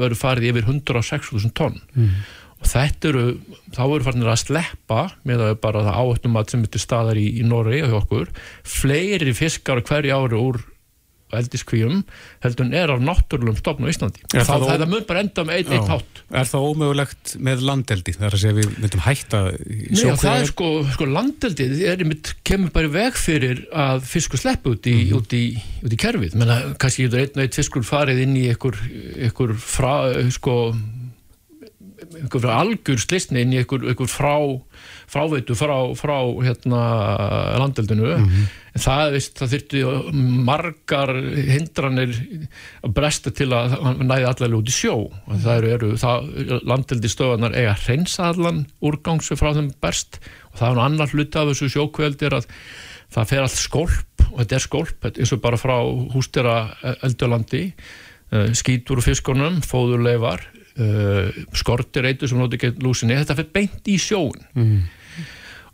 veru 0.00 0.16
farið 0.16 0.46
yfir 0.54 0.70
106.000 0.70 1.50
tonn 1.52 1.76
Mm. 1.92 2.14
og 2.62 2.70
þetta 2.70 3.10
eru 3.10 3.24
þá 3.76 3.82
veru 3.90 4.06
farinir 4.06 4.30
að 4.32 4.40
sleppa 4.40 5.02
með 5.28 5.44
að 5.50 5.52
bara 5.66 5.82
það 5.84 5.98
áhættum 6.00 6.40
að 6.40 6.48
sem 6.54 6.64
þetta 6.64 6.80
staðar 6.80 7.20
í, 7.20 7.26
í 7.28 7.44
Noregi 7.44 7.82
og 7.84 7.92
hjá 7.92 7.98
okkur 8.00 8.32
fleiri 8.64 9.36
fiskar 9.36 9.82
hverju 9.84 10.16
ári 10.16 10.40
úr 10.40 10.62
eldiskvíum 11.40 12.04
heldur 12.44 12.64
en 12.66 12.74
er 12.74 12.92
af 12.94 13.00
náttúrulegum 13.04 13.58
stofn 13.60 13.84
á 13.84 13.92
Íslandi. 13.92 14.22
Er 14.34 14.44
það 14.46 14.64
ó- 14.64 14.70
það 14.74 14.88
mun 14.92 15.04
bara 15.08 15.20
enda 15.24 15.42
um 15.42 15.50
einn 15.54 15.72
ein 15.74 15.88
hátt. 15.90 16.22
Er 16.30 16.48
það 16.50 16.66
ómögulegt 16.70 17.34
með 17.38 17.64
landeldi? 17.68 18.14
Það 18.16 18.26
er 18.28 18.36
að 18.38 18.42
segja 18.44 18.58
við 18.60 18.78
myndum 18.84 19.04
hætta 19.04 19.40
í 19.54 19.90
Nei, 19.90 20.16
það 20.24 20.40
er 20.40 20.46
sko, 20.52 20.68
sko 20.94 21.04
landeldið 21.10 21.76
er 21.92 21.96
einmitt, 22.04 22.34
kemur 22.44 22.70
bara 22.72 22.88
veg 22.88 23.12
fyrir 23.20 23.64
að 23.72 24.02
fiskur 24.08 24.38
sleppi 24.40 24.70
út 24.74 24.86
í, 24.90 24.96
Mhm. 25.10 25.16
út 25.20 25.32
í, 25.36 25.44
út 25.84 25.92
í 25.92 25.96
kerfið. 26.00 26.34
Menna, 26.34 26.74
kannski 26.78 27.08
getur 27.08 27.20
einn 27.20 27.36
og 27.36 27.42
einn 27.44 27.52
fiskur 27.60 27.82
farið 27.84 28.22
inn 28.22 28.36
í 28.36 28.48
einhver, 28.52 28.76
einhver 29.18 29.54
frá, 29.58 29.94
sko, 30.30 30.74
einhver 32.14 32.50
algjör 32.52 32.98
slisni 33.00 33.40
inn 33.44 33.52
í 33.54 33.60
einhver, 33.62 33.84
einhver 33.88 34.10
frá, 34.10 34.34
fráveitu 35.10 35.56
frá, 35.58 35.74
frá 35.98 36.16
hérna, 36.44 36.82
landeldinu. 37.60 38.12
En 38.74 38.82
það, 38.82 39.12
veist, 39.14 39.34
það 39.38 39.52
þyrfti 39.54 39.82
margar 40.46 41.12
hindranir 41.50 42.16
að 42.84 42.94
bresta 42.96 43.32
til 43.34 43.50
að 43.54 43.76
hann 43.76 44.02
næði 44.08 44.28
allavega 44.30 44.60
út 44.60 44.72
í 44.72 44.74
sjó. 44.74 44.96
Og 45.28 45.44
Það 45.44 45.52
eru, 45.58 45.74
eru 45.76 45.90
það, 46.00 46.32
landeldi 46.66 47.12
stöðanar 47.12 47.58
eiga 47.58 47.76
hreinsa 47.84 48.30
allan 48.32 48.64
úrgang 48.84 49.22
sem 49.22 49.38
frá 49.38 49.52
þeim 49.54 49.70
berst 49.82 50.18
og 50.52 50.58
það 50.60 50.68
er 50.70 50.78
nú 50.78 50.84
annar 50.88 51.14
hluti 51.14 51.40
af 51.40 51.52
þessu 51.52 51.70
sjókveldi 51.74 52.28
er 52.28 52.40
að 52.40 52.50
það 53.14 53.30
fer 53.30 53.44
allt 53.44 53.60
skólp 53.60 54.26
og 54.30 54.40
þetta 54.40 54.58
er 54.58 54.64
er 54.64 55.22
eins 55.22 55.32
og 55.34 55.44
bara 55.44 55.60
frá 55.60 55.76
hústera 56.14 56.56
eldjölandi 57.04 57.64
skítur 58.56 58.98
úr 58.98 59.04
fiskunum, 59.04 59.60
fóðurleifar 59.62 60.42
uh, 60.78 61.28
skortir 61.56 62.06
eitur 62.08 62.28
sem 62.30 62.38
nóti 62.40 62.58
ekki 62.58 62.72
lúsinni, 62.84 63.16
þetta 63.20 63.36
fer 63.40 63.50
beint 63.54 63.88
í 63.90 63.98
sjóun 64.00 64.40
Mhm. 64.54 64.78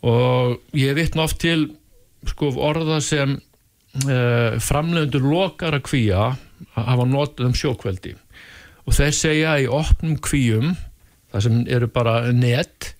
og 0.02 0.60
ég 0.76 0.94
vitna 0.96 1.22
oft 1.26 1.38
til 1.42 1.66
sko 2.28 2.50
orða 2.56 3.00
sem 3.04 3.34
uh, 3.36 4.58
framlegundur 4.60 5.24
lokar 5.24 5.76
að 5.78 5.84
kvíja 5.88 6.24
hafa 6.76 7.04
notað 7.08 7.46
um 7.50 7.56
sjókveldi. 7.56 8.14
Og 8.86 8.94
þeir 8.96 9.14
segja 9.16 9.54
í 9.60 9.66
opnum 9.68 10.16
kvíum 10.20 10.74
það 11.32 11.42
sem 11.46 11.58
eru 11.68 11.86
bara 11.92 12.32
net 12.32 12.94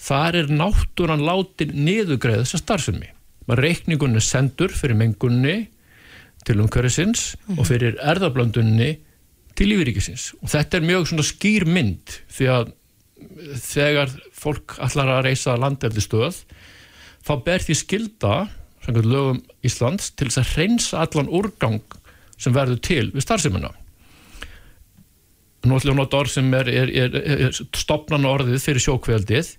þar 0.00 0.36
er 0.42 0.50
náttúran 0.52 1.22
látin 1.26 1.72
niðugreið 1.84 2.44
þessa 2.44 2.60
starfsemi. 2.62 3.08
Reikningun 3.50 4.14
er 4.14 4.22
sendur 4.22 4.70
fyrir 4.70 4.94
mengunni 4.94 5.68
til 6.46 6.60
umhverfisins 6.62 7.34
og 7.58 7.66
fyrir 7.66 7.96
erðablöndunni 7.98 8.92
til 9.58 9.70
lífyríkisins 9.72 10.30
og 10.40 10.52
þetta 10.52 10.78
er 10.78 10.88
mjög 10.88 11.10
svona 11.10 11.26
skýr 11.26 11.66
mynd 11.68 12.16
því 12.32 12.50
að 12.54 12.72
þegar 13.60 14.14
fólk 14.36 14.78
allar 14.80 15.16
að 15.16 15.26
reysa 15.28 15.58
landeldistöð 15.60 16.42
þá 17.26 17.34
ber 17.46 17.66
því 17.66 17.76
skilda 17.82 18.34
lögum 18.90 19.42
Íslands 19.66 20.08
til 20.16 20.30
þess 20.30 20.40
að 20.40 20.56
reynsa 20.56 21.04
allan 21.04 21.28
úrgang 21.28 21.82
sem 22.40 22.54
verður 22.56 22.80
til 22.82 23.04
við 23.12 23.26
starfseminna 23.26 23.74
að 25.68 25.96
nota 25.96 26.20
orð 26.20 26.32
sem 26.32 26.54
er, 26.56 26.68
er, 26.68 26.88
er, 26.88 27.16
er 27.48 27.58
stopnan 27.76 28.24
orðið 28.24 28.62
fyrir 28.64 28.80
sjókveldið. 28.80 29.50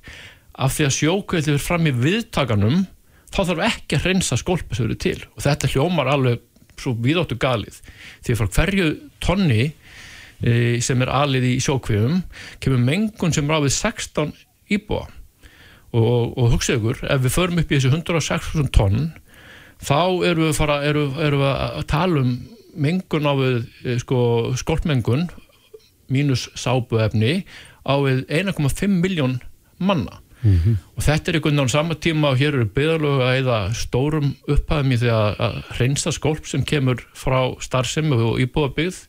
Af 0.61 0.75
því 0.75 0.87
að 0.87 0.95
sjókveldið 0.97 1.53
er 1.53 1.61
fram 1.63 1.87
í 1.87 1.93
viðtakanum 1.93 2.85
þá 3.31 3.41
þarf 3.43 3.65
ekki 3.67 3.97
að 3.99 4.07
reynsa 4.09 4.37
eru 4.41 4.95
til. 4.95 5.19
Og 5.35 5.43
þetta 5.45 5.69
hljómar 5.71 6.09
alveg 6.11 6.41
svo 6.81 6.95
viðáttu 6.97 7.37
galið 7.37 7.77
því 8.25 8.33
að 8.33 8.39
frá 8.39 8.47
hverju 8.55 8.87
tonni 9.21 9.67
sem 10.81 11.01
er 11.03 11.11
alið 11.13 11.47
í 11.51 11.55
sjókveðum 11.61 12.21
kemur 12.63 12.85
mengun 12.85 13.33
sem 13.35 13.49
ráfið 13.49 13.75
16 13.75 14.31
íbúa. 14.71 15.07
Og, 15.91 16.37
og 16.39 16.53
hugsa 16.53 16.77
ykkur, 16.77 17.01
ef 17.03 17.25
við 17.25 17.35
förum 17.35 17.59
upp 17.59 17.71
í 17.71 17.77
þessu 17.77 17.91
106.000 17.91 18.71
tonn 18.71 19.09
þá 19.81 20.23
erum 20.29 20.47
við, 20.47 20.55
fara, 20.55 20.79
erum, 20.87 21.17
erum 21.19 21.43
við 21.43 21.51
að 21.51 21.85
tala 21.91 22.23
um 22.23 22.33
mengun 22.71 23.27
á 23.27 23.33
við 23.35 23.57
e, 23.83 23.97
sko, 23.99 24.19
skolpmengun 24.59 25.27
mínus 26.11 26.47
sábuefni 26.55 27.41
á 27.83 27.93
við 27.99 28.23
1,5 28.29 29.01
miljón 29.01 29.39
manna. 29.81 30.21
Og 30.97 31.03
þetta 31.05 31.29
er 31.29 31.37
einhvern 31.37 31.59
veginn 31.59 31.69
á 31.69 31.75
sama 31.75 31.95
tíma 32.01 32.31
og 32.31 32.39
hér 32.39 32.55
eru 32.55 32.69
byggðarlögu 32.73 33.25
að 33.27 33.35
eða 33.41 33.59
stórum 33.77 34.31
upphæðum 34.49 34.95
í 34.95 34.97
því 34.97 35.11
að, 35.13 35.27
að 35.45 35.57
reynsa 35.77 36.13
skólp 36.15 36.47
sem 36.49 36.63
kemur 36.65 37.03
frá 37.13 37.53
starfsemi 37.61 38.17
og 38.17 38.39
íbúðabyggð 38.41 39.03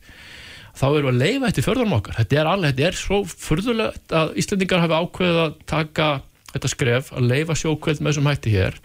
þá 0.73 0.85
erum 0.89 1.05
við 1.05 1.11
að 1.13 1.21
leifa 1.23 1.49
þetta 1.49 1.61
í 1.61 1.67
förðunum 1.67 1.97
okkar 1.99 2.17
þetta 2.19 2.39
er 2.41 2.49
alveg, 2.53 2.73
þetta 2.73 2.87
er 2.89 2.97
svo 2.99 3.19
furðulegt 3.29 4.15
að 4.19 4.33
Íslandingar 4.41 4.83
hafi 4.83 4.99
ákveðið 5.03 5.39
að 5.43 5.53
taka 5.69 6.07
þetta 6.53 6.69
skref, 6.69 7.11
að 7.17 7.29
leifa 7.29 7.55
sjókveld 7.57 8.01
með 8.01 8.11
þessum 8.13 8.27
hætti 8.29 8.53
hér, 8.53 8.75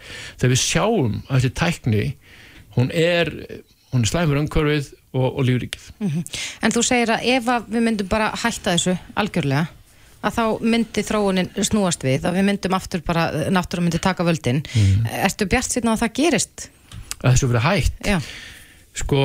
þegar 0.41 0.53
við 0.55 0.63
sjáum 0.63 1.17
að 1.29 1.35
þessi 1.39 1.51
tækni, 1.63 2.05
hún 2.77 2.93
er 2.97 3.33
hún 3.93 4.05
er 4.05 4.11
slæmur 4.11 4.37
umhverfið 4.43 4.91
og, 5.17 5.27
og 5.41 5.43
lífrikið. 5.49 5.85
En 6.61 6.73
þú 6.75 6.83
segir 6.85 7.13
að 7.15 7.27
ef 7.33 7.47
að 7.49 7.69
við 7.73 7.85
myndum 7.87 8.09
bara 8.11 8.27
hætta 8.37 8.75
þessu 8.77 8.95
algjörlega 9.17 9.67
að 10.19 10.35
þá 10.35 10.43
myndi 10.67 11.05
þróunin 11.07 11.49
snúast 11.65 12.03
við 12.05 12.27
að 12.29 12.37
við 12.41 12.47
myndum 12.51 12.75
aftur 12.77 13.05
bara, 13.07 13.29
náttúrulega 13.55 13.87
myndi 13.87 14.01
taka 14.03 14.27
völdin 14.27 14.61
Mhm. 14.75 15.07
Ertu 15.25 15.47
bjart 15.49 15.73
síðan 15.73 15.93
að 15.95 16.03
það 16.03 16.13
gerist? 16.21 16.69
Að 17.23 17.33
þessu 17.33 17.49
verið 17.53 17.65
hætt. 17.69 18.01
Já. 18.05 18.19
Sko, 18.99 19.23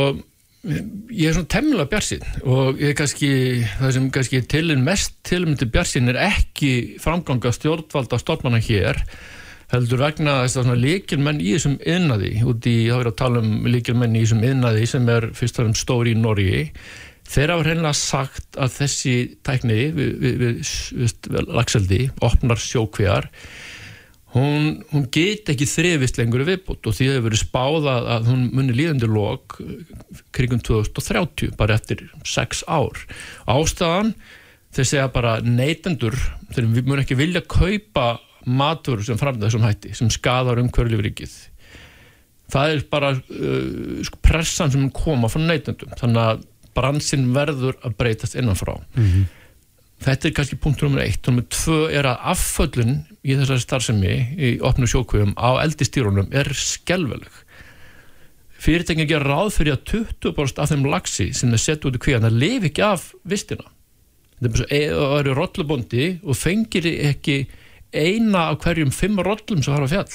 ég 0.63 1.27
er 1.27 1.35
svona 1.35 1.49
temmilega 1.51 1.91
bjarsinn 1.91 2.23
og 2.47 2.79
ég 2.79 2.93
er 2.93 2.97
kannski, 2.97 3.29
það 3.81 3.95
sem 3.97 4.09
kannski 4.15 4.43
tilinn 4.47 4.85
mest 4.85 5.17
tilmyndi 5.27 5.67
bjarsinn 5.71 6.11
er 6.13 6.19
ekki 6.23 6.73
framganga 7.03 7.51
stjórnvalda 7.51 8.19
stofnana 8.21 8.61
hér 8.63 9.01
heldur 9.73 10.03
vegna 10.05 10.37
þess 10.43 10.61
að 10.61 10.77
líkilmenn 10.79 11.41
í 11.41 11.55
þessum 11.55 11.79
yðnaði, 11.81 12.31
út 12.47 12.67
í, 12.69 12.75
þá 12.87 12.99
er 12.99 13.09
að 13.09 13.19
tala 13.19 13.41
um 13.43 13.67
líkilmenn 13.73 14.15
í 14.15 14.23
þessum 14.23 14.45
yðnaði 14.47 14.87
sem 14.93 15.09
er 15.11 15.29
fyrst 15.35 15.59
og 15.59 15.65
fremst 15.65 15.83
stóri 15.83 16.13
í 16.13 16.21
Norgi 16.21 16.63
þeir 17.27 17.53
hafa 17.55 17.67
hreinlega 17.67 17.97
sagt 17.97 18.59
að 18.59 18.73
þessi 18.77 19.15
tækni 19.43 19.79
við, 19.95 20.15
við, 20.21 20.39
við, 20.43 20.73
við, 20.99 21.37
lagseldi, 21.49 22.01
opnar 22.23 22.61
sjókvejar 22.61 23.27
hún, 24.33 24.83
hún 24.91 25.07
get 25.13 25.49
ekki 25.53 25.67
þrefist 25.69 26.19
lengur 26.19 26.45
viðbútt 26.47 26.89
og 26.89 26.97
því 26.97 27.09
hefur 27.11 27.27
verið 27.29 27.43
spáð 27.43 27.89
að, 27.93 28.29
hún 28.29 28.45
muni 28.53 28.75
líðandi 28.77 29.09
lok 29.09 29.57
krigum 30.35 30.61
2030 30.65 31.55
bara 31.59 31.77
eftir 31.77 32.05
6 32.27 32.65
ár. 32.67 33.03
Ástæðan 33.49 34.13
þeir 34.73 34.89
segja 34.89 35.09
bara 35.13 35.37
neytendur 35.45 36.17
þeir 36.53 36.69
mun 36.81 37.01
ekki 37.01 37.17
vilja 37.19 37.43
kaupa 37.45 38.15
matur 38.49 39.03
sem 39.05 39.19
framlega 39.19 39.47
þessum 39.47 39.67
hætti 39.67 39.93
sem 39.95 40.09
skadar 40.11 40.59
umhverflifrikið 40.59 41.35
það 42.53 42.73
er 42.73 42.83
bara 42.91 43.13
uh, 43.13 44.09
pressan 44.25 44.73
sem 44.73 44.89
koma 44.95 45.29
frá 45.31 45.43
neytendum 45.45 45.93
þannig 45.99 46.23
að 46.23 46.43
bransinn 46.73 47.29
verður 47.35 47.77
að 47.85 47.95
breytast 48.01 48.35
innanfrá 48.39 48.75
þetta 50.05 50.29
er 50.29 50.35
kannski 50.37 50.59
punktur 50.61 50.89
nummer 50.89 51.03
eitt. 51.05 51.21
Og 51.23 51.33
nummer 51.33 51.47
tvö 51.53 51.79
er 51.91 52.07
að 52.09 52.27
afföllun 52.33 52.99
í 53.23 53.37
þessari 53.39 53.63
starfsemi 53.63 54.15
í 54.37 54.53
opnu 54.65 54.89
sjókvöfum 54.89 55.33
á 55.39 55.63
eldistýrunum 55.63 56.31
er 56.35 56.51
skelveleg 56.57 57.43
fyrirtækinn 58.63 59.09
gera 59.09 59.27
ráð 59.27 59.57
fyrir 59.57 59.75
að 59.75 59.85
20% 59.91 60.61
af 60.61 60.71
þeim 60.71 60.85
lagsi 60.87 61.29
sem 61.35 61.51
þeir 61.51 61.63
setja 61.63 61.89
út 61.89 61.97
í 61.97 62.03
kvíðan 62.03 62.27
það 62.27 62.37
lifi 62.43 62.69
ekki 62.69 62.85
af 62.87 63.09
vistina. 63.27 63.65
Það 64.39 64.63
e- 64.69 64.85
það 64.91 65.15
eru 65.19 65.35
rollubondi 65.39 66.05
og 66.23 66.37
fengir 66.39 66.87
ekki 66.91 67.37
eina 67.93 68.49
af 68.51 68.61
hverjum 68.63 68.93
fimm 68.95 69.19
rollum 69.23 69.63
sem 69.63 69.75
har 69.75 69.83
á 69.83 69.91
fjall. 69.91 70.13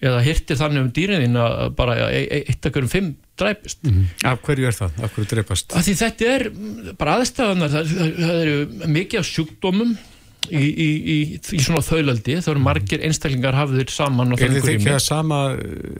Eða 0.00 0.20
hirtir 0.24 0.60
þannig 0.60 0.84
um 0.84 0.92
dýrin 0.96 1.36
að 1.36 1.74
bara 1.76 1.96
e- 2.08 2.26
e- 2.26 2.44
eitt 2.48 2.66
af 2.66 2.72
hverjum 2.72 2.92
fimm 2.92 3.10
dræpist 3.40 3.90
Af 4.28 4.40
hverju 4.46 4.70
er 4.70 4.76
það? 4.76 5.02
Af 5.02 5.14
hverju 5.16 5.30
dreipast? 5.34 5.74
að 5.76 5.88
því 5.88 5.96
þetta 6.00 6.30
er 6.34 6.46
mm, 6.50 6.94
bara 7.00 7.18
aðstæðanar 7.18 7.74
það, 7.74 7.92
það, 7.96 8.10
það 8.20 8.40
eru 8.44 8.88
mikið 8.96 9.22
af 9.22 9.30
sjúkdómum 9.30 9.94
í, 10.50 10.64
í, 10.64 10.88
í, 10.88 11.16
í 11.40 11.62
svona 11.62 11.84
þaulaldi 11.86 12.38
það 12.40 12.52
eru 12.54 12.64
margir 12.66 13.06
einstaklingar 13.08 13.58
hafðir 13.58 13.94
saman 13.94 14.32
á 14.32 14.40
Er 14.40 14.54
þið 14.58 14.74
ekki 14.76 14.94
að 14.94 15.02
sama 15.06 15.40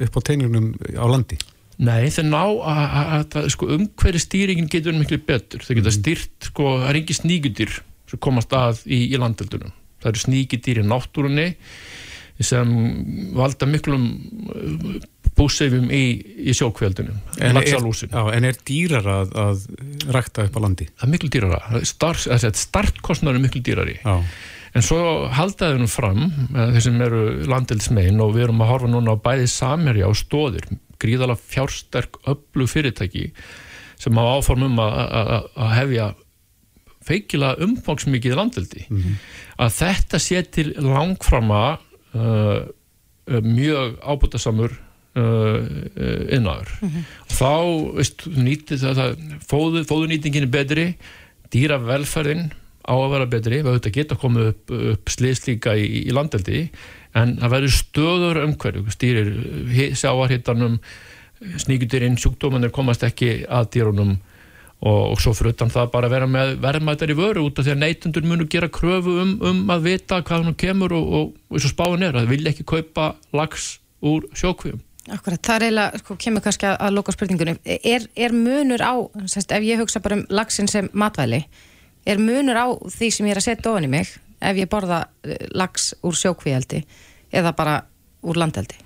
upp 0.07 0.17
á 0.17 0.21
teiningunum 0.31 0.73
á 0.97 1.07
landi? 1.11 1.41
Nei, 1.81 2.11
þeir 2.13 2.27
ná 2.29 2.43
að, 2.45 2.81
að, 2.85 3.37
að 3.41 3.53
sko, 3.55 3.71
umhverju 3.73 4.21
stýringin 4.21 4.67
getur 4.69 4.91
verið 4.91 5.01
miklu 5.01 5.19
betur. 5.25 5.63
Þeir 5.65 5.79
geta 5.79 5.93
stýrt, 5.95 6.35
sko, 6.51 6.75
það 6.83 6.91
er 6.91 6.99
ekki 6.99 7.17
sníkudýr 7.17 7.79
sem 8.11 8.21
komast 8.21 8.53
að 8.53 8.83
í, 8.85 9.07
í 9.15 9.21
landeldunum 9.21 9.73
það 10.01 10.13
eru 10.13 10.23
sníkudýr 10.25 10.83
í 10.83 10.87
náttúrunni 10.89 11.49
sem 12.41 12.71
valda 13.37 13.69
miklum 13.69 14.07
búsefjum 15.39 15.91
í, 15.95 16.05
í 16.51 16.55
sjókveldunum 16.57 17.19
En 17.41 17.57
en 18.35 18.49
er 18.49 18.59
dýrar 18.67 19.07
að, 19.11 19.35
að 19.41 19.67
rækta 20.17 20.47
upp 20.49 20.59
á 20.59 20.61
landi? 20.65 20.89
það 20.95 21.07
er 21.07 21.13
miklu 21.15 21.33
Start, 21.89 22.27
startkostnar 22.61 23.37
er 23.37 23.45
miklu 23.45 23.63
dýrari. 23.65 23.99
Já. 24.05 24.17
en 24.75 24.87
svo 24.87 25.01
haldaði 25.35 25.81
nú 25.81 25.89
fram 25.91 26.29
þeir 26.55 26.85
sem 26.85 27.01
eru 27.03 27.25
landelsmein 27.51 28.21
og 28.23 28.37
við 28.37 28.49
erum 28.49 28.63
að 28.65 28.73
horfa 28.75 28.93
núna 28.93 29.17
á 29.19 29.23
bæði 29.25 29.49
samherja 29.51 30.11
og 30.11 30.19
stóðir 30.19 30.69
gríðalega 31.01 31.41
fjársterk 31.51 32.21
öllu 32.29 32.67
fyrirtæki 32.71 33.31
sem 34.01 34.17
hafa 34.17 34.37
áform 34.41 34.67
um 34.69 34.83
að, 34.83 35.49
hefja 35.77 36.11
feikilega 37.05 37.65
umfangsmikið 37.65 38.37
landeldi. 38.37 38.85
Að 39.61 39.73
þetta 39.79 40.21
sé 40.21 40.43
til 40.53 40.71
langframa 40.85 41.79
uh, 42.15 42.69
mjög 43.45 43.99
ábútasamur 44.05 44.77
uh, 45.19 45.59
innáður 46.37 46.71
þá 47.31 47.53
veist, 47.97 48.27
nýtið 48.31 48.85
það, 48.85 49.01
það 49.01 49.43
fóðu, 49.51 49.85
fóðunýtingin 49.89 50.47
er 50.47 50.55
betri 50.55 50.87
dýra 51.51 51.81
velferðin 51.83 52.51
á 52.87 52.95
að 52.95 53.13
vera 53.13 53.29
betri 53.31 53.61
við 53.61 53.71
auðvitað 53.71 53.97
geta 53.99 54.19
komið 54.21 54.51
upp, 54.53 54.75
upp 54.95 55.13
sliðslíka 55.13 55.77
í, 55.79 55.87
í 56.09 56.15
landeldi 56.17 56.65
en 57.19 57.37
það 57.41 57.55
verður 57.57 57.77
stöður 57.77 58.43
umhverju 58.47 58.95
stýrir 58.95 59.31
sjáarhittanum 59.99 60.79
sníkjudýrin, 61.41 62.19
sjúkdómanir 62.21 62.73
komast 62.75 63.05
ekki 63.07 63.41
að 63.49 63.71
dýrunum 63.75 64.19
og, 64.81 65.01
og 65.13 65.21
svo 65.21 65.33
fyrir 65.37 65.55
utan 65.55 65.73
það 65.73 65.91
bara 65.93 66.11
vera 66.13 66.29
með 66.31 66.55
verðmættar 66.63 67.13
í 67.13 67.17
vöru 67.19 67.45
út 67.47 67.59
af 67.61 67.67
því 67.67 67.75
að 67.75 67.83
neytundur 67.83 68.29
munu 68.29 68.47
gera 68.51 68.71
kröfu 68.73 69.17
um, 69.23 69.35
um 69.45 69.63
að 69.73 69.89
vita 69.91 70.21
hvað 70.25 70.47
hann 70.47 70.61
kemur 70.61 70.95
og, 70.97 71.09
og, 71.19 71.33
og 71.49 71.59
eins 71.59 71.69
og 71.69 71.75
spáin 71.75 72.05
er 72.07 72.15
að 72.15 72.25
það 72.25 72.33
vilja 72.35 72.55
ekki 72.55 72.69
kaupa 72.69 73.11
lags 73.37 73.73
úr 74.01 74.29
sjókvíum 74.37 74.81
Akkurat, 75.09 75.41
það 75.41 75.55
er 75.57 75.65
eiginlega, 75.65 75.99
sko, 76.03 76.17
kemur 76.21 76.43
kannski 76.45 76.67
að, 76.69 76.75
að 76.85 76.97
loka 76.99 77.13
spurningunum. 77.15 77.61
Er, 77.65 78.05
er 78.21 78.35
munur 78.37 78.83
á, 78.85 78.93
sérst, 79.33 79.55
ef 79.57 79.65
ég 79.65 79.81
hugsa 79.81 80.03
bara 80.05 80.19
um 80.21 80.27
lagsin 80.29 80.69
sem 80.69 80.91
matvæli, 80.93 81.41
er 82.05 82.21
munur 82.21 82.59
á 82.61 82.69
því 82.85 83.09
sem 83.15 83.31
ég 83.31 83.35
er 83.35 83.41
að 83.41 83.47
setja 83.49 83.73
ofan 83.73 83.89
í 83.89 83.91
mig 83.91 84.13
ef 84.41 84.61
ég 84.61 84.69
borða 84.73 85.03
eh, 85.25 85.49
lags 85.57 85.91
úr 86.07 86.17
sjókvíaldi 86.17 86.83
eða 87.33 87.53
bara 87.57 87.81
úr 88.25 88.41
landeldi? 88.41 88.77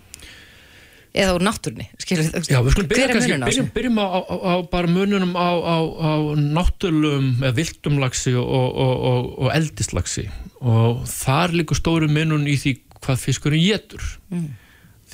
Eða 1.14 1.36
úr 1.36 1.44
náttúrunni, 1.46 1.86
skilur 2.02 2.26
þið? 2.26 2.48
Já, 2.50 2.58
við 2.62 2.74
skulum 2.74 2.88
byrja, 2.90 3.10
kannski, 3.12 3.36
byrjum, 3.44 3.68
byrjum 3.76 4.00
á, 4.02 4.06
á, 4.06 4.34
á 4.34 4.54
bara 4.70 4.90
mununum 4.90 5.36
á, 5.38 5.50
á, 5.50 5.76
á 5.78 6.12
náttúrlum 6.38 7.28
eða 7.38 7.54
viltum 7.58 8.00
lagsi 8.02 8.34
og, 8.34 8.48
og, 8.48 9.04
og, 9.10 9.28
og 9.44 9.54
eldislagsi 9.54 10.26
og 10.58 11.04
þar 11.10 11.54
líka 11.54 11.78
stóru 11.78 12.10
munun 12.10 12.48
í 12.50 12.56
því 12.58 12.78
hvað 13.04 13.24
fiskurinn 13.28 13.66
getur 13.66 14.12
Mm. 14.34 14.54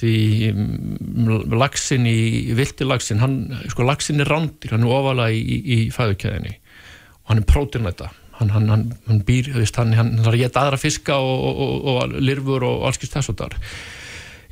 Því 0.01 0.15
mm, 0.55 1.53
lagsin 1.61 2.09
í 2.09 2.53
vilti 2.57 2.89
lagsin, 2.89 3.21
hann, 3.23 3.37
sko 3.73 3.87
lagsin 3.87 4.23
er 4.25 4.31
rándir, 4.33 4.73
hann 4.75 4.87
er 4.87 4.97
ofalega 4.97 5.37
í, 5.37 5.41
í, 5.41 5.61
í 5.77 5.79
fæðukæðinni 5.95 6.57
og 6.57 7.33
hann 7.33 7.43
er 7.43 7.49
prótinæta 7.49 8.11
hann, 8.41 8.51
hann, 8.55 8.69
hann, 8.73 8.85
hann 9.07 9.23
býr, 9.29 9.53
veist, 9.55 9.77
hann, 9.79 9.93
hann 9.97 10.15
þarf 10.19 10.35
að 10.35 10.43
geta 10.43 10.65
aðra 10.65 10.81
fiska 10.81 11.19
og, 11.21 11.47
og, 11.47 11.61
og, 11.61 11.89
og 11.93 12.15
lirfur 12.25 12.65
og 12.67 12.87
allskist 12.89 13.17
þess 13.17 13.33
og 13.33 13.37
þar. 13.41 13.57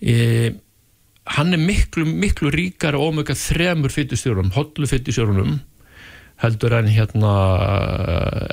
E, 0.05 0.16
hann 1.39 1.57
er 1.57 1.62
miklu, 1.62 2.05
miklu 2.09 2.53
ríkari 2.53 3.01
ómögga 3.01 3.37
þremur 3.39 3.95
fytustjórunum, 3.95 4.53
hollu 4.57 4.89
fytustjórunum 4.91 5.57
heldur 6.43 6.77
en 6.79 6.91
hérna 6.93 7.33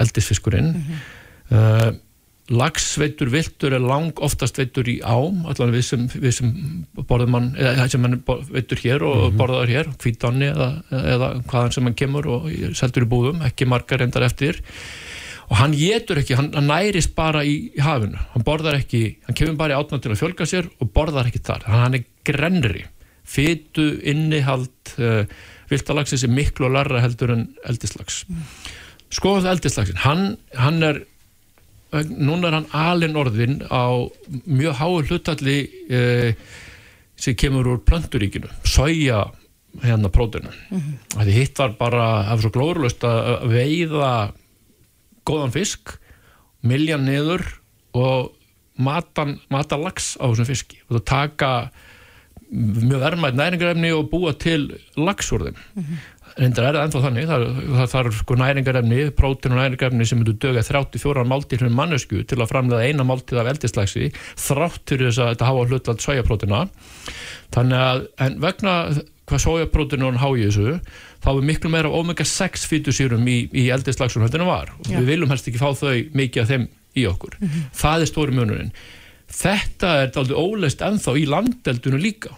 eldisfiskurinn. 0.02 0.72
Uh, 1.52 1.92
lagsveitur 2.54 3.32
viltur 3.34 3.74
er 3.74 3.82
lang 3.82 4.20
oftast 4.22 4.60
veitur 4.60 4.86
í 4.92 5.00
ám 5.02 5.48
allan 5.50 5.74
við 5.74 5.86
sem, 5.88 6.04
við 6.14 6.36
sem 6.38 6.52
borðum 7.10 7.34
mann 7.34 7.48
eða 7.58 7.88
sem 7.90 8.04
mann 8.04 8.20
veitur 8.52 8.82
hér 8.84 9.06
og 9.08 9.34
borðaður 9.40 9.74
hér 9.74 9.90
kvítanni 10.02 10.52
eða, 10.52 10.70
eða 10.94 11.32
hvaðan 11.50 11.74
sem 11.74 11.90
hann 11.90 11.98
kemur 11.98 12.30
og 12.36 12.46
seldur 12.78 13.08
í 13.08 13.10
búðum 13.10 13.42
ekki 13.48 13.66
margar 13.70 14.04
reyndar 14.04 14.28
eftir. 14.28 14.62
Og 15.46 15.58
hann 15.60 15.74
getur 15.78 16.22
ekki, 16.22 16.38
hann, 16.38 16.52
hann 16.58 16.70
nærist 16.70 17.14
bara 17.18 17.44
í, 17.46 17.56
í 17.78 17.82
hafinu, 17.86 18.18
hann 18.34 18.46
borðar 18.46 18.80
ekki 18.80 19.04
hann 19.28 19.38
kemur 19.38 19.58
bara 19.60 19.76
í 19.76 19.82
átna 19.82 20.00
til 20.02 20.14
að 20.14 20.22
fjölga 20.22 20.48
sér 20.50 20.70
og 20.82 20.90
borðar 20.94 21.30
ekki 21.30 21.42
þar, 21.46 21.68
hann, 21.70 21.84
hann 21.86 21.98
er 22.00 22.08
grenri 22.26 22.86
fytu, 23.26 23.92
innihald 24.06 24.96
uh, 25.02 25.26
viltalagsins 25.70 26.26
er 26.26 26.34
miklu 26.34 26.70
og 26.70 26.76
larra 26.78 27.02
heldur 27.02 27.34
en 27.34 27.46
eldislags 27.66 28.24
mm. 28.30 28.42
skoðum 29.14 29.46
það 29.46 29.54
eldislagsin, 29.56 30.02
hann, 30.02 30.26
hann 30.58 30.82
er 30.86 31.04
núna 31.94 32.50
er 32.50 32.58
hann 32.60 32.70
alin 32.74 33.16
orðin 33.20 33.60
á 33.70 34.10
mjög 34.46 34.80
háu 34.80 35.02
hlutalli 35.04 35.58
uh, 35.90 36.32
sem 37.16 37.36
kemur 37.36 37.68
úr 37.68 37.84
planturíkinu, 37.86 38.50
soja 38.68 39.26
hérna 39.84 40.10
prótinu 40.10 40.50
mm 40.50 40.80
-hmm. 40.80 41.24
því 41.24 41.32
hitt 41.32 41.60
var 41.60 41.76
bara, 41.80 42.08
var 42.30 42.42
svo 42.42 42.50
glóðurlust 42.50 43.04
að 43.04 43.48
veiða 43.52 44.34
góðan 45.26 45.52
fisk 45.52 45.98
miljan 46.62 47.06
niður 47.06 47.44
og 47.94 48.32
matan, 48.78 49.40
mata 49.50 49.78
lags 49.78 50.16
á 50.20 50.28
þessum 50.28 50.46
fiski 50.46 50.80
og 50.88 50.98
það 50.98 51.06
taka 51.06 51.52
mjög 52.52 53.02
verðmætt 53.02 53.36
næringarefni 53.36 53.92
og 53.96 54.10
búa 54.12 54.34
til 54.38 54.78
lags 54.96 55.32
úr 55.32 55.48
þeim 55.48 55.56
mm 55.56 55.84
-hmm. 55.84 55.98
Reyndar 56.36 56.68
er 56.68 56.76
það 56.76 56.86
ennþá 56.86 57.02
þannig 57.06 57.28
það, 57.30 57.46
þarf 57.94 58.20
sko 58.20 58.38
næringarefni, 58.42 59.02
prótin 59.16 59.56
og 59.56 59.62
næringarefni 59.62 60.08
sem 60.10 60.20
myndur 60.20 60.38
döga 60.44 60.64
34 60.68 61.26
máltíð 61.32 61.64
fyrir 61.64 61.76
mannesku 61.76 62.22
til 62.28 62.40
að 62.42 62.52
framlega 62.52 62.90
eina 62.90 63.08
máltíð 63.08 63.42
af 63.42 63.52
eldislagsi 63.54 64.12
þráttur 64.36 65.06
þess 65.08 65.24
að 65.24 65.34
þetta 65.34 65.50
hafa 65.52 65.68
hlutland 65.72 66.04
sojaprótina 66.04 66.64
þannig 67.56 67.86
að 67.88 68.08
en 68.26 68.40
vegna 68.44 68.78
hvað 69.26 69.42
sojaprótinu 69.42 70.10
hann 70.10 70.22
há 70.22 70.28
í 70.36 70.44
þessu 70.46 70.76
þá 71.26 71.30
er 71.32 71.48
miklu 71.50 71.72
meira 71.74 71.94
omega 71.98 72.26
6 72.28 72.68
fítusýrum 72.70 73.26
í, 73.30 73.38
í 73.50 73.70
eldislagsun 73.74 74.26
hvernig 74.26 74.44
það 74.44 74.52
var. 74.52 74.74
Og 74.78 74.92
Já. 74.92 75.00
við 75.00 75.10
viljum 75.14 75.34
helst 75.34 75.50
ekki 75.50 75.62
fá 75.62 75.72
þau 75.74 75.96
mikið 76.20 76.44
af 76.44 76.52
þeim 76.52 76.68
í 76.96 77.08
okkur. 77.10 77.40
Það 77.76 78.04
er 78.06 78.12
stóri 78.12 78.38
munurinn. 78.38 78.70
Þetta 79.36 79.96
er 80.04 80.20
aldrei 80.22 80.38
óleist 80.38 80.84
ennþá 80.86 81.16
í 81.18 81.26
landeldunu 81.30 81.98
líka, 82.00 82.36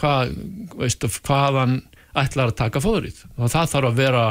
hvað, 0.00 0.32
veistu, 0.80 1.10
hvaðan 1.26 1.80
ætlar 2.18 2.50
að 2.50 2.58
taka 2.58 2.82
fóðrið. 2.82 3.24
Og 3.38 3.52
það 3.52 3.72
þarf 3.74 3.90
að 3.90 4.00
vera 4.00 4.24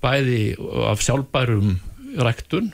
bæði 0.00 0.42
af 0.90 1.02
sjálfbærum 1.04 1.74
rektun 2.18 2.70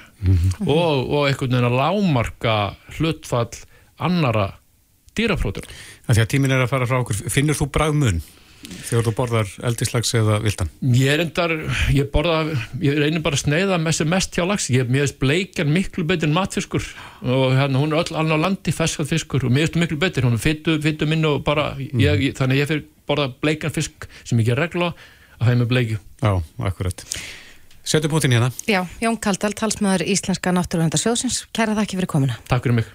og, 0.65 1.11
og 1.13 1.27
einhvern 1.27 1.53
veginn 1.53 1.69
að 1.69 1.79
lámarka 1.81 2.55
hlutfall 2.97 3.51
annara 4.01 4.47
dýraprótur 5.17 5.67
Því 6.07 6.23
að 6.23 6.31
tímin 6.31 6.55
er 6.55 6.65
að 6.65 6.71
fara 6.71 6.89
frá 6.89 7.01
okkur, 7.01 7.19
finnur 7.33 7.59
þú 7.59 7.69
bragmun 7.75 8.23
þegar 8.87 9.07
þú 9.07 9.13
borðar 9.19 9.53
eldislags 9.69 10.13
eða 10.19 10.39
viltan? 10.45 10.71
Ég 10.95 11.13
er 11.13 11.23
endar, 11.25 11.55
ég 11.95 12.11
borða, 12.13 12.43
ég 12.83 12.99
reynir 13.01 13.25
bara 13.25 13.39
að 13.39 13.45
sneiða 13.45 13.79
með 13.83 13.99
sem 14.01 14.11
mest 14.13 14.37
hjá 14.37 14.45
lags, 14.47 14.69
ég 14.73 14.91
mér 14.91 15.07
veist 15.07 15.19
bleikjan 15.23 15.73
miklu 15.73 16.07
betur 16.09 16.31
en 16.31 16.37
matfiskur 16.37 16.85
og 17.23 17.57
hérna 17.57 17.83
hún 17.83 17.95
er 17.95 18.03
öll 18.03 18.21
alveg 18.21 18.37
á 18.37 18.45
landi 18.47 18.75
feskað 18.75 19.11
fiskur 19.15 19.47
og 19.47 19.55
mér 19.55 19.67
veist 19.67 19.81
miklu 19.81 19.99
betur, 20.03 20.29
hún 20.29 20.39
er 20.39 20.43
fytu, 20.43 20.77
fytu 20.83 21.09
minn 21.11 21.27
og 21.29 21.43
bara, 21.47 21.73
ég, 21.79 22.29
ég, 22.29 22.37
þannig 22.39 22.59
að 22.59 22.63
ég 22.63 22.71
fyrir 22.73 22.87
borða 23.07 23.31
bleikjan 23.43 23.75
fisk 23.75 24.09
sem 24.23 24.41
ég 24.43 24.51
ger 24.51 24.61
regla 24.61 24.93
að 25.41 25.53
er 25.53 25.61
með 25.61 25.73
bleikju. 25.73 25.99
Já, 26.23 26.33
akkurat. 26.65 27.05
Settu 27.87 28.11
punktin 28.11 28.35
hérna. 28.35 28.51
Já, 28.67 28.83
Jón 28.99 29.21
Kaldal, 29.23 29.53
talsmaður 29.55 30.03
Íslenska 30.11 30.51
Náttúruvenda 30.51 30.99
sjóðsins. 30.99 31.45
Kæra 31.55 31.77
þakki 31.79 32.01
fyrir 32.01 32.11
komuna. 32.11 32.41
Takk 32.51 32.67
fyrir 32.67 32.81
mig. 32.81 32.91